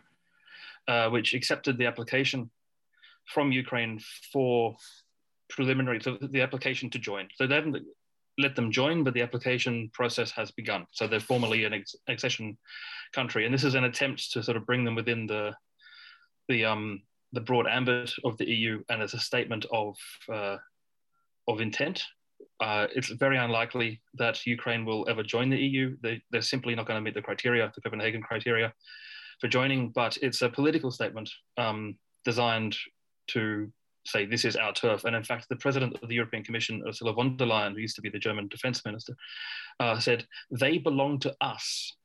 uh, 0.88 1.10
which 1.10 1.36
accepted 1.36 1.78
the 1.78 1.86
application 1.86 2.50
from 3.26 3.52
Ukraine 3.52 4.00
for 4.34 4.76
preliminary, 5.50 6.00
so 6.02 6.18
the 6.20 6.42
application 6.42 6.90
to 6.90 6.98
join. 6.98 7.28
So 7.36 7.46
they 7.46 7.56
haven't 7.56 7.78
let 8.38 8.56
them 8.56 8.72
join, 8.72 9.04
but 9.04 9.14
the 9.14 9.22
application 9.22 9.90
process 9.94 10.32
has 10.32 10.52
begun. 10.52 10.86
So 10.92 11.08
they're 11.08 11.20
formally 11.20 11.66
an 11.66 11.74
ex- 11.74 11.96
accession 12.08 12.58
country, 13.14 13.46
and 13.46 13.54
this 13.54 13.64
is 13.64 13.76
an 13.76 13.84
attempt 13.84 14.32
to 14.34 14.44
sort 14.44 14.58
of 14.58 14.66
bring 14.66 14.84
them 14.84 14.96
within 14.96 15.28
the 15.28 15.54
the 16.48 16.66
um, 16.66 17.02
the 17.34 17.42
broad 17.42 17.68
ambit 17.68 18.12
of 18.24 18.38
the 18.38 18.50
EU, 18.50 18.84
and 18.90 19.02
it's 19.02 19.14
a 19.14 19.20
statement 19.20 19.66
of 19.72 19.96
uh, 20.32 20.58
of 21.48 21.62
intent. 21.62 22.04
Uh, 22.60 22.88
it's 22.96 23.10
very 23.10 23.38
unlikely 23.38 24.02
that 24.16 24.46
Ukraine 24.46 24.86
will 24.86 25.08
ever 25.10 25.24
join 25.24 25.50
the 25.50 25.58
EU. 25.58 25.98
They, 26.04 26.22
they're 26.32 26.42
simply 26.42 26.76
not 26.76 26.86
going 26.86 26.98
to 26.98 27.02
meet 27.02 27.16
the 27.16 27.22
criteria, 27.22 27.72
the 27.74 27.82
Copenhagen 27.82 28.22
criteria 28.22 28.72
for 29.40 29.48
joining. 29.48 29.90
But 29.90 30.18
it's 30.22 30.44
a 30.44 30.50
political 30.50 30.92
statement 30.92 31.30
um, 31.58 31.98
designed 32.24 32.78
to 33.30 33.72
say 34.06 34.26
this 34.26 34.46
is 34.46 34.56
our 34.56 34.74
turf. 34.74 35.04
And 35.06 35.16
in 35.16 35.24
fact, 35.24 35.48
the 35.50 35.56
president 35.56 35.98
of 36.02 36.10
the 36.10 36.16
European 36.16 36.44
Commission, 36.44 36.84
Ursula 36.88 37.14
von 37.14 37.38
der 37.38 37.46
Leyen, 37.46 37.74
who 37.74 37.80
used 37.80 37.96
to 37.96 38.02
be 38.02 38.10
the 38.10 38.20
German 38.20 38.48
defense 38.48 38.84
minister, 38.86 39.16
uh, 39.80 40.00
said, 40.00 40.26
they 40.50 40.78
belong 40.78 41.20
to 41.20 41.36
us. 41.42 41.96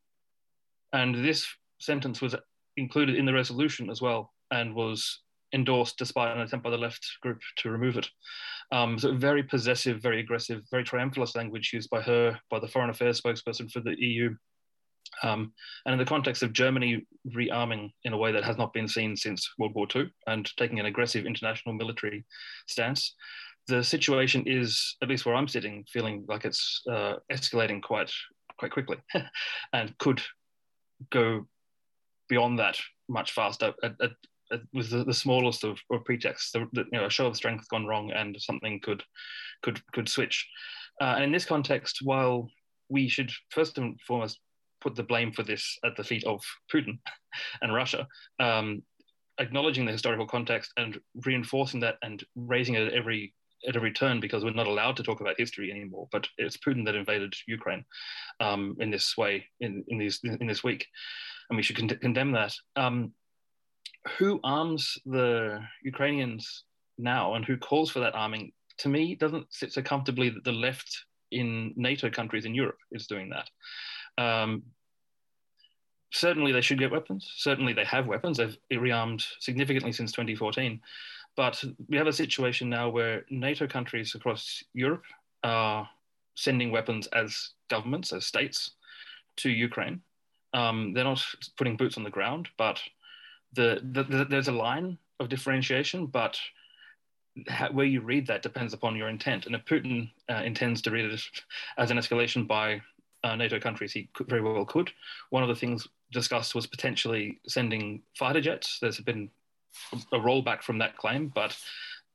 And 0.92 1.14
this 1.14 1.46
sentence 1.78 2.20
was 2.20 2.34
included 2.76 3.16
in 3.16 3.26
the 3.26 3.32
resolution 3.32 3.90
as 3.90 4.00
well 4.00 4.32
and 4.50 4.74
was 4.74 5.20
endorsed 5.52 5.96
despite 5.98 6.34
an 6.34 6.42
attempt 6.42 6.64
by 6.64 6.70
the 6.70 6.78
left 6.78 7.06
group 7.22 7.40
to 7.58 7.70
remove 7.70 7.96
it. 7.96 8.08
Um, 8.72 8.98
so 8.98 9.14
very 9.14 9.42
possessive, 9.42 10.02
very 10.02 10.20
aggressive, 10.20 10.62
very 10.70 10.84
triumphalist 10.84 11.36
language 11.36 11.70
used 11.72 11.88
by 11.90 12.02
her, 12.02 12.38
by 12.50 12.58
the 12.58 12.68
foreign 12.68 12.90
affairs 12.90 13.20
spokesperson 13.20 13.70
for 13.70 13.80
the 13.80 13.94
EU, 13.98 14.34
um, 15.22 15.52
and 15.84 15.92
in 15.92 15.98
the 15.98 16.04
context 16.04 16.42
of 16.42 16.52
Germany 16.52 17.06
rearming 17.30 17.92
in 18.04 18.12
a 18.12 18.16
way 18.16 18.32
that 18.32 18.44
has 18.44 18.56
not 18.56 18.72
been 18.72 18.88
seen 18.88 19.16
since 19.16 19.48
World 19.58 19.74
War 19.74 19.86
II 19.94 20.10
and 20.26 20.50
taking 20.56 20.80
an 20.80 20.86
aggressive 20.86 21.26
international 21.26 21.74
military 21.74 22.24
stance, 22.66 23.14
the 23.68 23.82
situation 23.82 24.44
is, 24.46 24.96
at 25.02 25.08
least 25.08 25.26
where 25.26 25.34
I'm 25.34 25.48
sitting, 25.48 25.84
feeling 25.92 26.24
like 26.28 26.44
it's 26.44 26.82
uh, 26.90 27.14
escalating 27.32 27.82
quite 27.82 28.10
quite 28.58 28.72
quickly, 28.72 28.96
and 29.72 29.96
could 29.98 30.22
go 31.10 31.46
beyond 32.28 32.58
that 32.58 32.78
much 33.08 33.32
faster. 33.32 33.74
At, 33.82 33.94
at, 34.00 34.10
at, 34.52 34.60
with 34.72 34.90
the, 34.90 35.04
the, 35.04 35.12
smallest 35.12 35.64
of, 35.64 35.78
of 35.90 36.04
pretexts, 36.04 36.52
the, 36.52 36.66
the, 36.72 36.84
you 36.92 36.98
know, 36.98 37.06
a 37.06 37.10
show 37.10 37.26
of 37.26 37.36
strength 37.36 37.68
gone 37.68 37.86
wrong, 37.86 38.12
and 38.12 38.36
something 38.40 38.80
could 38.80 39.02
could 39.62 39.80
could 39.92 40.08
switch. 40.08 40.48
Uh, 41.00 41.14
and 41.16 41.24
in 41.24 41.32
this 41.32 41.44
context, 41.44 41.98
while 42.02 42.48
we 42.88 43.08
should 43.08 43.30
first 43.50 43.78
and 43.78 44.00
foremost 44.06 44.38
put 44.86 44.94
the 44.94 45.02
blame 45.02 45.32
for 45.32 45.42
this 45.42 45.78
at 45.84 45.96
the 45.96 46.04
feet 46.04 46.24
of 46.24 46.40
Putin 46.72 46.98
and 47.62 47.74
Russia, 47.74 48.06
um, 48.38 48.82
acknowledging 49.40 49.84
the 49.84 49.92
historical 49.92 50.26
context 50.26 50.72
and 50.76 51.00
reinforcing 51.24 51.80
that 51.80 51.96
and 52.02 52.22
raising 52.36 52.76
it 52.76 52.86
at 52.86 52.92
every 52.92 53.34
at 53.66 53.74
every 53.74 53.92
turn 53.92 54.20
because 54.20 54.44
we're 54.44 54.52
not 54.52 54.68
allowed 54.68 54.96
to 54.96 55.02
talk 55.02 55.20
about 55.20 55.34
history 55.38 55.72
anymore. 55.72 56.06
But 56.12 56.28
it's 56.38 56.56
Putin 56.56 56.84
that 56.84 56.94
invaded 56.94 57.34
Ukraine 57.48 57.84
um, 58.38 58.76
in 58.78 58.90
this 58.90 59.16
way 59.16 59.46
in 59.60 59.84
in 59.88 59.98
this 59.98 60.20
in 60.22 60.46
this 60.46 60.62
week, 60.62 60.86
and 61.50 61.56
we 61.56 61.62
should 61.62 61.76
con- 61.76 61.88
condemn 61.88 62.32
that. 62.32 62.54
Um, 62.76 63.12
who 64.18 64.38
arms 64.44 64.96
the 65.04 65.60
Ukrainians 65.82 66.62
now, 66.96 67.34
and 67.34 67.44
who 67.44 67.56
calls 67.56 67.90
for 67.90 68.00
that 68.00 68.14
arming? 68.14 68.52
To 68.80 68.88
me, 68.88 69.16
doesn't 69.16 69.52
sit 69.52 69.72
so 69.72 69.82
comfortably 69.82 70.28
that 70.30 70.44
the 70.44 70.52
left 70.52 71.06
in 71.32 71.72
NATO 71.76 72.08
countries 72.10 72.44
in 72.44 72.54
Europe 72.54 72.78
is 72.92 73.06
doing 73.06 73.30
that. 73.30 73.48
Um, 74.22 74.62
certainly, 76.10 76.52
they 76.52 76.60
should 76.60 76.78
get 76.78 76.90
weapons. 76.90 77.30
Certainly, 77.36 77.74
they 77.74 77.84
have 77.84 78.06
weapons. 78.06 78.38
They've 78.38 78.56
rearmed 78.72 79.24
significantly 79.40 79.92
since 79.92 80.12
2014. 80.12 80.80
But 81.36 81.62
we 81.88 81.96
have 81.96 82.06
a 82.06 82.12
situation 82.12 82.70
now 82.70 82.88
where 82.88 83.24
NATO 83.28 83.66
countries 83.66 84.14
across 84.14 84.64
Europe 84.72 85.04
are 85.44 85.88
sending 86.34 86.70
weapons 86.70 87.06
as 87.08 87.50
governments, 87.68 88.12
as 88.12 88.24
states, 88.24 88.72
to 89.38 89.50
Ukraine. 89.50 90.00
Um, 90.54 90.94
they're 90.94 91.04
not 91.04 91.24
putting 91.58 91.76
boots 91.76 91.98
on 91.98 92.04
the 92.04 92.10
ground, 92.10 92.48
but 92.56 92.80
the, 93.52 93.80
the, 93.92 94.04
the, 94.04 94.24
there's 94.24 94.48
a 94.48 94.52
line 94.52 94.96
of 95.20 95.28
differentiation. 95.28 96.06
But 96.06 96.38
how, 97.48 97.70
where 97.70 97.86
you 97.86 98.00
read 98.00 98.26
that 98.26 98.42
depends 98.42 98.72
upon 98.72 98.96
your 98.96 99.08
intent. 99.08 99.46
And 99.46 99.54
if 99.54 99.64
Putin 99.64 100.10
uh, 100.30 100.42
intends 100.44 100.80
to 100.82 100.90
read 100.90 101.06
it 101.06 101.20
as 101.76 101.90
an 101.90 101.98
escalation 101.98 102.46
by 102.46 102.80
uh, 103.24 103.36
NATO 103.36 103.60
countries, 103.60 103.92
he 103.92 104.08
could, 104.14 104.28
very 104.28 104.40
well 104.40 104.64
could. 104.64 104.90
One 105.30 105.42
of 105.42 105.48
the 105.48 105.54
things 105.54 105.86
discussed 106.16 106.54
was 106.54 106.66
potentially 106.66 107.38
sending 107.46 108.02
fighter 108.18 108.40
jets. 108.40 108.78
There's 108.80 109.00
been 109.00 109.30
a 110.12 110.18
rollback 110.18 110.62
from 110.62 110.78
that 110.78 110.96
claim, 110.96 111.30
but 111.34 111.56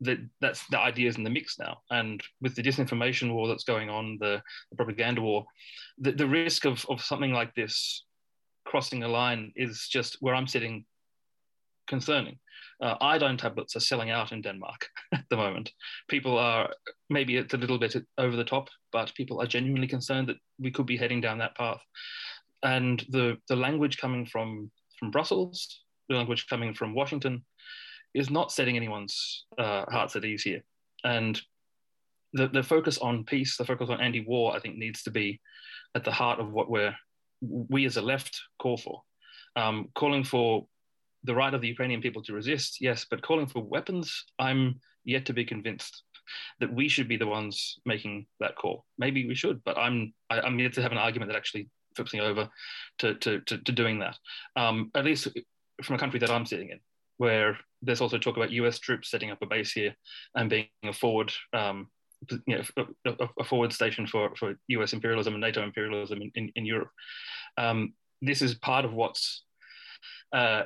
that 0.01 0.17
that's 0.41 0.65
the 0.67 0.79
ideas 0.79 1.17
in 1.17 1.23
the 1.23 1.29
mix 1.29 1.59
now. 1.59 1.77
And 1.91 2.21
with 2.41 2.55
the 2.55 2.63
disinformation 2.63 3.31
war 3.33 3.47
that's 3.47 3.63
going 3.63 3.89
on, 3.89 4.17
the, 4.19 4.41
the 4.71 4.75
propaganda 4.75 5.21
war, 5.21 5.45
the, 5.99 6.11
the 6.11 6.27
risk 6.27 6.65
of, 6.65 6.83
of 6.89 7.01
something 7.01 7.31
like 7.31 7.53
this 7.53 8.03
crossing 8.65 9.03
a 9.03 9.07
line 9.07 9.53
is 9.55 9.87
just 9.87 10.17
where 10.19 10.35
I'm 10.35 10.47
sitting 10.47 10.85
concerning. 11.87 12.39
Uh, 12.81 12.95
iodine 12.99 13.37
tablets 13.37 13.75
are 13.75 13.81
selling 13.81 14.09
out 14.09 14.31
in 14.31 14.41
Denmark 14.41 14.87
at 15.13 15.25
the 15.29 15.37
moment. 15.37 15.71
People 16.07 16.37
are 16.37 16.73
maybe 17.09 17.37
it's 17.37 17.53
a 17.53 17.57
little 17.57 17.77
bit 17.77 17.95
over 18.17 18.35
the 18.35 18.43
top, 18.43 18.69
but 18.91 19.13
people 19.13 19.39
are 19.39 19.45
genuinely 19.45 19.87
concerned 19.87 20.27
that 20.29 20.37
we 20.59 20.71
could 20.71 20.87
be 20.87 20.97
heading 20.97 21.21
down 21.21 21.37
that 21.37 21.55
path. 21.55 21.83
And 22.63 23.03
the 23.09 23.37
the 23.47 23.55
language 23.55 23.97
coming 23.97 24.25
from 24.25 24.71
from 24.99 25.11
Brussels, 25.11 25.81
the 26.09 26.15
language 26.15 26.47
coming 26.47 26.73
from 26.73 26.93
Washington, 26.93 27.43
is 28.13 28.29
not 28.29 28.51
setting 28.51 28.75
anyone's 28.75 29.45
uh, 29.57 29.85
hearts 29.89 30.15
at 30.15 30.25
ease 30.25 30.43
here. 30.43 30.63
And 31.03 31.41
the, 32.33 32.47
the 32.47 32.63
focus 32.63 32.97
on 32.97 33.25
peace, 33.25 33.57
the 33.57 33.65
focus 33.65 33.89
on 33.89 33.99
anti-war, 33.99 34.55
I 34.55 34.59
think 34.59 34.77
needs 34.77 35.03
to 35.03 35.11
be 35.11 35.41
at 35.95 36.03
the 36.03 36.11
heart 36.11 36.39
of 36.39 36.51
what 36.51 36.69
we're 36.69 36.95
we 37.41 37.85
as 37.85 37.97
a 37.97 38.01
left 38.01 38.39
call 38.59 38.77
for. 38.77 39.01
Um, 39.55 39.89
calling 39.95 40.23
for 40.23 40.67
the 41.23 41.35
right 41.35 41.53
of 41.53 41.61
the 41.61 41.67
Ukrainian 41.67 42.01
people 42.01 42.23
to 42.23 42.33
resist, 42.33 42.77
yes, 42.79 43.05
but 43.09 43.21
calling 43.21 43.47
for 43.47 43.63
weapons, 43.63 44.25
I'm 44.39 44.79
yet 45.03 45.25
to 45.25 45.33
be 45.33 45.43
convinced 45.43 46.03
that 46.59 46.73
we 46.73 46.87
should 46.87 47.07
be 47.07 47.17
the 47.17 47.27
ones 47.27 47.79
making 47.85 48.27
that 48.39 48.55
call. 48.55 48.85
Maybe 48.97 49.27
we 49.27 49.35
should, 49.35 49.63
but 49.63 49.77
I'm 49.77 50.13
I, 50.29 50.37
am 50.37 50.45
i 50.45 50.47
am 50.47 50.59
yet 50.59 50.73
to 50.73 50.81
have 50.81 50.91
an 50.91 50.97
argument 50.97 51.31
that 51.31 51.37
actually 51.37 51.69
flips 51.95 52.13
me 52.13 52.21
over 52.21 52.49
to 52.99 53.15
to, 53.15 53.39
to, 53.41 53.57
to 53.57 53.71
doing 53.71 53.99
that. 53.99 54.17
Um, 54.55 54.91
at 54.95 55.05
least 55.05 55.27
from 55.83 55.95
a 55.95 55.99
country 55.99 56.19
that 56.19 56.31
I'm 56.31 56.45
sitting 56.45 56.69
in, 56.69 56.79
where 57.17 57.57
there's 57.81 58.01
also 58.01 58.17
talk 58.17 58.37
about 58.37 58.51
US 58.51 58.79
troops 58.79 59.09
setting 59.09 59.31
up 59.31 59.41
a 59.41 59.45
base 59.45 59.71
here 59.71 59.95
and 60.35 60.49
being 60.49 60.67
a 60.83 60.93
forward, 60.93 61.31
um, 61.53 61.87
you 62.45 62.57
know, 62.57 62.85
a, 63.05 63.27
a, 63.39 63.43
forward 63.43 63.73
station 63.73 64.05
for, 64.05 64.35
for 64.35 64.55
US 64.69 64.93
imperialism 64.93 65.33
and 65.33 65.41
NATO 65.41 65.63
imperialism 65.63 66.21
in, 66.21 66.31
in, 66.35 66.51
in 66.55 66.65
Europe. 66.65 66.89
Um, 67.57 67.93
this 68.21 68.41
is 68.41 68.55
part 68.55 68.85
of 68.85 68.93
what's 68.93 69.43
uh, 70.33 70.63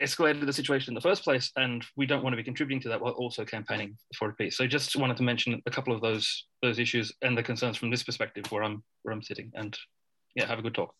escalated 0.00 0.44
the 0.46 0.52
situation 0.52 0.90
in 0.90 0.94
the 0.94 1.00
first 1.00 1.22
place, 1.22 1.50
and 1.56 1.84
we 1.96 2.06
don't 2.06 2.22
want 2.22 2.32
to 2.32 2.36
be 2.36 2.44
contributing 2.44 2.80
to 2.82 2.88
that 2.88 3.00
while 3.00 3.12
also 3.12 3.44
campaigning 3.44 3.96
for 4.16 4.32
peace. 4.32 4.56
So, 4.56 4.66
just 4.66 4.96
wanted 4.96 5.16
to 5.18 5.22
mention 5.22 5.62
a 5.66 5.70
couple 5.70 5.94
of 5.94 6.00
those 6.00 6.46
those 6.62 6.78
issues 6.78 7.12
and 7.22 7.36
the 7.36 7.42
concerns 7.42 7.76
from 7.76 7.90
this 7.90 8.02
perspective, 8.02 8.50
where 8.50 8.62
I'm 8.62 8.82
where 9.02 9.12
I'm 9.12 9.22
sitting, 9.22 9.50
and 9.54 9.76
yeah, 10.34 10.46
have 10.46 10.58
a 10.58 10.62
good 10.62 10.74
talk. 10.74 10.94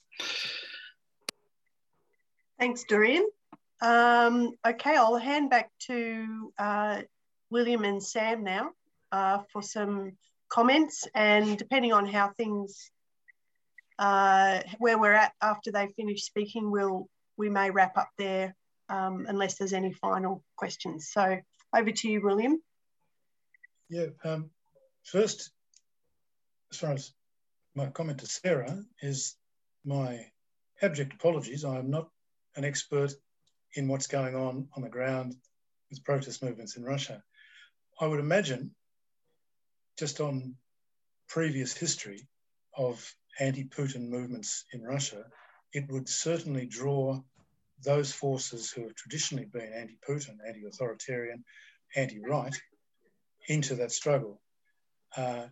Thanks, 2.58 2.84
Dorian. 2.88 3.28
Um, 3.80 4.52
okay, 4.66 4.96
I'll 4.96 5.16
hand 5.16 5.50
back 5.50 5.70
to 5.88 6.52
uh, 6.58 7.02
William 7.50 7.84
and 7.84 8.02
Sam 8.02 8.44
now 8.44 8.70
uh, 9.12 9.40
for 9.52 9.62
some 9.62 10.12
comments, 10.48 11.06
and 11.14 11.58
depending 11.58 11.92
on 11.92 12.06
how 12.06 12.30
things, 12.36 12.90
uh, 13.98 14.60
where 14.78 14.98
we're 14.98 15.12
at 15.12 15.32
after 15.42 15.72
they 15.72 15.88
finish 15.96 16.22
speaking, 16.22 16.70
we'll 16.70 17.08
we 17.36 17.50
may 17.50 17.70
wrap 17.70 17.96
up 17.98 18.10
there 18.16 18.54
um, 18.88 19.26
unless 19.28 19.56
there's 19.56 19.72
any 19.72 19.92
final 19.92 20.44
questions. 20.56 21.10
So 21.10 21.38
over 21.76 21.90
to 21.90 22.08
you, 22.08 22.22
William. 22.22 22.62
Yeah, 23.90 24.06
um, 24.22 24.50
first, 25.02 25.50
as 26.72 26.78
far 26.78 26.92
as 26.92 27.12
my 27.74 27.86
comment 27.86 28.18
to 28.18 28.26
Sarah 28.26 28.82
is 29.02 29.36
my 29.84 30.26
abject 30.80 31.12
apologies. 31.14 31.64
I'm 31.64 31.90
not 31.90 32.08
an 32.56 32.64
expert 32.64 33.12
in 33.74 33.88
what's 33.88 34.06
going 34.06 34.36
on 34.36 34.68
on 34.76 34.82
the 34.82 34.88
ground 34.88 35.34
with 35.90 36.04
protest 36.04 36.42
movements 36.42 36.76
in 36.76 36.84
Russia. 36.84 37.22
I 38.00 38.06
would 38.06 38.20
imagine, 38.20 38.74
just 39.98 40.20
on 40.20 40.54
previous 41.28 41.76
history 41.76 42.28
of 42.76 43.12
anti 43.40 43.64
Putin 43.64 44.08
movements 44.08 44.64
in 44.72 44.82
Russia, 44.82 45.24
it 45.72 45.90
would 45.90 46.08
certainly 46.08 46.66
draw 46.66 47.20
those 47.82 48.12
forces 48.12 48.70
who 48.70 48.82
have 48.82 48.94
traditionally 48.94 49.46
been 49.46 49.72
anti 49.72 49.98
Putin, 50.08 50.36
anti 50.46 50.64
authoritarian, 50.64 51.44
anti 51.96 52.20
right 52.20 52.54
into 53.48 53.74
that 53.76 53.90
struggle. 53.90 54.40
Uh, 55.16 55.46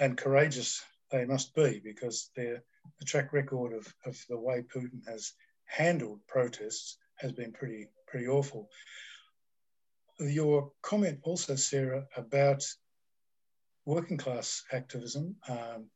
and 0.00 0.16
courageous 0.16 0.80
they 1.10 1.24
must 1.24 1.54
be 1.54 1.80
because 1.82 2.30
the 2.36 2.60
track 3.04 3.32
record 3.32 3.72
of, 3.72 3.92
of 4.04 4.16
the 4.28 4.38
way 4.38 4.62
Putin 4.62 5.06
has 5.06 5.32
handled 5.64 6.20
protests 6.26 6.98
has 7.16 7.32
been 7.32 7.52
pretty 7.52 7.88
pretty 8.06 8.26
awful. 8.26 8.68
Your 10.18 10.72
comment 10.82 11.20
also, 11.22 11.54
Sarah, 11.56 12.06
about 12.16 12.64
working 13.84 14.16
class 14.16 14.64
activism, 14.72 15.36
um, 15.48 15.86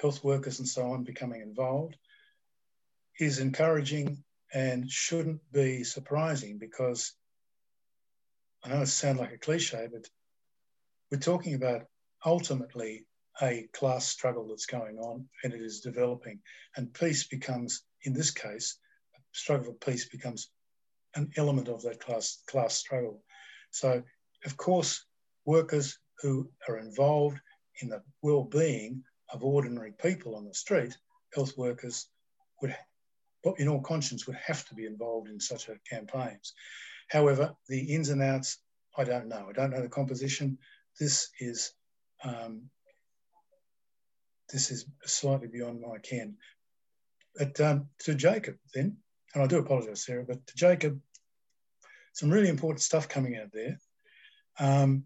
health 0.00 0.22
workers 0.22 0.58
and 0.58 0.68
so 0.68 0.90
on 0.92 1.04
becoming 1.04 1.40
involved, 1.40 1.96
is 3.18 3.38
encouraging 3.38 4.22
and 4.52 4.90
shouldn't 4.90 5.40
be 5.52 5.84
surprising 5.84 6.58
because 6.58 7.14
I 8.64 8.68
know 8.68 8.82
it 8.82 8.86
sounds 8.86 9.18
like 9.18 9.32
a 9.32 9.38
cliche, 9.38 9.88
but 9.90 10.08
we're 11.10 11.18
talking 11.18 11.54
about 11.54 11.86
ultimately 12.24 13.06
a 13.40 13.68
class 13.72 14.06
struggle 14.06 14.48
that's 14.48 14.66
going 14.66 14.98
on 14.98 15.28
and 15.42 15.52
it 15.52 15.60
is 15.60 15.80
developing. 15.80 16.40
And 16.76 16.92
peace 16.92 17.26
becomes, 17.26 17.82
in 18.02 18.12
this 18.12 18.30
case, 18.30 18.78
struggle 19.32 19.72
for 19.72 19.90
peace 19.90 20.08
becomes 20.08 20.50
an 21.14 21.30
element 21.36 21.68
of 21.68 21.82
that 21.82 22.00
class, 22.00 22.42
class 22.46 22.74
struggle. 22.74 23.22
So, 23.70 24.02
of 24.44 24.56
course, 24.56 25.04
workers 25.44 25.98
who 26.20 26.50
are 26.68 26.78
involved 26.78 27.40
in 27.80 27.88
the 27.88 28.02
well-being 28.22 29.02
of 29.32 29.42
ordinary 29.42 29.92
people 29.92 30.36
on 30.36 30.44
the 30.44 30.54
street, 30.54 30.96
health 31.34 31.56
workers 31.56 32.08
would 32.60 32.76
in 33.58 33.68
all 33.68 33.80
conscience, 33.80 34.26
would 34.26 34.36
have 34.36 34.64
to 34.66 34.74
be 34.74 34.86
involved 34.86 35.28
in 35.28 35.40
such 35.40 35.68
campaigns. 35.88 36.54
However, 37.08 37.54
the 37.68 37.80
ins 37.92 38.08
and 38.08 38.22
outs, 38.22 38.58
I 38.96 39.04
don't 39.04 39.28
know. 39.28 39.46
I 39.48 39.52
don't 39.52 39.70
know 39.70 39.82
the 39.82 39.88
composition. 39.88 40.58
This 41.00 41.28
is 41.40 41.72
um, 42.22 42.70
this 44.52 44.70
is 44.70 44.86
slightly 45.04 45.48
beyond 45.48 45.80
my 45.80 45.98
ken. 45.98 46.36
But 47.36 47.58
um, 47.60 47.88
to 48.00 48.14
Jacob, 48.14 48.56
then, 48.74 48.98
and 49.34 49.42
I 49.42 49.46
do 49.46 49.58
apologise, 49.58 50.04
Sarah, 50.04 50.24
but 50.24 50.46
to 50.46 50.54
Jacob, 50.54 51.00
some 52.12 52.30
really 52.30 52.50
important 52.50 52.82
stuff 52.82 53.08
coming 53.08 53.36
out 53.36 53.50
there. 53.52 53.78
Um, 54.60 55.04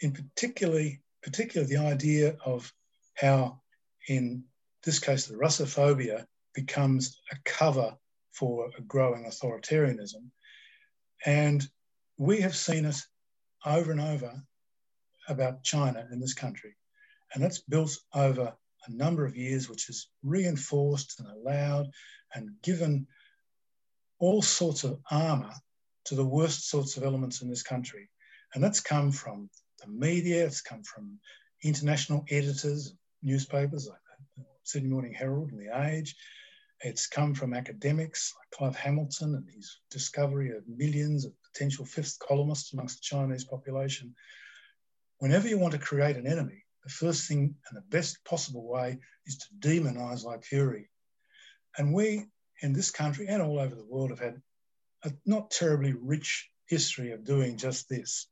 in 0.00 0.12
particularly, 0.12 1.00
particularly 1.22 1.74
the 1.74 1.80
idea 1.82 2.36
of 2.44 2.70
how, 3.14 3.62
in 4.08 4.44
this 4.84 4.98
case, 4.98 5.26
the 5.26 5.36
Russophobia 5.36 6.26
becomes 6.54 7.20
a 7.32 7.36
cover 7.44 7.96
for 8.32 8.68
a 8.76 8.82
growing 8.82 9.24
authoritarianism. 9.24 10.30
And 11.24 11.66
we 12.18 12.42
have 12.42 12.54
seen 12.54 12.84
it 12.84 12.96
over 13.64 13.90
and 13.90 14.00
over 14.00 14.42
about 15.28 15.64
China 15.64 16.06
in 16.12 16.20
this 16.20 16.34
country. 16.34 16.76
And 17.36 17.44
that's 17.44 17.60
built 17.60 17.94
over 18.14 18.56
a 18.86 18.90
number 18.90 19.26
of 19.26 19.36
years, 19.36 19.68
which 19.68 19.88
has 19.88 20.06
reinforced 20.22 21.20
and 21.20 21.28
allowed 21.28 21.90
and 22.34 22.48
given 22.62 23.06
all 24.18 24.40
sorts 24.40 24.84
of 24.84 24.98
armor 25.10 25.52
to 26.06 26.14
the 26.14 26.24
worst 26.24 26.70
sorts 26.70 26.96
of 26.96 27.02
elements 27.02 27.42
in 27.42 27.50
this 27.50 27.62
country. 27.62 28.08
And 28.54 28.64
that's 28.64 28.80
come 28.80 29.12
from 29.12 29.50
the 29.82 29.86
media, 29.86 30.46
it's 30.46 30.62
come 30.62 30.82
from 30.82 31.18
international 31.62 32.24
editors, 32.30 32.94
newspapers 33.22 33.86
like 33.86 33.98
the 34.38 34.44
Sydney 34.62 34.88
Morning 34.88 35.12
Herald 35.12 35.50
and 35.50 35.60
The 35.60 35.78
Age, 35.78 36.16
it's 36.80 37.06
come 37.06 37.34
from 37.34 37.52
academics 37.52 38.32
like 38.38 38.50
Clive 38.50 38.76
Hamilton 38.76 39.34
and 39.34 39.46
his 39.54 39.78
discovery 39.90 40.56
of 40.56 40.66
millions 40.66 41.26
of 41.26 41.32
potential 41.52 41.84
fifth 41.84 42.18
columnists 42.18 42.72
amongst 42.72 42.96
the 42.96 43.02
Chinese 43.02 43.44
population. 43.44 44.14
Whenever 45.18 45.48
you 45.48 45.58
want 45.58 45.74
to 45.74 45.78
create 45.78 46.16
an 46.16 46.26
enemy, 46.26 46.64
the 46.86 46.92
first 46.92 47.28
thing 47.28 47.54
and 47.68 47.76
the 47.76 47.96
best 47.96 48.24
possible 48.24 48.66
way 48.66 48.98
is 49.26 49.36
to 49.38 49.46
demonize 49.60 50.24
fury. 50.44 50.88
And 51.76 51.92
we 51.92 52.26
in 52.62 52.72
this 52.72 52.90
country 52.90 53.26
and 53.26 53.42
all 53.42 53.58
over 53.58 53.74
the 53.74 53.84
world 53.84 54.10
have 54.10 54.20
had 54.20 54.40
a 55.04 55.12
not 55.26 55.50
terribly 55.50 55.92
rich 55.92 56.48
history 56.66 57.12
of 57.12 57.24
doing 57.24 57.56
just 57.56 57.88
this. 57.88 58.28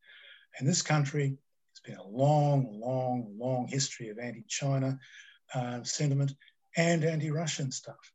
In 0.61 0.67
this 0.67 0.83
country, 0.83 1.37
it's 1.73 1.81
been 1.81 1.99
a 1.99 2.07
long, 2.07 2.81
long, 2.81 3.35
long 3.37 3.67
history 3.67 4.09
of 4.09 4.19
anti 4.19 4.45
China 4.49 4.99
uh, 5.55 5.83
sentiment 5.83 6.33
and 6.77 7.05
anti 7.05 7.31
Russian 7.31 7.71
stuff 7.71 8.13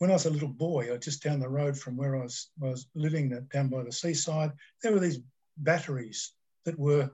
when 0.00 0.10
I 0.10 0.14
was 0.14 0.24
a 0.24 0.30
little 0.30 0.48
boy, 0.48 0.96
just 0.96 1.22
down 1.22 1.40
the 1.40 1.48
road 1.48 1.78
from 1.78 1.94
where 1.94 2.16
I 2.16 2.22
was, 2.22 2.48
was 2.58 2.86
living 2.94 3.38
down 3.52 3.68
by 3.68 3.82
the 3.82 3.92
seaside, 3.92 4.50
there 4.82 4.92
were 4.92 4.98
these 4.98 5.20
batteries 5.58 6.32
that 6.64 6.78
were 6.78 7.10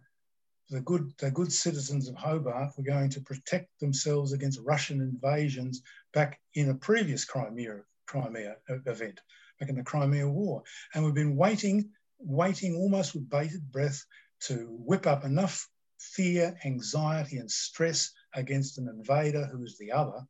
the 0.69 0.81
good, 0.81 1.13
the 1.19 1.31
good 1.31 1.53
citizens 1.53 2.09
of 2.09 2.17
Hobart 2.17 2.73
were 2.77 2.85
going 2.85 3.11
to 3.11 3.21
protect 3.21 3.79
themselves 3.81 4.33
against 4.33 4.61
Russian 4.65 5.01
invasions 5.01 5.83
back 6.13 6.41
in 6.55 6.71
a 6.71 6.75
previous 6.75 7.25
Crimea, 7.25 7.83
Crimea 8.07 8.57
event, 8.87 9.21
back 9.61 9.69
in 9.69 9.77
the 9.77 9.85
Crimea 9.85 10.29
War. 10.29 10.63
And 10.95 11.05
we've 11.05 11.15
been 11.15 11.37
waiting, 11.37 11.91
waiting 12.19 12.75
almost 12.75 13.15
with 13.15 13.31
bated 13.31 13.71
breath 13.71 14.05
to 14.41 14.67
whip 14.81 15.07
up 15.07 15.25
enough 15.25 15.69
fear, 15.99 16.59
anxiety, 16.65 17.39
and 17.39 17.51
stress 17.51 18.13
against 18.35 18.79
an 18.79 18.89
invader 18.89 19.47
who 19.47 19.63
is 19.63 19.79
the 19.79 19.93
other, 19.93 20.27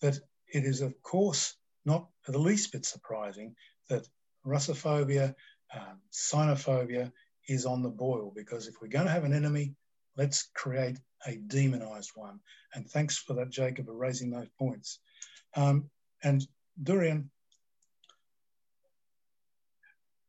that 0.00 0.18
it 0.48 0.64
is, 0.64 0.80
of 0.80 1.00
course, 1.02 1.54
not 1.84 2.08
the 2.26 2.38
least 2.38 2.72
bit 2.72 2.84
surprising 2.84 3.54
that 3.88 4.06
Russophobia, 4.44 5.34
um, 5.74 6.00
Sinophobia 6.12 7.12
is 7.48 7.66
on 7.66 7.82
the 7.82 7.88
boil 7.88 8.32
because 8.34 8.66
if 8.66 8.74
we're 8.80 8.88
going 8.88 9.06
to 9.06 9.12
have 9.12 9.24
an 9.24 9.34
enemy, 9.34 9.74
let's 10.16 10.48
create 10.54 10.98
a 11.26 11.36
demonized 11.36 12.10
one. 12.14 12.40
And 12.74 12.88
thanks 12.88 13.16
for 13.18 13.34
that, 13.34 13.50
Jacob, 13.50 13.86
for 13.86 13.94
raising 13.94 14.30
those 14.30 14.48
points. 14.58 14.98
Um, 15.54 15.90
and 16.22 16.46
Dorian, 16.82 17.30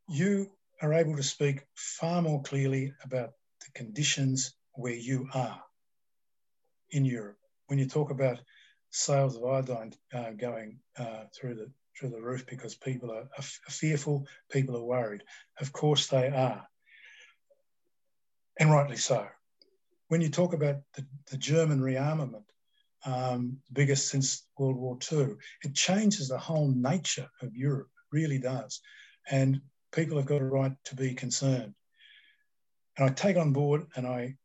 you 0.07 0.52
are 0.81 0.94
able 0.94 1.15
to 1.15 1.23
speak 1.23 1.65
far 1.76 2.22
more 2.22 2.41
clearly 2.44 2.94
about 3.03 3.31
the 3.61 3.72
conditions 3.73 4.53
where 4.73 4.94
you 4.94 5.27
are 5.34 5.61
in 6.91 7.03
Europe. 7.03 7.38
When 7.68 7.80
you 7.80 7.88
talk 7.88 8.11
about 8.11 8.39
sales 8.91 9.35
of 9.35 9.44
iodine 9.44 9.94
uh, 10.14 10.31
going 10.31 10.80
uh, 10.98 11.23
through 11.35 11.56
the 11.56 11.72
through 11.98 12.10
the 12.10 12.22
roof 12.22 12.45
because 12.45 12.76
people 12.76 13.11
are, 13.11 13.27
are 13.38 13.41
fearful, 13.41 14.27
people 14.52 14.77
are 14.77 14.84
worried. 14.84 15.23
Of 15.60 15.73
course 15.73 16.07
they 16.07 16.27
are, 16.27 16.68
and 18.60 18.72
rightly 18.72 18.98
so. 18.98 19.28
When 20.08 20.22
you 20.22 20.30
talk 20.30 20.54
about 20.54 20.78
the, 20.94 21.06
the 21.30 21.38
German 21.38 21.80
rearmament, 21.80 22.44
um, 23.06 23.58
biggest 23.72 24.10
since 24.10 24.46
World 24.58 24.78
War 24.78 24.98
II, 25.12 25.36
it 25.64 25.76
changes 25.76 26.28
the 26.28 26.38
whole 26.38 26.70
nature 26.70 27.30
of 27.42 27.56
Europe, 27.56 27.90
really 28.12 28.40
does. 28.40 28.82
And 29.30 29.62
people 29.92 30.18
have 30.18 30.26
got 30.26 30.42
a 30.42 30.46
right 30.46 30.74
to 30.86 30.96
be 30.96 31.14
concerned. 31.14 31.74
And 32.98 33.10
I 33.10 33.14
take 33.14 33.38
on 33.38 33.54
board 33.54 33.88
and 33.96 34.08
I 34.08 34.36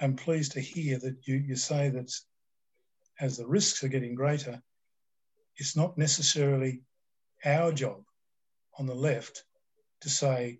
am 0.00 0.16
pleased 0.16 0.52
to 0.52 0.60
hear 0.60 0.98
that 0.98 1.16
you, 1.26 1.36
you 1.36 1.56
say 1.56 1.88
that 1.90 2.12
as 3.20 3.36
the 3.36 3.46
risks 3.46 3.84
are 3.84 3.88
getting 3.88 4.14
greater, 4.14 4.60
it's 5.56 5.76
not 5.76 5.98
necessarily 5.98 6.82
our 7.44 7.70
job 7.70 8.02
on 8.78 8.86
the 8.86 8.94
left 8.94 9.44
to 10.00 10.08
say, 10.08 10.58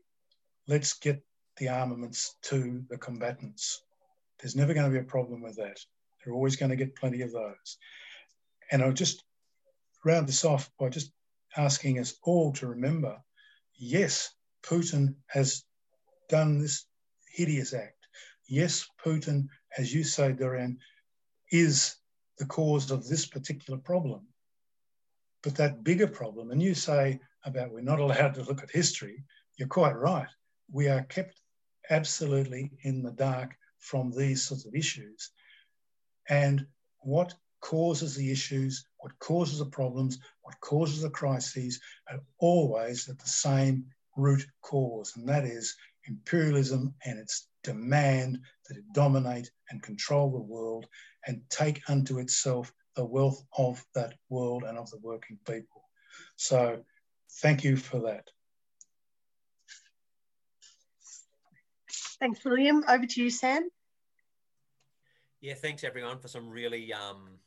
let's 0.68 0.92
get 0.94 1.22
the 1.60 1.68
armaments 1.68 2.34
to 2.42 2.82
the 2.88 2.98
combatants. 2.98 3.82
There's 4.40 4.56
never 4.56 4.74
going 4.74 4.86
to 4.86 4.92
be 4.92 4.98
a 4.98 5.08
problem 5.08 5.42
with 5.42 5.56
that. 5.56 5.78
They're 6.24 6.34
always 6.34 6.56
going 6.56 6.70
to 6.70 6.76
get 6.76 6.96
plenty 6.96 7.20
of 7.20 7.32
those. 7.32 7.78
And 8.72 8.82
I'll 8.82 8.92
just 8.92 9.22
round 10.04 10.26
this 10.26 10.44
off 10.44 10.70
by 10.78 10.88
just 10.88 11.12
asking 11.56 11.98
us 11.98 12.14
all 12.22 12.52
to 12.54 12.66
remember 12.66 13.16
yes, 13.76 14.34
Putin 14.62 15.14
has 15.26 15.64
done 16.28 16.58
this 16.58 16.86
hideous 17.32 17.72
act. 17.74 18.06
Yes, 18.48 18.86
Putin, 19.04 19.48
as 19.76 19.92
you 19.94 20.02
say, 20.02 20.32
Dorian, 20.32 20.78
is 21.50 21.96
the 22.38 22.46
cause 22.46 22.90
of 22.90 23.06
this 23.06 23.26
particular 23.26 23.78
problem. 23.78 24.26
But 25.42 25.56
that 25.56 25.84
bigger 25.84 26.06
problem, 26.06 26.50
and 26.50 26.62
you 26.62 26.74
say 26.74 27.20
about 27.44 27.72
we're 27.72 27.80
not 27.80 28.00
allowed 28.00 28.34
to 28.34 28.42
look 28.42 28.62
at 28.62 28.70
history, 28.70 29.24
you're 29.56 29.68
quite 29.68 29.96
right. 29.96 30.28
We 30.70 30.88
are 30.88 31.02
kept 31.04 31.40
absolutely 31.90 32.72
in 32.82 33.02
the 33.02 33.12
dark 33.12 33.56
from 33.78 34.10
these 34.10 34.42
sorts 34.42 34.64
of 34.64 34.74
issues. 34.74 35.30
And 36.28 36.66
what 37.00 37.34
causes 37.60 38.14
the 38.14 38.30
issues, 38.30 38.84
what 38.98 39.18
causes 39.18 39.58
the 39.58 39.66
problems, 39.66 40.18
what 40.42 40.58
causes 40.60 41.02
the 41.02 41.10
crises 41.10 41.80
are 42.10 42.20
always 42.38 43.08
at 43.08 43.18
the 43.18 43.28
same 43.28 43.84
root 44.16 44.46
cause, 44.62 45.14
and 45.16 45.28
that 45.28 45.44
is 45.44 45.76
imperialism 46.06 46.94
and 47.04 47.18
its 47.18 47.48
demand 47.62 48.38
that 48.68 48.76
it 48.76 48.84
dominate 48.92 49.50
and 49.70 49.82
control 49.82 50.30
the 50.30 50.40
world 50.40 50.86
and 51.26 51.42
take 51.50 51.82
unto 51.88 52.18
itself 52.18 52.72
the 52.96 53.04
wealth 53.04 53.42
of 53.56 53.84
that 53.94 54.14
world 54.28 54.64
and 54.64 54.78
of 54.78 54.90
the 54.90 54.98
working 54.98 55.38
people. 55.46 55.88
So 56.36 56.82
thank 57.42 57.62
you 57.64 57.76
for 57.76 58.00
that. 58.00 58.28
Thanks, 62.20 62.44
William. 62.44 62.84
Over 62.86 63.06
to 63.06 63.22
you, 63.22 63.30
Sam. 63.30 63.68
Yeah, 65.40 65.54
thanks 65.54 65.84
everyone 65.84 66.18
for 66.18 66.28
some 66.28 66.50
really 66.50 66.92
um, 66.92 67.38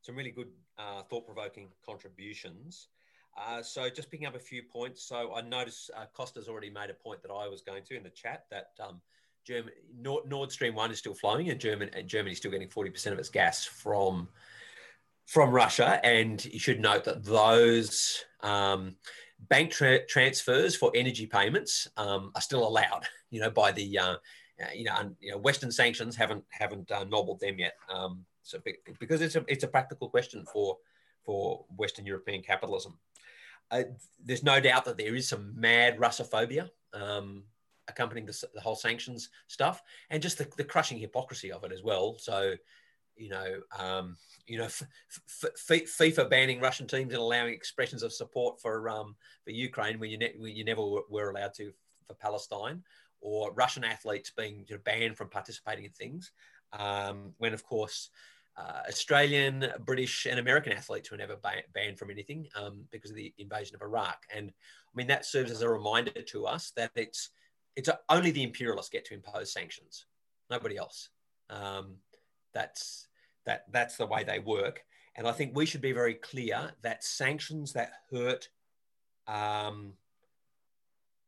some 0.00 0.16
really 0.16 0.30
good 0.30 0.48
uh, 0.78 1.02
thought-provoking 1.02 1.68
contributions. 1.84 2.88
Uh, 3.38 3.62
so 3.62 3.90
just 3.90 4.10
picking 4.10 4.26
up 4.26 4.34
a 4.34 4.38
few 4.38 4.62
points. 4.62 5.02
So 5.02 5.34
I 5.34 5.42
noticed 5.42 5.90
uh, 5.94 6.06
Costa's 6.14 6.48
already 6.48 6.70
made 6.70 6.88
a 6.88 6.94
point 6.94 7.20
that 7.22 7.30
I 7.30 7.46
was 7.46 7.60
going 7.60 7.82
to 7.84 7.94
in 7.94 8.02
the 8.02 8.08
chat 8.08 8.46
that 8.50 8.70
um, 8.80 9.02
German, 9.44 9.74
Nord, 9.94 10.26
Nord 10.26 10.50
Stream 10.50 10.74
one 10.74 10.90
is 10.90 10.98
still 10.98 11.12
flowing, 11.12 11.50
and 11.50 11.60
German 11.60 11.90
and 11.92 12.08
Germany's 12.08 12.38
still 12.38 12.50
getting 12.50 12.70
forty 12.70 12.88
percent 12.88 13.12
of 13.12 13.18
its 13.18 13.28
gas 13.28 13.66
from 13.66 14.28
from 15.26 15.50
Russia. 15.50 16.00
And 16.02 16.42
you 16.42 16.58
should 16.58 16.80
note 16.80 17.04
that 17.04 17.22
those 17.22 18.24
um, 18.40 18.96
bank 19.48 19.70
tra- 19.70 20.06
transfers 20.06 20.76
for 20.76 20.92
energy 20.94 21.26
payments 21.26 21.88
um, 21.96 22.32
are 22.34 22.40
still 22.40 22.66
allowed. 22.66 23.04
You 23.30 23.40
know, 23.40 23.50
by 23.50 23.72
the 23.72 23.98
uh, 23.98 24.14
you 24.72 24.84
know, 24.84 25.10
you 25.20 25.32
know, 25.32 25.38
Western 25.38 25.72
sanctions 25.72 26.14
haven't 26.14 26.44
haven't 26.50 26.90
uh, 26.92 27.04
nobbled 27.04 27.40
them 27.40 27.58
yet. 27.58 27.74
Um, 27.92 28.24
so 28.42 28.60
because 29.00 29.20
it's 29.20 29.34
a 29.34 29.44
it's 29.48 29.64
a 29.64 29.68
practical 29.68 30.08
question 30.08 30.44
for 30.46 30.78
for 31.24 31.64
Western 31.76 32.06
European 32.06 32.42
capitalism. 32.42 32.98
Uh, 33.70 33.82
there's 34.24 34.44
no 34.44 34.60
doubt 34.60 34.84
that 34.84 34.96
there 34.96 35.16
is 35.16 35.28
some 35.28 35.52
mad 35.60 35.98
Russophobia 35.98 36.70
um, 36.94 37.42
accompanying 37.88 38.26
the, 38.26 38.44
the, 38.54 38.60
whole 38.60 38.76
sanctions 38.76 39.30
stuff, 39.48 39.82
and 40.10 40.22
just 40.22 40.38
the, 40.38 40.46
the, 40.56 40.64
crushing 40.64 40.98
hypocrisy 40.98 41.50
of 41.50 41.64
it 41.64 41.72
as 41.72 41.82
well. 41.82 42.16
So, 42.18 42.54
you 43.16 43.28
know, 43.30 43.60
um, 43.78 44.16
you 44.46 44.58
know, 44.58 44.64
f- 44.64 44.82
f- 45.44 45.70
FIFA 45.70 46.30
banning 46.30 46.60
Russian 46.60 46.86
teams 46.86 47.12
and 47.12 47.22
allowing 47.22 47.52
expressions 47.52 48.02
of 48.02 48.12
support 48.12 48.60
for 48.60 48.88
um, 48.88 49.16
for 49.44 49.50
Ukraine 49.50 49.98
when 49.98 50.10
you 50.10 50.18
ne- 50.18 50.34
when 50.38 50.54
you 50.54 50.64
never 50.64 50.82
were 51.08 51.30
allowed 51.30 51.54
to 51.54 51.72
for 52.06 52.14
Palestine, 52.14 52.82
or 53.20 53.52
Russian 53.52 53.84
athletes 53.84 54.32
being 54.36 54.64
you 54.68 54.76
know, 54.76 54.82
banned 54.84 55.16
from 55.16 55.28
participating 55.28 55.84
in 55.84 55.90
things. 55.90 56.32
Um, 56.72 57.32
when 57.38 57.54
of 57.54 57.64
course 57.64 58.10
uh, 58.56 58.82
Australian, 58.88 59.66
British, 59.84 60.26
and 60.26 60.38
American 60.38 60.72
athletes 60.72 61.10
were 61.10 61.16
never 61.16 61.36
ba- 61.36 61.62
banned 61.74 61.98
from 61.98 62.10
anything 62.10 62.46
um, 62.56 62.84
because 62.90 63.10
of 63.10 63.16
the 63.16 63.32
invasion 63.38 63.76
of 63.76 63.82
Iraq. 63.82 64.22
And 64.34 64.48
I 64.48 64.92
mean 64.94 65.06
that 65.08 65.26
serves 65.26 65.50
as 65.50 65.62
a 65.62 65.68
reminder 65.68 66.10
to 66.10 66.46
us 66.46 66.72
that 66.76 66.90
it's 66.94 67.30
it's 67.76 67.90
only 68.08 68.30
the 68.30 68.42
imperialists 68.42 68.90
get 68.90 69.04
to 69.06 69.14
impose 69.14 69.52
sanctions, 69.52 70.06
nobody 70.50 70.76
else. 70.78 71.10
Um, 71.50 71.96
that's 72.56 73.08
that 73.44 73.64
that's 73.70 73.96
the 73.96 74.06
way 74.06 74.24
they 74.24 74.38
work. 74.38 74.82
And 75.14 75.26
I 75.26 75.32
think 75.32 75.54
we 75.54 75.66
should 75.66 75.80
be 75.80 75.92
very 75.92 76.14
clear 76.14 76.72
that 76.82 77.04
sanctions 77.04 77.72
that 77.74 77.92
hurt 78.10 78.48
um, 79.26 79.92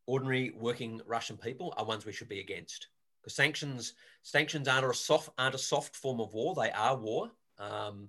ordinary 0.06 0.52
working 0.58 1.00
Russian 1.06 1.36
people 1.36 1.74
are 1.76 1.84
ones 1.84 2.06
we 2.06 2.12
should 2.12 2.28
be 2.28 2.40
against 2.40 2.88
because 3.20 3.34
sanctions 3.34 3.92
sanctions 4.22 4.68
aren't 4.68 4.86
a 4.86 4.94
soft 4.94 5.30
aren't 5.38 5.54
a 5.54 5.58
soft 5.58 5.94
form 5.94 6.20
of 6.20 6.32
war. 6.32 6.54
They 6.54 6.70
are 6.70 6.96
war. 6.96 7.30
Um, 7.58 8.08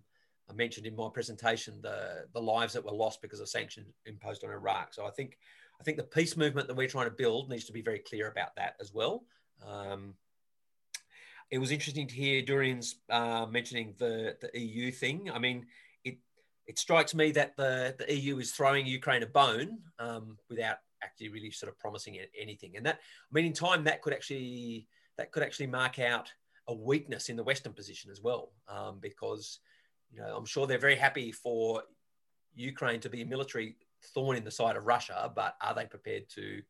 I 0.50 0.54
mentioned 0.54 0.88
in 0.88 0.96
my 0.96 1.10
presentation 1.14 1.80
the 1.82 2.26
the 2.34 2.42
lives 2.42 2.74
that 2.74 2.86
were 2.86 3.04
lost 3.04 3.22
because 3.22 3.42
of 3.42 3.50
sanctions 3.50 3.88
imposed 4.06 4.44
on 4.44 4.52
Iraq. 4.52 4.94
So 4.94 5.06
I 5.06 5.12
think 5.12 5.38
I 5.80 5.84
think 5.84 5.98
the 5.98 6.04
peace 6.04 6.38
movement 6.38 6.68
that 6.68 6.78
we're 6.78 6.88
trying 6.88 7.10
to 7.10 7.24
build 7.24 7.50
needs 7.50 7.66
to 7.66 7.74
be 7.74 7.82
very 7.82 8.00
clear 8.00 8.28
about 8.28 8.56
that 8.56 8.76
as 8.80 8.94
well. 8.94 9.24
Um, 9.66 10.16
it 11.52 11.58
was 11.58 11.72
interesting 11.72 12.08
to 12.08 12.16
hear 12.16 12.42
Dorian's 12.42 12.96
uh, 13.10 13.46
mentioning 13.50 13.96
the 13.98 14.38
the 14.42 14.60
EU 14.60 14.92
thing. 14.92 15.32
I 15.34 15.40
mean, 15.40 15.66
it 16.04 16.18
it 16.68 16.78
strikes 16.78 17.16
me 17.16 17.32
that 17.32 17.56
the 17.58 17.96
the 17.98 18.14
EU 18.16 18.38
is 18.38 18.52
throwing 18.52 18.86
Ukraine 18.86 19.24
a 19.24 19.28
bone 19.28 19.80
um, 19.98 20.38
without 20.50 20.78
actually 21.04 21.30
really 21.30 21.52
sort 21.52 21.72
of 21.72 21.80
promising 21.80 22.20
anything. 22.40 22.76
And 22.76 22.86
that, 22.86 22.96
I 22.96 23.32
mean, 23.32 23.46
in 23.46 23.54
time, 23.54 23.84
that 23.86 24.02
could 24.02 24.14
actually 24.14 24.88
that 25.18 25.32
could 25.32 25.44
actually 25.44 25.68
mark 25.68 26.00
out 26.00 26.32
a 26.68 26.74
weakness 26.74 27.30
in 27.30 27.36
the 27.36 27.44
Western 27.44 27.74
position 27.74 28.12
as 28.12 28.22
well, 28.22 28.52
um, 28.68 29.00
because 29.02 29.60
you 30.12 30.20
know 30.20 30.36
I'm 30.36 30.46
sure 30.46 30.68
they're 30.68 30.78
very 30.78 30.96
happy 30.96 31.32
for 31.32 31.84
Ukraine 32.56 33.00
to 33.02 33.10
be 33.10 33.22
a 33.22 33.26
military 33.26 33.76
thorn 34.14 34.38
in 34.38 34.44
the 34.44 34.52
side 34.52 34.76
of 34.76 34.86
Russia, 34.86 35.32
but 35.36 35.56
are 35.62 35.74
they 35.74 35.86
prepared 35.86 36.30
to 36.30 36.62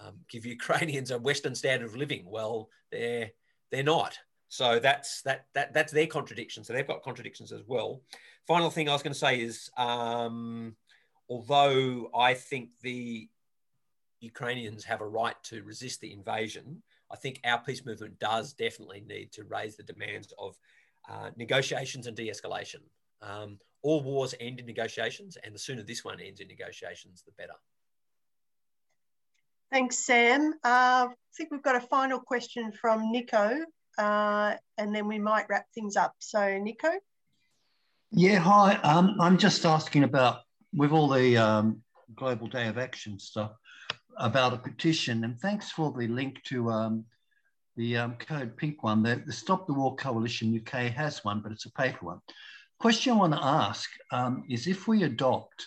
um, 0.00 0.16
give 0.28 0.44
Ukrainians 0.58 1.12
a 1.12 1.18
Western 1.18 1.54
standard 1.54 1.88
of 1.88 1.96
living? 1.96 2.24
Well, 2.26 2.68
they're 2.90 3.30
they're 3.74 3.82
not. 3.82 4.16
So 4.48 4.78
that's 4.78 5.22
that 5.22 5.46
that 5.54 5.74
that's 5.74 5.92
their 5.92 6.06
contradiction. 6.06 6.62
So 6.62 6.72
they've 6.72 6.86
got 6.86 7.02
contradictions 7.02 7.50
as 7.50 7.62
well. 7.66 8.02
Final 8.46 8.70
thing 8.70 8.88
I 8.88 8.92
was 8.92 9.02
going 9.02 9.12
to 9.12 9.18
say 9.18 9.40
is, 9.40 9.70
um, 9.76 10.76
although 11.28 12.10
I 12.16 12.34
think 12.34 12.70
the 12.82 13.28
Ukrainians 14.20 14.84
have 14.84 15.00
a 15.00 15.06
right 15.06 15.34
to 15.44 15.62
resist 15.62 16.00
the 16.00 16.12
invasion, 16.12 16.82
I 17.10 17.16
think 17.16 17.40
our 17.44 17.58
peace 17.58 17.84
movement 17.84 18.18
does 18.20 18.52
definitely 18.52 19.02
need 19.06 19.32
to 19.32 19.44
raise 19.44 19.76
the 19.76 19.82
demands 19.82 20.32
of 20.38 20.56
uh, 21.10 21.30
negotiations 21.36 22.06
and 22.06 22.16
de-escalation. 22.16 22.82
Um, 23.22 23.58
all 23.82 24.02
wars 24.02 24.34
end 24.40 24.60
in 24.60 24.66
negotiations, 24.66 25.36
and 25.42 25.54
the 25.54 25.58
sooner 25.58 25.82
this 25.82 26.04
one 26.04 26.20
ends 26.20 26.40
in 26.40 26.48
negotiations, 26.48 27.22
the 27.26 27.32
better. 27.32 27.54
Thanks, 29.74 30.06
Sam. 30.06 30.52
Uh, 30.62 31.08
I 31.10 31.14
think 31.36 31.50
we've 31.50 31.60
got 31.60 31.74
a 31.74 31.80
final 31.80 32.20
question 32.20 32.70
from 32.70 33.10
Nico, 33.10 33.58
uh, 33.98 34.54
and 34.78 34.94
then 34.94 35.08
we 35.08 35.18
might 35.18 35.46
wrap 35.48 35.66
things 35.74 35.96
up. 35.96 36.14
So, 36.20 36.58
Nico? 36.58 36.92
Yeah, 38.12 38.38
hi. 38.38 38.76
Um, 38.84 39.16
I'm 39.18 39.36
just 39.36 39.66
asking 39.66 40.04
about, 40.04 40.42
with 40.72 40.92
all 40.92 41.08
the 41.08 41.36
um, 41.38 41.82
Global 42.14 42.46
Day 42.46 42.68
of 42.68 42.78
Action 42.78 43.18
stuff, 43.18 43.50
about 44.16 44.52
a 44.52 44.58
petition, 44.58 45.24
and 45.24 45.40
thanks 45.40 45.72
for 45.72 45.90
the 45.90 46.06
link 46.06 46.40
to 46.44 46.70
um, 46.70 47.04
the 47.76 47.96
um, 47.96 48.14
Code 48.14 48.56
Pink 48.56 48.84
one. 48.84 49.02
The, 49.02 49.24
the, 49.26 49.32
Stop 49.32 49.66
the 49.66 49.74
War 49.74 49.96
Coalition 49.96 50.56
UK 50.56 50.82
has 50.92 51.24
one, 51.24 51.40
but 51.40 51.50
it's 51.50 51.66
a 51.66 51.72
paper 51.72 52.06
one. 52.06 52.20
Question 52.78 53.14
I 53.14 53.16
want 53.16 53.32
to 53.32 53.42
ask 53.42 53.90
um, 54.12 54.44
is 54.48 54.68
if 54.68 54.86
we 54.86 55.02
adopt 55.02 55.66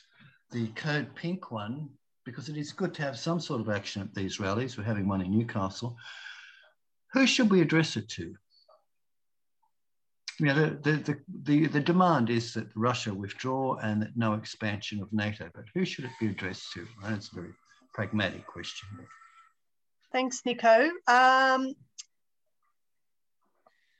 the 0.51 0.67
Code 0.67 1.13
Pink 1.13 1.51
one, 1.51 1.89
because 2.27 2.49
it 2.49 2.57
is 2.57 2.73
good 2.73 2.93
to 2.93 3.01
have 3.01 3.17
some 3.17 3.39
sort 3.39 3.61
of 3.61 3.69
action 3.69 4.01
at 4.01 4.13
these 4.13 4.37
rallies. 4.37 4.77
We're 4.77 4.83
having 4.83 5.07
one 5.07 5.21
in 5.21 5.31
Newcastle. 5.31 5.95
Who 7.13 7.25
should 7.25 7.49
we 7.49 7.61
address 7.61 7.95
it 7.95 8.09
to? 8.09 8.35
You 10.39 10.45
know, 10.45 10.69
the, 10.83 10.91
the, 10.91 11.19
the, 11.43 11.67
the, 11.67 11.79
demand 11.79 12.29
is 12.29 12.53
that 12.53 12.67
Russia 12.75 13.13
withdraw 13.13 13.77
and 13.77 14.01
that 14.01 14.15
no 14.17 14.33
expansion 14.33 15.01
of 15.01 15.11
NATO, 15.11 15.49
but 15.55 15.63
who 15.73 15.85
should 15.85 16.03
it 16.03 16.11
be 16.19 16.27
addressed 16.27 16.73
to? 16.73 16.85
That's 17.01 17.31
a 17.31 17.35
very 17.35 17.53
pragmatic 17.93 18.45
question. 18.45 18.89
Thanks, 20.11 20.41
Nico. 20.45 20.89
Um, 21.07 21.73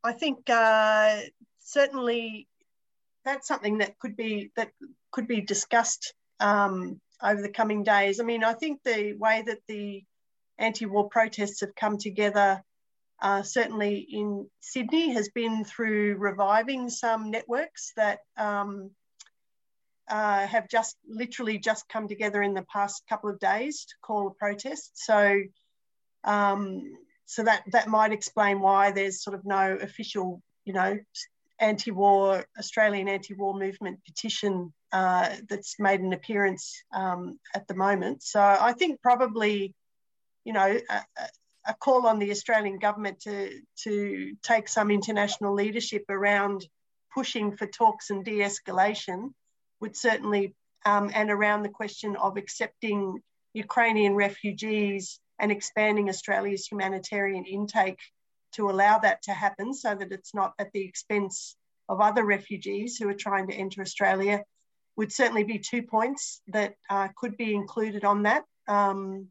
I 0.03 0.13
think 0.19 0.49
uh, 0.49 1.21
certainly 1.59 2.47
that's 3.23 3.47
something 3.47 3.77
that 3.79 3.97
could 3.99 4.15
be 4.15 4.51
that 4.57 4.71
could 5.11 5.27
be 5.27 5.41
discussed 5.41 6.13
um, 6.39 7.01
over 7.21 7.41
the 7.41 7.49
coming 7.49 7.83
days. 7.83 8.19
I 8.19 8.23
mean, 8.23 8.43
I 8.43 8.53
think 8.53 8.81
the 8.83 9.13
way 9.13 9.43
that 9.45 9.59
the 9.67 10.03
anti-war 10.57 11.09
protests 11.09 11.61
have 11.61 11.75
come 11.75 11.97
together, 11.97 12.61
uh, 13.21 13.43
certainly 13.43 14.07
in 14.09 14.47
Sydney, 14.59 15.13
has 15.13 15.29
been 15.29 15.63
through 15.65 16.15
reviving 16.17 16.89
some 16.89 17.31
networks 17.31 17.93
that 17.95 18.19
um, 18.37 18.91
uh, 20.09 20.47
have 20.47 20.69
just 20.69 20.95
literally 21.07 21.57
just 21.57 21.89
come 21.89 22.07
together 22.07 22.41
in 22.41 22.53
the 22.53 22.65
past 22.71 23.03
couple 23.09 23.29
of 23.29 23.39
days 23.39 23.85
to 23.85 23.95
call 24.01 24.27
a 24.27 24.33
protest. 24.33 24.91
So, 24.95 25.41
um, 26.23 26.93
so 27.25 27.43
that 27.43 27.63
that 27.71 27.87
might 27.87 28.13
explain 28.13 28.61
why 28.61 28.91
there's 28.91 29.23
sort 29.23 29.35
of 29.35 29.45
no 29.45 29.77
official, 29.81 30.41
you 30.65 30.73
know, 30.73 30.97
anti-war 31.59 32.45
Australian 32.57 33.07
anti-war 33.07 33.57
movement 33.57 33.99
petition 34.05 34.73
uh, 34.91 35.29
that's 35.49 35.79
made 35.79 35.99
an 36.01 36.13
appearance 36.13 36.81
um, 36.93 37.39
at 37.55 37.67
the 37.67 37.75
moment. 37.75 38.23
So 38.23 38.39
I 38.39 38.73
think 38.73 39.01
probably, 39.01 39.73
you 40.45 40.53
know, 40.53 40.79
a, 40.89 41.01
a, 41.67 41.73
call 41.73 42.07
on 42.07 42.19
the 42.19 42.31
Australian 42.31 42.79
government 42.79 43.19
to 43.21 43.59
to 43.83 44.35
take 44.43 44.69
some 44.69 44.91
international 44.91 45.53
leadership 45.53 46.05
around 46.09 46.65
pushing 47.13 47.57
for 47.57 47.67
talks 47.67 48.09
and 48.09 48.23
de-escalation 48.23 49.33
would 49.81 49.95
certainly, 49.95 50.55
um, 50.85 51.11
and 51.13 51.29
around 51.29 51.63
the 51.63 51.69
question 51.69 52.15
of 52.15 52.37
accepting 52.37 53.19
Ukrainian 53.53 54.15
refugees 54.15 55.19
and 55.39 55.51
expanding 55.51 56.09
Australia's 56.09 56.67
humanitarian 56.67 57.45
intake 57.45 57.99
to 58.53 58.69
allow 58.69 58.97
that 58.99 59.21
to 59.23 59.31
happen 59.31 59.73
so 59.73 59.95
that 59.95 60.11
it's 60.11 60.33
not 60.33 60.53
at 60.59 60.71
the 60.73 60.83
expense 60.83 61.55
of 61.89 62.01
other 62.01 62.25
refugees 62.25 62.97
who 62.97 63.07
are 63.09 63.13
trying 63.13 63.47
to 63.47 63.53
enter 63.53 63.81
Australia 63.81 64.43
would 64.97 65.11
certainly 65.11 65.43
be 65.43 65.59
two 65.59 65.83
points 65.83 66.41
that 66.47 66.73
uh, 66.89 67.07
could 67.15 67.37
be 67.37 67.53
included 67.53 68.03
on 68.03 68.23
that, 68.23 68.43
um, 68.67 69.27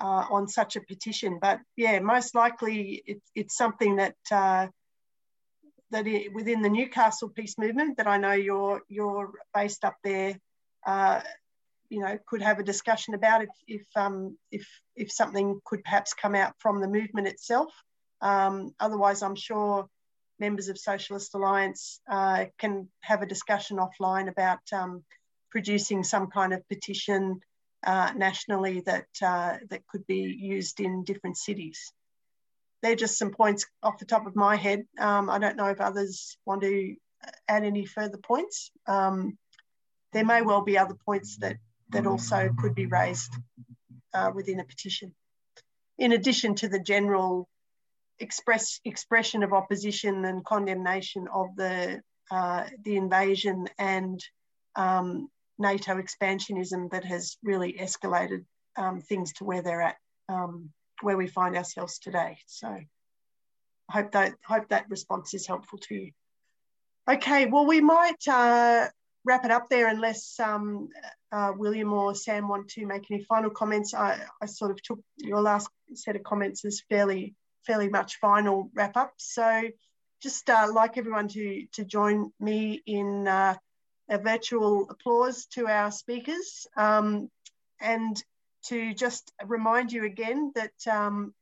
uh, 0.00 0.24
on 0.30 0.46
such 0.46 0.76
a 0.76 0.80
petition. 0.80 1.38
But 1.40 1.60
yeah, 1.76 1.98
most 1.98 2.34
likely 2.34 3.02
it, 3.04 3.20
it's 3.34 3.56
something 3.56 3.96
that 3.96 4.14
uh, 4.30 4.68
that 5.90 6.06
it, 6.06 6.32
within 6.32 6.62
the 6.62 6.68
Newcastle 6.68 7.28
peace 7.28 7.58
movement 7.58 7.96
that 7.96 8.06
I 8.06 8.18
know 8.18 8.32
you're 8.32 8.82
you're 8.88 9.32
based 9.52 9.84
up 9.84 9.96
there, 10.04 10.38
uh, 10.86 11.20
you 11.88 12.00
know, 12.00 12.16
could 12.26 12.42
have 12.42 12.60
a 12.60 12.64
discussion 12.64 13.14
about 13.14 13.42
if 13.42 13.50
if 13.66 13.86
um, 13.96 14.38
if 14.52 14.66
if 14.94 15.10
something 15.10 15.60
could 15.64 15.82
perhaps 15.82 16.14
come 16.14 16.36
out 16.36 16.54
from 16.60 16.80
the 16.80 16.88
movement 16.88 17.26
itself. 17.26 17.72
Um, 18.20 18.74
otherwise, 18.80 19.22
I'm 19.22 19.36
sure 19.36 19.88
members 20.38 20.68
of 20.68 20.78
Socialist 20.78 21.34
Alliance 21.34 22.00
uh, 22.10 22.46
can 22.58 22.88
have 23.00 23.22
a 23.22 23.26
discussion 23.26 23.78
offline 23.78 24.28
about 24.28 24.60
um, 24.72 25.04
producing 25.50 26.04
some 26.04 26.28
kind 26.28 26.52
of 26.52 26.66
petition 26.68 27.40
uh, 27.86 28.12
nationally 28.16 28.80
that 28.80 29.06
uh, 29.22 29.56
that 29.70 29.86
could 29.86 30.06
be 30.06 30.36
used 30.38 30.80
in 30.80 31.04
different 31.04 31.36
cities. 31.36 31.92
They're 32.82 32.96
just 32.96 33.18
some 33.18 33.30
points 33.30 33.66
off 33.82 33.98
the 33.98 34.04
top 34.04 34.26
of 34.26 34.36
my 34.36 34.56
head. 34.56 34.84
Um, 34.98 35.30
I 35.30 35.38
don't 35.38 35.56
know 35.56 35.66
if 35.66 35.80
others 35.80 36.36
want 36.44 36.62
to 36.62 36.96
add 37.48 37.64
any 37.64 37.86
further 37.86 38.18
points. 38.18 38.70
Um, 38.86 39.36
there 40.12 40.24
may 40.24 40.42
well 40.42 40.62
be 40.62 40.78
other 40.78 40.96
points 41.04 41.36
that 41.38 41.56
that 41.90 42.06
also 42.06 42.50
could 42.58 42.74
be 42.74 42.86
raised 42.86 43.32
uh, 44.14 44.30
within 44.34 44.60
a 44.60 44.64
petition, 44.64 45.14
in 45.98 46.12
addition 46.12 46.54
to 46.56 46.68
the 46.68 46.78
general 46.78 47.48
express 48.20 48.80
expression 48.84 49.42
of 49.42 49.52
opposition 49.52 50.24
and 50.24 50.44
condemnation 50.44 51.26
of 51.32 51.54
the 51.56 52.00
uh, 52.30 52.64
the 52.84 52.96
invasion 52.96 53.66
and 53.78 54.22
um, 54.76 55.28
NATO 55.58 56.00
expansionism 56.00 56.90
that 56.90 57.04
has 57.04 57.36
really 57.42 57.72
escalated 57.72 58.44
um, 58.76 59.00
things 59.00 59.32
to 59.34 59.44
where 59.44 59.62
they're 59.62 59.82
at, 59.82 59.96
um, 60.28 60.70
where 61.02 61.16
we 61.16 61.26
find 61.26 61.56
ourselves 61.56 61.98
today. 61.98 62.38
So 62.46 62.68
I 62.68 62.86
hope 63.90 64.12
that 64.12 64.34
hope 64.44 64.68
that 64.68 64.90
response 64.90 65.34
is 65.34 65.46
helpful 65.46 65.78
to 65.88 65.94
you. 65.94 66.12
Okay, 67.10 67.46
well 67.46 67.66
we 67.66 67.80
might 67.80 68.28
uh, 68.28 68.88
wrap 69.24 69.44
it 69.44 69.50
up 69.50 69.68
there 69.68 69.88
unless 69.88 70.38
um, 70.38 70.88
uh, 71.32 71.52
William 71.56 71.92
or 71.92 72.14
Sam 72.14 72.48
want 72.48 72.68
to 72.70 72.86
make 72.86 73.10
any 73.10 73.24
final 73.24 73.50
comments. 73.50 73.94
I, 73.94 74.20
I 74.42 74.46
sort 74.46 74.70
of 74.70 74.82
took 74.82 75.00
your 75.16 75.40
last 75.40 75.68
set 75.94 76.16
of 76.16 76.22
comments 76.22 76.64
as 76.64 76.82
fairly 76.88 77.34
fairly 77.66 77.88
much 77.88 78.16
final 78.16 78.70
wrap 78.74 78.96
up. 78.96 79.12
So 79.18 79.62
just 80.22 80.48
uh, 80.50 80.68
like 80.72 80.98
everyone 80.98 81.28
to, 81.28 81.66
to 81.72 81.84
join 81.84 82.32
me 82.40 82.82
in 82.86 83.28
uh, 83.28 83.54
a 84.08 84.18
virtual 84.18 84.88
applause 84.90 85.46
to 85.46 85.66
our 85.68 85.90
speakers 85.90 86.66
um, 86.76 87.30
and 87.80 88.22
to 88.66 88.94
just 88.94 89.32
remind 89.46 89.92
you 89.92 90.04
again 90.04 90.52
that 90.54 90.92
um, 90.92 91.34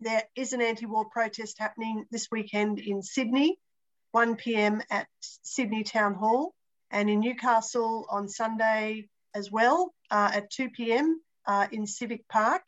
there 0.00 0.22
is 0.36 0.52
an 0.52 0.60
anti-war 0.60 1.06
protest 1.06 1.58
happening 1.58 2.04
this 2.10 2.28
weekend 2.30 2.78
in 2.78 3.02
Sydney, 3.02 3.58
1 4.12 4.36
p.m. 4.36 4.82
at 4.90 5.06
Sydney 5.20 5.84
Town 5.84 6.14
Hall 6.14 6.54
and 6.90 7.08
in 7.08 7.20
Newcastle 7.20 8.06
on 8.10 8.28
Sunday 8.28 9.08
as 9.34 9.50
well 9.50 9.94
uh, 10.10 10.30
at 10.34 10.50
2 10.50 10.70
p.m. 10.70 11.20
Uh, 11.46 11.66
in 11.72 11.86
Civic 11.86 12.28
Park. 12.28 12.62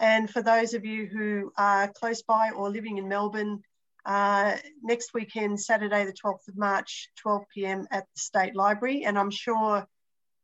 And 0.00 0.30
for 0.30 0.42
those 0.42 0.72
of 0.72 0.84
you 0.84 1.06
who 1.06 1.52
are 1.56 1.88
close 1.88 2.22
by 2.22 2.50
or 2.56 2.70
living 2.70 2.96
in 2.96 3.06
Melbourne, 3.06 3.62
uh, 4.06 4.56
next 4.82 5.12
weekend, 5.12 5.60
Saturday, 5.60 6.06
the 6.06 6.14
12th 6.14 6.48
of 6.48 6.56
March, 6.56 7.10
12 7.22 7.42
p.m. 7.54 7.86
at 7.90 8.04
the 8.04 8.20
State 8.20 8.56
Library. 8.56 9.04
And 9.04 9.18
I'm 9.18 9.30
sure 9.30 9.86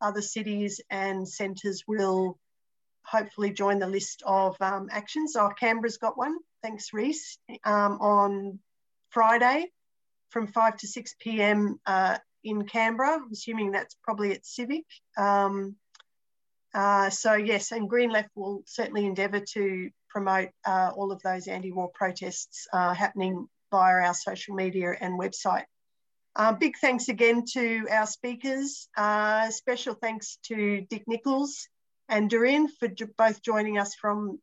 other 0.01 0.21
cities 0.21 0.81
and 0.91 1.27
centres 1.27 1.85
will 1.89 2.39
hopefully 3.03 3.51
join 3.51 3.79
the 3.79 3.87
list 3.87 4.23
of 4.27 4.57
um, 4.61 4.89
actions. 4.91 5.37
Oh, 5.37 5.51
Canberra's 5.59 5.97
got 5.97 6.19
one, 6.19 6.37
thanks 6.63 6.93
Reese, 6.93 7.39
um, 7.65 7.99
on 8.01 8.59
Friday 9.09 9.71
from 10.29 10.49
5 10.49 10.77
to 10.79 10.87
6 10.87 11.15
p.m. 11.19 11.81
Uh, 11.87 12.19
in 12.45 12.67
Canberra, 12.67 13.21
assuming 13.33 13.73
that's 13.73 13.97
probably 14.03 14.33
at 14.33 14.45
Civic. 14.45 14.85
Um, 15.17 15.77
uh, 16.77 17.09
so 17.09 17.33
yes, 17.33 17.73
and 17.73 17.89
Green 17.89 18.11
Left 18.11 18.29
will 18.35 18.63
certainly 18.67 19.07
endeavour 19.07 19.41
to 19.55 19.89
promote 20.11 20.51
uh, 20.67 20.91
all 20.95 21.11
of 21.11 21.23
those 21.23 21.49
anti-war 21.49 21.91
protests 21.95 22.67
uh, 22.71 22.93
happening 22.93 23.49
via 23.71 24.07
our 24.07 24.13
social 24.13 24.55
media 24.55 24.93
and 25.01 25.19
website. 25.19 25.65
Uh, 26.37 26.53
big 26.53 26.75
thanks 26.79 27.09
again 27.09 27.45
to 27.55 27.87
our 27.91 28.07
speakers. 28.07 28.89
Uh, 28.95 29.49
special 29.49 29.95
thanks 29.95 30.37
to 30.43 30.83
Dick 30.91 31.05
Nichols 31.07 31.67
and 32.11 32.29
Dorian 32.29 32.69
for 32.69 32.91
both 33.17 33.43
joining 33.43 33.79
us 33.79 33.95
from, 33.95 34.39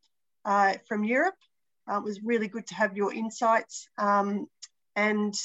from 0.87 1.03
Europe. 1.03 1.35
it 1.87 2.03
was 2.03 2.23
really 2.23 2.47
good 2.47 2.65
to 2.65 2.73
have 2.73 2.97
your 2.97 3.13
insights. 3.13 3.87
Um, 3.99 4.47
and 4.95 5.35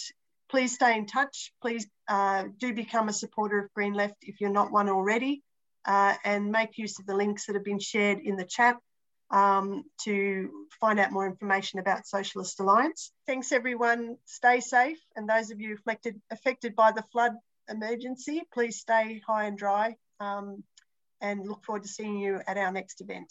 please 0.48 0.74
stay 0.74 0.96
in 0.96 1.04
touch. 1.04 1.52
Please 1.60 1.86
do 2.58 2.72
become 2.72 3.10
a 3.10 3.12
supporter 3.12 3.58
of 3.58 3.74
Green 3.74 3.92
Left 3.92 4.16
if 4.22 4.40
you're 4.40 4.48
not 4.48 4.72
one 4.72 4.88
already 4.88 5.42
uh, 5.88 6.14
and 6.24 6.52
make 6.52 6.78
use 6.78 7.00
of 7.00 7.06
the 7.06 7.16
links 7.16 7.46
that 7.46 7.56
have 7.56 7.64
been 7.64 7.80
shared 7.80 8.18
in 8.20 8.36
the 8.36 8.44
chat. 8.44 8.76
um, 9.30 9.84
to 10.04 10.50
find 10.80 10.98
out 10.98 11.12
more 11.12 11.26
information 11.26 11.78
about 11.78 12.06
Socialist 12.06 12.60
Alliance. 12.60 13.12
Thanks 13.26 13.52
everyone. 13.52 14.16
Stay 14.24 14.60
safe. 14.60 14.98
And 15.16 15.28
those 15.28 15.50
of 15.50 15.60
you 15.60 15.74
affected, 15.74 16.20
affected 16.30 16.74
by 16.74 16.92
the 16.92 17.04
flood 17.12 17.32
emergency, 17.68 18.42
please 18.52 18.78
stay 18.78 19.20
high 19.26 19.44
and 19.44 19.58
dry 19.58 19.96
um, 20.20 20.62
and 21.20 21.46
look 21.46 21.64
forward 21.64 21.82
to 21.82 21.88
seeing 21.88 22.18
you 22.18 22.40
at 22.46 22.56
our 22.56 22.72
next 22.72 23.00
event. 23.00 23.28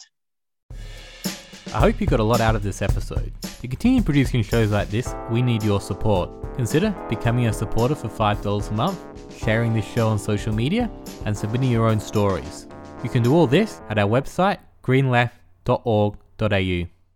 I 1.74 1.80
hope 1.80 2.00
you 2.00 2.06
got 2.06 2.18
a 2.18 2.24
lot 2.24 2.40
out 2.40 2.56
of 2.56 2.62
this 2.62 2.80
episode. 2.80 3.30
To 3.60 3.68
continue 3.68 4.02
producing 4.02 4.42
shows 4.42 4.70
like 4.70 4.88
this, 4.88 5.14
we 5.30 5.42
need 5.42 5.62
your 5.62 5.82
support. 5.82 6.30
Consider 6.56 6.96
becoming 7.10 7.46
a 7.46 7.52
supporter 7.52 7.94
for 7.94 8.08
$5 8.08 8.70
a 8.70 8.72
month, 8.72 8.98
sharing 9.38 9.74
this 9.74 9.84
show 9.84 10.08
on 10.08 10.18
social 10.18 10.54
media, 10.54 10.90
and 11.26 11.36
submitting 11.36 11.70
your 11.70 11.86
own 11.86 12.00
stories. 12.00 12.66
You 13.04 13.10
can 13.10 13.22
do 13.22 13.34
all 13.34 13.46
this 13.46 13.82
at 13.90 13.98
our 13.98 14.08
website, 14.08 14.60
greenleft.org.au. 14.82 16.97